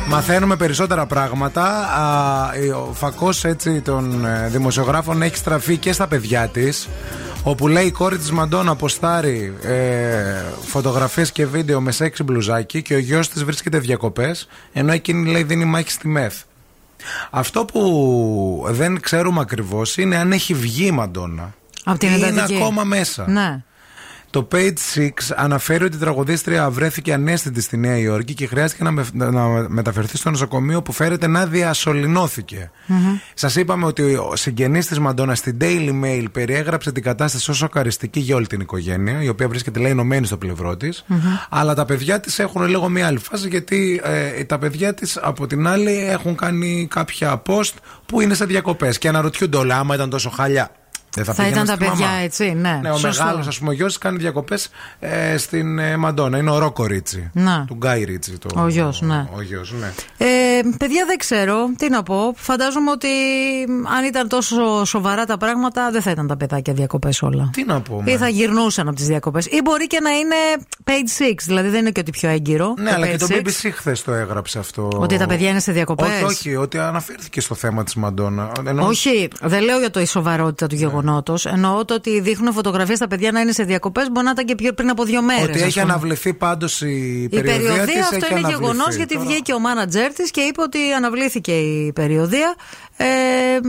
μαθαίνουμε 0.09 0.57
περισσότερα 0.57 1.07
πράγματα. 1.07 1.63
Α, 1.63 2.51
ο 2.89 2.93
φακός 2.93 3.45
έτσι 3.45 3.81
των 3.81 4.25
ε, 4.25 4.49
δημοσιογράφων 4.49 5.23
έχει 5.23 5.37
στραφεί 5.37 5.77
και 5.77 5.93
στα 5.93 6.07
παιδιά 6.07 6.49
της. 6.49 6.89
Όπου 7.43 7.69
λέει 7.69 7.87
η 7.87 7.91
κόρη 7.91 8.19
της 8.19 8.31
Μαντόνα 8.31 8.77
ποστάρει 8.77 9.55
ε, 9.63 9.75
φωτογραφίες 10.67 11.33
και 11.33 11.47
βίντεο 11.47 11.81
με 11.81 11.93
σεξι 11.93 12.23
μπλουζάκι 12.23 12.83
και 12.83 12.95
ο 12.95 12.99
γιος 12.99 13.29
της 13.29 13.45
βρίσκεται 13.45 13.79
διακοπές 13.79 14.49
ενώ 14.73 14.93
εκείνη 14.93 15.31
λέει 15.31 15.43
δίνει 15.43 15.65
μάχη 15.65 15.91
στη 15.91 16.09
μεθ. 16.09 16.35
Αυτό 17.31 17.65
που 17.65 18.67
δεν 18.69 19.01
ξέρουμε 19.01 19.41
ακριβώς 19.41 19.97
είναι 19.97 20.17
αν 20.17 20.33
έχει 20.33 20.55
βγει 20.55 20.87
η 20.87 20.91
Μαντόνα. 20.91 21.55
Από 21.85 21.99
την 21.99 22.09
ή 22.11 22.15
είναι 22.17 22.27
εντατική. 22.27 22.57
ακόμα 22.57 22.85
μέσα. 22.85 23.29
Ναι. 23.29 23.63
Το 24.35 24.49
Page 24.53 24.97
6 24.97 25.09
αναφέρει 25.37 25.85
ότι 25.85 25.97
η 25.97 25.99
τραγουδίστρια 25.99 26.71
βρέθηκε 26.71 27.13
ανέστητη 27.13 27.61
στη 27.61 27.77
Νέα 27.77 27.99
Υόρκη 27.99 28.35
και 28.35 28.47
χρειάστηκε 28.47 28.83
να, 28.85 28.91
με- 28.91 29.05
να 29.13 29.67
μεταφερθεί 29.69 30.17
στο 30.17 30.31
νοσοκομείο 30.31 30.83
που 30.83 30.93
φέρεται 30.93 31.27
να 31.27 31.47
διασωληνώθηκε. 31.47 32.71
Σας 33.35 33.57
είπαμε 33.57 33.87
ότι 33.87 34.03
ο 34.03 34.33
συγγενής 34.37 34.87
της 34.87 34.99
Μαντόνα 34.99 35.35
στην 35.35 35.57
Daily 35.61 35.91
Mail 36.05 36.25
περιέγραψε 36.33 36.93
την 36.93 37.03
κατάσταση 37.03 37.51
όσο 37.51 37.59
σοκαριστική 37.59 38.21
για 38.21 38.37
όλη 38.37 38.47
την 38.47 38.61
οικογένεια, 38.61 39.23
η 39.23 39.29
οποία 39.29 39.49
βρίσκεται 39.49 39.81
λέει 39.81 39.91
ενωμένη 39.91 40.27
στο 40.27 40.37
πλευρό 40.37 40.77
της. 40.77 41.05
Αλλά 41.51 41.75
τα 41.75 41.85
παιδιά 41.85 42.21
της 42.21 42.39
έχουν 42.39 42.67
λίγο 42.67 42.89
μια 42.89 43.07
άλλη 43.07 43.19
φάση, 43.19 43.49
γιατί 43.49 44.01
ε, 44.05 44.45
τα 44.45 44.59
παιδιά 44.59 44.95
της 44.95 45.19
από 45.23 45.47
την 45.47 45.67
άλλη 45.67 46.07
έχουν 46.09 46.37
κάνει 46.37 46.87
κάποια 46.91 47.43
post 47.47 47.73
που 48.07 48.21
είναι 48.21 48.35
σε 48.35 48.45
διακοπές. 48.45 48.99
Και 48.99 49.09
αναρωτιούνται 49.09 49.57
όλα, 49.57 49.79
άμα 49.79 49.95
ήταν 49.95 50.11
τόσο 50.11 50.31
χάλια. 50.31 50.71
Δεν 51.15 51.25
θα, 51.25 51.35
Θα 51.35 51.43
πήγαιναν 51.43 51.65
ήταν 51.65 51.79
τα 51.79 51.85
στη 51.85 51.91
παιδιά 51.93 52.07
μαμά. 52.07 52.19
έτσι, 52.23 52.45
ναι. 52.53 52.79
Ναι, 52.83 52.91
ο 52.91 52.97
Σωστό. 52.97 53.25
μεγάλος, 53.25 53.47
ας 53.47 53.59
πούμε, 53.59 53.71
ο 53.71 53.73
γιος 53.73 53.99
κάνει 53.99 54.17
διακοπές 54.17 54.71
ε, 55.01 55.37
στην 55.37 55.79
ε, 55.79 55.97
Μαντόνα. 55.97 56.39
Είναι 56.39 56.51
ο 56.51 56.59
Ρόκο 56.59 56.85
Ρίτσι. 56.87 57.31
Να. 57.33 57.65
Του 57.67 57.75
Γκάι 57.75 58.05
Ρίτσι. 58.05 58.39
Το, 58.39 58.61
Ο 58.63 58.69
γιος, 58.69 59.01
ναι. 59.01 59.29
Ο 59.37 59.41
γιος, 59.43 59.73
ναι. 59.73 59.93
Ε, 60.19 60.27
παιδιά 60.79 61.05
δεν 61.07 61.19
ξέρω 61.19 61.57
τι 61.79 61.89
να 61.89 62.03
πω. 62.03 62.33
Φαντάζομαι 62.37 62.91
ότι 62.91 63.09
μ, 63.69 63.87
αν 63.99 64.05
ήταν 64.05 64.29
τόσο 64.29 64.85
σοβαρά 64.85 65.25
τα 65.25 65.37
πράγματα 65.37 65.91
δεν 65.91 66.03
θα 66.03 66.11
ήταν 66.11 66.27
τα 66.27 66.37
παιδάκια 66.37 66.73
διακοπές 66.73 67.23
όλα. 67.23 67.51
Τι 67.53 67.65
να 67.65 67.81
πω. 67.81 68.03
Ή 68.05 68.17
θα 68.17 68.29
γυρνούσαν 68.29 68.87
από 68.89 68.97
τις 68.97 69.07
διακοπές. 69.07 69.47
Ή 69.47 69.61
μπορεί 69.65 69.87
και 69.87 70.01
να 70.01 70.11
είναι 70.11 70.35
page 70.85 71.23
6, 71.33 71.35
δηλαδή 71.47 71.69
δεν 71.69 71.81
είναι 71.81 71.91
και 71.91 72.01
ότι 72.01 72.11
πιο 72.11 72.29
έγκυρο. 72.29 72.75
Ναι, 72.79 72.93
αλλά 72.93 73.07
και 73.07 73.17
το 73.17 73.27
page 73.31 73.35
6. 73.35 73.39
BBC 73.41 73.71
χθες 73.75 74.03
το 74.03 74.13
έγραψε 74.13 74.59
αυτό. 74.59 74.89
Ότι 74.97 75.17
τα 75.19 75.27
παιδιά 75.27 75.49
είναι 75.51 75.61
σε 75.61 75.73
διακοπές. 75.73 76.07
Όχι, 76.09 76.25
όχι, 76.25 76.57
ότι 76.57 76.79
αναφέρθηκε 76.79 77.41
στο 77.41 77.55
θέμα 77.55 77.85
της 77.85 77.95
Μαντόνα. 77.95 78.53
Ενώ- 78.67 78.87
Όχι, 78.87 79.29
δεν 79.43 79.63
λέω 79.63 79.79
για 79.79 79.91
το 79.91 80.01
η 80.01 80.07
σοβαρότητα 80.07 80.65
Ναι. 80.65 80.69
του 80.71 80.75
γεγονότος. 80.77 81.03
Εννοώ 81.53 81.85
το 81.85 81.95
ότι 81.95 82.21
δείχνουν 82.21 82.53
φωτογραφίες 82.53 82.97
στα 82.97 83.07
παιδιά 83.09 83.33
να 83.33 83.41
είναι 83.41 83.53
σε 83.53 83.63
διακοπές. 83.63 84.11
Μπορεί 84.11 84.25
να 84.27 84.31
ήταν 84.33 84.45
και 84.45 84.55
πιο 84.55 84.73
πριν 84.73 84.91
από 84.91 85.05
δύο 85.05 85.23
μέρες. 85.23 85.43
Ότι 85.45 85.61
έχει 85.63 85.81
αναβληθεί 85.81 86.35
πάντως 86.35 86.81
η, 86.81 87.23
Η 87.23 87.29
περιοδία, 87.29 87.61
περιοδία 87.69 87.85
της, 87.95 88.03
αυτό 88.03 88.15
έχει 88.17 88.25
είναι 88.31 88.39
αναβληθεί. 88.39 88.61
γεγονός 88.63 88.95
γιατί 88.95 89.15
Τώρα- 89.15 89.27
βγήκε 89.27 89.53
ο 89.53 89.59
μάνατζερ 89.59 90.13
της 90.13 90.31
και 90.31 90.41
είπε 90.41 90.63
ότι 90.63 90.79
αναβλήθηκε 90.97 91.53
η 91.53 91.93
περιοδία. 91.93 92.55
Ε, 92.97 93.07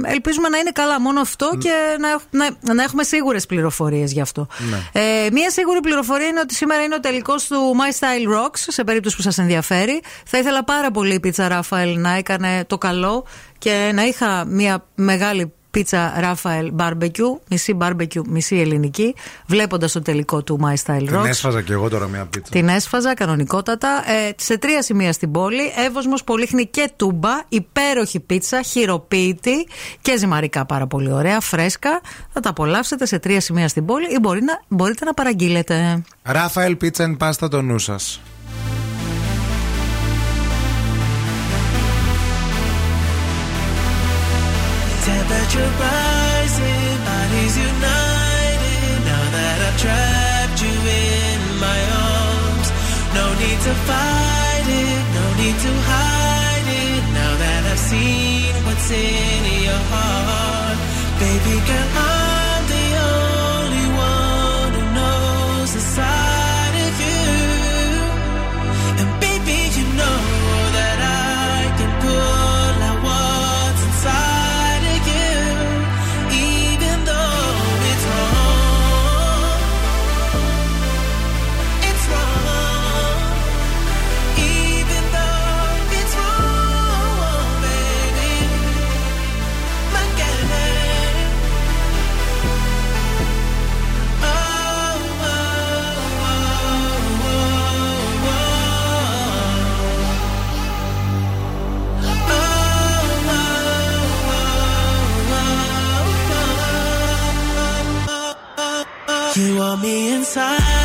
ελπίζουμε 0.04 0.50
να 0.50 0.58
είναι 0.58 0.72
καλά 0.74 1.02
μόνο 1.02 1.20
αυτό 1.22 1.50
και 1.60 1.70
να, 2.00 2.10
έχ- 2.10 2.56
να, 2.62 2.74
να 2.74 2.84
έχουμε 2.84 3.04
σίγουρες 3.04 3.46
πληροφορίες 3.46 4.12
γι' 4.12 4.22
αυτό. 4.22 4.48
Ναι. 4.70 5.02
Ε, 5.02 5.30
μία 5.32 5.50
σίγουρη 5.50 5.80
πληροφορία 5.80 6.28
είναι 6.28 6.40
ότι 6.40 6.54
σήμερα 6.56 6.84
είναι 6.84 6.96
ο 6.96 7.00
τελικός 7.00 7.48
του 7.48 7.56
My 7.56 7.94
Style 8.00 8.38
Rocks, 8.40 8.58
σε 8.68 8.84
περίπτωση 8.84 9.16
που 9.16 9.22
σας 9.22 9.38
ενδιαφέρει. 9.38 10.02
Θα 10.26 10.38
ήθελα 10.38 10.64
πάρα 10.64 10.92
πολύ 10.92 11.14
η 11.14 11.20
πίτσα 11.20 11.48
Ράφαελ 11.48 12.00
να 12.00 12.12
έκανε 12.12 12.64
το 12.68 12.78
καλό 12.78 13.26
και 13.58 13.92
να 13.94 14.04
είχα 14.04 14.46
μία 14.48 14.86
μεγάλη 14.96 15.54
πίτσα 15.76 16.14
Ράφαελ 16.20 16.72
barbecue, 16.78 17.40
μισή 17.50 17.78
barbecue, 17.82 18.22
μισή 18.28 18.60
ελληνική, 18.60 19.16
βλέποντας 19.46 19.92
το 19.92 20.02
τελικό 20.02 20.44
του 20.44 20.60
My 20.64 20.74
Style 20.74 21.06
Την 21.08 21.20
Rocks. 21.20 21.26
έσφαζα 21.28 21.62
και 21.62 21.74
εγώ 21.74 21.90
τώρα 21.90 22.08
μια 22.08 22.26
πίτσα. 22.26 22.52
Την 22.52 22.68
έσφαζα 22.68 23.14
κανονικότατα 23.14 24.04
ε, 24.12 24.32
σε 24.38 24.58
τρία 24.58 24.82
σημεία 24.82 25.14
στην 25.14 25.32
πόλη. 25.32 25.74
Εύωσμος, 25.86 26.24
Πολύχνη 26.24 26.68
και 26.68 26.92
Τούμπα. 26.96 27.30
Υπέροχη 27.50 28.20
πίτσα, 28.20 28.62
χειροποίητη 28.62 29.68
και 30.02 30.18
ζυμαρικά 30.18 30.66
πάρα 30.66 30.88
πολύ 30.88 31.12
ωραία, 31.12 31.40
φρέσκα. 31.40 32.02
Θα 32.34 32.40
τα 32.40 32.50
απολαύσετε 32.50 33.06
σε 33.06 33.20
τρία 33.20 33.42
σημεία 33.42 33.68
στην 33.68 33.86
πόλη 33.86 34.06
ή 34.06 34.18
μπορεί 34.22 34.42
να, 34.42 34.62
μπορείτε 34.68 35.06
να 35.06 35.14
παραγγείλετε. 35.14 36.04
Ράφαελ 36.24 36.76
Πίτσα 36.76 37.12
and 37.12 37.18
Πάστα 37.18 37.48
το 37.48 37.62
νου 37.62 37.80
σας. 37.80 38.22
Rising, 45.56 46.98
bodies 47.08 47.56
united. 47.58 48.98
Now 49.10 49.24
that 49.36 49.58
I've 49.68 49.78
trapped 49.84 50.60
you 50.66 50.76
in 51.08 51.40
my 51.66 51.80
arms, 52.12 52.68
no 53.16 53.26
need 53.40 53.60
to 53.68 53.74
fight 53.88 54.68
it, 54.84 55.04
no 55.16 55.26
need 55.42 55.58
to 55.66 55.74
hide 55.92 56.68
it. 56.84 57.04
Now 57.20 57.32
that 57.44 57.62
I've 57.72 57.84
seen 57.92 58.54
what's 58.66 58.92
in 58.92 59.35
You 109.38 109.58
want 109.58 109.82
me 109.82 110.14
inside. 110.14 110.85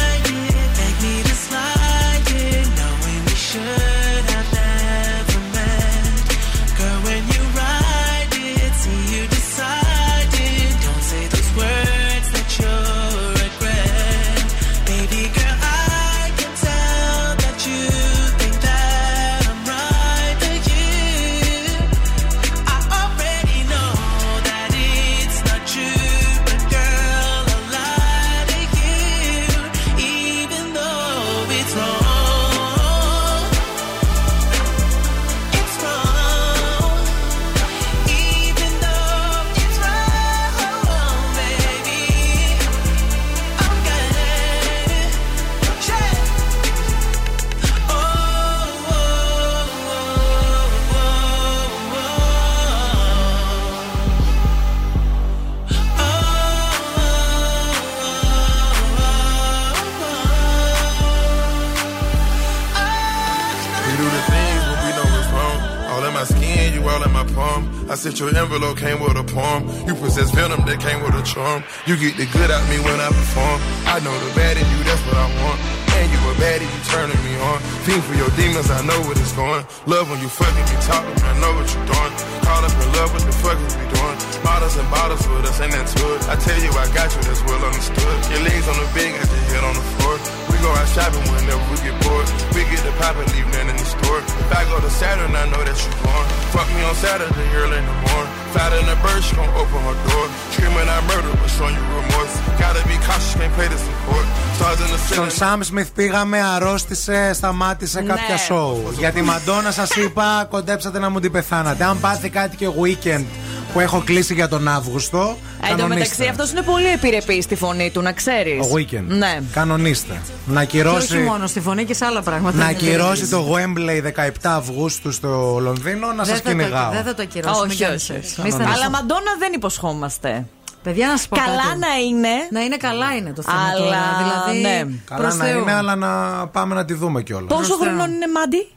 Palm. 67.35 67.69
I 67.91 67.95
sent 67.95 68.19
your 68.21 68.35
envelope, 68.35 68.79
came 68.79 69.01
with 69.01 69.17
a 69.17 69.25
poem. 69.25 69.67
You 69.87 69.95
possess 69.95 70.31
venom 70.31 70.65
that 70.67 70.81
came 70.81 71.03
with 71.03 71.15
a 71.15 71.23
charm. 71.23 71.65
You 71.87 71.97
get 71.97 72.17
the 72.17 72.27
good 72.31 72.51
out 72.51 72.63
me 72.69 72.79
when 72.81 72.99
I 73.01 73.09
perform. 73.09 73.59
I 73.87 73.99
know 74.01 74.13
the 74.13 74.31
bad 74.35 74.57
in 74.57 74.67
you, 74.71 74.81
that's 74.85 75.03
what 75.07 75.17
I 75.17 75.27
want. 75.43 75.59
And 76.01 76.07
you 76.09 76.21
a 76.31 76.33
baddie, 76.41 76.65
you 76.65 76.81
turning 76.89 77.21
me 77.27 77.35
on. 77.45 77.59
Fiend 77.85 78.03
for 78.05 78.15
your 78.15 78.31
demons, 78.39 78.71
I 78.71 78.81
know 78.87 79.01
what 79.05 79.19
it's 79.19 79.33
going. 79.37 79.67
Love 79.85 80.09
when 80.09 80.21
you 80.23 80.29
fucking 80.29 80.67
me 80.71 80.77
talking, 80.87 81.17
I 81.25 81.35
know 81.43 81.53
what 81.59 81.69
you're 81.69 81.87
doing. 81.87 82.13
Caught 82.47 82.65
up 82.65 82.75
in 82.79 82.89
love, 82.97 83.11
what 83.13 83.25
the 83.27 83.35
fuck 83.37 83.59
is 83.61 83.75
we 83.77 83.85
doing? 83.91 84.17
Bottles 84.41 84.77
and 84.81 84.89
bottles 84.89 85.25
with 85.29 85.45
us, 85.45 85.61
ain't 85.61 85.73
that 85.77 85.91
it? 85.91 86.21
I 86.31 86.37
tell 86.41 86.59
you, 86.63 86.73
I 86.73 86.87
got 86.97 87.13
you, 87.13 87.21
that's 87.27 87.43
well 87.45 87.61
understood. 87.61 88.17
Your 88.33 88.43
legs 88.49 88.67
on 88.71 88.77
the 88.81 88.89
bed, 88.97 89.13
got 89.19 89.29
your 89.29 89.45
head 89.53 89.65
on 89.65 89.75
the 89.77 89.87
floor. 89.99 90.40
We 90.61 90.67
go 90.67 90.73
out 90.77 90.89
shopping 90.93 91.25
whenever 91.33 91.65
we 91.73 91.77
get 91.81 91.97
bored. 92.05 92.29
We 92.53 92.61
get 92.69 92.85
the 92.85 92.93
pop 93.01 93.17
and 93.17 93.29
leave 93.33 93.49
nothing 93.49 93.71
in 93.73 93.77
the 93.81 93.89
store. 93.97 94.21
If 94.45 94.53
I 94.61 94.63
go 94.69 94.77
to 94.87 94.91
Saturn, 95.01 95.33
I 95.43 95.49
know 95.49 95.63
that 95.65 95.79
you 95.85 95.93
born. 96.05 96.27
Fuck 96.53 96.69
me 96.77 96.81
on 96.85 96.97
Saturday, 97.05 97.49
early 97.61 97.79
in 97.81 97.87
the 97.91 97.99
morning. 98.05 98.33
Fat 98.53 98.73
in 98.79 98.85
the 98.85 98.97
bird, 99.01 99.23
she 99.25 99.33
gon' 99.41 99.49
open 99.57 99.81
her 99.89 99.97
door. 100.09 100.27
Screaming 100.53 100.89
I 100.97 101.01
murder, 101.09 101.33
but 101.41 101.49
showing 101.57 101.77
you 101.81 101.87
remorse. 102.01 102.35
Gotta 102.61 102.83
be 102.91 102.97
cautious, 103.09 103.35
can't 103.41 103.55
play 103.57 103.69
this 103.73 103.81
in 103.89 103.97
court. 104.05 104.27
Stars 104.57 104.81
in 104.85 104.89
the 104.93 104.99
Στον 104.99 105.31
ceiling. 105.31 105.39
Σαμ 105.39 105.61
Σμιθ 105.63 105.89
πήγαμε, 105.95 106.39
αρρώστησε, 106.55 107.33
σταμάτησε 107.33 108.03
κάποια 108.03 108.37
σοου. 108.37 108.95
Για 108.99 109.13
τη 109.13 109.23
Μαντόνα 109.23 109.71
σα 109.71 110.01
είπα, 110.03 110.47
κοντέψατε 110.51 110.99
να 110.99 111.09
μου 111.09 111.21
την 111.21 111.33
πεθάνατε. 111.33 111.85
Αν 111.85 112.01
πάθει 112.01 112.29
κάτι 112.29 112.57
και 112.57 112.67
weekend 112.83 113.25
που 113.73 113.81
έχω 113.81 114.03
κλείσει 114.05 114.35
για 114.35 114.49
τον 114.49 114.69
Αύγουστο. 114.69 115.19
Εν 115.19 115.77
τω 115.77 115.87
μεταξύ, 115.87 115.87
κανονίστε. 115.87 116.29
αυτός 116.29 116.51
είναι 116.51 116.63
πολύ 116.63 116.87
επιρρεπή 116.87 117.43
στη 117.43 117.55
φωνή 117.55 117.91
του, 117.91 118.01
να 118.03 118.13
ξέρεις. 118.13 118.67
Το 118.69 118.75
weekend. 118.77 119.05
Ναι. 119.07 119.41
Κανονίστε. 119.53 120.21
Να 120.47 120.65
Και 120.65 120.79
όχι 120.81 120.89
ακυρώσει, 120.89 121.19
μόνο 121.19 121.47
στη 121.47 121.61
φωνή 121.61 121.85
και 121.85 121.95
σε 121.95 122.05
άλλα 122.05 122.23
πράγματα. 122.23 122.57
να 122.57 122.63
Είναι 122.71 122.73
ακυρώσει 122.79 123.27
τελείως. 123.29 123.47
το 123.47 123.55
Wembley 123.55 124.03
17 124.03 124.31
Αυγούστου 124.43 125.13
στο 125.13 125.59
Λονδίνο, 125.61 126.07
να 126.07 126.15
Δεν 126.15 126.25
σας 126.25 126.37
θα 126.37 126.43
το- 126.43 126.49
κυνηγάω. 126.57 126.91
Δεν 126.91 127.03
θα 127.05 127.15
το 127.15 127.23
ακυρώσουμε. 127.23 127.57
Όχι, 127.59 127.67
μην 127.67 127.71
όχι. 127.77 127.85
κάνεις 127.85 128.11
έτσι. 128.11 128.41
όχι. 128.41 128.57
Μη 128.57 128.65
Αλλά 128.65 128.91
Μαντόνα 128.91 129.33
δεν 129.39 129.53
υποσχόμαστε. 129.53 130.47
Παιδιά, 130.83 131.07
να 131.09 131.17
σας 131.17 131.29
πω 131.29 131.37
Καλά 131.37 131.57
κάτι. 131.69 131.79
να 131.79 131.87
είναι. 132.09 132.29
Να 132.51 132.61
είναι 132.61 132.77
καλά 132.77 133.15
είναι 133.17 133.33
το 133.33 133.43
θέμα. 133.43 133.59
Αλλά, 133.61 133.77
τώρα. 133.85 133.99
Δηλαδή, 134.19 134.61
ναι. 134.61 134.99
Καλά 135.05 135.21
προς 135.21 135.37
να 135.37 135.45
Θεού. 135.45 135.61
είναι, 135.61 135.73
αλλά 135.73 135.95
να 135.97 136.47
πάμε 136.47 136.75
να 136.75 136.85
τη 136.85 136.95
δούμε 136.95 137.23
κιόλας. 137.23 137.49
Πόσο 137.59 137.75
χρονών 137.77 138.11
είναι 138.13 138.27
Μάντι; 138.35 138.69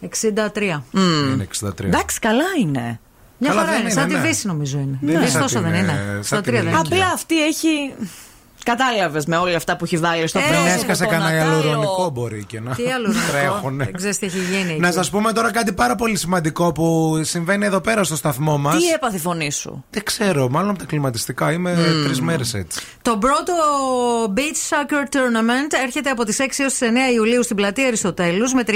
63. 0.00 0.82
Είναι 1.32 1.42
63. 1.42 1.84
Εντάξει, 1.86 2.18
καλά 2.18 2.44
είναι. 2.60 3.00
Μια 3.38 3.50
Καλά, 3.50 3.60
χαρά 3.60 3.72
δεν 3.72 3.80
είναι. 3.80 3.90
είναι, 3.90 4.00
Σαν 4.00 4.08
τη 4.08 4.14
ναι. 4.14 4.20
Δύση 4.20 4.46
νομίζω 4.46 4.78
είναι. 4.78 4.98
Δεν 5.00 5.10
είναι 5.14 5.24
Ναι, 5.24 5.28
σαν 5.30 5.40
τόσο 5.40 5.54
την, 5.60 5.62
δεν 5.70 5.74
ε, 5.74 5.78
είναι. 5.78 5.92
σαν 6.12 6.24
Στα 6.24 6.36
την 6.40 6.44
τρία 6.44 6.62
δεν 6.62 6.72
ηλικία. 6.72 6.96
είναι. 6.96 7.04
Απλά 7.04 7.14
αυτή 7.14 7.44
έχει. 7.44 7.94
Κατάλαβες 8.70 9.26
με 9.26 9.36
όλα 9.36 9.56
αυτά 9.56 9.76
που 9.76 9.84
έχει 9.84 9.96
βάλει 9.96 10.26
στο 10.26 10.38
Ε, 10.38 10.42
πρόσωπο. 10.42 10.64
Δεν 10.64 10.74
έσκασε 10.74 11.04
το 11.04 11.10
κανένα 11.10 11.30
Νατάλο. 11.32 11.56
ιαλουρονικό 11.56 12.10
μπορεί 12.10 12.44
και 12.44 12.60
να 12.60 12.74
Τι 12.74 12.82
άλλο 12.90 13.08
τρέχουνε. 13.30 13.84
Δεν 13.84 13.92
ξέρεις 13.92 14.18
τι 14.18 14.26
έχει 14.26 14.38
γίνει. 14.38 14.78
Να 14.78 14.86
εκεί. 14.86 14.96
σας 14.96 15.10
πούμε 15.10 15.32
τώρα 15.32 15.50
κάτι 15.52 15.72
πάρα 15.72 15.94
πολύ 15.94 16.16
σημαντικό 16.16 16.72
που 16.72 17.18
συμβαίνει 17.24 17.66
εδώ 17.66 17.80
πέρα 17.80 18.04
στο 18.04 18.16
σταθμό 18.16 18.58
μας. 18.58 18.76
Τι 18.76 18.88
έπαθε 18.90 19.16
η 19.16 19.18
φωνή 19.20 19.52
σου; 19.52 19.84
Δεν 19.90 20.02
ξέρω, 20.04 20.48
μάλλον 20.48 20.70
από 20.70 20.78
τα 20.78 20.84
κλιματιστικά. 20.84 21.52
Είμαι 21.52 21.76
τρεις 22.04 22.20
μέρες 22.20 22.54
έτσι. 22.54 22.80
Το 23.02 23.16
πρώτο 23.18 23.52
Beach 24.36 24.74
Soccer 24.76 25.02
Tournament 25.16 25.82
έρχεται 25.82 26.10
από 26.10 26.24
τις 26.24 26.38
6 26.40 26.62
έως 26.62 26.72
τις 26.74 26.88
9 26.88 27.14
Ιουλίου 27.14 27.42
στην 27.44 27.56
πλατεία 27.56 27.86
Αριστοτέλους 27.86 28.52
με 28.54 28.62
32 28.66 28.72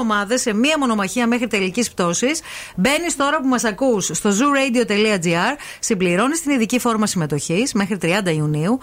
ομάδες 0.00 0.40
σε 0.40 0.54
μία 0.54 0.78
μονομαχία 0.78 1.26
μέχρι 1.26 1.46
τελικής 1.46 1.90
πτώσης. 1.90 2.40
Μπαίνεις 2.76 3.16
τώρα 3.16 3.40
που 3.40 3.48
μας 3.48 3.64
ακούς 3.64 4.10
στο 4.12 4.30
zooradio.gr, 4.30 5.56
συμπληρώνεις 5.80 6.42
την 6.42 6.50
ειδική 6.50 6.78
φόρμα 6.78 7.06
συμμετοχής 7.06 7.72
μέχρι 7.72 7.98
30 8.02 8.06
Ιουνίου, 8.34 8.78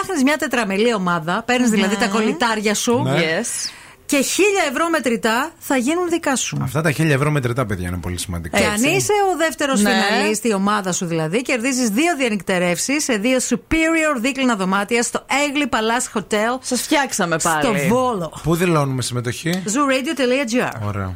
φτιάχνεις 0.00 0.22
μια 0.22 0.36
τετραμελή 0.36 0.94
ομάδα, 0.94 1.42
παίρνεις 1.46 1.70
δηλαδή 1.70 1.96
τα 1.96 2.06
κολλητάρια 2.08 2.74
σου 2.74 3.02
Ναι. 3.02 3.12
Yes. 3.18 3.70
και 4.06 4.16
1000 4.16 4.70
ευρώ 4.70 4.88
μετρητά 4.90 5.50
θα 5.58 5.76
γίνουν 5.76 6.08
δικά 6.08 6.36
σου. 6.36 6.58
Αυτά 6.62 6.80
τα 6.82 6.90
χίλια 6.90 7.14
ευρώ 7.14 7.30
μετρητά, 7.30 7.66
παιδιά, 7.66 7.88
είναι 7.88 7.96
πολύ 7.96 8.18
σημαντικά. 8.18 8.58
Και 8.58 8.64
αν 8.64 8.82
είσαι 8.82 9.12
ο 9.32 9.36
δεύτερος 9.36 9.82
Ναι. 9.82 9.90
φιναλίστη, 9.90 10.48
η 10.48 10.52
ομάδα 10.54 10.92
σου 10.92 11.06
δηλαδή, 11.06 11.42
κερδίζεις 11.42 11.88
δύο 11.88 12.16
διανυκτερεύσει 12.16 13.00
σε 13.00 13.16
δύο 13.16 13.38
superior 13.48 14.18
δίκλινα 14.20 14.56
δωμάτια 14.56 15.02
στο 15.02 15.26
Egli 15.28 15.68
Palace 15.74 16.18
Hotel 16.18 16.58
Σας 16.60 16.80
φτιάξαμε 16.82 17.36
πάλι. 17.42 17.62
στο 17.78 17.94
Βόλο. 17.94 18.32
Πού 18.42 18.54
δηλώνουμε 18.54 19.02
συμμετοχή; 19.02 19.62
zooradio.gr 19.66 20.86
Ωραία. 20.86 21.14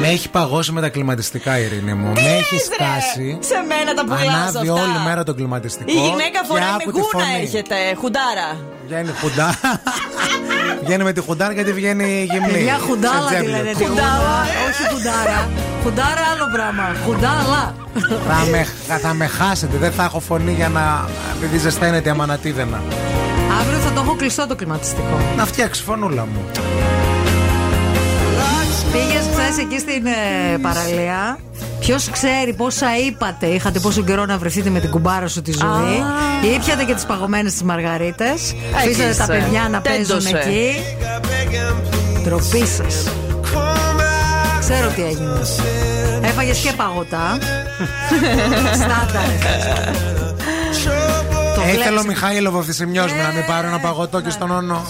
Με 0.00 0.08
έχει 0.08 0.28
παγώσει 0.30 0.72
με 0.72 0.80
τα 0.80 0.88
κλιματιστικά, 0.88 1.58
Ειρήνη 1.58 1.94
μου. 1.94 2.12
με 2.12 2.20
έχει 2.20 2.54
λες, 2.54 2.68
ρε; 2.68 2.74
σκάσει. 2.74 3.38
Σε 3.40 3.54
μένα 3.68 3.94
τα 3.94 4.02
πουλάς 4.04 4.22
Ανάβει 4.56 4.68
αυτά. 4.68 4.82
όλη 4.82 4.98
μέρα 5.06 5.22
το 5.22 5.34
κλιματιστικό. 5.34 5.90
Η 5.90 5.94
γυναίκα 5.94 6.38
και 6.40 6.46
φοράει 6.48 6.68
άκου 6.68 6.82
με 6.86 6.92
τη 6.92 6.98
γούνα 6.98 7.24
φωνή. 7.24 7.40
έρχεται, 7.42 7.76
χουντάρα. 8.00 8.48
Βγαίνει 8.86 9.10
χουντά. 9.20 9.48
βγαίνει 10.84 11.02
με 11.04 11.12
τη 11.12 11.20
χουντάρα 11.20 11.52
γιατί 11.52 11.72
βγαίνει 11.72 12.26
γυμνή. 12.30 12.52
Παιδιά, 12.52 12.78
χουντάλα 12.86 13.28
Σε 13.28 13.34
τη 13.34 13.34
τζέμπλετ. 13.34 13.62
λένε. 13.64 13.72
τη 13.78 13.84
γούνα. 13.84 14.10
Όχι 14.68 14.82
χουντάρα. 14.94 15.38
Χουντάρα 15.82 16.22
άλλο 16.32 16.46
πράγμα. 16.54 16.86
Χουντάλα. 17.06 17.62
θα, 18.28 18.38
με, 18.50 18.66
θα 18.98 19.14
με 19.14 19.26
χάσετε, 19.26 19.76
δεν 19.76 19.92
θα 19.92 20.04
έχω 20.04 20.20
φωνή 20.20 20.52
για 20.52 20.68
να. 20.68 21.08
επειδή 21.36 21.58
ζεσταίνεται 21.58 22.08
η 22.08 22.12
αμανατίδενα. 22.12 22.82
Αύριο 23.60 23.78
θα 23.78 23.90
το 23.92 24.00
έχω 24.04 24.14
κλειστό 24.16 24.46
το 24.46 24.54
κλιματιστικό. 24.54 25.16
Να 25.36 25.46
φτιάξεις 25.46 25.84
φωνούλα 25.84 26.26
μου. 26.32 26.42
Πήγες 28.92 29.23
χθε 29.23 29.23
εκεί 29.60 29.78
στην 29.78 30.06
ε, 30.06 30.58
παραλία. 30.62 31.38
Ποιος 31.80 32.10
ξέρει 32.10 32.52
πόσα 32.56 32.86
είπατε, 33.06 33.46
είχατε 33.46 33.78
πόσο 33.78 34.02
καιρό 34.02 34.24
να 34.26 34.38
βρεθείτε 34.38 34.70
με 34.70 34.80
την 34.80 34.90
κουμπάρα 34.90 35.28
σου 35.28 35.42
τη 35.42 35.52
ζωή. 35.52 35.94
Ή 36.50 36.54
Ήπιατε 36.54 36.84
και 36.84 36.94
τις 36.94 37.04
παγωμένες 37.04 37.52
τις 37.52 37.62
μαργαρίτες. 37.62 38.54
Αφήσατε 38.76 39.14
τα 39.14 39.26
παιδιά 39.26 39.68
να 39.70 39.80
παίζουν 39.80 40.06
Τέντωσε. 40.06 40.36
εκεί. 40.36 40.70
Τροπή 42.24 42.66
σας. 42.66 43.08
Ξέρω 44.60 44.88
τι 44.88 45.02
έγινε. 45.02 45.40
Έφαγες 46.22 46.58
και 46.58 46.72
παγωτά. 46.76 47.38
Στάνταρ. 48.74 49.28
Το 51.54 51.60
Ε, 51.60 51.66
θέλω 51.66 51.82
βλέπεις. 51.82 52.04
Μιχαήλοβο 52.06 52.62
Θησιμιός 52.62 53.12
μου 53.12 53.22
να 53.22 53.32
μην 53.32 53.44
πάρω 53.46 53.66
ένα 53.66 53.78
παγωτό 53.78 54.20
και 54.20 54.30
στον 54.30 54.50
όνο. 54.50 54.82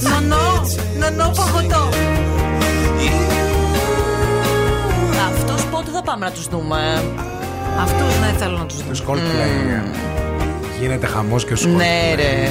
Νονό, 0.00 0.62
νονό 0.98 1.30
παγωτό. 1.36 1.88
Αυτού 5.84 5.96
πότε 5.96 6.06
θα 6.06 6.12
πάμε 6.12 6.26
να 6.26 6.32
τους 6.32 6.48
δούμε. 6.48 7.02
Αυτούς 7.80 8.18
δεν 8.18 8.34
θέλω 8.38 8.56
να 8.58 8.66
τους 8.66 8.76
δω. 8.76 8.88
Τους 8.88 9.02
Coldplay. 9.08 9.82
Γίνεται 10.80 11.06
χαμός 11.06 11.44
και 11.44 11.54
σου 11.54 11.68
Ναι, 11.68 12.14
ρε. 12.16 12.48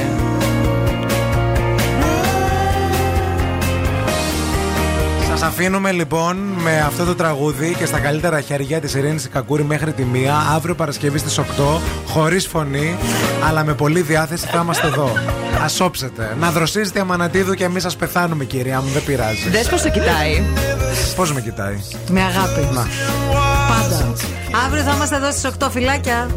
Σας 5.44 5.52
αφήνουμε 5.52 5.92
λοιπόν 5.92 6.38
με 6.38 6.80
αυτό 6.80 7.06
το 7.06 7.16
τραγούδι 7.16 7.76
και 7.78 7.86
στα 7.86 8.00
καλύτερα 8.00 8.42
χέρια 8.42 8.80
της 8.80 8.94
Ειρήνης 8.94 9.30
Κακούρη 9.30 9.64
μέχρι 9.64 9.94
τη 9.94 10.04
μία. 10.04 10.36
Αύριο 10.56 10.76
Παρασκευή 10.76 11.18
στις 11.18 11.40
8, 11.40 11.44
χωρίς 12.08 12.48
φωνή, 12.48 12.98
αλλά 13.48 13.64
με 13.64 13.74
πολλή 13.74 14.02
διάθεση 14.02 14.48
θα 14.48 14.60
είμαστε 14.64 14.88
εδώ. 14.88 15.12
Ας 15.64 15.80
όψετε. 15.80 16.36
Να 16.40 16.52
δροσίζετε 16.52 17.00
αμανατίδου 17.00 17.54
και 17.54 17.64
εμείς 17.64 17.84
σας 17.84 17.96
πεθάνουμε 17.96 18.46
κυρία 18.46 18.82
μου, 18.82 18.90
δεν 18.94 19.04
πειράζει. 19.04 19.50
Δες 19.50 19.70
πως 19.70 19.82
σε 19.82 19.90
κοιτάει. 19.90 20.44
Πώς 21.16 21.34
με 21.34 21.42
κοιτάει; 21.42 21.76
Με 22.10 22.22
αγάπη. 22.22 22.68
Να. 22.74 22.88
Πάντα. 23.68 24.14
Αύριο 24.66 24.84
θα 24.84 24.94
είμαστε 24.96 25.16
εδώ 25.16 25.32
στις 25.32 25.46
8 25.46 25.70
φυλάκια. 25.70 26.28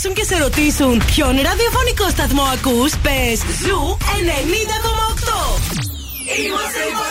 Τηλεφωνήσουν 0.00 0.14
και 0.14 0.24
σε 0.24 0.36
ρωτήσουν 0.42 1.02
ποιον 1.06 1.34
ραδιοφωνικό 1.42 2.08
σταθμό 2.08 2.42
ακούς, 2.42 2.92
πες 3.02 3.38
Zoo 3.62 3.96
90,8. 3.98 5.60
Είμαστε 6.44 6.80
η 6.88 6.92
παρέα 6.98 7.08
σου. 7.08 7.09